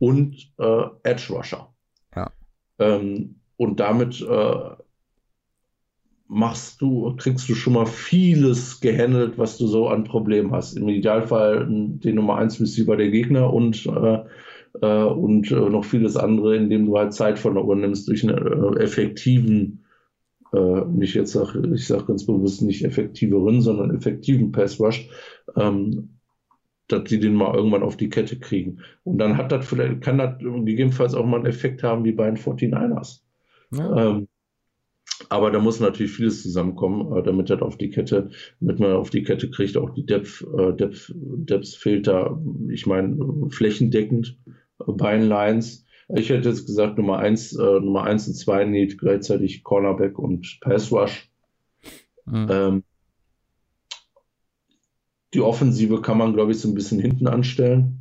und 0.00 0.52
äh, 0.58 0.82
Edge 1.04 1.32
Rusher. 1.32 1.72
Ja. 2.16 2.30
Ähm, 2.80 3.36
und 3.56 3.78
damit 3.78 4.20
äh, 4.20 4.83
machst 6.26 6.80
du, 6.80 7.14
kriegst 7.16 7.48
du 7.48 7.54
schon 7.54 7.74
mal 7.74 7.86
vieles 7.86 8.80
gehandelt, 8.80 9.38
was 9.38 9.58
du 9.58 9.66
so 9.66 9.88
an 9.88 10.04
Problemen 10.04 10.52
hast. 10.52 10.76
Im 10.76 10.88
Idealfall 10.88 11.66
den 11.68 12.14
Nummer 12.14 12.36
1 12.36 12.60
Receiver 12.60 12.96
der 12.96 13.10
Gegner 13.10 13.52
und, 13.52 13.86
äh, 13.86 14.18
äh, 14.80 15.04
und 15.04 15.50
äh, 15.50 15.54
noch 15.54 15.84
vieles 15.84 16.16
andere, 16.16 16.56
indem 16.56 16.86
du 16.86 16.96
halt 16.96 17.12
Zeit 17.12 17.38
von 17.38 17.54
der 17.54 17.64
Uhr 17.64 17.76
nimmst 17.76 18.08
durch 18.08 18.26
einen 18.26 18.38
äh, 18.76 18.82
effektiven, 18.82 19.84
äh, 20.54 20.84
nicht 20.86 21.14
jetzt 21.14 21.32
sag, 21.32 21.54
ich 21.56 21.86
sage 21.86 22.06
ganz 22.06 22.24
bewusst 22.24 22.62
nicht 22.62 22.84
effektiveren, 22.84 23.60
sondern 23.60 23.94
effektiven 23.94 24.50
Pass 24.50 24.80
Rush, 24.80 25.08
ähm, 25.56 26.08
dass 26.88 27.04
die 27.04 27.20
den 27.20 27.34
mal 27.34 27.54
irgendwann 27.54 27.82
auf 27.82 27.96
die 27.96 28.08
Kette 28.08 28.38
kriegen. 28.38 28.80
Und 29.04 29.18
dann 29.18 29.36
hat 29.36 29.52
das 29.52 29.66
vielleicht, 29.66 30.00
kann 30.00 30.18
das 30.18 30.38
gegebenenfalls 30.38 31.14
auch 31.14 31.26
mal 31.26 31.36
einen 31.36 31.46
Effekt 31.46 31.82
haben 31.82 32.04
wie 32.04 32.12
bei 32.12 32.26
den 32.26 32.36
49ers. 32.36 33.20
Ja. 33.72 34.10
Ähm, 34.10 34.28
aber 35.28 35.50
da 35.50 35.58
muss 35.58 35.80
natürlich 35.80 36.12
vieles 36.12 36.42
zusammenkommen, 36.42 37.16
äh, 37.16 37.22
damit 37.22 37.50
das 37.50 37.62
auf 37.62 37.76
die 37.76 37.90
Kette, 37.90 38.30
damit 38.60 38.80
man 38.80 38.92
auf 38.92 39.10
die 39.10 39.22
Kette 39.22 39.50
kriegt, 39.50 39.76
auch 39.76 39.90
die 39.90 40.06
Depth, 40.06 40.46
äh, 40.58 40.72
Depth, 40.74 41.12
Depth 41.14 42.06
da, 42.06 42.40
ich 42.70 42.86
meine, 42.86 43.48
flächendeckend 43.50 44.38
äh, 44.80 44.92
bei 44.92 45.16
den 45.16 45.28
Lines. 45.28 45.84
Ich 46.14 46.28
hätte 46.28 46.48
jetzt 46.48 46.66
gesagt, 46.66 46.98
Nummer 46.98 47.18
eins, 47.18 47.56
äh, 47.56 47.62
Nummer 47.80 48.04
eins 48.04 48.28
und 48.28 48.34
zwei 48.34 48.64
need 48.64 48.98
gleichzeitig 48.98 49.62
Cornerback 49.62 50.18
und 50.18 50.58
Pass 50.60 50.92
Rush. 50.92 51.30
Mhm. 52.26 52.46
Ähm, 52.50 52.82
die 55.32 55.40
Offensive 55.40 56.00
kann 56.00 56.18
man, 56.18 56.32
glaube 56.32 56.52
ich, 56.52 56.60
so 56.60 56.68
ein 56.68 56.74
bisschen 56.74 57.00
hinten 57.00 57.26
anstellen. 57.26 58.00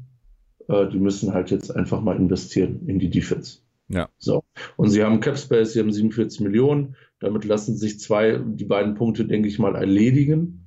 Äh, 0.67 0.87
die 0.89 0.99
müssen 0.99 1.33
halt 1.33 1.51
jetzt 1.51 1.75
einfach 1.75 2.01
mal 2.01 2.17
investieren 2.17 2.87
in 2.87 2.99
die 2.99 3.09
Defense. 3.09 3.62
Ja. 3.93 4.09
So. 4.17 4.43
Und 4.75 4.89
sie 4.89 5.03
haben 5.03 5.19
Cap 5.19 5.37
Space, 5.37 5.73
sie 5.73 5.79
haben 5.79 5.91
47 5.91 6.41
Millionen. 6.41 6.95
Damit 7.19 7.45
lassen 7.45 7.77
sich 7.77 7.99
zwei, 7.99 8.39
die 8.43 8.65
beiden 8.65 8.95
Punkte, 8.95 9.25
denke 9.25 9.47
ich 9.47 9.59
mal, 9.59 9.75
erledigen. 9.75 10.65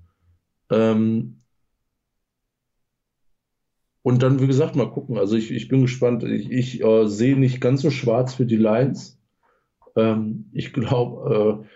Ähm, 0.70 1.40
und 4.02 4.22
dann, 4.22 4.40
wie 4.40 4.46
gesagt, 4.46 4.76
mal 4.76 4.90
gucken. 4.90 5.18
Also 5.18 5.36
ich, 5.36 5.50
ich 5.50 5.66
bin 5.66 5.82
gespannt. 5.82 6.22
Ich, 6.22 6.50
ich 6.50 6.84
äh, 6.84 7.06
sehe 7.08 7.36
nicht 7.36 7.60
ganz 7.60 7.82
so 7.82 7.90
schwarz 7.90 8.34
für 8.34 8.46
die 8.46 8.56
Lions. 8.56 9.20
Ähm, 9.96 10.48
ich 10.52 10.72
glaube, 10.72 11.64
äh, 11.64 11.66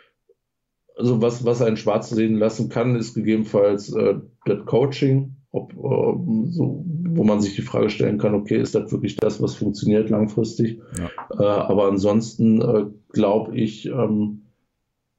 also 0.96 1.20
was, 1.20 1.44
was 1.44 1.62
einen 1.62 1.76
schwarz 1.76 2.10
sehen 2.10 2.36
lassen 2.36 2.68
kann, 2.68 2.94
ist 2.94 3.14
gegebenenfalls 3.14 3.92
äh, 3.92 4.20
das 4.44 4.64
Coaching, 4.66 5.36
ob, 5.50 5.72
äh, 5.72 6.50
so, 6.50 6.84
wo 7.16 7.24
man 7.24 7.40
sich 7.40 7.56
die 7.56 7.62
Frage 7.62 7.90
stellen 7.90 8.18
kann, 8.18 8.34
okay, 8.34 8.60
ist 8.60 8.74
das 8.74 8.90
wirklich 8.92 9.16
das, 9.16 9.42
was 9.42 9.54
funktioniert 9.54 10.10
langfristig? 10.10 10.80
Ja. 10.98 11.10
Äh, 11.38 11.62
aber 11.62 11.88
ansonsten 11.88 12.60
äh, 12.60 12.86
glaube 13.12 13.56
ich, 13.56 13.86
ähm, 13.86 14.42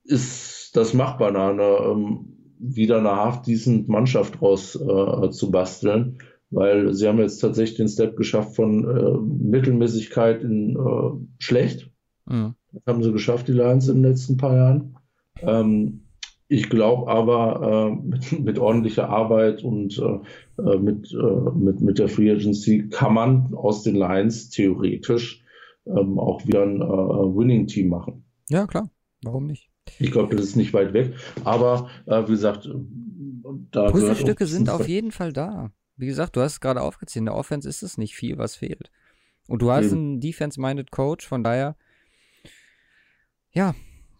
ist 0.03 0.75
das 0.75 0.93
machbar, 0.93 1.29
eine, 1.29 1.61
ähm, 1.63 2.37
wieder 2.59 2.99
eine 2.99 3.15
half 3.15 3.41
decent 3.41 3.89
Mannschaft 3.89 4.41
raus 4.41 4.75
äh, 4.75 5.29
zu 5.31 5.51
basteln, 5.51 6.19
weil 6.49 6.93
sie 6.93 7.07
haben 7.07 7.19
jetzt 7.19 7.39
tatsächlich 7.39 7.77
den 7.77 7.89
Step 7.89 8.17
geschafft 8.17 8.55
von 8.55 8.83
äh, 8.85 9.17
Mittelmäßigkeit 9.49 10.43
in 10.43 10.75
äh, 10.75 11.43
schlecht. 11.43 11.89
Mhm. 12.25 12.55
Das 12.71 12.83
haben 12.85 13.03
sie 13.03 13.11
geschafft, 13.11 13.47
die 13.47 13.53
Lions 13.53 13.87
in 13.87 14.01
den 14.01 14.11
letzten 14.11 14.37
paar 14.37 14.55
Jahren. 14.55 14.97
Ähm, 15.41 16.00
ich 16.51 16.69
glaube 16.69 17.09
aber, 17.09 17.89
äh, 17.93 18.05
mit, 18.05 18.39
mit 18.39 18.59
ordentlicher 18.59 19.07
Arbeit 19.07 19.63
und 19.63 19.97
äh, 19.97 20.61
äh, 20.61 20.77
mit, 20.77 21.13
äh, 21.13 21.51
mit, 21.55 21.79
mit 21.79 21.97
der 21.97 22.09
Free 22.09 22.29
Agency 22.29 22.89
kann 22.89 23.13
man 23.13 23.53
aus 23.53 23.83
den 23.83 23.95
Lions 23.95 24.49
theoretisch 24.49 25.45
ähm, 25.85 26.19
auch 26.19 26.45
wieder 26.45 26.63
ein 26.63 26.81
äh, 26.81 26.85
Winning-Team 26.85 27.87
machen. 27.87 28.25
Ja, 28.49 28.67
klar. 28.67 28.89
Warum 29.23 29.47
nicht? 29.47 29.69
Ich 29.99 30.11
glaube, 30.11 30.35
das 30.35 30.45
ist 30.45 30.57
nicht 30.57 30.73
weit 30.73 30.91
weg. 30.93 31.13
Aber 31.45 31.89
äh, 32.05 32.21
wie 32.27 32.31
gesagt, 32.31 32.69
da 33.71 33.89
Puzzlestücke 33.89 34.43
auch- 34.43 34.47
sind 34.49 34.69
auf 34.69 34.89
jeden 34.89 35.11
Fall 35.11 35.31
da. 35.31 35.71
Wie 35.95 36.07
gesagt, 36.07 36.35
du 36.35 36.41
hast 36.41 36.53
es 36.53 36.59
gerade 36.59 36.81
aufgezählt. 36.81 37.21
In 37.21 37.25
der 37.27 37.35
Offense 37.35 37.69
ist 37.69 37.81
es 37.81 37.97
nicht 37.97 38.15
viel, 38.15 38.37
was 38.37 38.57
fehlt. 38.57 38.91
Und 39.47 39.61
du 39.61 39.71
hast 39.71 39.87
Eben. 39.87 39.95
einen 39.95 40.19
Defense-minded 40.19 40.91
Coach, 40.91 41.25
von 41.25 41.43
daher, 41.45 41.77
ja, 43.53 43.73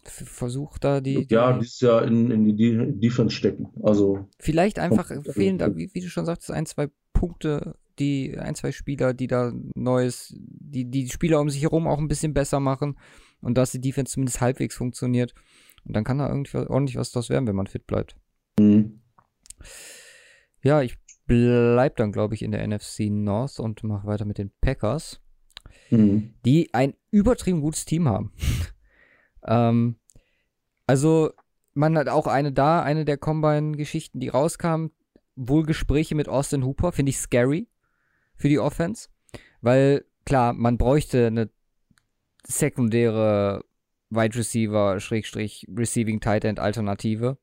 f- 0.06 0.28
versuch 0.28 0.78
da 0.78 1.02
die, 1.02 1.26
die 1.28 1.34
Ja, 1.34 1.54
dieses 1.58 1.80
Jahr 1.82 2.04
in, 2.06 2.32
in 2.32 2.44
die 2.46 2.56
De- 2.56 2.92
Defense 2.94 3.36
stecken. 3.36 3.70
Also, 3.84 4.28
vielleicht 4.40 4.80
einfach 4.80 5.12
fehlen 5.26 5.58
da, 5.58 5.76
wie, 5.76 5.90
wie 5.94 6.02
du 6.02 6.08
schon 6.10 6.26
sagtest, 6.26 6.52
ein, 6.52 6.66
zwei 6.66 6.90
Punkte, 7.14 7.76
die, 8.00 8.38
ein, 8.38 8.56
zwei 8.56 8.72
Spieler, 8.72 9.14
die 9.14 9.28
da 9.28 9.52
Neues, 9.76 10.34
die 10.38 10.86
die 10.90 11.10
Spieler 11.10 11.40
um 11.40 11.50
sich 11.50 11.62
herum 11.62 11.88
auch 11.88 12.00
ein 12.00 12.08
bisschen 12.08 12.34
besser 12.34 12.60
machen 12.60 12.98
und 13.42 13.58
dass 13.58 13.72
die 13.72 13.82
Defense 13.82 14.14
zumindest 14.14 14.42
halbwegs 14.42 14.76
funktioniert. 14.76 15.34
Und 15.86 15.96
dann 15.96 16.04
kann 16.04 16.18
da 16.20 16.28
irgendwie 16.30 16.58
ordentlich 16.58 16.96
was 16.98 17.12
draus 17.12 17.30
werden, 17.30 17.48
wenn 17.48 17.56
man 17.56 17.68
fit 17.68 17.86
bleibt. 17.88 18.16
mh. 18.60 18.86
Ja, 20.64 20.82
ich 20.82 20.98
bleib 21.28 21.96
dann, 21.98 22.12
glaube 22.12 22.34
ich, 22.36 22.42
in 22.44 22.52
der 22.52 22.66
NFC 22.68 23.10
North 23.10 23.60
und 23.60 23.84
mache 23.84 24.08
weiter 24.08 24.26
mit 24.26 24.38
den 24.38 24.52
Packers, 24.62 25.22
Mh. 25.90 26.22
die 26.46 26.74
ein 26.74 26.94
übertrieben 27.12 27.62
gutes 27.62 27.86
Team 27.86 28.08
haben. 28.08 28.32
ähm, 29.46 29.96
also, 30.88 31.32
man 31.74 31.98
hat 31.98 32.10
auch 32.10 32.28
eine 32.28 32.52
da, 32.52 32.82
eine 32.82 33.06
der 33.06 33.18
Combine-Geschichten, 33.18 34.20
die 34.20 34.30
rauskam, 34.30 34.88
wohl 35.36 35.64
Gespräche 35.66 36.16
mit 36.16 36.28
Austin 36.28 36.66
Hooper, 36.66 36.92
finde 36.92 37.12
ich 37.12 37.18
scary 37.18 37.68
für 38.36 38.50
die 38.50 38.60
Offense, 38.60 39.10
weil 39.62 40.06
klar, 40.26 40.54
man 40.54 40.78
bräuchte 40.78 41.28
eine 41.28 41.50
sekundäre 42.46 43.64
Wide 44.10 44.36
Receiver, 44.36 45.00
Schrägstrich, 45.00 45.66
Receiving 45.74 46.20
Tight 46.20 46.44
End 46.44 46.60
Alternative, 46.60 47.38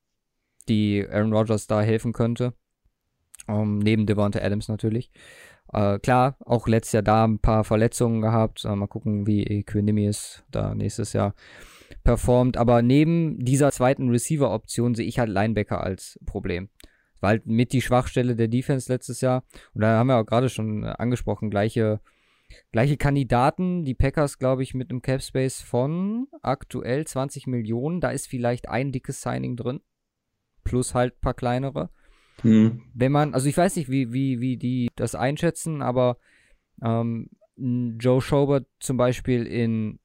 die 0.69 1.07
Aaron 1.09 1.33
Rodgers 1.33 1.67
da 1.67 1.81
helfen 1.81 2.13
könnte. 2.13 2.53
Ähm, 3.49 3.79
neben 3.79 4.07
Devonta 4.07 4.41
Adams 4.41 4.69
natürlich. 4.69 5.11
Äh, 5.73 5.99
klar, 5.99 6.37
auch 6.41 6.69
letztes 6.69 6.93
Jahr 6.93 7.03
da 7.03 7.25
ein 7.25 7.39
paar 7.39 7.65
Verletzungen 7.65 8.21
gehabt. 8.21 8.65
Äh, 8.65 8.75
mal 8.75 8.87
gucken, 8.87 9.27
wie 9.27 9.45
Equinemius 9.45 10.45
da 10.51 10.75
nächstes 10.75 11.15
Jahr 11.15 11.35
performt. 12.05 12.57
Aber 12.57 12.83
neben 12.83 13.45
dieser 13.45 13.73
zweiten 13.73 14.11
Receiver-Option 14.11 14.95
sehe 14.95 15.07
ich 15.07 15.19
halt 15.19 15.31
Linebacker 15.31 15.83
als 15.83 16.19
Problem. 16.27 16.69
War 17.21 17.31
halt 17.31 17.47
mit 17.47 17.73
die 17.73 17.83
Schwachstelle 17.83 18.37
der 18.37 18.49
Defense 18.49 18.93
letztes 18.93 19.21
Jahr. 19.21 19.45
Und 19.75 19.81
da 19.83 19.99
haben 19.99 20.07
wir 20.07 20.17
auch 20.17 20.27
gerade 20.27 20.49
schon 20.49 20.85
äh, 20.85 20.95
angesprochen, 20.99 21.51
gleiche 21.51 22.01
Gleiche 22.73 22.97
Kandidaten, 22.97 23.85
die 23.85 23.95
Packers, 23.95 24.39
glaube 24.39 24.63
ich, 24.63 24.75
mit 24.75 24.91
einem 24.91 25.03
Cap 25.03 25.23
Space 25.23 25.61
von 25.61 26.29
aktuell 26.43 27.07
20 27.07 27.47
Millionen. 27.47 28.01
Da 28.01 28.11
ist 28.11 28.27
vielleicht 28.27 28.69
ein 28.69 28.93
dickes 28.93 29.23
Signing 29.23 29.57
drin. 29.57 29.81
Plus 30.65 30.95
halt 30.95 31.15
ein 31.15 31.21
paar 31.21 31.35
kleinere. 31.35 31.91
Mhm. 32.43 32.83
Wenn 32.95 33.13
man, 33.13 33.35
also 33.35 33.49
ich 33.49 33.57
weiß 33.57 33.77
nicht, 33.77 33.91
wie, 33.91 34.13
wie, 34.13 34.41
wie 34.41 34.57
die 34.57 34.91
das 34.97 35.15
einschätzen, 35.15 35.83
aber 35.83 36.19
ähm, 36.83 37.31
Joe 37.57 38.21
Schobert 38.21 38.67
zum 38.79 38.97
Beispiel 38.97 39.47
in 39.47 39.99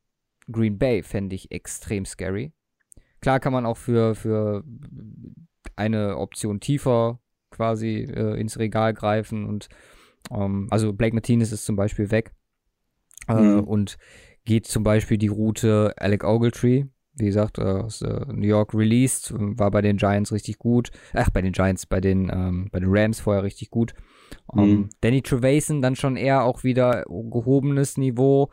Green 0.52 0.78
Bay 0.78 1.03
fände 1.03 1.36
ich 1.36 1.52
extrem 1.52 2.06
scary. 2.06 2.52
Klar 3.22 3.40
kann 3.40 3.53
man 3.53 3.65
auch 3.65 3.78
für, 3.78 4.15
für 4.15 4.64
eine 5.76 6.18
Option 6.18 6.60
tiefer 6.60 7.20
quasi 7.52 7.99
äh, 8.03 8.40
ins 8.40 8.57
Regal 8.60 8.94
greifen 8.94 9.45
und 9.45 9.70
ähm, 10.32 10.68
also 10.72 10.94
Blake 10.94 11.15
Martinez 11.15 11.52
ist 11.52 11.65
zum 11.65 11.76
Beispiel 11.76 12.11
weg 12.11 12.32
äh, 13.28 13.34
Mhm. 13.34 13.64
und 13.64 13.98
geht 14.45 14.65
zum 14.68 14.84
Beispiel 14.84 15.18
die 15.18 15.28
Route 15.28 15.94
Alec 15.98 16.24
Ogletree, 16.24 16.86
wie 17.15 17.26
gesagt, 17.26 17.60
äh, 17.60 17.61
aus 17.61 18.02
äh, 18.02 18.26
New 18.28 18.48
York 18.48 18.74
released, 18.74 19.32
äh, 19.32 19.36
war 19.40 19.72
bei 19.72 19.82
den 19.82 19.98
Giants 19.98 20.32
richtig 20.32 20.57
gut. 20.57 20.91
Ach, 21.14 21.30
bei 21.30 21.41
den 21.41 21.53
Giants, 21.53 21.86
bei 21.86 22.02
den, 22.02 22.30
ähm, 22.34 22.70
bei 22.72 22.80
den 22.80 22.90
Rams 22.91 23.20
vorher 23.20 23.44
richtig 23.44 23.70
gut. 23.70 23.94
Ähm, 24.53 24.70
Mhm. 24.70 24.90
Danny 25.02 25.22
Trevason 25.22 25.82
dann 25.82 25.95
schon 25.95 26.18
eher 26.18 26.44
auch 26.44 26.64
wieder 26.64 27.03
gehobenes 27.07 27.98
Niveau. 27.98 28.49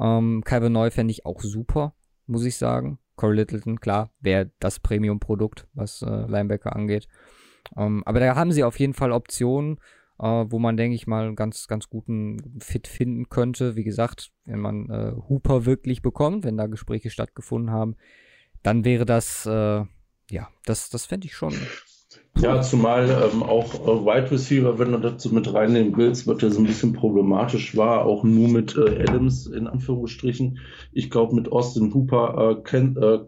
Ähm, 0.00 0.42
Calvin 0.44 0.72
Neu 0.72 0.90
fände 0.90 1.12
ich 1.12 1.26
auch 1.26 1.40
super, 1.42 1.94
muss 2.26 2.44
ich 2.44 2.56
sagen. 2.56 2.98
Corey 3.16 3.36
Littleton, 3.36 3.80
klar, 3.80 4.10
wäre 4.20 4.50
das 4.60 4.80
Premium-Produkt, 4.80 5.66
was 5.74 6.00
äh, 6.00 6.06
Linebacker 6.06 6.74
angeht. 6.74 7.06
Ähm, 7.76 8.02
aber 8.06 8.18
da 8.18 8.34
haben 8.34 8.52
sie 8.52 8.64
auf 8.64 8.80
jeden 8.80 8.94
Fall 8.94 9.12
Optionen, 9.12 9.78
äh, 10.18 10.24
wo 10.24 10.58
man, 10.58 10.78
denke 10.78 10.94
ich 10.94 11.06
mal, 11.06 11.26
einen 11.26 11.36
ganz, 11.36 11.68
ganz 11.68 11.90
guten 11.90 12.58
Fit 12.60 12.88
finden 12.88 13.28
könnte. 13.28 13.76
Wie 13.76 13.84
gesagt, 13.84 14.32
wenn 14.46 14.60
man 14.60 14.88
äh, 14.88 15.12
Hooper 15.28 15.66
wirklich 15.66 16.00
bekommt, 16.00 16.44
wenn 16.44 16.56
da 16.56 16.66
Gespräche 16.66 17.10
stattgefunden 17.10 17.70
haben, 17.70 17.96
dann 18.62 18.86
wäre 18.86 19.04
das, 19.04 19.44
äh, 19.44 19.84
ja, 20.30 20.48
das, 20.64 20.88
das 20.88 21.04
fände 21.04 21.26
ich 21.26 21.34
schon. 21.34 21.54
Ja, 22.40 22.62
zumal 22.62 23.08
ähm, 23.10 23.42
auch 23.42 23.74
äh, 23.74 24.04
Wide 24.04 24.30
Receiver, 24.30 24.78
wenn 24.78 24.92
du 24.92 25.14
so 25.18 25.28
mit 25.28 25.52
reinnehmen 25.52 25.96
willst, 25.96 26.26
wird 26.26 26.42
ja 26.42 26.50
so 26.50 26.58
ein 26.60 26.66
bisschen 26.66 26.92
problematisch 26.92 27.76
war, 27.76 28.04
auch 28.06 28.24
nur 28.24 28.48
mit 28.48 28.76
äh, 28.76 29.02
Adams 29.02 29.46
in 29.46 29.66
Anführungsstrichen. 29.66 30.58
Ich 30.92 31.10
glaube, 31.10 31.34
mit 31.34 31.52
Austin 31.52 31.92
Hooper 31.92 32.56
äh, 32.58 32.62
kenn, 32.62 32.96
äh, 32.96 33.18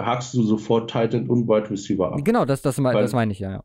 hakst 0.00 0.34
du 0.34 0.42
sofort 0.42 0.90
Tight 0.90 1.12
End 1.14 1.28
und 1.28 1.46
Wide 1.48 1.70
Receiver 1.70 2.12
ab. 2.12 2.20
Genau, 2.24 2.44
das, 2.44 2.62
das, 2.62 2.78
me- 2.78 2.92
Weil- 2.94 3.02
das 3.02 3.12
meine 3.12 3.32
ich, 3.32 3.38
ja, 3.40 3.50
ja. 3.52 3.64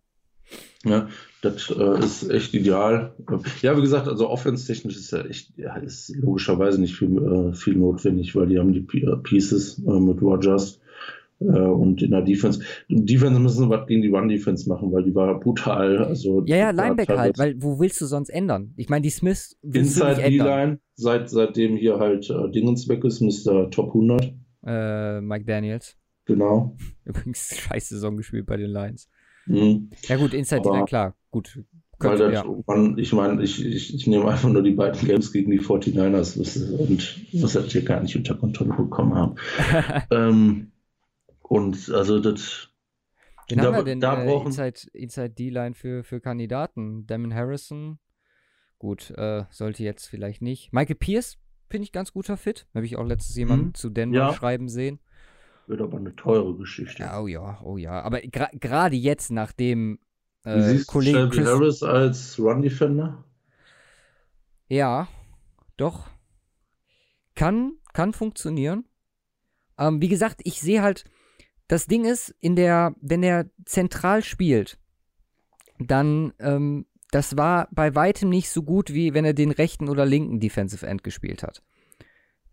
Ja, 0.85 1.07
das 1.41 1.69
äh, 1.71 1.99
ist 1.99 2.29
echt 2.29 2.53
ideal. 2.53 3.13
Ja, 3.61 3.75
wie 3.75 3.81
gesagt, 3.81 4.07
also 4.07 4.29
offense-technisch 4.29 4.95
ist 4.95 5.11
ja 5.11 5.21
echt, 5.25 5.57
ja, 5.57 5.75
ist 5.77 6.15
logischerweise 6.15 6.79
nicht 6.79 6.95
viel, 6.95 7.17
äh, 7.17 7.53
viel 7.53 7.75
notwendig, 7.75 8.35
weil 8.35 8.47
die 8.47 8.57
haben 8.59 8.71
die 8.71 8.85
äh, 9.01 9.17
Pieces 9.17 9.79
äh, 9.85 9.99
mit 9.99 10.21
Rogers 10.21 10.79
und 11.45 12.01
in 12.01 12.11
der 12.11 12.21
Defense. 12.21 12.61
Defense 12.89 13.39
müssen 13.39 13.69
was 13.69 13.87
gegen 13.87 14.01
die 14.01 14.09
Run-Defense 14.09 14.67
machen, 14.67 14.91
weil 14.91 15.03
die 15.03 15.13
war 15.13 15.39
brutal. 15.39 15.99
Also 15.99 16.43
Ja, 16.45 16.57
ja, 16.57 16.69
Linebacker 16.71 17.17
halt, 17.17 17.37
weil 17.37 17.55
wo 17.61 17.79
willst 17.79 18.01
du 18.01 18.05
sonst 18.05 18.29
ändern? 18.29 18.73
Ich 18.75 18.89
meine, 18.89 19.03
die 19.03 19.09
Smiths 19.09 19.57
Inside. 19.61 20.15
D-Line, 20.15 20.79
seit, 20.95 21.29
seitdem 21.29 21.77
hier 21.77 21.99
halt 21.99 22.29
äh, 22.29 22.49
Dingens 22.51 22.89
weg 22.89 23.03
ist, 23.03 23.21
Mr. 23.21 23.69
Top 23.69 23.89
100. 23.89 24.33
Äh, 24.65 25.21
Mike 25.21 25.45
Daniels. 25.45 25.95
Genau. 26.25 26.75
Übrigens 27.05 27.55
scheiß 27.55 27.89
Saison 27.89 28.17
gespielt 28.17 28.45
bei 28.45 28.57
den 28.57 28.71
Lions. 28.71 29.09
Mhm. 29.45 29.91
Ja 30.07 30.17
gut, 30.17 30.33
Inside 30.33 30.61
D-Line, 30.61 30.85
klar. 30.85 31.15
Gut. 31.31 31.63
Weil 31.99 32.17
Könnte, 32.17 32.31
das, 32.31 32.43
ja. 32.43 32.55
man, 32.67 32.97
ich 32.99 33.11
meine, 33.11 33.41
ich, 33.41 33.65
ich, 33.65 33.95
ich 33.95 34.05
nehme 34.05 34.29
einfach 34.29 34.49
nur 34.49 34.61
die 34.61 34.71
beiden 34.71 35.07
Games 35.07 35.33
gegen 35.33 35.49
die 35.49 35.59
49ers 35.59 36.37
das- 36.37 36.57
und 36.57 37.25
muss 37.33 37.53
das 37.53 37.71
hier 37.71 37.83
gar 37.83 38.01
nicht 38.01 38.15
unter 38.15 38.35
Kontrolle 38.35 38.75
bekommen 38.75 39.15
haben. 39.15 39.35
ähm, 40.11 40.71
und 41.47 41.89
also 41.89 42.19
das, 42.19 42.69
Wen 43.49 43.59
Da- 43.59 43.63
haben 43.65 43.75
wir 43.75 43.83
denn 43.83 43.99
da 44.01 44.21
äh, 44.21 44.25
brauchen- 44.25 44.47
Inside, 44.47 44.79
Inside 44.93 45.29
D-Line 45.29 45.73
für, 45.73 46.03
für 46.03 46.19
Kandidaten? 46.19 47.07
Damon 47.07 47.33
Harrison. 47.33 47.97
Gut, 48.77 49.11
äh, 49.11 49.45
sollte 49.49 49.83
jetzt 49.83 50.05
vielleicht 50.07 50.41
nicht. 50.41 50.73
Michael 50.73 50.97
Pierce 50.97 51.37
finde 51.69 51.85
ich 51.85 51.91
ganz 51.93 52.11
guter 52.11 52.35
Fit. 52.37 52.67
Habe 52.75 52.85
ich 52.85 52.97
auch 52.97 53.05
letztens 53.05 53.35
jemanden 53.37 53.67
Mhm. 53.67 53.73
zu 53.73 53.89
Denver 53.89 54.17
Ja. 54.17 54.33
schreiben 54.33 54.67
sehen. 54.69 54.99
wird 55.69 55.81
aber 55.81 55.97
eine 55.97 56.15
teure 56.15 56.55
Geschichte. 56.55 57.03
Ja, 57.03 57.19
oh 57.19 57.27
ja, 57.27 57.59
oh 57.61 57.75
ja. 57.75 58.01
Aber 58.01 58.19
gra- 58.19 58.57
gerade 58.57 58.95
jetzt, 58.95 59.31
nachdem 59.31 59.99
äh, 60.45 60.61
siehst 60.61 60.87
du 60.87 60.91
Kollege 60.93 61.17
Shelby 61.17 61.35
Chris. 61.35 61.47
Harris 61.47 61.83
als 61.83 62.39
Run-Defender? 62.39 63.23
Ja, 64.69 65.07
doch. 65.75 66.09
Kann, 67.35 67.73
kann 67.93 68.13
funktionieren. 68.13 68.85
Ähm, 69.77 70.01
wie 70.01 70.07
gesagt, 70.07 70.39
ich 70.45 70.61
sehe 70.61 70.81
halt, 70.81 71.03
das 71.67 71.85
Ding 71.85 72.05
ist, 72.05 72.33
in 72.39 72.55
der, 72.55 72.95
wenn 73.01 73.23
er 73.23 73.49
zentral 73.65 74.23
spielt, 74.23 74.77
dann, 75.79 76.33
ähm, 76.39 76.85
das 77.11 77.37
war 77.37 77.67
bei 77.71 77.95
weitem 77.95 78.29
nicht 78.29 78.49
so 78.49 78.63
gut, 78.63 78.93
wie 78.93 79.13
wenn 79.13 79.25
er 79.25 79.33
den 79.33 79.51
rechten 79.51 79.89
oder 79.89 80.05
linken 80.05 80.39
Defensive 80.39 80.85
End 80.85 81.03
gespielt 81.03 81.43
hat. 81.43 81.63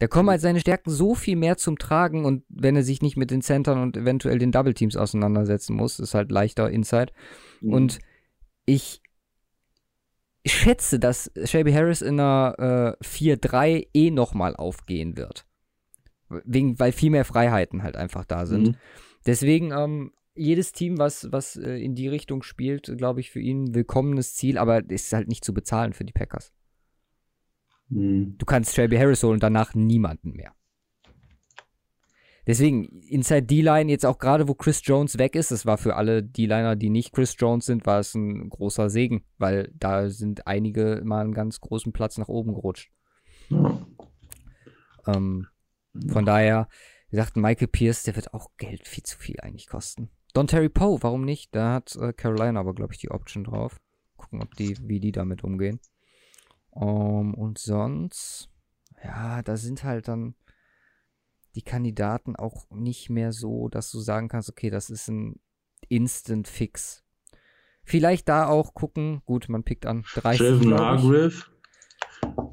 Da 0.01 0.09
kommen 0.09 0.31
halt 0.31 0.41
seine 0.41 0.61
Stärken 0.61 0.91
so 0.91 1.15
viel 1.15 1.37
mehr 1.37 1.57
zum 1.57 1.79
Tragen 1.79 2.25
und 2.25 2.45
wenn 2.49 2.77
er 2.77 2.83
sich 2.83 3.01
nicht 3.01 3.17
mit 3.17 3.31
den 3.31 3.43
Centern 3.43 3.81
und 3.81 3.97
eventuell 3.97 4.39
den 4.39 4.53
Double 4.53 4.75
Teams 4.75 4.97
auseinandersetzen 4.97 5.75
muss, 5.75 6.01
ist 6.01 6.15
halt 6.15 6.33
leichter 6.33 6.69
Inside. 6.69 7.13
Und 7.63 8.01
ich 8.67 9.01
schätze, 10.47 10.99
dass 10.99 11.31
Shelby 11.45 11.73
Harris 11.73 12.03
in 12.03 12.21
einer 12.21 12.97
äh, 13.01 13.05
4-3 13.05 13.89
eh 13.95 14.11
nochmal 14.11 14.57
aufgehen 14.57 15.17
wird. 15.17 15.47
Wegen, 16.29 16.79
weil 16.79 16.93
viel 16.93 17.11
mehr 17.11 17.25
Freiheiten 17.25 17.83
halt 17.83 17.97
einfach 17.97 18.25
da 18.25 18.47
sind. 18.47 18.69
Mhm. 18.69 18.77
Deswegen, 19.27 19.73
ähm, 19.73 20.13
jedes 20.35 20.73
Team, 20.73 20.99
was, 20.99 21.31
was 21.31 21.57
äh, 21.57 21.77
in 21.77 21.95
die 21.95 22.09
Richtung 22.09 22.43
spielt, 22.43 22.93
glaube 22.97 23.21
ich, 23.21 23.31
für 23.31 23.41
ihn 23.41 23.65
ein 23.65 23.75
willkommenes 23.75 24.35
Ziel, 24.35 24.59
aber 24.59 24.89
ist 24.91 25.13
halt 25.13 25.29
nicht 25.29 25.45
zu 25.45 25.55
bezahlen 25.55 25.93
für 25.93 26.05
die 26.05 26.13
Packers. 26.13 26.53
Mhm. 27.89 28.37
Du 28.39 28.47
kannst 28.47 28.75
Shelby 28.75 28.97
Harris 28.97 29.23
holen 29.23 29.35
und 29.35 29.43
danach 29.43 29.75
niemanden 29.75 30.33
mehr. 30.33 30.53
Deswegen, 32.47 32.85
Inside 33.09 33.45
D-Line, 33.45 33.91
jetzt 33.91 34.05
auch 34.05 34.19
gerade, 34.19 34.49
wo 34.49 34.55
Chris 34.55 34.83
Jones 34.85 35.19
weg 35.19 35.35
ist, 35.35 35.51
das 35.51 35.65
war 35.65 35.79
für 35.79 35.97
alle 35.97 36.23
D-Liner, 36.23 36.77
die 36.77 36.91
nicht 36.91 37.13
Chris 37.13 37.35
Jones 37.39 37.65
sind, 37.65 37.87
war 37.87 38.01
es 38.01 38.15
ein 38.15 38.51
großer 38.51 38.91
Segen, 38.91 39.25
weil 39.39 39.73
da 39.75 40.11
sind 40.11 40.47
einige 40.47 41.01
mal 41.05 41.23
einen 41.23 41.33
ganz 41.33 41.61
großen 41.61 41.93
Platz 41.93 42.19
nach 42.19 42.29
oben 42.29 42.53
gerutscht. 42.53 42.93
Ja. 43.49 43.87
Ähm, 45.07 45.47
von 46.09 46.25
daher, 46.25 46.69
wie 47.09 47.17
gesagt, 47.17 47.37
Michael 47.37 47.69
Pierce, 47.69 48.03
der 48.03 48.17
wird 48.17 48.35
auch 48.35 48.51
Geld 48.57 48.87
viel 48.87 49.05
zu 49.05 49.19
viel 49.19 49.41
eigentlich 49.41 49.69
kosten. 49.69 50.11
Don 50.33 50.47
Terry 50.47 50.69
Poe, 50.69 50.99
warum 51.03 51.25
nicht? 51.25 51.55
Da 51.55 51.75
hat 51.75 51.95
äh, 51.97 52.13
Carolina 52.13 52.59
aber, 52.59 52.75
glaube 52.75 52.93
ich, 52.93 52.99
die 52.99 53.11
Option 53.11 53.45
drauf. 53.45 53.81
Gucken, 54.17 54.43
ob 54.43 54.55
die, 54.57 54.77
wie 54.81 55.01
die 55.01 55.13
damit 55.13 55.45
umgehen. 55.45 55.81
Ähm, 56.75 57.35
und 57.35 57.59
sonst, 57.59 58.51
ja, 59.03 59.43
da 59.43 59.57
sind 59.57 59.85
halt 59.85 60.09
dann 60.09 60.35
die 61.55 61.63
Kandidaten 61.63 62.35
auch 62.35 62.69
nicht 62.71 63.11
mehr 63.11 63.33
so, 63.33 63.69
dass 63.69 63.91
du 63.93 64.01
sagen 64.01 64.29
kannst, 64.29 64.49
okay, 64.49 64.71
das 64.71 64.91
ist 64.91 65.09
ein 65.09 65.39
Instant 65.89 66.49
Fix. 66.49 67.05
Vielleicht 67.85 68.29
da 68.29 68.49
auch 68.49 68.75
gucken, 68.75 69.23
gut, 69.25 69.49
man 69.49 69.63
pickt 69.63 69.87
an 69.87 70.05
30, 70.15 70.41
Jelvin 70.41 70.69
glaub 70.69 70.81
ich. 70.81 70.85
Hargrave 71.05 71.45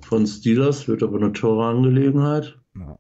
von 0.02 0.28
Steelers 0.28 0.88
wird 0.88 1.02
aber 1.04 1.18
eine 1.18 1.32
teure 1.32 1.66
Angelegenheit. 1.66 2.60
Ja. 2.76 3.00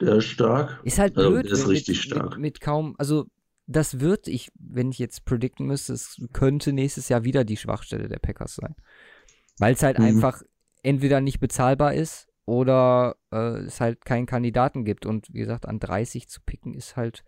Der 0.00 0.16
ist 0.16 0.26
stark. 0.26 0.80
Ist 0.84 0.98
halt 0.98 1.16
Also, 1.16 1.30
blöd. 1.30 1.44
der 1.46 1.52
ist 1.52 1.68
richtig 1.68 1.96
mit, 1.98 2.04
stark. 2.04 2.30
Mit, 2.32 2.38
mit 2.40 2.60
kaum, 2.60 2.94
also 2.98 3.26
das 3.66 4.00
wird, 4.00 4.26
ich, 4.28 4.50
wenn 4.58 4.90
ich 4.90 4.98
jetzt 4.98 5.24
predikten 5.24 5.66
müsste, 5.66 5.92
es 5.92 6.20
könnte 6.32 6.72
nächstes 6.72 7.08
Jahr 7.08 7.24
wieder 7.24 7.44
die 7.44 7.56
Schwachstelle 7.56 8.08
der 8.08 8.18
Packers 8.18 8.56
sein. 8.56 8.74
Weil 9.58 9.74
es 9.74 9.82
halt 9.82 9.98
Mhm. 9.98 10.04
einfach 10.06 10.42
entweder 10.82 11.20
nicht 11.20 11.38
bezahlbar 11.40 11.94
ist 11.94 12.26
oder 12.46 13.16
äh, 13.30 13.58
es 13.60 13.80
halt 13.80 14.04
keinen 14.04 14.26
Kandidaten 14.26 14.84
gibt. 14.84 15.06
Und 15.06 15.28
wie 15.32 15.40
gesagt, 15.40 15.66
an 15.66 15.78
30 15.78 16.28
zu 16.28 16.40
picken 16.40 16.74
ist 16.74 16.96
halt 16.96 17.22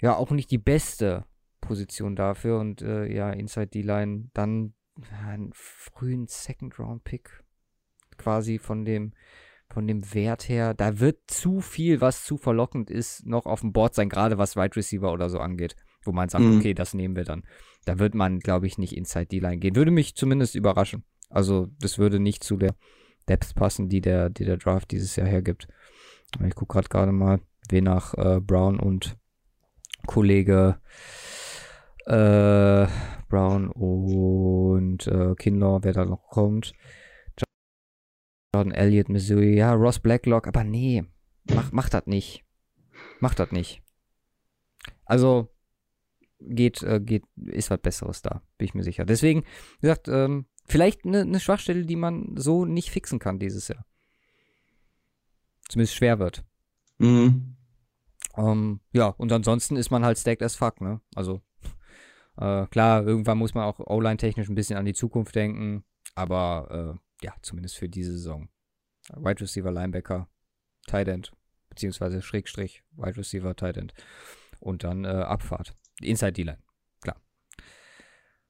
ja 0.00 0.14
auch 0.14 0.30
nicht 0.30 0.50
die 0.50 0.58
beste 0.58 1.24
Position 1.60 2.14
dafür. 2.14 2.58
Und 2.60 2.82
äh, 2.82 3.06
ja, 3.12 3.30
Inside 3.30 3.68
D-Line 3.68 4.28
dann 4.34 4.74
einen 5.26 5.50
frühen 5.54 6.26
Second-Round-Pick 6.28 7.42
quasi 8.18 8.58
von 8.58 8.84
dem 8.84 9.12
von 9.72 9.86
dem 9.86 10.12
Wert 10.14 10.48
her, 10.48 10.74
da 10.74 11.00
wird 11.00 11.18
zu 11.28 11.60
viel, 11.60 12.00
was 12.00 12.24
zu 12.24 12.36
verlockend 12.36 12.90
ist, 12.90 13.26
noch 13.26 13.46
auf 13.46 13.60
dem 13.60 13.72
Board 13.72 13.94
sein, 13.94 14.08
gerade 14.10 14.36
was 14.36 14.54
Wide 14.54 14.76
Receiver 14.76 15.10
oder 15.12 15.30
so 15.30 15.38
angeht, 15.38 15.76
wo 16.04 16.12
man 16.12 16.28
sagt, 16.28 16.44
Mhm. 16.44 16.58
okay, 16.58 16.74
das 16.74 16.92
nehmen 16.92 17.16
wir 17.16 17.24
dann. 17.24 17.44
Da 17.86 17.98
wird 17.98 18.14
man, 18.14 18.38
glaube 18.38 18.66
ich, 18.66 18.76
nicht 18.76 18.94
Inside 18.96 19.26
D-Line 19.26 19.58
gehen. 19.58 19.74
Würde 19.74 19.90
mich 19.90 20.14
zumindest 20.14 20.54
überraschen. 20.54 21.04
Also, 21.30 21.68
das 21.80 21.98
würde 21.98 22.20
nicht 22.20 22.44
zu 22.44 22.56
der 22.56 22.74
Depth 23.28 23.54
passen, 23.54 23.88
die 23.88 24.00
der, 24.02 24.28
die 24.28 24.44
der 24.44 24.58
Draft 24.58 24.90
dieses 24.90 25.16
Jahr 25.16 25.26
hergibt. 25.26 25.68
Ich 26.46 26.54
gucke 26.54 26.74
gerade 26.74 26.88
gerade 26.88 27.12
mal, 27.12 27.40
wen 27.70 27.84
nach 27.84 28.14
äh, 28.14 28.40
Brown 28.40 28.78
und 28.78 29.16
Kollege 30.06 30.80
äh, 32.06 32.86
Brown 33.28 33.68
und 33.70 35.06
äh, 35.06 35.34
Kinlaw, 35.36 35.80
wer 35.82 35.92
da 35.92 36.04
noch 36.04 36.28
kommt. 36.28 36.72
Jordan 38.54 38.72
Elliott, 38.72 39.08
Missouri, 39.08 39.56
ja, 39.56 39.72
Ross 39.72 39.98
Blacklock, 39.98 40.46
aber 40.46 40.62
nee, 40.62 41.04
mach, 41.54 41.72
mach 41.72 41.88
das 41.88 42.06
nicht. 42.06 42.44
Mach 43.18 43.34
das 43.34 43.50
nicht. 43.50 43.82
Also, 45.04 45.48
geht, 46.40 46.82
äh, 46.82 47.00
geht, 47.00 47.24
ist 47.36 47.70
was 47.70 47.80
Besseres 47.80 48.22
da, 48.22 48.42
bin 48.58 48.66
ich 48.66 48.74
mir 48.74 48.82
sicher. 48.82 49.04
Deswegen, 49.04 49.42
wie 49.80 49.86
gesagt, 49.86 50.08
ähm, 50.08 50.46
vielleicht 50.66 51.04
eine 51.04 51.24
ne 51.24 51.40
Schwachstelle, 51.40 51.86
die 51.86 51.96
man 51.96 52.34
so 52.36 52.64
nicht 52.64 52.90
fixen 52.90 53.18
kann 53.18 53.38
dieses 53.38 53.68
Jahr. 53.68 53.86
Zumindest 55.68 55.94
schwer 55.94 56.18
wird. 56.18 56.44
Mhm. 56.98 57.56
Ähm, 58.36 58.80
ja, 58.92 59.08
und 59.08 59.32
ansonsten 59.32 59.76
ist 59.76 59.90
man 59.90 60.04
halt 60.04 60.18
stacked 60.18 60.42
as 60.42 60.56
fuck, 60.56 60.80
ne? 60.80 61.00
Also, 61.14 61.40
äh, 62.36 62.66
klar, 62.66 63.06
irgendwann 63.06 63.38
muss 63.38 63.54
man 63.54 63.64
auch 63.64 63.78
O-Line-technisch 63.78 64.48
ein 64.48 64.54
bisschen 64.54 64.76
an 64.76 64.84
die 64.84 64.94
Zukunft 64.94 65.34
denken, 65.34 65.84
aber 66.14 66.98
äh, 66.98 67.11
ja, 67.22 67.34
zumindest 67.42 67.76
für 67.76 67.88
diese 67.88 68.12
Saison. 68.12 68.48
Wide 69.14 69.40
Receiver, 69.40 69.70
Linebacker, 69.70 70.28
Tight 70.86 71.08
End, 71.08 71.32
beziehungsweise 71.68 72.22
Schrägstrich, 72.22 72.82
Wide 72.92 73.16
Receiver, 73.16 73.54
Tight 73.56 73.76
End 73.76 73.94
und 74.60 74.84
dann 74.84 75.04
äh, 75.04 75.08
Abfahrt. 75.08 75.74
Inside 76.00 76.32
D-Line, 76.32 76.58
klar. 77.00 77.16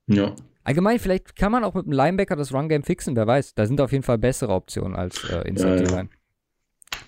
Ja. 0.06 0.34
Allgemein, 0.64 0.98
vielleicht 0.98 1.36
kann 1.36 1.52
man 1.52 1.64
auch 1.64 1.74
mit 1.74 1.86
dem 1.86 1.92
Linebacker 1.92 2.36
das 2.36 2.52
Run-Game 2.52 2.82
fixen, 2.82 3.16
wer 3.16 3.26
weiß. 3.26 3.54
Da 3.54 3.66
sind 3.66 3.80
auf 3.80 3.92
jeden 3.92 4.04
Fall 4.04 4.18
bessere 4.18 4.52
Optionen 4.52 4.94
als 4.94 5.24
äh, 5.24 5.48
Inside 5.48 5.76
ja, 5.76 5.82
D-Line. 5.82 6.08
Ja. 6.12 6.98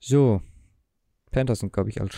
So. 0.00 0.42
Panthers 1.30 1.60
sind, 1.60 1.72
glaube 1.72 1.90
ich, 1.90 2.00
als. 2.00 2.16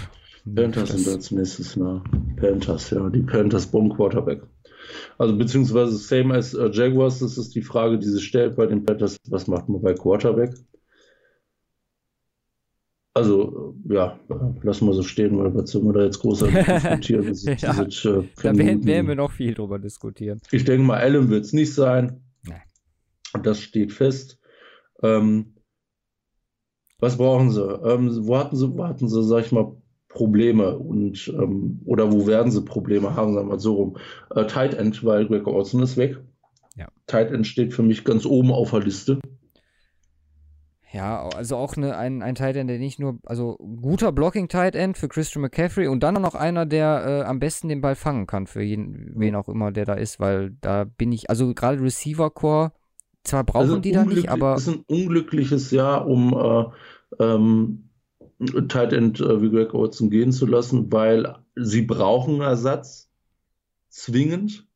Panthers 0.54 0.90
sind 0.90 1.08
als 1.08 1.30
nächstes, 1.30 1.76
na. 1.76 2.02
Panthers, 2.36 2.90
ja. 2.90 3.10
Die 3.10 3.22
Panthers 3.22 3.66
Bomb 3.66 3.94
Quarterback. 3.96 4.42
Also 5.18 5.36
beziehungsweise 5.36 5.96
same 5.96 6.34
as 6.34 6.54
uh, 6.54 6.68
Jaguars, 6.68 7.20
das 7.20 7.38
ist 7.38 7.54
die 7.54 7.62
Frage, 7.62 7.98
die 7.98 8.08
sich 8.08 8.24
stellt 8.24 8.56
bei 8.56 8.66
den 8.66 8.84
Panthers, 8.84 9.16
was 9.28 9.46
macht 9.46 9.68
man 9.68 9.82
bei 9.82 9.94
Quarterback? 9.94 10.54
Also, 13.14 13.74
ja, 13.90 14.18
lassen 14.62 14.86
wir 14.86 14.94
so 14.94 15.02
stehen, 15.02 15.38
weil 15.38 15.54
was 15.54 15.70
soll 15.70 15.82
man 15.82 15.92
da 15.94 16.04
jetzt 16.04 16.20
großartig 16.20 16.64
diskutieren? 16.66 17.26
Das 17.26 17.44
ja, 17.44 17.84
das 17.84 18.04
äh, 18.06 18.22
da 18.42 18.56
werden, 18.56 18.86
werden, 18.86 19.08
wir 19.08 19.14
noch 19.14 19.32
viel 19.32 19.52
drüber 19.52 19.78
diskutieren. 19.78 20.40
Ich 20.50 20.64
denke 20.64 20.82
mal, 20.82 20.98
Allen 20.98 21.28
wird 21.28 21.44
es 21.44 21.52
nicht 21.52 21.74
sein. 21.74 22.22
Nein. 22.44 22.62
Das 23.42 23.60
steht 23.60 23.92
fest. 23.92 24.38
Ähm, 25.02 25.56
was 27.00 27.18
brauchen 27.18 27.50
sie? 27.50 27.62
Ähm, 27.62 28.26
wo 28.26 28.38
hatten 28.38 28.56
sie, 28.56 28.72
wo 28.72 28.84
hatten 28.84 29.08
sie, 29.08 29.22
sag 29.24 29.44
ich 29.44 29.52
mal, 29.52 29.76
Probleme 30.12 30.76
und 30.76 31.28
ähm, 31.28 31.80
oder 31.84 32.12
wo 32.12 32.26
werden 32.26 32.52
sie 32.52 32.62
Probleme 32.62 33.16
haben, 33.16 33.34
sagen 33.34 33.46
wir 33.46 33.54
mal 33.54 33.60
so 33.60 33.74
rum. 33.74 33.96
Äh, 34.34 34.46
Tight 34.46 34.74
End, 34.74 35.04
weil 35.04 35.26
Greg 35.26 35.46
Olson 35.46 35.82
ist 35.82 35.96
weg. 35.96 36.18
Ja. 36.76 36.88
Tight 37.06 37.30
End 37.30 37.46
steht 37.46 37.72
für 37.72 37.82
mich 37.82 38.04
ganz 38.04 38.26
oben 38.26 38.52
auf 38.52 38.70
der 38.70 38.80
Liste. 38.80 39.18
Ja, 40.92 41.26
also 41.34 41.56
auch 41.56 41.74
eine, 41.78 41.96
ein, 41.96 42.22
ein 42.22 42.34
Tight 42.34 42.54
End, 42.56 42.68
der 42.68 42.78
nicht 42.78 42.98
nur, 42.98 43.18
also 43.24 43.56
guter 43.56 44.12
Blocking-Tight 44.12 44.74
End 44.74 44.98
für 44.98 45.08
Christian 45.08 45.40
McCaffrey 45.40 45.88
und 45.88 46.02
dann 46.02 46.14
noch 46.20 46.34
einer, 46.34 46.66
der 46.66 47.04
äh, 47.06 47.22
am 47.26 47.38
besten 47.38 47.70
den 47.70 47.80
Ball 47.80 47.94
fangen 47.94 48.26
kann, 48.26 48.46
für 48.46 48.62
jeden, 48.62 49.12
wen 49.16 49.34
auch 49.34 49.48
immer 49.48 49.72
der 49.72 49.86
da 49.86 49.94
ist, 49.94 50.20
weil 50.20 50.54
da 50.60 50.84
bin 50.84 51.10
ich, 51.10 51.30
also 51.30 51.54
gerade 51.54 51.80
Receiver-Core, 51.80 52.72
zwar 53.24 53.44
brauchen 53.44 53.62
also 53.62 53.78
die 53.78 53.92
da 53.92 54.04
nicht, 54.04 54.28
aber. 54.28 54.54
Es 54.54 54.66
ist 54.66 54.74
ein 54.74 54.84
unglückliches 54.86 55.70
Jahr, 55.70 56.06
um 56.06 56.34
äh, 57.18 57.24
ähm, 57.24 57.88
Tight 58.68 58.92
End 58.92 59.20
äh, 59.20 59.42
wie 59.42 59.50
Greg 59.50 59.74
Olson 59.74 60.10
gehen 60.10 60.32
zu 60.32 60.46
lassen, 60.46 60.92
weil 60.92 61.36
sie 61.54 61.82
brauchen 61.82 62.40
Ersatz, 62.40 63.10
zwingend. 63.88 64.66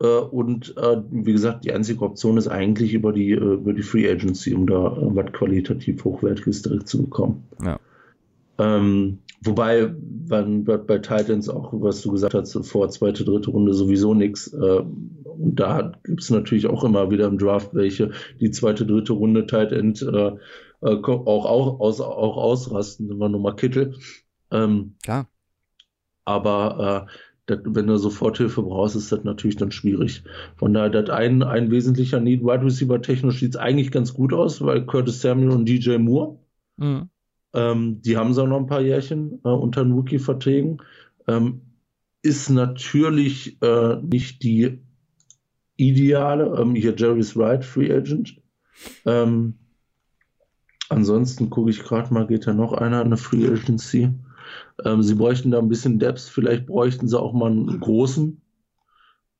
Äh, 0.00 0.06
und 0.06 0.76
äh, 0.76 1.02
wie 1.10 1.32
gesagt, 1.32 1.64
die 1.64 1.72
einzige 1.72 2.02
Option 2.02 2.36
ist 2.36 2.48
eigentlich 2.48 2.94
über 2.94 3.12
die, 3.12 3.32
äh, 3.32 3.54
über 3.54 3.72
die 3.72 3.82
Free 3.82 4.10
Agency, 4.10 4.54
um 4.54 4.66
da 4.66 4.96
was 4.98 5.32
qualitativ 5.32 6.04
Hochwertiges 6.04 6.62
direkt 6.62 6.88
zu 6.88 7.02
bekommen. 7.02 7.44
Ja. 7.64 7.78
Ähm, 8.58 9.18
wobei 9.42 9.92
wenn, 10.26 10.64
bei 10.64 10.98
Titans 10.98 11.48
auch, 11.48 11.72
was 11.72 12.02
du 12.02 12.12
gesagt 12.12 12.34
hast, 12.34 12.56
vor 12.66 12.88
zweite, 12.88 13.24
dritte 13.24 13.50
Runde 13.50 13.74
sowieso 13.74 14.14
nichts. 14.14 14.52
Äh, 14.52 14.82
und 15.36 15.58
da 15.58 15.92
gibt 16.04 16.22
es 16.22 16.30
natürlich 16.30 16.66
auch 16.66 16.84
immer 16.84 17.10
wieder 17.10 17.26
im 17.26 17.38
Draft 17.38 17.74
welche, 17.74 18.12
die 18.40 18.52
zweite, 18.52 18.86
dritte 18.86 19.12
Runde 19.12 19.46
Tight 19.46 19.72
End 19.72 20.06
äh, 20.84 20.96
auch, 21.02 21.46
auch, 21.46 21.80
aus, 21.80 22.00
auch 22.00 22.36
ausrasten, 22.36 23.10
immer 23.10 23.28
nur 23.28 23.40
mal 23.40 23.56
Kittel. 23.56 23.96
Ähm, 24.50 24.96
Klar. 25.02 25.26
Aber 26.24 27.06
äh, 27.08 27.12
das, 27.46 27.60
wenn 27.64 27.86
du 27.86 27.96
Soforthilfe 27.96 28.62
brauchst, 28.62 28.96
ist 28.96 29.10
das 29.10 29.24
natürlich 29.24 29.56
dann 29.56 29.72
schwierig. 29.72 30.22
Von 30.56 30.74
daher, 30.74 30.90
das 30.90 31.10
ein, 31.10 31.42
ein 31.42 31.70
wesentlicher 31.70 32.20
Need, 32.20 32.42
Wide 32.42 32.64
Receiver 32.64 33.00
technisch 33.00 33.40
sieht 33.40 33.54
es 33.54 33.56
eigentlich 33.56 33.90
ganz 33.90 34.14
gut 34.14 34.32
aus, 34.32 34.62
weil 34.62 34.86
Curtis 34.86 35.20
Samuel 35.20 35.50
und 35.50 35.68
DJ 35.68 35.96
Moore, 35.96 36.38
mhm. 36.76 37.08
ähm, 37.54 38.02
die 38.02 38.16
haben 38.16 38.32
so 38.32 38.46
noch 38.46 38.58
ein 38.58 38.66
paar 38.66 38.80
Jährchen 38.80 39.40
äh, 39.44 39.48
unter 39.48 39.84
den 39.84 39.92
Rookie-Verträgen. 39.92 40.82
Ähm, 41.26 41.62
ist 42.22 42.48
natürlich 42.48 43.60
äh, 43.62 43.96
nicht 44.02 44.42
die 44.42 44.80
ideale, 45.76 46.58
ähm, 46.58 46.74
hier 46.74 46.94
Jerry's 46.96 47.36
Wright, 47.36 47.64
Free 47.64 47.92
Agent. 47.92 48.36
Ähm, 49.04 49.58
ansonsten 50.94 51.50
gucke 51.50 51.70
ich 51.70 51.82
gerade 51.82 52.12
mal, 52.12 52.26
geht 52.26 52.46
da 52.46 52.54
noch 52.54 52.72
einer 52.72 53.00
an 53.00 53.06
eine 53.06 53.16
Free 53.16 53.46
Agency? 53.46 54.10
Ähm, 54.84 55.02
sie 55.02 55.14
bräuchten 55.14 55.50
da 55.50 55.58
ein 55.58 55.68
bisschen 55.68 55.98
Depth, 55.98 56.20
vielleicht 56.20 56.66
bräuchten 56.66 57.08
sie 57.08 57.20
auch 57.20 57.32
mal 57.32 57.50
einen 57.50 57.80
großen 57.80 58.40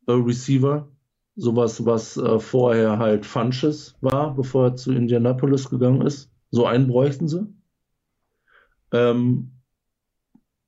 äh, 0.06 0.12
Receiver. 0.12 0.88
Sowas, 1.36 1.84
was 1.84 2.16
äh, 2.16 2.38
vorher 2.38 2.98
halt 2.98 3.26
Funches 3.26 3.96
war, 4.00 4.34
bevor 4.34 4.66
er 4.66 4.76
zu 4.76 4.92
Indianapolis 4.92 5.68
gegangen 5.68 6.02
ist. 6.02 6.30
So 6.50 6.66
einen 6.66 6.86
bräuchten 6.86 7.26
sie. 7.26 7.46
Ähm, 8.92 9.50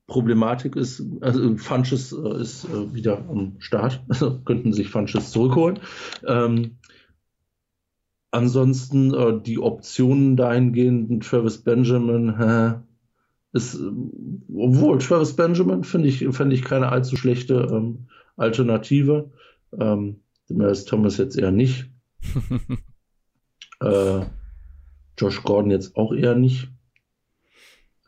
Problematik 0.09 0.77
ist, 0.77 1.03
also 1.21 1.57
Funches 1.57 2.13
äh, 2.13 2.41
ist 2.41 2.65
äh, 2.65 2.95
wieder 2.95 3.19
am 3.29 3.57
Start, 3.59 4.05
also 4.09 4.41
könnten 4.41 4.73
sich 4.73 4.89
Funches 4.89 5.31
zurückholen. 5.31 5.81
Ähm, 6.27 6.79
ansonsten 8.37 9.15
äh, 9.15 9.41
die 9.41 9.59
Optionen 9.59 10.37
dahingehend, 10.37 11.25
Travis 11.25 11.59
Benjamin, 11.59 12.39
hä, 12.39 12.75
ist, 13.53 13.81
obwohl 14.55 14.99
Travis 14.99 15.35
Benjamin 15.35 15.83
finde 15.83 16.09
ich, 16.09 16.27
find 16.31 16.53
ich 16.53 16.63
keine 16.63 16.91
allzu 16.91 17.17
schlechte 17.17 17.67
ähm, 17.71 18.09
Alternative. 18.37 19.31
Ähm, 19.79 20.21
ist 20.49 20.89
Thomas 20.89 21.17
jetzt 21.17 21.39
eher 21.39 21.51
nicht. 21.51 21.91
äh, 23.81 24.21
Josh 25.19 25.43
Gordon 25.43 25.71
jetzt 25.71 25.97
auch 25.97 26.13
eher 26.13 26.35
nicht. 26.35 26.69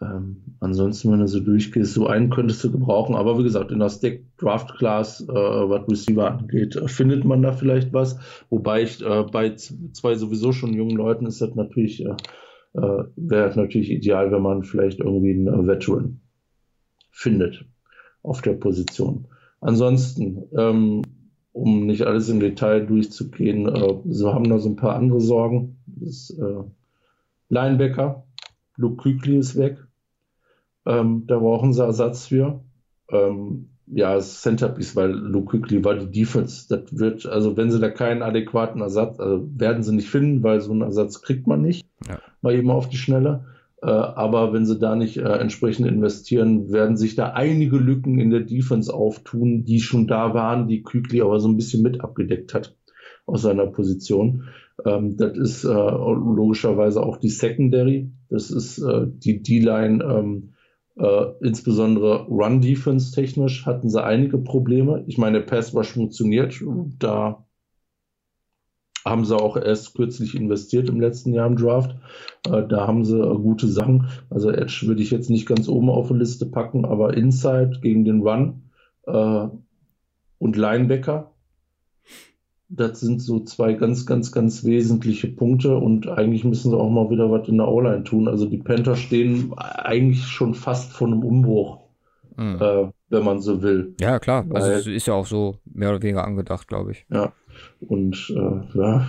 Ähm, 0.01 0.57
ansonsten, 0.61 1.11
wenn 1.11 1.21
du 1.21 1.27
so 1.27 1.41
durchgehst, 1.41 1.95
so 1.95 2.07
einen 2.07 2.31
könntest 2.31 2.63
du 2.63 2.71
gebrauchen. 2.71 3.17
Aber 3.17 3.39
wie 3.39 3.43
gesagt, 3.43 3.73
in 3.73 3.81
der 3.81 3.89
Stack 3.89 4.21
Draft 4.39 4.77
Class, 4.79 5.21
äh, 5.23 5.33
was 5.33 5.89
Receiver 5.89 6.31
angeht, 6.31 6.77
äh, 6.77 6.87
findet 6.89 7.25
man 7.25 7.43
da 7.43 7.53
vielleicht 7.53 7.93
was. 7.93 8.19
Wobei 8.49 8.83
ich 8.83 9.05
äh, 9.05 9.25
bei 9.25 9.55
zwei 9.57 10.15
sowieso 10.15 10.53
schon 10.53 10.75
jungen 10.75 10.97
Leuten 10.97 11.27
ist 11.27 11.41
das 11.41 11.55
natürlich 11.55 12.05
äh, 12.05 12.15
äh, 12.75 13.05
wäre 13.17 13.53
natürlich 13.57 13.91
ideal, 13.91 14.31
wenn 14.31 14.43
man 14.43 14.63
vielleicht 14.63 15.01
irgendwie 15.01 15.33
einen 15.33 15.67
Veteran 15.67 16.21
findet 17.11 17.65
auf 18.23 18.43
der 18.43 18.55
Position. 18.55 19.27
Ansonsten, 19.61 20.45
ähm, 20.57 21.03
um 21.53 21.87
nicht 21.87 22.03
alles 22.03 22.29
im 22.29 22.41
Detail 22.41 22.87
durchzugehen, 22.87 23.67
äh, 23.67 23.95
so 24.09 24.33
haben 24.33 24.45
noch 24.45 24.59
so 24.59 24.69
ein 24.69 24.77
paar 24.77 24.95
andere 24.95 25.21
Sorgen. 25.21 25.79
Das 25.87 26.31
äh, 26.31 26.63
Linebacker, 27.49 28.25
Luke 28.77 29.03
Kügli 29.03 29.39
ist 29.39 29.57
weg. 29.57 29.88
Ähm, 30.89 31.25
da 31.27 31.39
brauchen 31.39 31.73
sie 31.73 31.85
Ersatz 31.85 32.27
für. 32.27 32.61
Ähm, 33.11 33.69
ja, 33.87 34.19
Centerpiece, 34.19 34.97
weil 34.97 35.11
Luke 35.11 35.51
Quickly 35.51 35.85
war 35.85 35.95
die 35.95 36.11
Defense. 36.11 36.67
Das 36.69 36.99
wird, 36.99 37.27
also 37.27 37.57
wenn 37.57 37.71
sie 37.71 37.81
da 37.81 37.91
keinen 37.91 38.23
adäquaten 38.23 38.81
Ersatz, 38.81 39.21
also 39.21 39.49
werden 39.55 39.83
sie 39.83 39.95
nicht 39.95 40.09
finden, 40.09 40.43
weil 40.43 40.61
so 40.61 40.73
einen 40.73 40.83
Ersatz 40.83 41.23
kriegt 41.23 41.47
man 41.47 41.63
nicht. 41.63 41.87
Ja. 42.09 42.19
Mal 42.43 42.55
eben 42.55 42.71
auf 42.71 42.89
die 42.89 42.97
Schnelle. 42.97 43.45
Äh, 43.83 43.87
aber 43.87 44.53
wenn 44.53 44.67
sie 44.67 44.79
da 44.79 44.97
nicht 44.97 45.19
äh, 45.19 45.23
entsprechend 45.23 45.87
investieren, 45.87 46.73
werden 46.73 46.97
sich 46.97 47.15
da 47.15 47.31
einige 47.31 47.77
Lücken 47.77 48.19
in 48.19 48.31
der 48.31 48.41
Defense 48.41 48.93
auftun, 48.93 49.65
die 49.65 49.81
schon 49.81 50.07
da 50.07 50.35
waren, 50.35 50.69
die 50.69 50.83
Kügli 50.83 51.21
aber 51.21 51.39
so 51.39 51.49
ein 51.49 51.57
bisschen 51.57 51.83
mit 51.83 52.01
abgedeckt 52.01 52.55
hat 52.55 52.75
aus 53.27 53.43
seiner 53.43 53.67
Position. 53.67 54.45
Ähm, 54.85 55.17
das 55.17 55.37
ist 55.37 55.65
äh, 55.65 55.69
logischerweise 55.69 57.03
auch 57.03 57.19
die 57.19 57.29
Secondary. 57.29 58.11
Das 58.31 58.51
ist 58.51 58.79
äh, 58.79 59.07
die 59.07 59.43
D-Line. 59.43 60.03
Ähm, 60.03 60.55
äh, 60.99 61.27
insbesondere 61.41 62.27
Run-Defense 62.27 63.15
technisch 63.15 63.67
hatten 63.67 63.89
sie 63.89 64.03
einige 64.03 64.39
Probleme. 64.39 65.05
Ich 65.07 65.17
meine, 65.17 65.41
Pass 65.41 65.75
Rush 65.75 65.93
funktioniert. 65.93 66.61
Da 66.99 67.45
haben 69.05 69.25
sie 69.25 69.37
auch 69.37 69.57
erst 69.57 69.95
kürzlich 69.95 70.35
investiert 70.35 70.89
im 70.89 71.01
letzten 71.01 71.33
Jahr 71.33 71.47
im 71.47 71.57
Draft. 71.57 71.97
Äh, 72.47 72.67
da 72.67 72.87
haben 72.87 73.05
sie 73.05 73.17
äh, 73.17 73.37
gute 73.37 73.69
Sachen. 73.69 74.09
Also 74.29 74.51
Edge 74.51 74.83
würde 74.87 75.03
ich 75.03 75.11
jetzt 75.11 75.31
nicht 75.31 75.47
ganz 75.47 75.69
oben 75.69 75.89
auf 75.89 76.09
die 76.09 76.15
Liste 76.15 76.47
packen, 76.47 76.85
aber 76.85 77.15
Inside 77.15 77.79
gegen 77.81 78.05
den 78.05 78.23
Run 78.23 78.63
und 80.39 80.57
Linebacker 80.57 81.33
das 82.69 83.01
sind 83.01 83.23
so 83.23 83.41
zwei 83.41 83.73
ganz, 83.73 84.05
ganz, 84.05 84.31
ganz 84.31 84.65
wesentliche 84.65 85.29
Punkte 85.29 85.77
und 85.77 86.07
eigentlich 86.09 86.45
müssen 86.45 86.71
sie 86.71 86.77
auch 86.77 86.91
mal 86.91 87.09
wieder 87.11 87.31
was 87.31 87.49
in 87.49 87.57
der 87.57 87.69
O-Line 87.69 88.05
tun. 88.05 88.29
Also 88.29 88.47
die 88.47 88.59
Panthers 88.59 89.01
stehen 89.01 89.55
eigentlich 89.57 90.27
schon 90.27 90.55
fast 90.55 90.93
vor 90.93 91.07
einem 91.07 91.25
Umbruch, 91.25 91.81
mhm. 92.37 92.59
äh, 92.61 92.89
wenn 93.09 93.25
man 93.25 93.41
so 93.41 93.63
will. 93.63 93.95
Ja, 94.01 94.19
klar. 94.19 94.47
Also 94.51 94.69
Weil, 94.69 94.75
also 94.75 94.91
ist 94.91 95.07
ja 95.07 95.15
auch 95.15 95.27
so 95.27 95.57
mehr 95.65 95.91
oder 95.91 96.03
weniger 96.03 96.25
angedacht, 96.25 96.69
glaube 96.69 96.93
ich. 96.93 97.07
Ja. 97.11 97.33
Und 97.81 98.33
äh, 98.37 98.79
ja, 98.79 99.09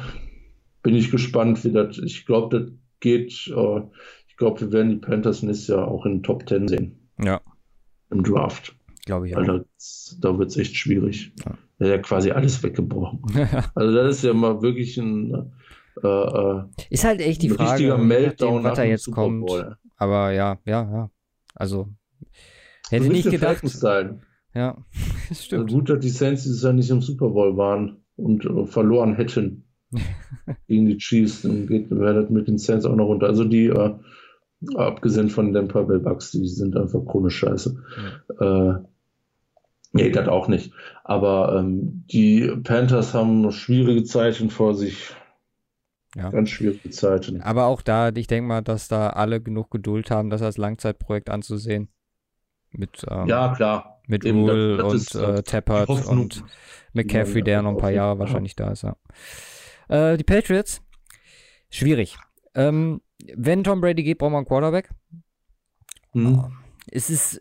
bin 0.81 0.95
ich 0.95 1.11
gespannt, 1.11 1.64
wie 1.65 1.72
das. 1.72 1.98
Ich 1.98 2.26
glaube, 2.26 2.60
das 2.60 2.72
geht. 3.02 3.52
Äh, 3.53 3.81
ich 4.30 4.38
glaube, 4.38 4.61
wir 4.61 4.72
werden 4.72 4.90
die 4.90 4.98
Panthers 5.06 5.44
nächstes 5.44 5.68
Jahr 5.68 5.90
auch 5.90 6.06
in 6.06 6.14
den 6.14 6.23
Top 6.23 6.48
10 6.48 6.69
sehen. 6.69 7.10
Ja. 7.22 7.41
Im 8.10 8.23
Draft. 8.23 8.73
Glaube 9.06 9.27
ich 9.27 9.36
auch. 9.36 9.45
Weil 9.45 9.65
das, 9.76 10.18
da 10.22 10.40
wird 10.40 10.49
es 10.49 10.57
echt 10.57 10.77
schwierig. 10.77 11.34
Ja 11.44 11.57
ja 11.80 11.98
quasi 11.98 12.32
alles 12.32 12.62
weggebrochen. 12.62 13.22
also 13.76 13.96
das 13.96 14.18
ist 14.18 14.24
ja 14.24 14.34
mal 14.34 14.62
wirklich 14.62 14.98
ein 14.98 15.52
äh, 16.04 16.08
äh 16.08 16.64
ist 16.90 17.04
halt 17.04 17.22
echt 17.22 17.42
die 17.42 17.50
Frage, 17.50 17.72
richtiger 17.72 17.98
Meltdown 17.98 18.64
was 18.64 18.78
da 18.78 18.84
jetzt 18.84 19.12
kommt. 19.12 19.50
Aber 19.98 20.32
ja, 20.32 20.60
ja, 20.66 20.84
ja. 20.92 21.10
Also 21.56 21.90
hätte 22.90 23.06
so 23.06 23.12
nicht 23.12 23.30
gedacht. 23.30 23.68
Sein. 23.68 24.22
Ja, 24.54 24.78
das 25.30 25.46
stimmt. 25.46 25.64
Also 25.64 25.78
gut, 25.78 25.90
dass 25.90 26.00
die 26.00 26.10
Saints 26.10 26.44
dieses 26.44 26.64
Jahr 26.64 26.74
nicht 26.74 26.90
im 26.90 27.02
Super 27.02 27.30
Bowl 27.30 27.58
waren 27.58 28.04
und 28.16 28.46
äh, 28.46 28.66
verloren 28.66 29.16
hätten 29.16 29.66
gegen 30.68 30.86
die 30.86 30.98
Chiefs, 30.98 31.42
dann 31.42 31.68
geht 31.68 31.90
wäre 31.90 32.22
das 32.22 32.30
mit 32.30 32.48
den 32.48 32.58
Saints 32.58 32.86
auch 32.86 32.96
noch 32.96 33.08
runter. 33.08 33.28
Also 33.28 33.44
die 33.44 33.68
äh, 33.68 33.96
abgesehen 34.76 35.30
von 35.30 35.54
den 35.54 35.68
Purple 35.68 36.00
Bucks, 36.00 36.32
die 36.32 36.48
sind 36.48 36.76
einfach 36.76 37.06
chronisch 37.06 37.38
scheiße. 37.38 37.82
Ja. 38.40 38.72
Äh, 38.72 38.84
Nee, 39.91 40.11
das 40.11 40.28
auch 40.28 40.48
nicht. 40.48 40.72
Aber 41.03 41.57
ähm, 41.57 42.03
die 42.11 42.48
Panthers 42.64 43.14
haben 43.14 43.52
schwierige 43.52 44.03
Zeiten 44.03 44.49
vor 44.49 44.76
sich. 44.76 45.16
Ja. 46.16 46.30
Ganz 46.30 46.49
schwierige 46.49 46.90
Zeiten. 46.90 47.41
Aber 47.41 47.66
auch 47.66 47.82
da, 47.82 48.10
ich 48.10 48.28
denke 48.28 48.48
mal, 48.48 48.61
dass 48.61 48.88
da 48.88 49.10
alle 49.10 49.41
genug 49.41 49.72
Geduld 49.72 50.11
haben, 50.11 50.30
das 50.30 50.41
als 50.41 50.57
Langzeitprojekt 50.57 51.30
anzusehen. 51.30 51.90
Mit, 52.72 53.03
ähm, 53.10 53.28
ja, 53.28 53.53
klar. 53.56 54.02
Mit 54.07 54.26
Eben, 54.26 54.40
Rule 54.40 54.78
das, 54.78 54.84
das 54.84 54.91
und 54.91 54.98
ist, 54.98 55.16
äh, 55.16 55.44
Tappert 55.44 55.90
und 56.07 56.44
McCaffrey, 56.94 57.44
der 57.44 57.61
noch 57.61 57.72
ein 57.72 57.78
paar 57.78 57.91
Jahre 57.91 58.18
wahrscheinlich 58.18 58.56
da 58.56 58.72
ist. 58.72 58.84
Ja. 58.84 58.95
Äh, 59.88 60.18
die 60.18 60.24
Patriots, 60.24 60.82
schwierig. 61.70 62.18
Ähm, 62.56 63.02
wenn 63.36 63.64
Tom 63.64 63.82
Brady 63.82 64.03
geht, 64.03 64.18
braucht 64.18 64.32
man 64.32 64.40
einen 64.40 64.48
Quarterback. 64.48 64.90
Hm. 66.14 66.52
Es 66.91 67.11
ist 67.11 67.40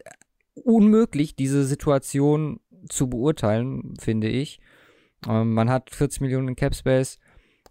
unmöglich, 0.65 1.37
diese 1.37 1.65
Situation 1.65 2.61
zu 2.89 3.09
beurteilen, 3.09 3.95
finde 3.99 4.29
ich. 4.29 4.61
Ähm, 5.29 5.55
man 5.55 5.71
hat 5.71 5.91
40 5.91 6.21
Millionen 6.21 6.49
in 6.49 6.57
Cap 6.57 6.75
Space. 6.75 7.19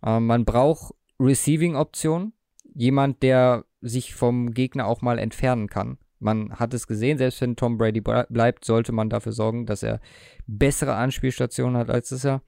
Ähm, 0.06 0.26
man 0.28 0.46
braucht 0.46 0.94
Receiving-Optionen. 1.20 2.34
Jemand, 2.74 3.24
der 3.24 3.66
sich 3.82 4.14
vom 4.14 4.52
Gegner 4.52 4.88
auch 4.88 5.02
mal 5.02 5.20
entfernen 5.20 5.68
kann. 5.68 5.98
Man 6.20 6.54
hat 6.54 6.74
es 6.74 6.88
gesehen, 6.88 7.18
selbst 7.18 7.42
wenn 7.42 7.56
Tom 7.56 7.78
Brady 7.78 8.02
bleibt, 8.02 8.66
sollte 8.66 8.92
man 8.92 9.10
dafür 9.10 9.32
sorgen, 9.32 9.66
dass 9.66 9.84
er 9.84 10.00
bessere 10.48 10.96
Anspielstationen 10.96 11.78
hat 11.78 11.90
als 11.90 12.10
das 12.10 12.24
Jahr. 12.24 12.42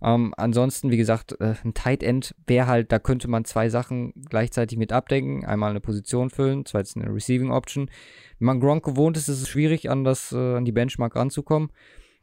Ähm, 0.00 0.32
ansonsten, 0.36 0.90
wie 0.90 0.96
gesagt, 0.96 1.40
äh, 1.40 1.54
ein 1.64 1.74
Tight 1.74 2.02
End 2.02 2.34
wäre 2.46 2.66
halt, 2.66 2.92
da 2.92 2.98
könnte 2.98 3.28
man 3.28 3.44
zwei 3.44 3.68
Sachen 3.68 4.12
gleichzeitig 4.28 4.78
mit 4.78 4.92
abdecken. 4.92 5.44
Einmal 5.44 5.70
eine 5.70 5.80
Position 5.80 6.30
füllen, 6.30 6.64
zweitens 6.64 6.96
eine 6.96 7.12
Receiving 7.12 7.50
Option. 7.50 7.90
Wenn 8.38 8.46
man 8.46 8.60
Gronk 8.60 8.84
gewohnt 8.84 9.16
ist, 9.16 9.28
ist 9.28 9.42
es 9.42 9.48
schwierig, 9.48 9.90
an, 9.90 10.04
das, 10.04 10.32
äh, 10.32 10.56
an 10.56 10.64
die 10.64 10.72
Benchmark 10.72 11.16
ranzukommen. 11.16 11.70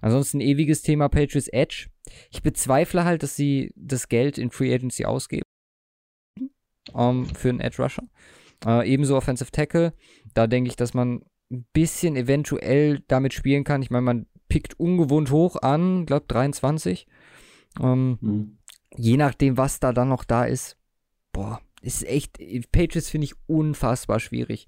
Ansonsten 0.02 0.40
ewiges 0.40 0.82
Thema 0.82 1.10
Patriots 1.10 1.48
Edge. 1.50 1.88
Ich 2.32 2.42
bezweifle 2.42 3.04
halt, 3.04 3.24
dass 3.24 3.36
sie 3.36 3.74
das 3.76 4.08
Geld 4.08 4.38
in 4.38 4.52
Free 4.52 4.74
Agency 4.74 5.06
ausgeben 5.06 5.46
ähm, 6.94 7.26
für 7.26 7.50
einen 7.50 7.60
Edge 7.60 7.82
Rusher. 7.82 8.04
Äh, 8.66 8.90
ebenso 8.90 9.18
Offensive 9.18 9.52
Tackle. 9.52 9.94
Da 10.34 10.48
denke 10.48 10.70
ich, 10.70 10.76
dass 10.76 10.94
man 10.94 11.24
ein 11.52 11.66
bisschen 11.74 12.16
eventuell 12.16 13.04
damit 13.08 13.34
spielen 13.34 13.64
kann. 13.64 13.82
Ich 13.82 13.90
meine, 13.90 14.02
man 14.02 14.26
pickt 14.48 14.80
ungewohnt 14.80 15.32
hoch 15.32 15.58
an, 15.58 16.06
glaube 16.06 16.26
23. 16.28 17.08
Ähm, 17.82 18.18
mhm. 18.22 18.58
Je 18.96 19.18
nachdem, 19.18 19.58
was 19.58 19.80
da 19.80 19.92
dann 19.92 20.10
noch 20.10 20.24
da 20.24 20.46
ist, 20.46 20.78
boah, 21.32 21.62
ist 21.82 22.06
echt, 22.06 22.40
Patriots 22.72 23.10
finde 23.10 23.26
ich 23.26 23.34
unfassbar 23.48 24.20
schwierig. 24.20 24.68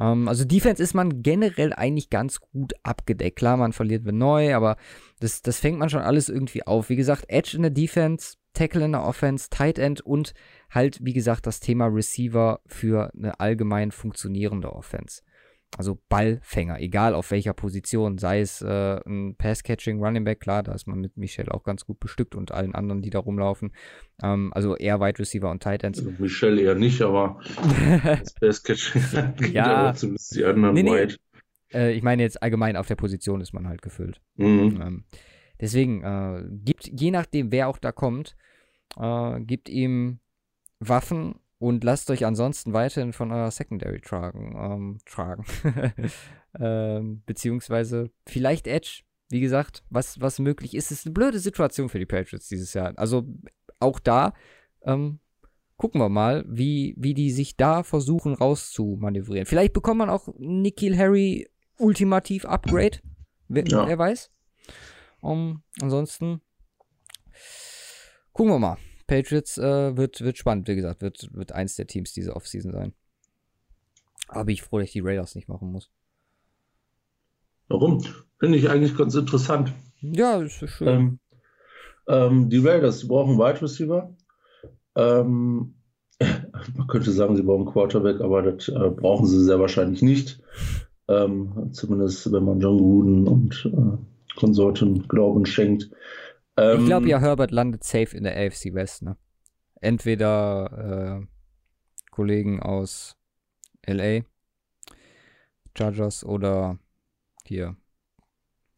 Ähm, 0.00 0.28
also 0.28 0.44
Defense 0.44 0.82
ist 0.82 0.94
man 0.94 1.22
generell 1.22 1.72
eigentlich 1.72 2.10
ganz 2.10 2.40
gut 2.40 2.74
abgedeckt. 2.82 3.38
Klar, 3.38 3.56
man 3.56 3.72
verliert 3.72 4.04
wenn 4.04 4.18
neu, 4.18 4.54
aber 4.54 4.76
das, 5.20 5.42
das 5.42 5.60
fängt 5.60 5.78
man 5.78 5.90
schon 5.90 6.02
alles 6.02 6.28
irgendwie 6.28 6.66
auf. 6.66 6.88
Wie 6.88 6.96
gesagt, 6.96 7.26
Edge 7.28 7.56
in 7.56 7.62
der 7.62 7.70
Defense, 7.70 8.36
Tackle 8.52 8.84
in 8.84 8.92
der 8.92 9.04
Offense, 9.04 9.48
Tight 9.50 9.78
End 9.78 10.00
und 10.00 10.34
halt, 10.70 10.98
wie 11.02 11.12
gesagt, 11.12 11.46
das 11.46 11.60
Thema 11.60 11.86
Receiver 11.86 12.60
für 12.66 13.12
eine 13.14 13.38
allgemein 13.40 13.90
funktionierende 13.90 14.72
Offense. 14.72 15.22
Also 15.76 15.98
Ballfänger, 16.08 16.80
egal 16.80 17.14
auf 17.14 17.30
welcher 17.30 17.52
Position, 17.52 18.18
sei 18.18 18.40
es 18.40 18.62
äh, 18.62 19.00
ein 19.06 19.34
Pass-Catching 19.36 20.02
Running 20.02 20.24
Back, 20.24 20.40
klar, 20.40 20.62
da 20.62 20.72
ist 20.72 20.86
man 20.86 21.00
mit 21.00 21.16
Michel 21.16 21.48
auch 21.48 21.64
ganz 21.64 21.84
gut 21.84 21.98
bestückt 21.98 22.36
und 22.36 22.52
allen 22.52 22.74
anderen, 22.74 23.02
die 23.02 23.10
da 23.10 23.18
rumlaufen. 23.18 23.72
Ähm, 24.22 24.52
also 24.54 24.76
eher 24.76 25.00
Wide 25.00 25.18
Receiver 25.18 25.50
und 25.50 25.62
Tight 25.62 25.82
Ends. 25.82 25.98
Also 25.98 26.12
Michel 26.18 26.60
eher 26.60 26.76
nicht, 26.76 27.02
aber 27.02 27.40
das 28.04 28.34
Pass-Catching 28.34 29.02
ja, 29.52 29.92
zumindest 29.94 30.36
die 30.36 30.44
anderen 30.44 30.74
nee, 30.74 30.82
nee. 30.84 30.90
Wide. 30.90 31.16
Äh, 31.72 31.92
ich 31.94 32.02
meine 32.02 32.22
jetzt 32.22 32.42
allgemein 32.42 32.76
auf 32.76 32.86
der 32.86 32.96
Position 32.96 33.40
ist 33.40 33.52
man 33.52 33.66
halt 33.66 33.82
gefüllt. 33.82 34.20
Mhm. 34.36 34.80
Ähm, 34.80 35.04
deswegen 35.60 36.04
äh, 36.04 36.44
gibt, 36.64 36.86
je 36.86 37.10
nachdem, 37.10 37.50
wer 37.50 37.68
auch 37.68 37.78
da 37.78 37.90
kommt, 37.90 38.36
äh, 38.96 39.40
gibt 39.40 39.68
ihm 39.68 40.20
Waffen 40.78 41.36
und 41.58 41.84
lasst 41.84 42.10
euch 42.10 42.26
ansonsten 42.26 42.72
weiterhin 42.72 43.12
von 43.12 43.32
eurer 43.32 43.50
Secondary 43.50 44.00
tragen. 44.00 44.54
Ähm, 44.56 44.98
tragen. 45.06 45.44
ähm, 46.60 47.22
beziehungsweise 47.26 48.10
vielleicht 48.26 48.66
Edge. 48.66 49.02
Wie 49.30 49.40
gesagt, 49.40 49.82
was, 49.88 50.20
was 50.20 50.38
möglich 50.38 50.74
ist, 50.74 50.90
ist 50.90 51.06
eine 51.06 51.14
blöde 51.14 51.38
Situation 51.38 51.88
für 51.88 51.98
die 51.98 52.06
Patriots 52.06 52.48
dieses 52.48 52.74
Jahr. 52.74 52.92
Also 52.96 53.26
auch 53.80 53.98
da 53.98 54.34
ähm, 54.82 55.18
gucken 55.76 56.00
wir 56.00 56.08
mal, 56.08 56.44
wie, 56.46 56.94
wie 56.98 57.14
die 57.14 57.30
sich 57.30 57.56
da 57.56 57.82
versuchen 57.82 58.34
rauszumanövrieren. 58.34 59.46
Vielleicht 59.46 59.72
bekommt 59.72 59.98
man 59.98 60.10
auch 60.10 60.28
Nikhil 60.38 60.96
Harry 60.96 61.48
ultimativ 61.78 62.44
Upgrade. 62.44 62.98
Wer, 63.48 63.64
ja. 63.66 63.86
wer 63.88 63.98
weiß. 63.98 64.30
Um, 65.20 65.62
ansonsten 65.80 66.40
gucken 68.32 68.52
wir 68.52 68.58
mal. 68.58 68.76
Patriots 69.06 69.58
äh, 69.58 69.96
wird, 69.96 70.20
wird 70.20 70.38
spannend, 70.38 70.68
wie 70.68 70.76
gesagt, 70.76 71.02
wird, 71.02 71.28
wird 71.32 71.52
eins 71.52 71.76
der 71.76 71.86
Teams 71.86 72.12
diese 72.12 72.34
Offseason 72.34 72.72
sein. 72.72 72.94
Aber 74.28 74.50
ich 74.50 74.62
froh, 74.62 74.78
dass 74.78 74.86
ich 74.88 74.92
die 74.92 75.00
Raiders 75.00 75.34
nicht 75.34 75.48
machen 75.48 75.70
muss. 75.70 75.90
Warum? 77.68 78.04
Finde 78.38 78.58
ich 78.58 78.70
eigentlich 78.70 78.96
ganz 78.96 79.14
interessant. 79.14 79.72
Ja, 80.00 80.40
ist 80.40 80.68
schön. 80.68 80.88
Ähm, 80.88 81.18
ähm, 82.08 82.50
die 82.50 82.58
Raiders 82.58 83.06
brauchen 83.08 83.38
Wide 83.38 83.62
Receiver. 83.62 84.14
Ähm, 84.96 85.74
man 86.20 86.86
könnte 86.88 87.10
sagen, 87.10 87.36
sie 87.36 87.42
brauchen 87.42 87.66
Quarterback, 87.66 88.20
aber 88.20 88.42
das 88.42 88.68
äh, 88.68 88.90
brauchen 88.90 89.26
sie 89.26 89.42
sehr 89.42 89.60
wahrscheinlich 89.60 90.02
nicht. 90.02 90.40
Ähm, 91.08 91.70
zumindest 91.72 92.32
wenn 92.32 92.44
man 92.44 92.60
John 92.60 92.78
Gruden 92.78 93.28
und 93.28 93.66
äh, 93.66 94.36
Konsorten 94.36 95.06
Glauben 95.06 95.46
schenkt. 95.46 95.90
Ähm, 96.56 96.80
ich 96.80 96.86
glaube 96.86 97.08
ja, 97.08 97.20
Herbert 97.20 97.50
landet 97.50 97.84
safe 97.84 98.16
in 98.16 98.24
der 98.24 98.36
AFC 98.36 98.74
West, 98.74 99.02
ne? 99.02 99.16
Entweder 99.80 101.20
äh, 101.22 101.26
Kollegen 102.10 102.60
aus 102.60 103.16
LA, 103.86 104.20
Chargers 105.76 106.24
oder 106.24 106.78
hier 107.44 107.76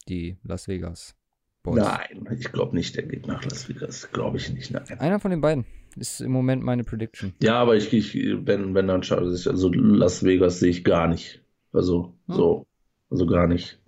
die 0.08 0.36
Las 0.42 0.68
Vegas. 0.68 1.14
Boys. 1.62 1.82
Nein, 1.82 2.28
ich 2.38 2.52
glaube 2.52 2.74
nicht, 2.76 2.96
der 2.96 3.04
geht 3.04 3.26
nach 3.26 3.44
Las 3.44 3.68
Vegas. 3.68 4.10
Glaube 4.12 4.36
ich 4.36 4.52
nicht. 4.52 4.70
Nein. 4.70 4.86
Einer 4.98 5.20
von 5.20 5.30
den 5.30 5.40
beiden 5.40 5.66
ist 5.96 6.20
im 6.20 6.30
Moment 6.30 6.62
meine 6.62 6.84
Prediction. 6.84 7.34
Ja, 7.42 7.60
aber 7.60 7.76
ich, 7.76 7.92
ich 7.92 8.14
wenn, 8.14 8.74
wenn 8.74 8.86
dann 8.86 9.02
Chargers, 9.02 9.46
also 9.46 9.72
Las 9.72 10.22
Vegas 10.22 10.60
sehe 10.60 10.70
ich 10.70 10.84
gar 10.84 11.08
nicht. 11.08 11.42
Also, 11.72 12.14
hm. 12.26 12.34
so, 12.34 12.66
also 13.10 13.26
gar 13.26 13.48
nicht. 13.48 13.80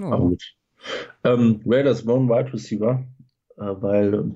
Oh. 0.00 0.06
Aber 0.06 0.28
gut. 0.28 0.54
Ähm, 1.24 1.60
Raiders 1.66 2.06
One 2.06 2.28
Wide 2.28 2.52
Receiver 2.52 3.04
weil 3.56 4.32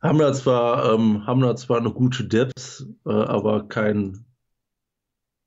haben 0.00 0.18
da 0.18 0.32
zwar, 0.32 0.92
ähm, 0.94 1.26
haben 1.26 1.40
da 1.40 1.56
zwar 1.56 1.78
eine 1.78 1.90
gute 1.90 2.24
Depth, 2.24 2.86
äh, 3.06 3.10
aber 3.10 3.68
kein 3.68 4.24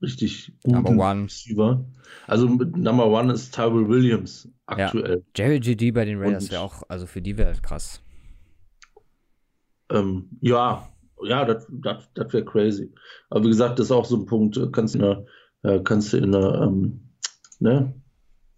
richtig 0.01 0.53
guten 0.63 0.83
Number 0.83 1.11
one. 1.11 1.25
Receiver. 1.25 1.85
Also 2.25 2.47
Number 2.47 3.07
One 3.07 3.33
ist 3.33 3.53
Tyrell 3.53 3.87
Williams 3.87 4.49
aktuell. 4.65 5.17
Ja. 5.17 5.43
Jerry 5.43 5.59
GD 5.59 5.91
bei 5.91 6.05
den 6.05 6.19
Raiders 6.19 6.51
wäre 6.51 6.61
auch, 6.61 6.83
also 6.87 7.05
für 7.05 7.21
die 7.21 7.37
wäre 7.37 7.53
krass. 7.61 8.01
Ähm, 9.89 10.29
ja, 10.41 10.89
ja, 11.23 11.45
das 11.45 11.67
wäre 11.69 12.45
crazy. 12.45 12.93
Aber 13.29 13.43
wie 13.43 13.49
gesagt, 13.49 13.79
das 13.79 13.87
ist 13.87 13.91
auch 13.91 14.05
so 14.05 14.17
ein 14.17 14.25
Punkt, 14.25 14.57
äh, 14.57 14.67
kannst 14.71 14.95
du 14.95 14.99
in 14.99 15.25
der, 15.63 15.83
kannst 15.83 16.13
du 16.13 16.17
in 16.17 16.31
der, 16.31 16.61
ähm, 16.61 17.09
ne, 17.59 17.93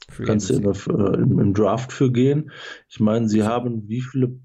Free 0.08 0.26
Kannst 0.26 0.50
du 0.50 0.56
äh, 0.56 1.16
im, 1.16 1.40
im, 1.40 1.54
Draft 1.54 1.92
für 1.92 2.12
gehen. 2.12 2.52
Ich 2.88 3.00
meine, 3.00 3.28
sie 3.28 3.44
haben 3.44 3.88
wie 3.88 4.02
viele 4.02 4.40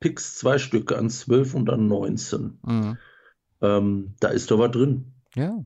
Picks, 0.00 0.36
zwei 0.36 0.58
Stücke 0.58 0.98
an 0.98 1.08
12 1.08 1.54
und 1.54 1.70
an 1.70 1.86
19. 1.86 2.58
Mhm. 2.62 2.98
Ähm, 3.62 4.14
da 4.20 4.28
ist 4.28 4.50
doch 4.50 4.58
was 4.58 4.72
drin. 4.72 5.14
Ja. 5.34 5.64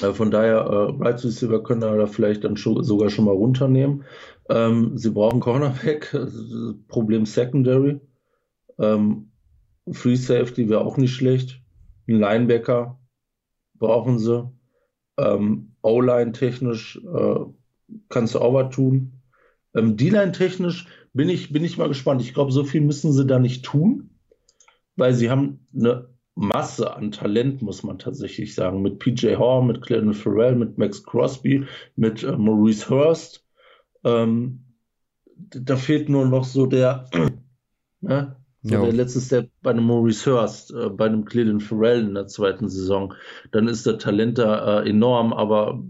Äh, 0.00 0.12
von 0.12 0.30
daher, 0.30 0.58
äh, 0.58 1.02
Right 1.02 1.22
Receiver 1.24 1.62
können 1.62 1.82
wir 1.82 1.96
da 1.96 2.06
vielleicht 2.06 2.44
dann 2.44 2.56
schon, 2.56 2.82
sogar 2.82 3.10
schon 3.10 3.26
mal 3.26 3.34
runternehmen. 3.34 4.04
Ähm, 4.48 4.96
sie 4.96 5.10
brauchen 5.10 5.40
Cornerback, 5.40 6.16
Problem 6.88 7.26
Secondary. 7.26 8.00
Ähm, 8.78 9.30
Free 9.92 10.16
Safety 10.16 10.68
wäre 10.68 10.80
auch 10.80 10.96
nicht 10.96 11.14
schlecht. 11.14 11.60
Ein 12.08 12.18
Linebacker 12.18 12.98
brauchen 13.74 14.18
sie. 14.18 14.50
Ähm, 15.18 15.74
O-Line 15.82 16.32
technisch 16.32 17.00
äh, 17.04 17.40
kannst 18.08 18.34
du 18.34 18.40
auch 18.40 18.54
was 18.54 18.74
tun. 18.74 19.12
Ähm, 19.74 19.96
D-Line 19.96 20.32
technisch 20.32 20.86
bin 21.12 21.28
ich, 21.28 21.52
bin 21.52 21.64
ich 21.64 21.78
mal 21.78 21.88
gespannt. 21.88 22.20
Ich 22.22 22.34
glaube, 22.34 22.52
so 22.52 22.64
viel 22.64 22.80
müssen 22.80 23.12
sie 23.12 23.26
da 23.26 23.38
nicht 23.38 23.64
tun, 23.64 24.10
weil 24.96 25.14
sie 25.14 25.30
haben 25.30 25.66
eine 25.74 26.08
Masse 26.34 26.94
an 26.94 27.10
Talent, 27.10 27.62
muss 27.62 27.82
man 27.82 27.98
tatsächlich 27.98 28.54
sagen. 28.54 28.80
Mit 28.82 29.00
PJ 29.00 29.36
Hall, 29.36 29.64
mit 29.64 29.82
Clinton 29.82 30.14
Farrell, 30.14 30.54
mit 30.54 30.78
Max 30.78 31.02
Crosby, 31.02 31.66
mit 31.96 32.22
äh, 32.22 32.36
Maurice 32.36 32.88
Hurst. 32.88 33.44
Ähm, 34.04 34.64
da 35.36 35.76
fehlt 35.76 36.08
nur 36.08 36.26
noch 36.26 36.44
so 36.44 36.66
der, 36.66 37.10
ne? 38.00 38.36
so 38.62 38.84
der 38.84 38.92
letzte 38.92 39.20
Step 39.20 39.50
bei 39.62 39.70
einem 39.70 39.84
Maurice 39.84 40.30
Hurst, 40.30 40.72
äh, 40.72 40.88
bei 40.90 41.06
einem 41.06 41.24
Clinton 41.24 41.60
Farrell 41.60 42.04
in 42.04 42.14
der 42.14 42.28
zweiten 42.28 42.68
Saison. 42.68 43.14
Dann 43.50 43.66
ist 43.66 43.86
der 43.86 43.98
Talent 43.98 44.38
da 44.38 44.82
äh, 44.82 44.88
enorm, 44.88 45.32
aber 45.32 45.82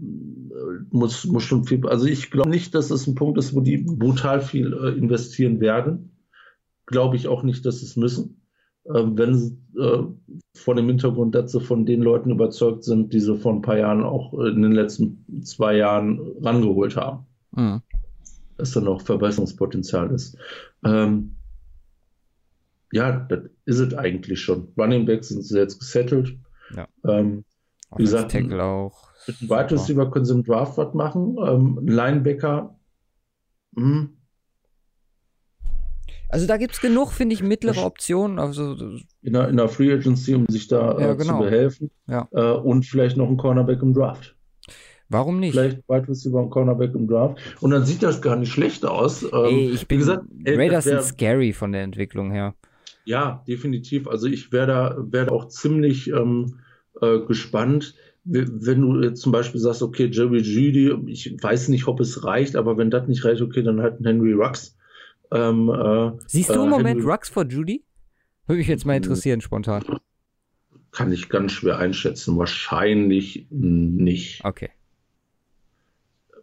muss, 0.91 1.25
muss 1.25 1.43
schon 1.43 1.65
viel. 1.65 1.87
Also 1.87 2.05
ich 2.05 2.31
glaube 2.31 2.49
nicht, 2.49 2.75
dass 2.75 2.91
es 2.91 3.07
ein 3.07 3.15
Punkt 3.15 3.37
ist, 3.37 3.55
wo 3.55 3.61
die 3.61 3.77
brutal 3.77 4.41
viel 4.41 4.73
äh, 4.73 4.97
investieren 4.97 5.59
werden. 5.59 6.17
Glaube 6.85 7.15
ich 7.15 7.27
auch 7.27 7.43
nicht, 7.43 7.65
dass 7.65 7.81
es 7.81 7.95
müssen. 7.95 8.41
Ähm, 8.85 9.17
wenn 9.17 9.35
sie 9.35 9.57
äh, 9.77 10.03
vor 10.55 10.75
dem 10.75 10.87
Hintergrund, 10.87 11.35
dass 11.35 11.51
sie 11.51 11.61
von 11.61 11.85
den 11.85 12.01
Leuten 12.01 12.31
überzeugt 12.31 12.83
sind, 12.83 13.13
die 13.13 13.19
sie 13.19 13.37
vor 13.37 13.53
ein 13.53 13.61
paar 13.61 13.77
Jahren 13.77 14.03
auch 14.03 14.33
in 14.33 14.61
den 14.61 14.71
letzten 14.71 15.43
zwei 15.43 15.75
Jahren 15.75 16.19
rangeholt 16.41 16.95
haben 16.95 17.25
Mhm. 17.51 17.81
dass 18.57 18.71
da 18.71 18.81
noch 18.81 19.01
Verbesserungspotenzial 19.01 20.11
ist. 20.11 20.37
Ähm, 20.85 21.35
ja, 22.91 23.11
das 23.11 23.49
ist 23.65 23.79
es 23.79 23.93
eigentlich 23.93 24.41
schon. 24.41 24.71
Running 24.77 25.05
Backs 25.05 25.29
sind 25.29 25.43
sie 25.43 25.57
jetzt 25.57 25.79
gesettelt. 25.79 26.37
Ja. 26.75 26.87
Ähm, 27.05 27.45
Wie 27.95 28.03
gesagt, 28.03 28.31
Tackle 28.31 28.63
auch. 28.63 29.08
Mit 29.27 29.37
einem. 29.41 29.49
Wide 29.49 29.71
Receiver 29.71 30.11
können 30.11 30.25
sie 30.25 30.33
im 30.33 30.43
Draft 30.43 30.77
was 30.77 30.93
machen. 30.93 31.37
Ähm, 31.45 31.77
ein 31.81 31.87
Linebacker, 31.87 32.75
hm, 33.75 34.15
Also 36.31 36.45
da 36.45 36.57
gibt 36.57 36.73
es 36.73 36.81
genug, 36.81 37.11
finde 37.11 37.33
ich, 37.33 37.41
mittlere 37.41 37.83
Optionen. 37.85 38.37
Also 38.39 38.75
in 39.23 39.33
der, 39.33 39.49
in 39.49 39.57
der 39.57 39.67
Free 39.67 39.91
Agency, 39.91 40.35
um 40.35 40.45
sich 40.47 40.67
da 40.67 40.97
äh, 40.97 41.01
Ja, 41.01 41.13
genau. 41.15 41.37
zu 41.39 41.43
behelfen. 41.49 41.91
Ja. 42.07 42.27
Äh, 42.31 42.51
und 42.53 42.85
vielleicht 42.85 43.17
noch 43.17 43.27
ein 43.27 43.37
Cornerback 43.37 43.81
im 43.81 43.93
Draft. 43.93 44.35
warum 45.09 45.39
nicht? 45.39 45.53
Vielleicht 45.53 45.77
Wide 45.89 46.07
Receiver 46.07 46.37
und 46.39 46.51
Cornerback 46.51 46.93
im 46.93 47.07
Draft. 47.07 47.39
Und 47.61 47.71
dann 47.71 47.83
sieht 47.85 48.03
das 48.03 48.21
gar 48.21 48.35
nicht 48.35 48.51
schlecht 48.51 48.85
aus. 48.85 49.23
Ähm, 49.23 49.29
Ey, 49.45 49.69
ich 49.71 49.81
wie 49.81 49.85
bin, 49.85 49.99
gesagt, 49.99 50.23
ey, 50.45 50.55
Raiders 50.55 50.85
das 50.85 50.93
wär- 50.93 51.01
sind 51.01 51.15
scary 51.15 51.51
von 51.53 51.71
der 51.71 51.81
Entwicklung 51.81 52.31
her. 52.31 52.53
Ja, 53.05 53.43
definitiv. 53.47 54.07
Also 54.07 54.27
ich 54.27 54.51
wäre 54.51 54.67
da, 54.67 54.95
wär 54.99 55.25
da 55.25 55.31
auch 55.31 55.47
ziemlich 55.47 56.09
ähm, 56.11 56.59
äh, 57.01 57.19
gespannt, 57.25 57.95
wenn 58.25 58.81
du 58.81 59.01
jetzt 59.01 59.21
zum 59.21 59.31
Beispiel 59.31 59.59
sagst, 59.61 59.81
okay, 59.81 60.09
Jerry 60.11 60.39
Judy, 60.41 60.93
ich 61.11 61.35
weiß 61.41 61.69
nicht, 61.69 61.87
ob 61.87 61.99
es 61.99 62.23
reicht, 62.23 62.55
aber 62.55 62.77
wenn 62.77 62.91
das 62.91 63.07
nicht 63.07 63.23
reicht, 63.25 63.41
okay, 63.41 63.63
dann 63.63 63.81
halt 63.81 63.99
ein 63.99 64.05
Henry 64.05 64.33
Rux. 64.33 64.75
Ähm, 65.31 65.69
äh, 65.69 66.11
Siehst 66.27 66.49
du 66.49 66.59
äh, 66.61 66.63
im 66.63 66.69
Moment 66.69 66.99
Henry- 67.01 67.11
Rux 67.11 67.29
vor 67.29 67.45
Judy? 67.45 67.83
Würde 68.47 68.59
mich 68.59 68.67
jetzt 68.67 68.85
mal 68.85 68.95
interessieren, 68.97 69.41
spontan. 69.41 69.83
kann 70.91 71.11
ich 71.11 71.29
ganz 71.29 71.51
schwer 71.51 71.77
einschätzen. 71.77 72.35
Wahrscheinlich 72.37 73.45
nicht. 73.51 74.43
Okay. 74.43 74.69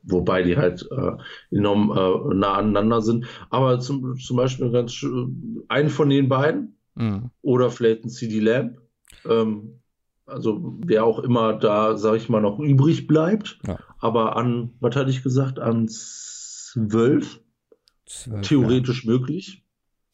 Wobei 0.09 0.45
die 0.45 0.57
halt 0.57 0.87
äh, 0.93 1.13
enorm 1.57 1.91
äh, 1.91 2.35
nah 2.35 2.55
aneinander 2.55 3.03
sind. 3.03 3.27
Aber 3.51 3.81
zum, 3.81 4.17
zum 4.19 4.37
Beispiel 4.37 4.71
ganz 4.71 4.93
sch- 4.93 5.29
einen 5.69 5.89
von 5.91 6.09
den 6.11 6.29
beiden 6.29 6.73
Mhm. 6.99 7.31
oder 7.43 7.71
vielleicht 7.71 8.05
ein 8.05 8.09
CD 8.09 8.41
Lamb. 8.41 8.79
Ähm, 9.29 9.81
also 10.27 10.77
wer 10.85 11.05
auch 11.05 11.21
immer 11.21 11.55
da, 11.55 11.97
sag 11.97 12.17
ich 12.17 12.29
mal, 12.29 12.41
noch 12.41 12.59
übrig 12.59 13.07
bleibt. 13.07 13.59
Ja. 13.67 13.79
Aber 13.99 14.37
an, 14.37 14.75
was 14.81 14.97
hatte 14.97 15.11
ich 15.11 15.23
gesagt, 15.23 15.59
an 15.59 15.87
zwölf 15.89 17.41
Zwölf, 18.07 18.47
theoretisch 18.47 19.05
möglich. 19.05 19.63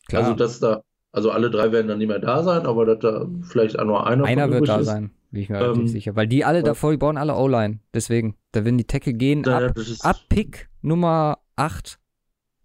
Ja. 0.03 0.09
Klar, 0.09 0.23
Also 0.23 0.35
dass 0.35 0.61
da, 0.61 0.83
also 1.13 1.31
alle 1.31 1.51
drei 1.51 1.73
werden 1.73 1.89
dann 1.89 1.99
nicht 1.99 2.09
mehr 2.09 2.19
da 2.19 2.43
sein, 2.43 2.67
aber 2.67 2.87
dass 2.87 2.99
da 3.01 3.27
vielleicht 3.43 3.79
auch 3.79 3.85
nur 3.85 4.07
einer, 4.07 4.25
einer 4.25 4.51
wird 4.51 4.69
da 4.69 4.79
ist. 4.79 4.87
sein, 4.87 5.11
bin 5.31 5.43
ich 5.43 5.49
mir 5.49 5.57
Ähm, 5.57 5.63
relativ 5.63 5.91
sicher. 5.91 6.17
Weil 6.17 6.29
die 6.29 6.45
alle 6.45 6.59
ja. 6.59 6.65
davor, 6.65 6.91
die 6.93 6.99
bauen 6.99 7.17
alle 7.17 7.35
O-Line. 7.35 7.81
Deswegen, 7.95 8.37
da 8.53 8.65
werden 8.65 8.79
die 8.79 8.87
Tackle 8.87 9.15
gehen 9.15 9.43
Da, 9.43 9.69
ab, 9.69 9.77
ab 10.01 10.17
Pick 10.29 10.69
Nummer 10.83 11.39
8 11.57 11.99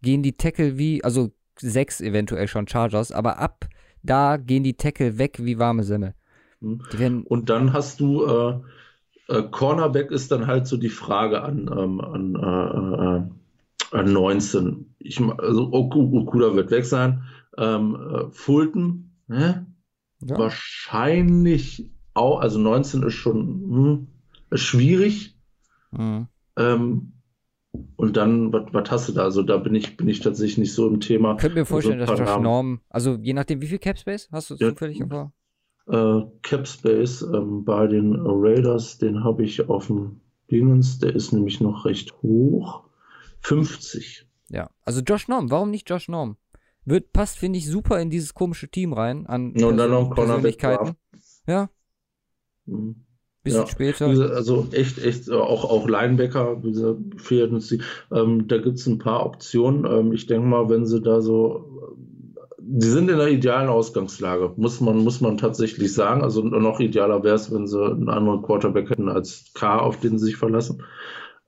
gehen 0.02 0.24
die 0.24 0.38
Tackle 0.38 0.78
wie, 0.78 1.04
also 1.04 1.32
6 1.60 2.02
eventuell 2.02 2.48
schon 2.48 2.68
Chargers, 2.68 3.12
aber 3.12 3.40
ab 3.40 3.68
da 4.04 4.38
gehen 4.38 4.64
die 4.64 4.76
Tackle 4.76 5.18
weg 5.18 5.38
wie 5.42 5.60
warme 5.60 5.84
Semmel. 5.84 6.14
Hm. 6.62 6.82
Werden, 6.92 7.24
Und 7.24 7.50
dann 7.50 7.74
hast 7.74 8.00
du 8.00 8.26
äh, 8.26 8.60
äh, 9.28 9.44
Cornerback 9.44 10.12
ist 10.12 10.32
dann 10.32 10.48
halt 10.48 10.68
so 10.68 10.78
die 10.78 10.90
Frage 10.90 11.44
an, 11.44 11.70
ähm, 11.76 12.02
an, 12.02 12.36
äh, 12.36 13.96
äh, 13.96 14.00
an 14.00 14.14
19. 14.14 14.96
Ich, 15.00 15.22
also 15.22 15.72
Oku, 15.74 16.18
Okuda 16.20 16.56
wird 16.56 16.72
weg 16.72 16.86
sein. 16.86 17.24
Ähm, 17.58 17.96
äh, 17.96 18.32
Fulton, 18.32 19.12
ja, 19.30 19.66
wahrscheinlich 20.22 21.90
auch, 22.14 22.40
also 22.40 22.60
19 22.60 23.04
ist 23.04 23.14
schon 23.14 23.38
hm, 23.48 24.08
ist 24.52 24.62
schwierig. 24.62 25.36
mhm. 25.92 26.28
Ähm, 26.58 27.14
und 27.96 28.18
dann, 28.18 28.52
was 28.54 28.90
hast 28.92 29.10
du 29.10 29.14
da? 29.14 29.24
Also 29.24 29.44
da 29.44 29.58
bin 29.58 29.76
ich, 29.76 29.98
bin 29.98 30.08
ich 30.08 30.20
tatsächlich 30.20 30.58
nicht 30.58 30.74
so 30.74 30.88
im 30.88 31.00
Thema. 31.00 31.36
Könnt 31.36 31.56
mir 31.56 31.66
vorstellen, 31.66 32.00
Also 32.00 32.16
dass 32.16 32.20
Josh. 32.30 32.44
Norm, 32.44 32.82
also 32.90 33.16
je 33.22 33.34
nachdem, 33.34 33.62
wie 33.62 33.68
viel 33.68 33.80
Cap 33.80 33.98
Space 34.00 34.30
hast 34.32 34.50
du 34.50 34.56
Ja. 34.56 34.70
zufällig 34.72 35.00
vor? 35.08 35.32
Äh, 35.88 36.22
Cap 36.42 36.68
Space 36.68 37.22
ähm, 37.22 37.64
bei 37.64 37.88
den 37.88 38.16
Raiders, 38.26 38.98
den 38.98 39.24
habe 39.24 39.44
ich 39.44 39.68
auf 39.70 39.88
dem 39.88 40.22
Dingens, 40.52 41.00
der 41.00 41.16
ist 41.16 41.32
nämlich 41.34 41.62
noch 41.62 41.86
recht 41.86 42.14
hoch. 42.22 42.84
50. 43.42 44.28
Ja, 44.50 44.70
also 44.84 45.02
Josh 45.02 45.28
Norm, 45.28 45.52
warum 45.52 45.72
nicht 45.72 45.90
Josh 45.90 46.08
Norm? 46.10 46.38
Wird, 46.86 47.12
passt, 47.12 47.38
finde 47.38 47.60
ich, 47.60 47.68
super 47.68 48.00
in 48.00 48.10
dieses 48.10 48.34
komische 48.34 48.70
Team 48.70 48.94
rein 48.94 49.26
an 49.28 49.54
Ja, 49.56 49.68
und 49.68 49.78
dann 49.78 49.92
noch 49.92 50.14
Persönlichkeiten. 50.14 50.96
Ja, 51.48 51.70
Mhm. 52.66 52.96
bisschen 53.44 53.62
Ja. 53.62 53.68
später. 53.68 54.08
Also 54.08 54.68
echt, 54.72 54.98
echt, 55.00 55.30
auch, 55.32 55.64
auch 55.66 55.88
Linebacker, 55.88 56.58
gesagt, 56.58 57.00
fehlt 57.18 57.52
uns 57.52 57.70
die. 57.70 57.82
Ähm, 58.12 58.48
da 58.48 58.58
gibt 58.58 58.78
es 58.78 58.88
ein 58.88 59.00
paar 59.00 59.26
Optionen. 59.26 59.86
Ähm, 59.86 60.12
ich 60.14 60.28
denke 60.28 60.48
mal, 60.48 60.70
wenn 60.70 60.86
sie 60.86 61.02
da 61.02 61.22
so, 61.22 61.96
die 62.70 62.88
sind 62.88 63.10
in 63.10 63.18
der 63.18 63.30
idealen 63.30 63.70
Ausgangslage, 63.70 64.54
muss 64.58 64.82
man, 64.82 64.98
muss 64.98 65.22
man 65.22 65.38
tatsächlich 65.38 65.94
sagen. 65.94 66.22
Also 66.22 66.44
noch 66.44 66.82
idealer 66.82 67.24
wäre 67.24 67.36
es, 67.36 67.52
wenn 67.52 67.66
sie 67.66 67.82
einen 67.82 68.10
anderen 68.10 68.42
Quarterback 68.42 68.90
hätten 68.90 69.08
als 69.08 69.54
K, 69.54 69.80
auf 69.80 70.02
den 70.02 70.20
sie 70.20 70.26
sich 70.26 70.36
verlassen. 70.36 70.84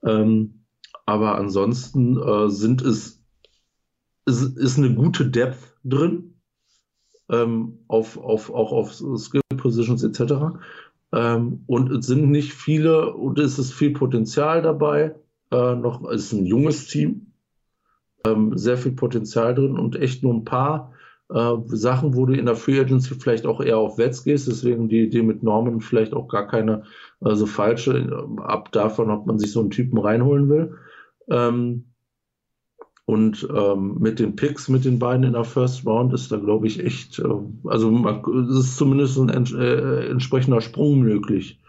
Ähm, 0.02 0.66
aber 1.06 1.36
ansonsten 1.36 2.18
äh, 2.18 2.50
sind 2.50 2.82
es, 2.82 3.22
es 4.26 4.44
ist 4.44 4.78
eine 4.78 4.94
gute 4.96 5.30
Depth 5.30 5.78
drin, 5.84 6.36
ähm, 7.30 7.80
auf, 7.90 8.18
auf, 8.18 8.50
auch 8.50 8.72
auf 8.72 8.94
Skill 8.94 9.42
Positions 9.58 10.04
etc. 10.04 10.34
Ähm, 11.12 11.64
und 11.68 11.92
es 11.92 12.08
sind 12.08 12.32
nicht 12.32 12.54
viele, 12.54 13.14
und 13.14 13.40
es 13.40 13.60
ist 13.60 13.74
viel 13.74 13.92
Potenzial 13.92 14.62
dabei. 14.62 15.16
Äh, 15.52 15.76
noch 15.76 16.10
es 16.10 16.28
ist 16.28 16.34
ein 16.34 16.46
junges 16.46 16.88
Team, 16.88 17.34
ähm, 18.26 18.58
sehr 18.58 18.78
viel 18.78 18.94
Potenzial 18.94 19.54
drin 19.54 19.78
und 19.78 19.98
echt 19.98 20.24
nur 20.24 20.34
ein 20.34 20.46
paar 20.46 20.94
äh, 21.34 21.56
Sachen, 21.68 22.16
wo 22.16 22.26
du 22.26 22.34
in 22.34 22.46
der 22.46 22.56
Free 22.56 22.80
Agency 22.80 23.16
vielleicht 23.16 23.46
auch 23.46 23.62
eher 23.62 23.78
auf 23.78 23.98
Wets 23.98 24.24
gehst. 24.24 24.48
Deswegen 24.48 24.90
die 24.90 25.02
Idee 25.02 25.22
mit 25.22 25.44
Norman 25.44 25.82
vielleicht 25.82 26.14
auch 26.14 26.28
gar 26.28 26.48
keine 26.48 26.84
äh, 27.24 27.36
so 27.36 27.46
falsche, 27.46 28.28
ab 28.38 28.72
davon, 28.72 29.12
ob 29.12 29.26
man 29.26 29.40
sich 29.40 29.52
so 29.52 29.60
einen 29.60 29.72
Typen 29.72 29.98
reinholen 29.98 30.50
will. 30.50 30.76
Ähm, 31.30 31.86
und 33.06 33.48
ähm, 33.52 33.98
mit 34.00 34.20
den 34.20 34.36
Picks, 34.36 34.70
mit 34.70 34.86
den 34.86 35.00
beiden 35.00 35.24
in 35.24 35.34
der 35.34 35.44
First 35.44 35.84
Round 35.84 36.14
ist 36.14 36.32
da, 36.32 36.38
glaube 36.38 36.68
ich, 36.68 36.84
echt, 36.84 37.18
äh, 37.18 37.24
also 37.64 37.90
man, 37.90 38.22
es 38.52 38.58
ist 38.58 38.78
zumindest 38.78 39.18
ein 39.18 39.30
ents 39.30 39.52
äh, 39.52 40.08
entsprechender 40.10 40.62
Sprung 40.62 41.00
möglich. 41.00 41.60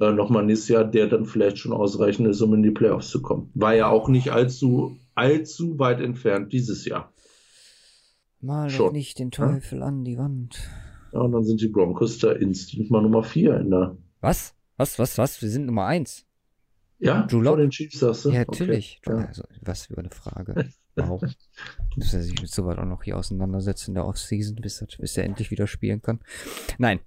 Äh, 0.00 0.12
Nochmal 0.12 0.46
nächstes 0.46 0.68
Jahr, 0.68 0.84
der 0.84 1.08
dann 1.08 1.26
vielleicht 1.26 1.58
schon 1.58 1.72
ausreichend 1.72 2.28
ist, 2.28 2.40
um 2.40 2.54
in 2.54 2.62
die 2.62 2.70
Playoffs 2.70 3.10
zu 3.10 3.20
kommen. 3.20 3.50
War 3.54 3.74
ja 3.74 3.88
auch 3.88 4.08
nicht 4.08 4.30
allzu, 4.30 4.96
allzu 5.14 5.78
weit 5.78 6.00
entfernt 6.00 6.52
dieses 6.54 6.86
Jahr. 6.86 7.12
Mal 8.40 8.70
doch 8.70 8.92
nicht 8.92 9.18
den 9.18 9.30
Teufel 9.30 9.82
an 9.82 10.04
die 10.04 10.16
Wand. 10.18 10.58
Ja, 11.12 11.20
und 11.20 11.32
dann 11.32 11.44
sind 11.44 11.60
die 11.60 11.68
Broncos 11.68 12.18
da 12.18 12.32
instant 12.32 12.90
mal 12.90 13.02
Nummer 13.02 13.22
4 13.24 13.56
in 13.60 13.70
der. 13.70 13.96
Was? 14.20 14.54
Was, 14.76 14.98
was, 14.98 15.18
was? 15.18 15.42
Wir 15.42 15.48
sind 15.48 15.66
Nummer 15.66 15.86
1. 15.86 16.24
Ja, 17.00 17.22
Drew 17.26 17.36
vor 17.38 17.42
Lock? 17.44 17.56
den 17.58 17.70
Chiefs 17.70 18.00
sagst 18.00 18.24
du? 18.24 18.30
Ja, 18.30 18.42
Okay. 18.42 18.46
natürlich. 18.64 19.00
Ja. 19.06 19.16
Also, 19.16 19.44
was 19.62 19.86
für 19.86 19.98
eine 19.98 20.10
Frage. 20.10 20.68
Wow. 20.96 21.22
Muss 21.96 22.12
er 22.14 22.22
sich 22.22 22.40
mit 22.40 22.50
so 22.50 22.66
weit 22.66 22.78
auch 22.78 22.84
noch 22.84 23.02
hier 23.04 23.16
auseinandersetzen 23.16 23.90
in 23.92 23.94
der 23.94 24.04
Offseason, 24.06 24.56
bis, 24.56 24.84
bis 24.98 25.16
er 25.16 25.24
endlich 25.24 25.50
wieder 25.50 25.66
spielen 25.66 26.02
kann. 26.02 26.20
Nein. 26.78 27.00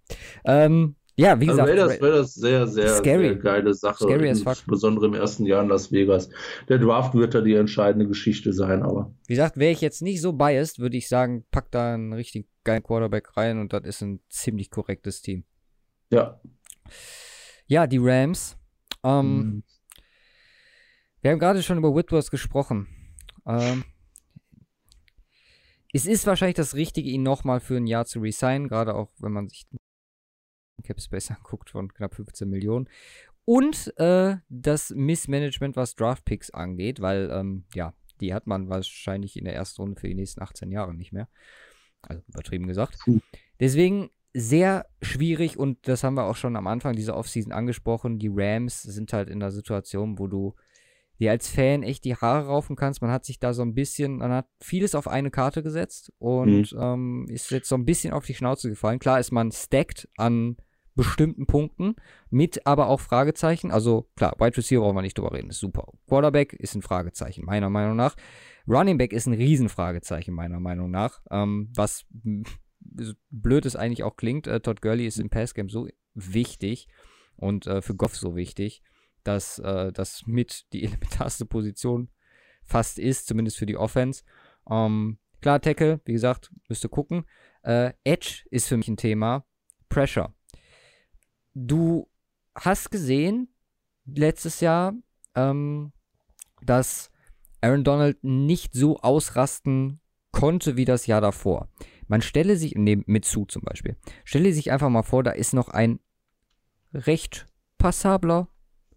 Ähm, 0.46 0.96
ja, 1.16 1.40
wie 1.40 1.50
Also 1.50 1.62
gesagt. 1.64 1.70
Raiders, 1.70 2.02
Raiders 2.02 2.34
sehr, 2.36 2.68
sehr, 2.68 2.88
Scary. 2.96 3.28
sehr 3.30 3.36
geile 3.36 3.74
Sache. 3.74 4.04
Scary 4.04 4.30
as 4.30 4.42
fuck. 4.42 4.54
Insbesondere 4.58 5.06
im 5.08 5.14
ersten 5.14 5.46
Jahr 5.46 5.62
in 5.64 5.70
Las 5.70 5.92
Vegas. 5.92 6.30
Der 6.70 6.78
Draft 6.80 7.14
wird 7.14 7.34
da 7.36 7.42
die 7.42 7.54
entscheidende 7.56 8.08
Geschichte 8.08 8.54
sein, 8.54 8.82
aber 8.84 9.14
Wie 9.28 9.34
gesagt, 9.34 9.58
wäre 9.58 9.72
ich 9.72 9.82
jetzt 9.82 10.02
nicht 10.02 10.22
so 10.22 10.34
biased, 10.34 10.80
würde 10.80 10.98
ich 10.98 11.08
sagen, 11.08 11.46
pack 11.52 11.70
da 11.72 11.94
einen 11.94 12.14
richtig 12.14 12.48
geilen 12.64 12.84
Quarterback 12.84 13.36
rein 13.38 13.60
und 13.60 13.74
das 13.74 13.84
ist 13.86 14.02
ein 14.02 14.22
ziemlich 14.30 14.70
korrektes 14.72 15.22
Team. 15.22 15.44
ja. 16.10 16.40
Ja, 17.68 17.88
die 17.88 18.00
Rams. 18.02 18.58
Ähm, 19.04 19.38
Mhm. 19.38 19.64
Wir 21.22 21.32
haben 21.32 21.40
gerade 21.40 21.62
schon 21.64 21.78
über 21.78 21.96
Whitworth 21.96 22.32
gesprochen. 22.32 22.88
Ähm, 23.46 23.84
es 25.94 26.06
ist 26.06 26.26
wahrscheinlich 26.26 26.56
das 26.56 26.74
Richtige, 26.76 27.10
ihn 27.10 27.24
nochmal 27.24 27.60
für 27.60 27.78
ein 27.78 27.88
Jahr 27.88 28.06
zu 28.06 28.20
resignen, 28.20 28.68
gerade 28.68 28.96
auch 28.96 29.12
wenn 29.20 29.32
man 29.32 29.48
sich 29.48 29.66
Cap 30.84 31.02
Space 31.02 31.32
anguckt 31.32 31.70
von 31.70 31.94
knapp 31.94 32.16
15 32.16 32.50
Millionen. 32.50 32.90
Und 33.46 33.94
äh, 33.98 34.38
das 34.50 34.92
Missmanagement, 34.92 35.76
was 35.76 35.96
Draftpicks 35.96 36.52
angeht, 36.52 37.02
weil, 37.02 37.30
ähm, 37.32 37.66
ja, 37.74 37.94
die 38.20 38.34
hat 38.34 38.48
man 38.48 38.70
wahrscheinlich 38.70 39.36
in 39.36 39.46
der 39.46 39.56
ersten 39.56 39.82
Runde 39.82 40.00
für 40.00 40.08
die 40.08 40.16
nächsten 40.16 40.42
18 40.42 40.72
Jahre 40.72 40.94
nicht 40.94 41.12
mehr. 41.12 41.28
Also 42.02 42.22
übertrieben 42.28 42.68
gesagt. 42.68 43.00
Puh. 43.04 43.20
Deswegen 43.60 44.10
sehr 44.34 44.86
schwierig 45.02 45.58
und 45.58 45.88
das 45.88 46.04
haben 46.04 46.14
wir 46.14 46.26
auch 46.26 46.36
schon 46.36 46.56
am 46.56 46.68
Anfang 46.68 46.96
dieser 46.96 47.18
Offseason 47.18 47.52
angesprochen. 47.52 48.20
Die 48.20 48.32
Rams 48.32 48.82
sind 48.82 49.12
halt 49.12 49.30
in 49.30 49.42
einer 49.42 49.52
Situation, 49.52 50.20
wo 50.20 50.28
du 50.28 50.56
dir 51.20 51.32
als 51.32 51.50
Fan 51.50 51.84
echt 51.84 52.06
die 52.06 52.16
Haare 52.16 52.48
raufen 52.48 52.76
kannst. 52.76 53.02
Man 53.02 53.12
hat 53.12 53.26
sich 53.26 53.40
da 53.40 53.54
so 53.54 53.62
ein 53.62 53.76
bisschen, 53.76 54.18
man 54.18 54.32
hat 54.32 54.48
vieles 54.62 54.96
auf 54.96 55.08
eine 55.08 55.32
Karte 55.32 55.62
gesetzt 55.62 56.12
und 56.18 56.76
ähm, 56.80 57.28
ist 57.30 57.52
jetzt 57.52 57.70
so 57.70 57.76
ein 57.76 57.86
bisschen 57.86 58.14
auf 58.14 58.26
die 58.26 58.34
Schnauze 58.34 58.70
gefallen. 58.70 59.00
Klar 59.00 59.20
ist 59.20 59.32
man 59.32 59.52
stacked 59.52 60.08
an 60.18 60.58
bestimmten 60.96 61.46
Punkten, 61.46 61.96
mit 62.30 62.66
aber 62.68 62.88
auch 62.88 63.00
Fragezeichen. 63.00 63.72
Also 63.72 64.10
klar, 64.16 64.36
Wide 64.40 64.58
Receiver 64.58 64.82
brauchen 64.82 64.96
wir 64.96 65.02
nicht 65.02 65.18
drüber 65.18 65.34
reden, 65.34 65.50
ist 65.50 65.60
super. 65.60 65.92
Quarterback 66.08 66.54
ist 66.54 66.76
ein 66.76 66.82
Fragezeichen, 66.82 67.46
meiner 67.46 67.70
Meinung 67.70 67.96
nach. 67.96 68.16
Running 68.68 68.98
Back 68.98 69.14
ist 69.14 69.26
ein 69.26 69.34
Riesenfragezeichen, 69.34 70.34
meiner 70.34 70.60
Meinung 70.60 70.92
nach. 70.92 71.22
Ähm, 71.32 71.72
was 71.76 72.06
blöd 73.30 73.66
es 73.66 73.76
eigentlich 73.76 74.04
auch 74.04 74.18
klingt, 74.18 74.48
äh, 74.48 74.60
Todd 74.60 74.82
Gurley 74.82 75.06
ist 75.06 75.20
im 75.20 75.30
Passgame 75.30 75.70
so 75.70 75.88
wichtig 76.14 76.88
und 77.36 77.68
äh, 77.68 77.82
für 77.82 77.96
Goff 77.96 78.16
so 78.16 78.36
wichtig, 78.36 78.82
dass 79.24 79.60
äh, 79.60 79.92
das 79.92 80.24
mit 80.26 80.72
die 80.74 80.84
elementarste 80.86 81.46
Position 81.46 82.10
fast 82.64 83.00
ist, 83.00 83.28
zumindest 83.28 83.58
für 83.58 83.66
die 83.66 83.78
Offense. 83.78 84.24
Ähm, 84.70 85.18
klar, 85.42 85.62
Tackle, 85.62 86.02
wie 86.06 86.14
gesagt, 86.14 86.52
müsste 86.70 86.90
gucken. 86.90 87.26
Äh, 87.64 87.94
Edge 88.04 88.44
ist 88.52 88.68
für 88.68 88.78
mich 88.78 88.88
ein 88.88 88.98
Thema. 88.98 89.46
Pressure. 89.90 90.34
Du 91.54 92.08
hast 92.56 92.92
gesehen, 92.92 93.50
letztes 94.06 94.62
Jahr, 94.62 94.94
ähm, 95.36 95.92
dass 96.62 97.10
Aaron 97.62 97.84
Donald 97.84 98.24
nicht 98.24 98.74
so 98.74 98.98
ausrasten 99.00 100.00
konnte 100.32 100.78
wie 100.78 100.86
das 100.86 101.08
Jahr 101.08 101.22
davor. 101.22 101.70
Man 102.08 102.22
stelle 102.22 102.58
sich, 102.58 102.76
neben 102.76 103.04
mit 103.06 103.26
zu 103.26 103.46
zum 103.46 103.62
Beispiel, 103.64 103.96
stelle 104.24 104.54
sich 104.54 104.72
einfach 104.72 104.90
mal 104.90 105.04
vor, 105.04 105.24
da 105.24 105.32
ist 105.32 105.54
noch 105.54 105.70
ein 105.70 106.00
recht 106.94 107.48
passabler 107.78 108.48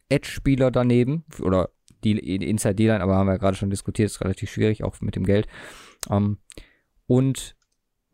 Edge-Spieler 0.08 0.70
daneben, 0.70 1.24
oder 1.40 1.70
die 2.02 2.18
Inside 2.18 2.74
D-Line, 2.74 3.02
aber 3.02 3.16
haben 3.16 3.28
wir 3.28 3.38
gerade 3.38 3.56
schon 3.56 3.70
diskutiert, 3.70 4.10
ist 4.10 4.20
relativ 4.20 4.50
schwierig, 4.50 4.84
auch 4.84 5.00
mit 5.00 5.16
dem 5.16 5.24
Geld. 5.24 5.46
Ähm, 6.10 6.38
und 7.06 7.56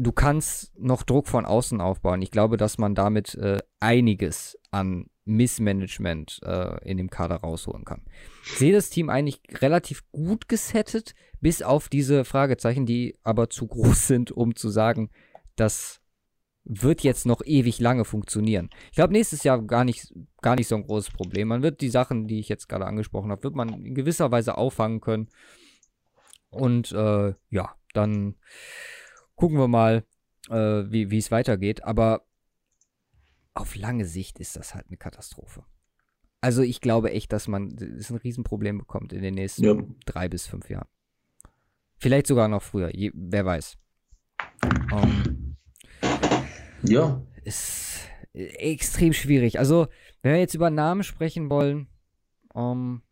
du 0.00 0.12
kannst 0.12 0.72
noch 0.78 1.02
Druck 1.02 1.28
von 1.28 1.44
außen 1.44 1.80
aufbauen. 1.80 2.22
Ich 2.22 2.30
glaube, 2.30 2.56
dass 2.56 2.78
man 2.78 2.94
damit 2.94 3.34
äh, 3.34 3.58
einiges 3.80 4.58
an 4.70 5.06
Missmanagement 5.24 6.40
äh, 6.42 6.88
in 6.88 6.96
dem 6.96 7.10
Kader 7.10 7.36
rausholen 7.36 7.84
kann. 7.84 8.02
Ich 8.44 8.58
sehe 8.58 8.72
das 8.72 8.90
Team 8.90 9.10
eigentlich 9.10 9.42
relativ 9.60 10.10
gut 10.10 10.48
gesettet, 10.48 11.14
bis 11.40 11.62
auf 11.62 11.88
diese 11.88 12.24
Fragezeichen, 12.24 12.86
die 12.86 13.18
aber 13.22 13.50
zu 13.50 13.66
groß 13.66 14.06
sind, 14.06 14.32
um 14.32 14.56
zu 14.56 14.70
sagen, 14.70 15.10
das 15.56 16.00
wird 16.64 17.02
jetzt 17.02 17.26
noch 17.26 17.42
ewig 17.44 17.80
lange 17.80 18.04
funktionieren. 18.04 18.70
Ich 18.90 18.96
glaube, 18.96 19.12
nächstes 19.12 19.44
Jahr 19.44 19.62
gar 19.62 19.84
nicht, 19.84 20.12
gar 20.40 20.56
nicht 20.56 20.68
so 20.68 20.76
ein 20.76 20.86
großes 20.86 21.12
Problem. 21.12 21.48
Man 21.48 21.62
wird 21.62 21.80
die 21.80 21.90
Sachen, 21.90 22.26
die 22.26 22.38
ich 22.38 22.48
jetzt 22.48 22.68
gerade 22.68 22.86
angesprochen 22.86 23.30
habe, 23.30 23.42
wird 23.42 23.54
man 23.54 23.68
in 23.84 23.94
gewisser 23.94 24.30
Weise 24.30 24.56
auffangen 24.56 25.00
können. 25.00 25.28
Und 26.50 26.92
äh, 26.92 27.34
ja, 27.50 27.74
dann 27.92 28.36
gucken 29.40 29.58
wir 29.58 29.68
mal, 29.68 30.04
äh, 30.50 30.84
wie 30.90 31.16
es 31.16 31.30
weitergeht. 31.30 31.82
Aber 31.82 32.26
auf 33.54 33.74
lange 33.74 34.04
Sicht 34.04 34.38
ist 34.38 34.54
das 34.56 34.74
halt 34.74 34.86
eine 34.88 34.98
Katastrophe. 34.98 35.64
Also 36.42 36.62
ich 36.62 36.80
glaube 36.80 37.10
echt, 37.12 37.32
dass 37.32 37.48
man 37.48 37.74
das 37.76 38.10
ein 38.10 38.16
Riesenproblem 38.16 38.78
bekommt 38.78 39.12
in 39.12 39.22
den 39.22 39.34
nächsten 39.34 39.64
Ja. 39.64 39.74
drei 40.06 40.28
bis 40.28 40.46
fünf 40.46 40.70
Jahren. 40.70 40.88
Vielleicht 41.96 42.26
sogar 42.26 42.48
noch 42.48 42.62
früher, 42.62 42.94
je, 42.94 43.10
wer 43.14 43.44
weiß. 43.44 43.76
Ähm, 44.92 45.56
Ja, 46.82 47.22
ist 47.44 48.08
äh, 48.32 48.44
extrem 48.72 49.12
schwierig. 49.12 49.58
Also, 49.58 49.88
wenn 50.22 50.32
wir 50.32 50.40
jetzt 50.40 50.54
über 50.54 50.70
Namen 50.70 51.02
sprechen 51.02 51.50
wollen, 51.50 51.88
ähm, 52.54 53.02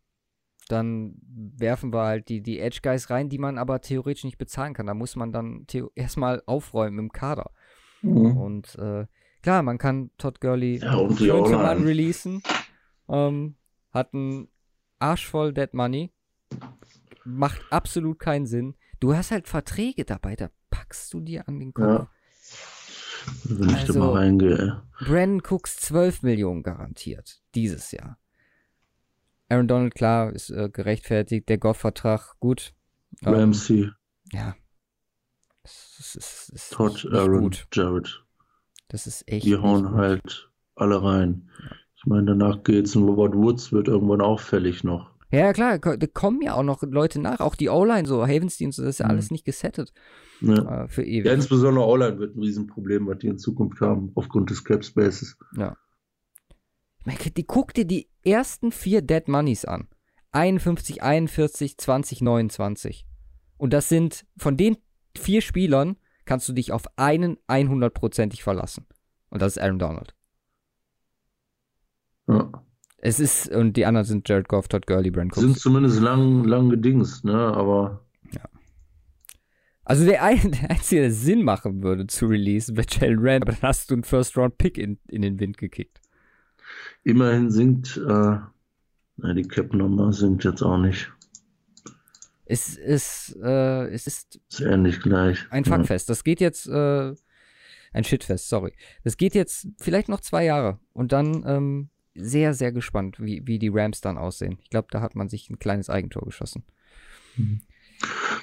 dann 0.71 1.15
werfen 1.57 1.91
wir 1.93 2.03
halt 2.03 2.29
die, 2.29 2.41
die 2.41 2.59
Edge 2.59 2.79
Guys 2.81 3.09
rein, 3.09 3.27
die 3.29 3.37
man 3.37 3.57
aber 3.57 3.81
theoretisch 3.81 4.23
nicht 4.23 4.37
bezahlen 4.37 4.73
kann. 4.73 4.85
Da 4.87 4.93
muss 4.93 5.15
man 5.15 5.31
dann 5.31 5.65
erstmal 5.95 6.41
aufräumen 6.45 6.99
im 6.99 7.11
Kader. 7.11 7.51
Mhm. 8.01 8.37
Und 8.37 8.75
äh, 8.79 9.05
klar, 9.41 9.61
man 9.63 9.77
kann 9.77 10.11
Todd 10.17 10.39
Gurley 10.39 10.77
Ja, 10.77 10.95
und 10.95 11.19
die 11.19 11.27
könnte 11.27 11.51
man 11.57 11.77
O-Line. 11.77 11.85
releasen. 11.87 12.41
Ähm, 13.09 13.55
hat 13.91 14.13
einen 14.13 14.47
Arsch 14.99 15.27
voll 15.27 15.53
Dead 15.53 15.73
Money. 15.73 16.11
Macht 17.25 17.61
absolut 17.69 18.19
keinen 18.19 18.45
Sinn. 18.45 18.75
Du 18.99 19.15
hast 19.15 19.31
halt 19.31 19.47
Verträge 19.47 20.05
dabei, 20.05 20.35
da 20.35 20.49
packst 20.69 21.13
du 21.13 21.19
dir 21.21 21.47
an 21.47 21.59
den 21.59 21.73
Kopf. 21.73 21.85
Ja. 21.85 22.09
Wenn 23.45 23.69
ich 23.69 23.75
Also- 23.77 23.93
da 23.93 23.99
mal 23.99 24.11
reingehe. 24.13 24.83
Brandon 24.99 25.41
Cooks 25.49 25.77
12 25.77 26.23
Millionen 26.23 26.63
garantiert 26.63 27.41
dieses 27.55 27.91
Jahr. 27.91 28.17
Aaron 29.49 29.67
Donald, 29.67 29.95
klar, 29.95 30.31
ist 30.33 30.49
äh, 30.51 30.69
gerechtfertigt. 30.71 31.49
Der 31.49 31.57
Goff-Vertrag, 31.57 32.35
gut. 32.39 32.73
Ähm, 33.25 33.33
Ramsey, 33.33 33.89
Ja. 34.31 34.55
Ist, 35.63 36.15
ist, 36.15 36.49
ist 36.53 36.71
Todd, 36.73 37.07
Aaron, 37.11 37.41
gut. 37.41 37.67
Jared. 37.73 38.23
Das 38.87 39.05
ist 39.07 39.27
echt. 39.31 39.45
Die 39.45 39.57
hauen 39.57 39.91
halt 39.93 40.49
alle 40.75 41.03
rein. 41.03 41.49
Ich 41.97 42.05
meine, 42.05 42.27
danach 42.27 42.63
geht's 42.63 42.95
und 42.95 43.03
Robert 43.03 43.35
Woods 43.35 43.71
wird 43.71 43.87
irgendwann 43.87 44.21
auch 44.21 44.39
fällig 44.39 44.83
noch. 44.83 45.11
Ja, 45.31 45.39
ja, 45.41 45.53
klar, 45.53 45.77
da 45.77 46.07
kommen 46.07 46.41
ja 46.41 46.53
auch 46.55 46.63
noch 46.63 46.81
Leute 46.81 47.19
nach. 47.21 47.39
Auch 47.39 47.55
die 47.55 47.69
O-Line, 47.69 48.07
so 48.07 48.23
Havenstein, 48.25 48.71
so, 48.71 48.81
das 48.81 48.91
ist 48.95 48.99
ja 48.99 49.05
Mhm. 49.05 49.11
alles 49.11 49.29
nicht 49.31 49.45
gesettet 49.45 49.93
Ne? 50.41 50.55
äh, 50.55 50.87
für 50.87 51.03
ewig. 51.03 51.25
Ja, 51.25 51.33
insbesondere 51.33 51.85
O-Line 51.85 52.17
wird 52.17 52.35
ein 52.35 52.39
Riesenproblem, 52.41 53.05
was 53.07 53.19
die 53.19 53.27
in 53.27 53.37
Zukunft 53.37 53.79
haben, 53.81 54.11
aufgrund 54.15 54.49
des 54.49 54.63
Cap 54.63 54.83
Spaces. 54.83 55.37
Meine, 55.51 55.75
die, 57.05 57.43
guck 57.45 57.73
dir 57.73 57.85
die 57.85 58.09
ersten 58.23 58.71
vier 58.71 59.01
Dead 59.01 59.27
Moneys 59.27 59.65
an. 59.65 59.87
51, 60.31 61.01
41, 61.01 61.77
20, 61.77 62.21
29. 62.21 63.05
Und 63.57 63.73
das 63.73 63.89
sind, 63.89 64.25
von 64.37 64.57
den 64.57 64.77
vier 65.17 65.41
Spielern 65.41 65.97
kannst 66.25 66.47
du 66.47 66.53
dich 66.53 66.71
auf 66.71 66.83
einen 66.97 67.37
100%ig 67.47 68.43
verlassen. 68.43 68.85
Und 69.29 69.41
das 69.41 69.57
ist 69.57 69.63
Aaron 69.63 69.79
Donald. 69.79 70.15
Ja. 72.27 72.51
Es 72.97 73.19
ist, 73.19 73.49
und 73.49 73.77
die 73.77 73.85
anderen 73.85 74.05
sind 74.05 74.27
Jared 74.27 74.47
Goff, 74.49 74.67
Todd 74.67 74.85
Gurley, 74.85 75.09
Brent 75.09 75.33
Sind 75.33 75.51
Cooks. 75.51 75.61
zumindest 75.61 75.99
lang, 76.01 76.43
lang 76.43 76.69
gedingst, 76.69 77.23
ne? 77.25 77.33
Aber 77.33 78.05
Also 79.89 80.05
der, 80.05 80.21
ein, 80.21 80.51
der 80.51 80.69
Einzige, 80.69 81.01
der 81.01 81.11
Sinn 81.11 81.41
machen 81.41 81.81
würde 81.81 82.05
zu 82.05 82.27
releasen, 82.27 82.77
wäre 82.77 82.85
Jalen 82.87 83.17
Rand, 83.19 83.43
aber 83.43 83.53
dann 83.53 83.63
hast 83.63 83.89
du 83.89 83.95
einen 83.95 84.03
First-Round-Pick 84.03 84.77
in, 84.77 84.99
in 85.07 85.23
den 85.23 85.39
Wind 85.39 85.57
gekickt. 85.57 85.99
Immerhin 87.03 87.49
sinkt, 87.51 87.97
äh, 87.97 88.37
na, 89.17 89.33
die 89.33 89.43
Cap-Nummer 89.47 90.13
sinkt 90.13 90.43
jetzt 90.43 90.61
auch 90.61 90.77
nicht. 90.77 91.11
Es 92.45 92.77
ist, 92.77 93.37
äh, 93.43 93.87
es 93.89 94.07
ist 94.07 94.39
Ist 94.49 94.61
ähnlich 94.61 95.01
gleich. 95.01 95.45
Ein 95.51 95.63
Ja. 95.63 95.75
Fuckfest. 95.77 96.09
Das 96.09 96.23
geht 96.23 96.41
jetzt, 96.41 96.67
äh, 96.67 97.13
ein 97.93 98.03
Shitfest, 98.03 98.49
sorry. 98.49 98.73
Das 99.03 99.17
geht 99.17 99.35
jetzt 99.35 99.67
vielleicht 99.79 100.09
noch 100.09 100.21
zwei 100.21 100.45
Jahre. 100.45 100.79
Und 100.93 101.11
dann 101.11 101.43
ähm, 101.45 101.89
sehr, 102.15 102.53
sehr 102.53 102.71
gespannt, 102.71 103.19
wie, 103.19 103.43
wie 103.45 103.59
die 103.59 103.69
Rams 103.69 104.01
dann 104.01 104.17
aussehen. 104.17 104.57
Ich 104.61 104.69
glaube, 104.69 104.87
da 104.91 105.01
hat 105.01 105.15
man 105.15 105.29
sich 105.29 105.49
ein 105.49 105.59
kleines 105.59 105.89
Eigentor 105.89 106.23
geschossen. 106.23 106.63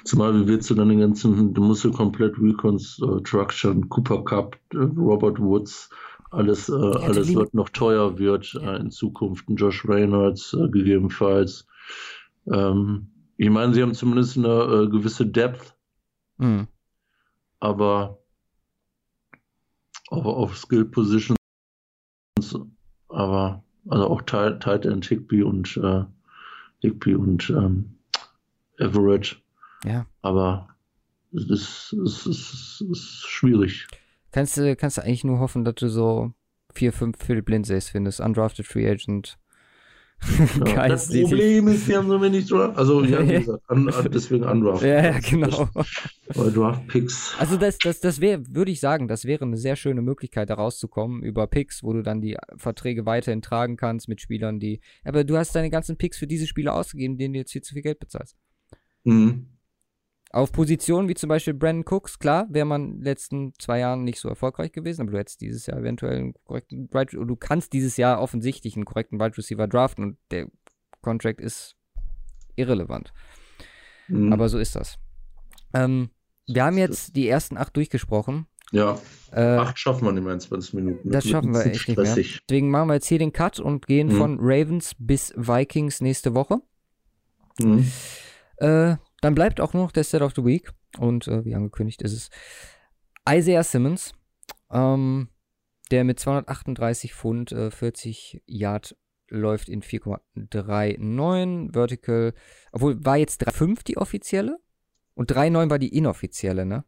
Zumal, 0.03 0.33
wie 0.39 0.47
willst 0.47 0.69
du 0.69 0.75
dann 0.75 0.89
den 0.89 0.99
ganzen, 0.99 1.53
du 1.53 1.61
musst 1.61 1.83
ja 1.83 1.91
komplett 1.91 2.37
reconstruction, 2.39 3.89
Cooper 3.89 4.23
Cup, 4.23 4.57
äh, 4.73 4.77
Robert 4.77 5.39
Woods, 5.39 5.89
alles, 6.31 6.69
äh, 6.69 6.73
alles, 6.73 7.33
was 7.35 7.53
noch 7.53 7.69
teuer 7.69 8.17
wird 8.17 8.53
äh, 8.55 8.77
in 8.77 8.91
Zukunft, 8.91 9.47
ein 9.49 9.55
Josh 9.55 9.87
Reynolds 9.87 10.53
äh, 10.53 10.67
gegebenenfalls. 10.69 11.67
Ähm, 12.51 13.07
Ich 13.37 13.49
meine, 13.49 13.73
sie 13.73 13.81
haben 13.81 13.93
zumindest 13.93 14.37
eine 14.37 14.47
äh, 14.47 14.87
gewisse 14.89 15.25
Depth, 15.25 15.75
Mhm. 16.39 16.67
aber 17.59 18.19
auch 20.09 20.25
auf 20.25 20.57
Skill 20.57 20.85
Positions, 20.85 21.37
aber 23.09 23.63
also 23.89 24.07
auch 24.07 24.21
Tight, 24.23 24.61
Tight 24.61 24.85
End 24.85 25.05
Higby 25.05 25.43
und 25.43 25.77
äh, 25.77 26.03
Higby 26.81 27.15
und 27.15 27.49
ähm, 27.49 27.97
Average. 28.79 29.37
Ja. 29.83 30.05
Aber 30.21 30.69
es 31.33 31.45
ist, 31.49 31.93
es 31.93 32.25
ist, 32.25 32.81
es 32.81 32.81
ist 32.89 33.27
schwierig. 33.27 33.87
Kannst 34.31 34.57
du, 34.57 34.75
kannst 34.75 34.97
du 34.97 35.03
eigentlich 35.03 35.23
nur 35.23 35.39
hoffen, 35.39 35.63
dass 35.63 35.75
du 35.75 35.89
so 35.89 36.33
vier, 36.73 36.93
fünf 36.93 37.17
Philip 37.17 37.47
Lindsays 37.49 37.89
findest, 37.89 38.19
undrafted 38.19 38.65
Free 38.65 38.89
Agent. 38.89 39.37
Ja, 40.65 40.87
das 40.87 41.09
Problem 41.09 41.67
ist, 41.67 41.87
die 41.87 41.95
haben 41.95 42.07
so 42.07 42.19
wenig 42.19 42.47
Draft. 42.47 42.77
Also, 42.77 43.03
ja, 43.03 43.27
wie 43.27 43.33
gesagt, 43.39 43.69
un, 43.69 43.91
deswegen 44.11 44.43
Undraft. 44.45 44.83
Ja, 44.83 45.11
ja, 45.11 45.19
genau. 45.19 45.69
Weil 46.33 46.51
Draft 46.51 46.87
Picks. 46.87 47.35
Also 47.37 47.55
das, 47.55 47.77
das, 47.77 47.99
das 47.99 48.19
wäre, 48.19 48.41
würde 48.49 48.71
ich 48.71 48.79
sagen, 48.79 49.07
das 49.07 49.25
wäre 49.25 49.45
eine 49.45 49.57
sehr 49.57 49.75
schöne 49.75 50.01
Möglichkeit, 50.01 50.49
da 50.49 50.55
rauszukommen 50.55 51.21
über 51.21 51.45
Picks, 51.47 51.83
wo 51.83 51.93
du 51.93 52.01
dann 52.01 52.21
die 52.21 52.35
Verträge 52.55 53.05
weiterhin 53.05 53.41
tragen 53.41 53.77
kannst 53.77 54.09
mit 54.09 54.19
Spielern, 54.19 54.59
die. 54.59 54.81
Aber 55.03 55.23
du 55.23 55.37
hast 55.37 55.55
deine 55.55 55.69
ganzen 55.69 55.97
Picks 55.97 56.17
für 56.17 56.27
diese 56.27 56.47
Spieler 56.47 56.73
ausgegeben, 56.73 57.17
denen 57.17 57.33
du 57.33 57.39
jetzt 57.39 57.51
viel 57.51 57.61
zu 57.61 57.73
viel 57.73 57.83
Geld 57.83 57.99
bezahlst. 57.99 58.35
Mhm. 59.03 59.56
Auf 60.31 60.51
Positionen 60.51 61.07
wie 61.07 61.13
zum 61.13 61.29
Beispiel 61.29 61.53
Brandon 61.53 61.85
Cooks, 61.87 62.19
klar, 62.19 62.47
wäre 62.49 62.65
man 62.65 62.81
in 62.85 62.91
den 62.97 63.03
letzten 63.03 63.53
zwei 63.59 63.79
Jahren 63.79 64.03
nicht 64.03 64.19
so 64.19 64.27
erfolgreich 64.27 64.71
gewesen, 64.73 65.01
aber 65.03 65.11
du 65.11 65.17
hättest 65.19 65.39
dieses 65.41 65.65
Jahr 65.67 65.77
eventuell 65.79 66.17
einen 66.17 66.33
korrekten 66.43 66.89
Wide, 66.93 67.25
du 67.25 67.35
kannst 67.37 67.71
dieses 67.73 67.95
Jahr 67.97 68.21
offensichtlich 68.21 68.75
einen 68.75 68.85
korrekten 68.85 69.19
Wide 69.19 69.37
Receiver 69.37 69.67
draften 69.67 70.03
und 70.03 70.17
der 70.31 70.47
Contract 71.01 71.39
ist 71.39 71.75
irrelevant. 72.55 73.13
Mhm. 74.09 74.33
Aber 74.33 74.49
so 74.49 74.57
ist 74.59 74.75
das. 74.75 74.97
Ähm, 75.73 76.09
wir 76.45 76.63
haben 76.65 76.77
jetzt 76.77 77.15
die 77.15 77.27
ersten 77.27 77.57
acht 77.57 77.75
durchgesprochen. 77.77 78.47
ja, 78.71 78.97
Äh, 79.31 79.41
acht 79.57 79.79
schaffen 79.79 80.03
wir 80.13 80.31
in 80.33 80.39
20 80.39 80.73
Minuten. 80.73 81.09
das 81.09 81.23
Wird 81.23 81.31
schaffen 81.31 81.53
wir 81.53 81.65
echt 81.65 81.87
nicht 81.87 81.97
mehr. 81.97 82.05
stressig. 82.05 82.39
Deswegen 82.49 82.69
machen 82.69 82.87
wir 82.89 82.95
jetzt 82.95 83.07
hier 83.07 83.19
den 83.19 83.31
Cut 83.31 83.59
und 83.61 83.87
gehen 83.87 84.07
Mhm. 84.07 84.17
von 84.17 84.37
Ravens 84.41 84.93
bis 84.97 85.33
Vikings 85.37 86.01
nächste 86.01 86.33
Woche. 86.35 86.57
Mhm. 87.59 87.89
Äh, 88.57 88.95
dann 89.27 89.35
bleibt 89.35 89.59
auch 89.59 89.73
nur 89.73 89.83
noch 89.83 89.91
der 89.91 90.05
Set 90.05 90.21
of 90.21 90.33
the 90.37 90.45
Week. 90.45 90.71
Und 90.99 91.27
äh, 91.27 91.43
wie 91.43 91.53
angekündigt 91.53 92.01
ist 92.01 92.13
es 92.13 92.29
Isaiah 93.29 93.61
Simmons, 93.61 94.13
ähm, 94.71 95.27
der 95.91 96.05
mit 96.05 96.17
238 96.17 97.13
Pfund 97.13 97.51
äh, 97.51 97.69
40 97.69 98.41
Yard 98.45 98.95
läuft 99.27 99.67
in 99.67 99.81
4,39 99.81 101.73
Vertical. 101.73 102.33
Obwohl, 102.71 103.03
war 103.03 103.17
jetzt 103.17 103.45
3,5 103.45 103.83
die 103.83 103.97
offizielle? 103.97 104.59
Und 105.13 105.29
3,9 105.29 105.69
war 105.69 105.79
die 105.79 105.93
inoffizielle, 105.93 106.65
ne? 106.65 106.85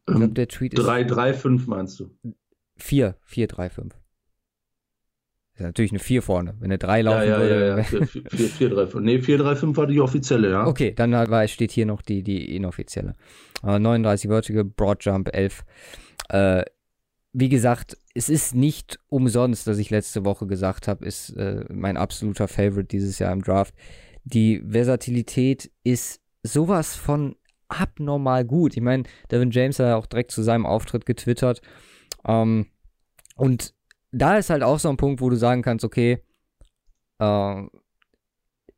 Ich 0.00 0.06
glaube, 0.08 0.24
Ähm, 0.24 0.34
der 0.34 0.48
Tweet 0.48 0.74
ist 0.74 0.84
3, 0.84 1.04
3, 1.04 1.32
5 1.32 1.66
meinst 1.68 2.00
du? 2.00 2.14
4, 2.76 3.16
4, 3.22 3.46
3, 3.46 3.70
5. 3.70 3.94
Ist 3.94 3.94
ja 3.94 4.01
natürlich 5.62 5.92
eine 5.92 6.00
4 6.00 6.22
vorne. 6.22 6.54
Wenn 6.58 6.70
eine 6.70 6.78
3 6.78 6.98
Ja, 6.98 7.04
laufen 7.04 7.28
ja, 7.28 7.38
würde. 7.38 7.66
ja, 7.68 7.76
ja. 7.78 7.82
4, 7.84 8.06
4, 8.06 8.48
4, 8.48 8.68
3, 8.70 8.86
5. 8.86 9.04
Nee, 9.04 9.18
4, 9.20 9.38
3, 9.38 9.56
5 9.56 9.76
war 9.76 9.86
die 9.86 10.00
offizielle, 10.00 10.50
ja. 10.50 10.66
Okay, 10.66 10.92
dann 10.94 11.12
war, 11.12 11.48
steht 11.48 11.72
hier 11.72 11.86
noch 11.86 12.02
die, 12.02 12.22
die 12.22 12.54
inoffizielle. 12.56 13.14
Äh, 13.64 13.78
39 13.78 14.28
Vertical, 14.28 14.64
Broad 14.64 15.04
Jump 15.04 15.34
11. 15.34 15.64
Äh, 16.28 16.64
wie 17.32 17.48
gesagt, 17.48 17.96
es 18.14 18.28
ist 18.28 18.54
nicht 18.54 18.98
umsonst, 19.08 19.66
dass 19.66 19.78
ich 19.78 19.90
letzte 19.90 20.24
Woche 20.24 20.46
gesagt 20.46 20.86
habe, 20.86 21.04
ist 21.04 21.30
äh, 21.30 21.64
mein 21.72 21.96
absoluter 21.96 22.46
Favorite 22.46 22.84
dieses 22.88 23.18
Jahr 23.18 23.32
im 23.32 23.42
Draft. 23.42 23.74
Die 24.24 24.62
Versatilität 24.68 25.70
ist 25.82 26.20
sowas 26.42 26.94
von 26.94 27.36
abnormal 27.68 28.44
gut. 28.44 28.76
Ich 28.76 28.82
meine, 28.82 29.04
Devin 29.30 29.50
James 29.50 29.78
hat 29.78 29.86
ja 29.86 29.96
auch 29.96 30.06
direkt 30.06 30.30
zu 30.30 30.42
seinem 30.42 30.66
Auftritt 30.66 31.06
getwittert. 31.06 31.62
Ähm, 32.26 32.66
und 33.36 33.74
da 34.12 34.36
ist 34.36 34.50
halt 34.50 34.62
auch 34.62 34.78
so 34.78 34.88
ein 34.88 34.96
Punkt, 34.96 35.20
wo 35.20 35.30
du 35.30 35.36
sagen 35.36 35.62
kannst, 35.62 35.84
okay, 35.84 36.22
äh, 37.18 37.62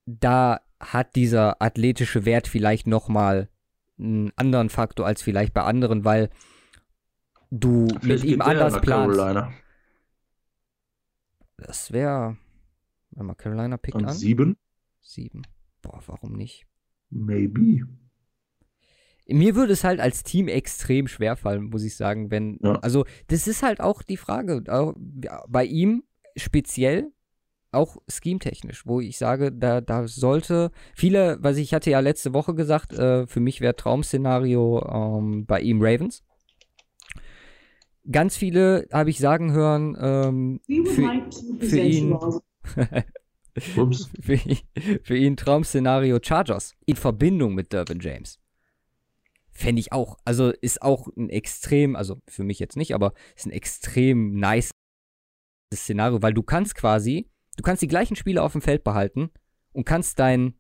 da 0.06 0.60
hat 0.80 1.16
dieser 1.16 1.60
athletische 1.60 2.24
Wert 2.24 2.48
vielleicht 2.48 2.86
noch 2.86 3.08
mal 3.08 3.48
einen 3.98 4.32
anderen 4.36 4.70
Faktor 4.70 5.06
als 5.06 5.22
vielleicht 5.22 5.52
bei 5.52 5.62
anderen, 5.62 6.04
weil 6.04 6.30
du 7.50 7.86
mit 7.86 8.02
Vielleicht 8.02 8.24
ihm 8.24 8.30
geht 8.30 8.40
der 8.40 8.46
anders 8.46 8.80
planst. 8.80 9.18
Carolina. 9.18 9.52
Das 11.56 11.92
wäre, 11.92 12.36
warte 13.10 13.24
mal, 13.24 13.34
Carolina 13.34 13.76
pickt 13.76 13.96
an. 13.96 14.12
7? 14.12 14.56
Sieben. 15.00 15.42
Boah, 15.82 16.02
warum 16.06 16.32
nicht? 16.32 16.66
Maybe. 17.10 17.86
Mir 19.26 19.54
würde 19.54 19.72
es 19.72 19.84
halt 19.84 20.00
als 20.00 20.22
Team 20.22 20.48
extrem 20.48 21.06
schwer 21.08 21.36
fallen, 21.36 21.64
muss 21.70 21.82
ich 21.82 21.96
sagen, 21.96 22.30
wenn, 22.30 22.58
Ja. 22.62 22.74
also 22.80 23.04
das 23.28 23.46
ist 23.46 23.62
halt 23.62 23.80
auch 23.80 24.02
die 24.02 24.16
Frage, 24.18 24.62
auch 24.68 24.94
bei 25.48 25.64
ihm 25.64 26.04
speziell, 26.36 27.10
auch 27.72 27.96
scheme-technisch, 28.06 28.86
wo 28.86 29.00
ich 29.00 29.16
sage, 29.18 29.50
da, 29.50 29.80
da 29.80 30.06
sollte 30.06 30.70
viele, 30.94 31.38
was 31.40 31.56
ich 31.56 31.72
hatte 31.74 31.90
ja 31.90 32.00
letzte 32.00 32.32
Woche 32.34 32.54
gesagt, 32.54 32.92
äh, 32.92 33.26
für 33.26 33.40
mich 33.40 33.60
wäre 33.60 33.74
Traum-Szenario 33.74 34.84
ähm, 35.18 35.46
bei 35.46 35.60
ihm 35.60 35.80
Ravens. 35.82 36.22
Ganz 38.10 38.36
viele 38.36 38.86
habe 38.92 39.08
ich 39.10 39.18
sagen 39.18 39.52
hören, 39.52 39.96
ähm, 39.98 40.60
für, 40.84 41.66
für 41.66 41.80
ihn- 41.80 42.18
für, 44.20 44.34
ihn, 44.34 44.58
für 45.02 45.16
ihn 45.16 45.36
Traum-Szenario 45.36 46.18
Chargers 46.22 46.74
in 46.86 46.96
Verbindung 46.96 47.54
mit 47.54 47.72
Dervin 47.72 48.00
James. 48.00 48.38
Fände 49.54 49.80
ich 49.80 49.92
auch. 49.92 50.18
Also 50.24 50.50
ist 50.50 50.82
auch 50.82 51.08
ein 51.16 51.30
extrem, 51.30 51.94
also 51.96 52.20
für 52.28 52.42
mich 52.42 52.58
jetzt 52.58 52.76
nicht, 52.76 52.94
aber 52.94 53.14
ist 53.36 53.46
ein 53.46 53.52
extrem 53.52 54.34
nice 54.38 54.70
Szenario, 55.72 56.22
weil 56.22 56.34
du 56.34 56.42
kannst 56.42 56.74
quasi, 56.74 57.30
du 57.56 57.62
kannst 57.62 57.82
die 57.82 57.88
gleichen 57.88 58.16
Spieler 58.16 58.42
auf 58.42 58.52
dem 58.52 58.62
Feld 58.62 58.84
behalten 58.84 59.30
und 59.72 59.84
kannst 59.84 60.18
dein, 60.18 60.54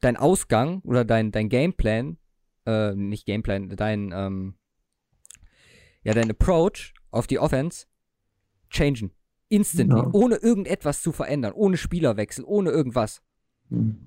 dein 0.00 0.16
Ausgang 0.16 0.80
oder 0.82 1.04
dein, 1.04 1.30
dein 1.32 1.48
Gameplan, 1.48 2.18
äh, 2.66 2.94
nicht 2.94 3.24
Gameplan, 3.26 3.68
dein, 3.70 4.12
ähm, 4.14 4.56
ja, 6.02 6.12
dein 6.14 6.30
Approach 6.30 6.94
auf 7.10 7.26
die 7.26 7.38
Offense 7.38 7.86
changen. 8.70 9.12
Instantly, 9.48 9.96
Ja. 10.00 10.10
ohne 10.12 10.36
irgendetwas 10.36 11.02
zu 11.02 11.12
verändern, 11.12 11.52
ohne 11.52 11.76
Spielerwechsel, 11.76 12.44
ohne 12.44 12.70
irgendwas. 12.70 13.22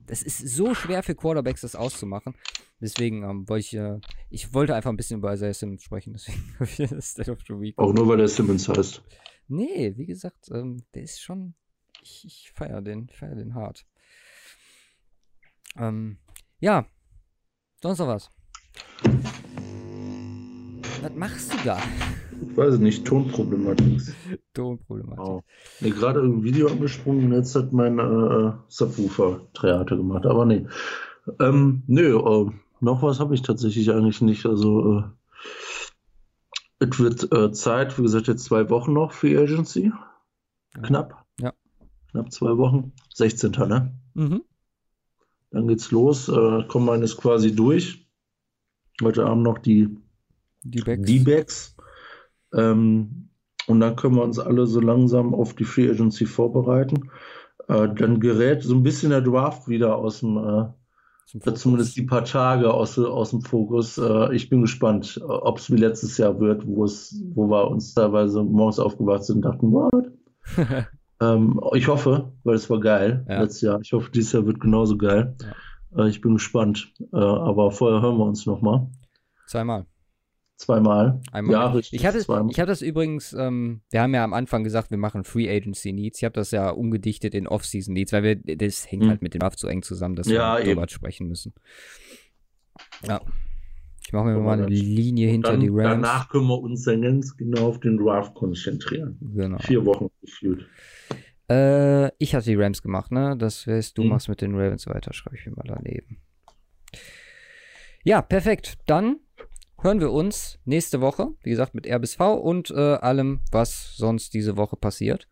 Das 0.06 0.22
ist 0.22 0.40
so 0.40 0.76
schwer 0.76 1.02
für 1.02 1.16
Quarterbacks, 1.16 1.62
das 1.62 1.76
auszumachen. 1.76 2.36
Deswegen 2.80 3.24
ähm, 3.24 3.50
wollte 3.50 3.66
ich, 3.66 3.74
äh, 3.74 4.00
ich 4.30 4.54
wollte 4.54 4.76
einfach 4.76 4.90
ein 4.90 4.98
bisschen 4.98 5.20
über 5.20 5.34
Isaiah 5.34 5.54
Simmons 5.54 5.84
sprechen, 5.84 6.14
deswegen 6.14 6.54
habe 6.60 6.70
ich 6.70 6.78
das 6.90 7.12
State 7.12 7.32
of 7.32 7.40
the 7.48 7.60
Week. 7.60 7.78
Auch 7.78 7.94
nur, 7.94 8.08
weil 8.08 8.18
der 8.18 8.28
Simmons 8.28 8.68
heißt. 8.70 9.02
Nee, 9.48 9.94
wie 9.96 10.06
gesagt, 10.06 10.50
ähm, 10.52 10.84
der 10.94 11.04
ist 11.04 11.22
schon, 11.22 11.56
ich, 12.02 12.26
ich 12.26 12.52
feiere 12.54 12.82
den, 12.82 13.08
ich 13.10 13.18
feiere 13.18 13.36
den 13.36 13.56
hart. 13.56 13.86
Ähm, 15.78 16.18
ja, 16.60 16.86
sonst 17.82 18.00
noch 18.00 18.08
was? 18.08 18.30
Was 21.02 21.14
machst 21.14 21.54
du 21.54 21.58
da? 21.64 21.82
Ich 22.42 22.58
weiß 22.58 22.78
nicht, 22.80 23.06
Tonproblematik. 23.06 24.02
Tonproblematik. 24.54 25.26
Oh. 25.26 25.42
Nee, 25.82 25.90
gerade 25.90 26.22
ein 26.22 26.44
Video 26.44 26.68
angesprungen 26.68 27.26
und 27.26 27.34
jetzt 27.34 27.56
hat 27.56 27.74
mein 27.74 28.00
äh, 28.00 28.54
Subwoofer 28.68 29.42
Theater 29.54 29.98
gemacht. 29.98 30.26
Aber 30.26 30.46
nee. 30.46 30.66
Ähm, 31.40 31.84
nö, 31.88 32.18
äh, 32.18 32.52
noch 32.80 33.02
was 33.02 33.20
habe 33.20 33.36
ich 33.36 33.42
tatsächlich 33.42 33.92
eigentlich 33.92 34.22
nicht. 34.22 34.46
Also, 34.46 35.00
äh, 35.00 35.04
es 36.80 37.00
wird 37.00 37.32
äh, 37.32 37.52
Zeit, 37.52 37.98
wie 37.98 38.04
gesagt, 38.04 38.28
jetzt 38.28 38.46
zwei 38.46 38.70
Wochen 38.70 38.94
noch 38.94 39.12
Free 39.12 39.38
Agency. 39.38 39.92
Knapp. 40.84 41.26
Ja. 41.40 41.54
Knapp 42.12 42.32
zwei 42.32 42.58
Wochen. 42.58 42.92
16. 43.14 43.52
ne? 43.52 43.94
Mhm. 44.14 44.44
Dann 45.52 45.68
geht's 45.68 45.92
los. 45.92 46.28
Äh, 46.28 46.64
Combine 46.68 47.04
ist 47.04 47.18
quasi 47.18 47.56
durch. 47.56 48.08
Heute 49.02 49.26
Abend 49.26 49.44
noch 49.44 49.58
die 49.58 49.98
Die 50.64 50.82
Backs. 50.82 51.06
D-Backs. 51.06 51.75
Ähm, 52.56 53.30
und 53.68 53.80
dann 53.80 53.96
können 53.96 54.16
wir 54.16 54.24
uns 54.24 54.40
alle 54.40 54.68
so 54.68 54.80
langsam 54.80 55.34
auf 55.34 55.54
die 55.56 55.64
Free 55.64 55.90
Agency 55.90 56.26
vorbereiten. 56.26 57.10
Äh, 57.68 57.90
dann 57.96 58.20
gerät 58.20 58.64
so 58.64 58.76
ein 58.76 58.84
bisschen 58.84 59.10
der 59.10 59.22
Draft 59.22 59.68
wieder 59.68 59.96
aus 59.98 60.20
dem, 60.20 60.38
äh, 60.38 61.54
zumindest 61.54 61.98
die 61.98 62.04
paar 62.04 62.24
Tage 62.24 62.72
aus, 62.72 63.00
aus 63.00 63.32
dem 63.32 63.42
Fokus. 63.42 63.98
Äh, 63.98 64.36
ich 64.36 64.50
bin 64.50 64.62
gespannt, 64.62 65.20
ob 65.28 65.58
es 65.58 65.72
wie 65.72 65.78
letztes 65.78 66.18
Jahr 66.18 66.40
wird, 66.40 66.66
wo 66.68 66.84
es, 66.84 67.20
wo 67.34 67.48
wir 67.50 67.70
uns 67.70 67.94
teilweise 67.96 68.44
morgens 68.44 68.80
aufgewacht 68.80 69.24
sind 69.24 69.38
und 69.38 69.42
dachten, 69.44 69.72
what? 69.72 70.12
Ähm, 71.22 71.62
ich 71.74 71.88
hoffe, 71.88 72.34
weil 72.44 72.56
es 72.56 72.70
war 72.70 72.82
geil 72.82 73.26
Ja. 73.30 73.42
letztes 73.42 73.62
Jahr. 73.62 73.80
Ich 73.82 73.94
hoffe, 73.94 74.12
dieses 74.12 74.34
Jahr 74.34 74.46
wird 74.46 74.60
genauso 74.60 74.98
geil. 74.98 75.36
Äh, 75.96 76.10
ich 76.10 76.20
bin 76.20 76.34
gespannt. 76.34 76.94
Äh, 77.14 77.16
aber 77.18 77.72
vorher 77.72 78.02
hören 78.02 78.18
wir 78.18 78.26
uns 78.26 78.46
nochmal. 78.46 78.88
Zweimal. 79.48 79.86
Zweimal. 80.58 81.22
Einmal. 81.34 81.52
Ja, 81.54 81.68
richtig. 81.72 82.00
Ich 82.00 82.06
habe 82.08 82.68
das 82.68 82.82
übrigens, 82.82 83.34
ähm, 83.34 83.82
wir 83.90 84.02
haben 84.02 84.14
ja 84.14 84.24
am 84.24 84.34
Anfang 84.34 84.64
gesagt, 84.64 84.90
wir 84.90 84.98
machen 84.98 85.26
Free 85.26 85.50
Agency 85.50 85.92
Needs. 85.92 86.20
Ich 86.20 86.24
habe 86.24 86.34
das 86.34 86.52
ja 86.52 86.70
umgedichtet 86.70 87.36
in 87.36 87.46
Off-Season 87.48 87.94
Needs, 87.94 88.14
weil 88.14 88.24
wir, 88.24 88.58
das 88.58 88.90
hängt 88.90 89.04
Hm. 89.04 89.10
halt 89.10 89.22
mit 89.22 89.34
dem 89.34 89.40
Draft 89.40 89.60
so 89.60 89.68
eng 89.68 89.82
zusammen, 89.84 90.16
dass 90.16 90.28
Ja, 90.30 90.56
wir 90.56 90.62
eben. 90.62 90.76
drüber 90.76 90.88
sprechen 90.88 91.28
müssen. 91.28 91.54
Ja. 93.06 93.22
Ich 94.06 94.14
mache 94.14 94.26
mir 94.26 94.40
mal 94.40 94.54
eine. 94.58 94.68
Linie 94.68 95.30
hinter 95.30 95.52
Dann, 95.52 95.60
die 95.62 95.68
Rams. 95.70 95.84
danach 96.04 96.30
können 96.30 96.48
wir 96.48 96.60
uns 96.62 96.84
dann 96.84 97.02
ganz 97.02 97.36
genau 97.36 97.68
auf 97.70 97.80
den 97.80 97.98
Draft 97.98 98.34
konzentrieren. 98.36 99.18
Genau. 99.36 99.58
Vier 99.60 99.84
Wochen 99.86 100.10
gefühlt. 100.22 100.68
Äh, 101.50 102.12
ich 102.18 102.34
hatte 102.36 102.46
die 102.46 102.56
Rams 102.56 102.82
gemacht, 102.82 103.12
ne? 103.12 103.36
Das 103.38 103.66
heißt, 103.68 103.98
du 103.98 104.04
Mhm. 104.04 104.10
machst 104.10 104.30
mit 104.30 104.42
den 104.42 104.56
Ravens 104.56 104.88
weiter, 104.88 105.12
schreibe 105.12 105.36
ich 105.36 105.46
mir 105.46 105.54
mal 105.54 105.66
daneben. 105.68 106.18
Ja, 108.04 108.22
perfekt. 108.22 108.76
Dann 108.86 109.18
hören 109.82 110.00
wir 110.00 110.12
uns 110.12 110.60
nächste 110.66 111.02
Woche, 111.02 111.30
wie 111.44 111.50
gesagt, 111.52 111.76
mit 111.76 111.88
RBSV 111.88 112.20
und 112.42 112.72
äh, 112.72 112.96
allem, 112.96 113.42
was 113.52 113.96
sonst 113.98 114.34
diese 114.34 114.58
Woche 114.58 114.76
passiert. 114.78 115.28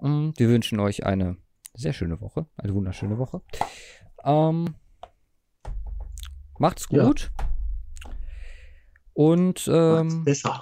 Mm, 0.00 0.30
Wir 0.36 0.48
wünschen 0.48 0.80
euch 0.80 1.04
eine 1.06 1.36
sehr 1.74 1.92
schöne 1.92 2.20
Woche, 2.20 2.46
eine 2.56 2.74
wunderschöne 2.74 3.18
Woche. 3.18 3.42
Ähm, 4.24 4.74
macht's 6.58 6.86
Ja. 6.90 7.04
gut. 7.04 7.30
Und 9.12 9.66
Macht's 9.66 10.14
ähm, 10.14 10.24
besser. 10.24 10.60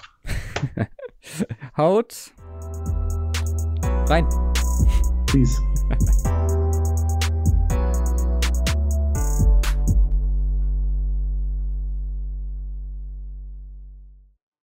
haut 1.77 2.33
rein. 4.09 4.27
Peace. 5.27 5.61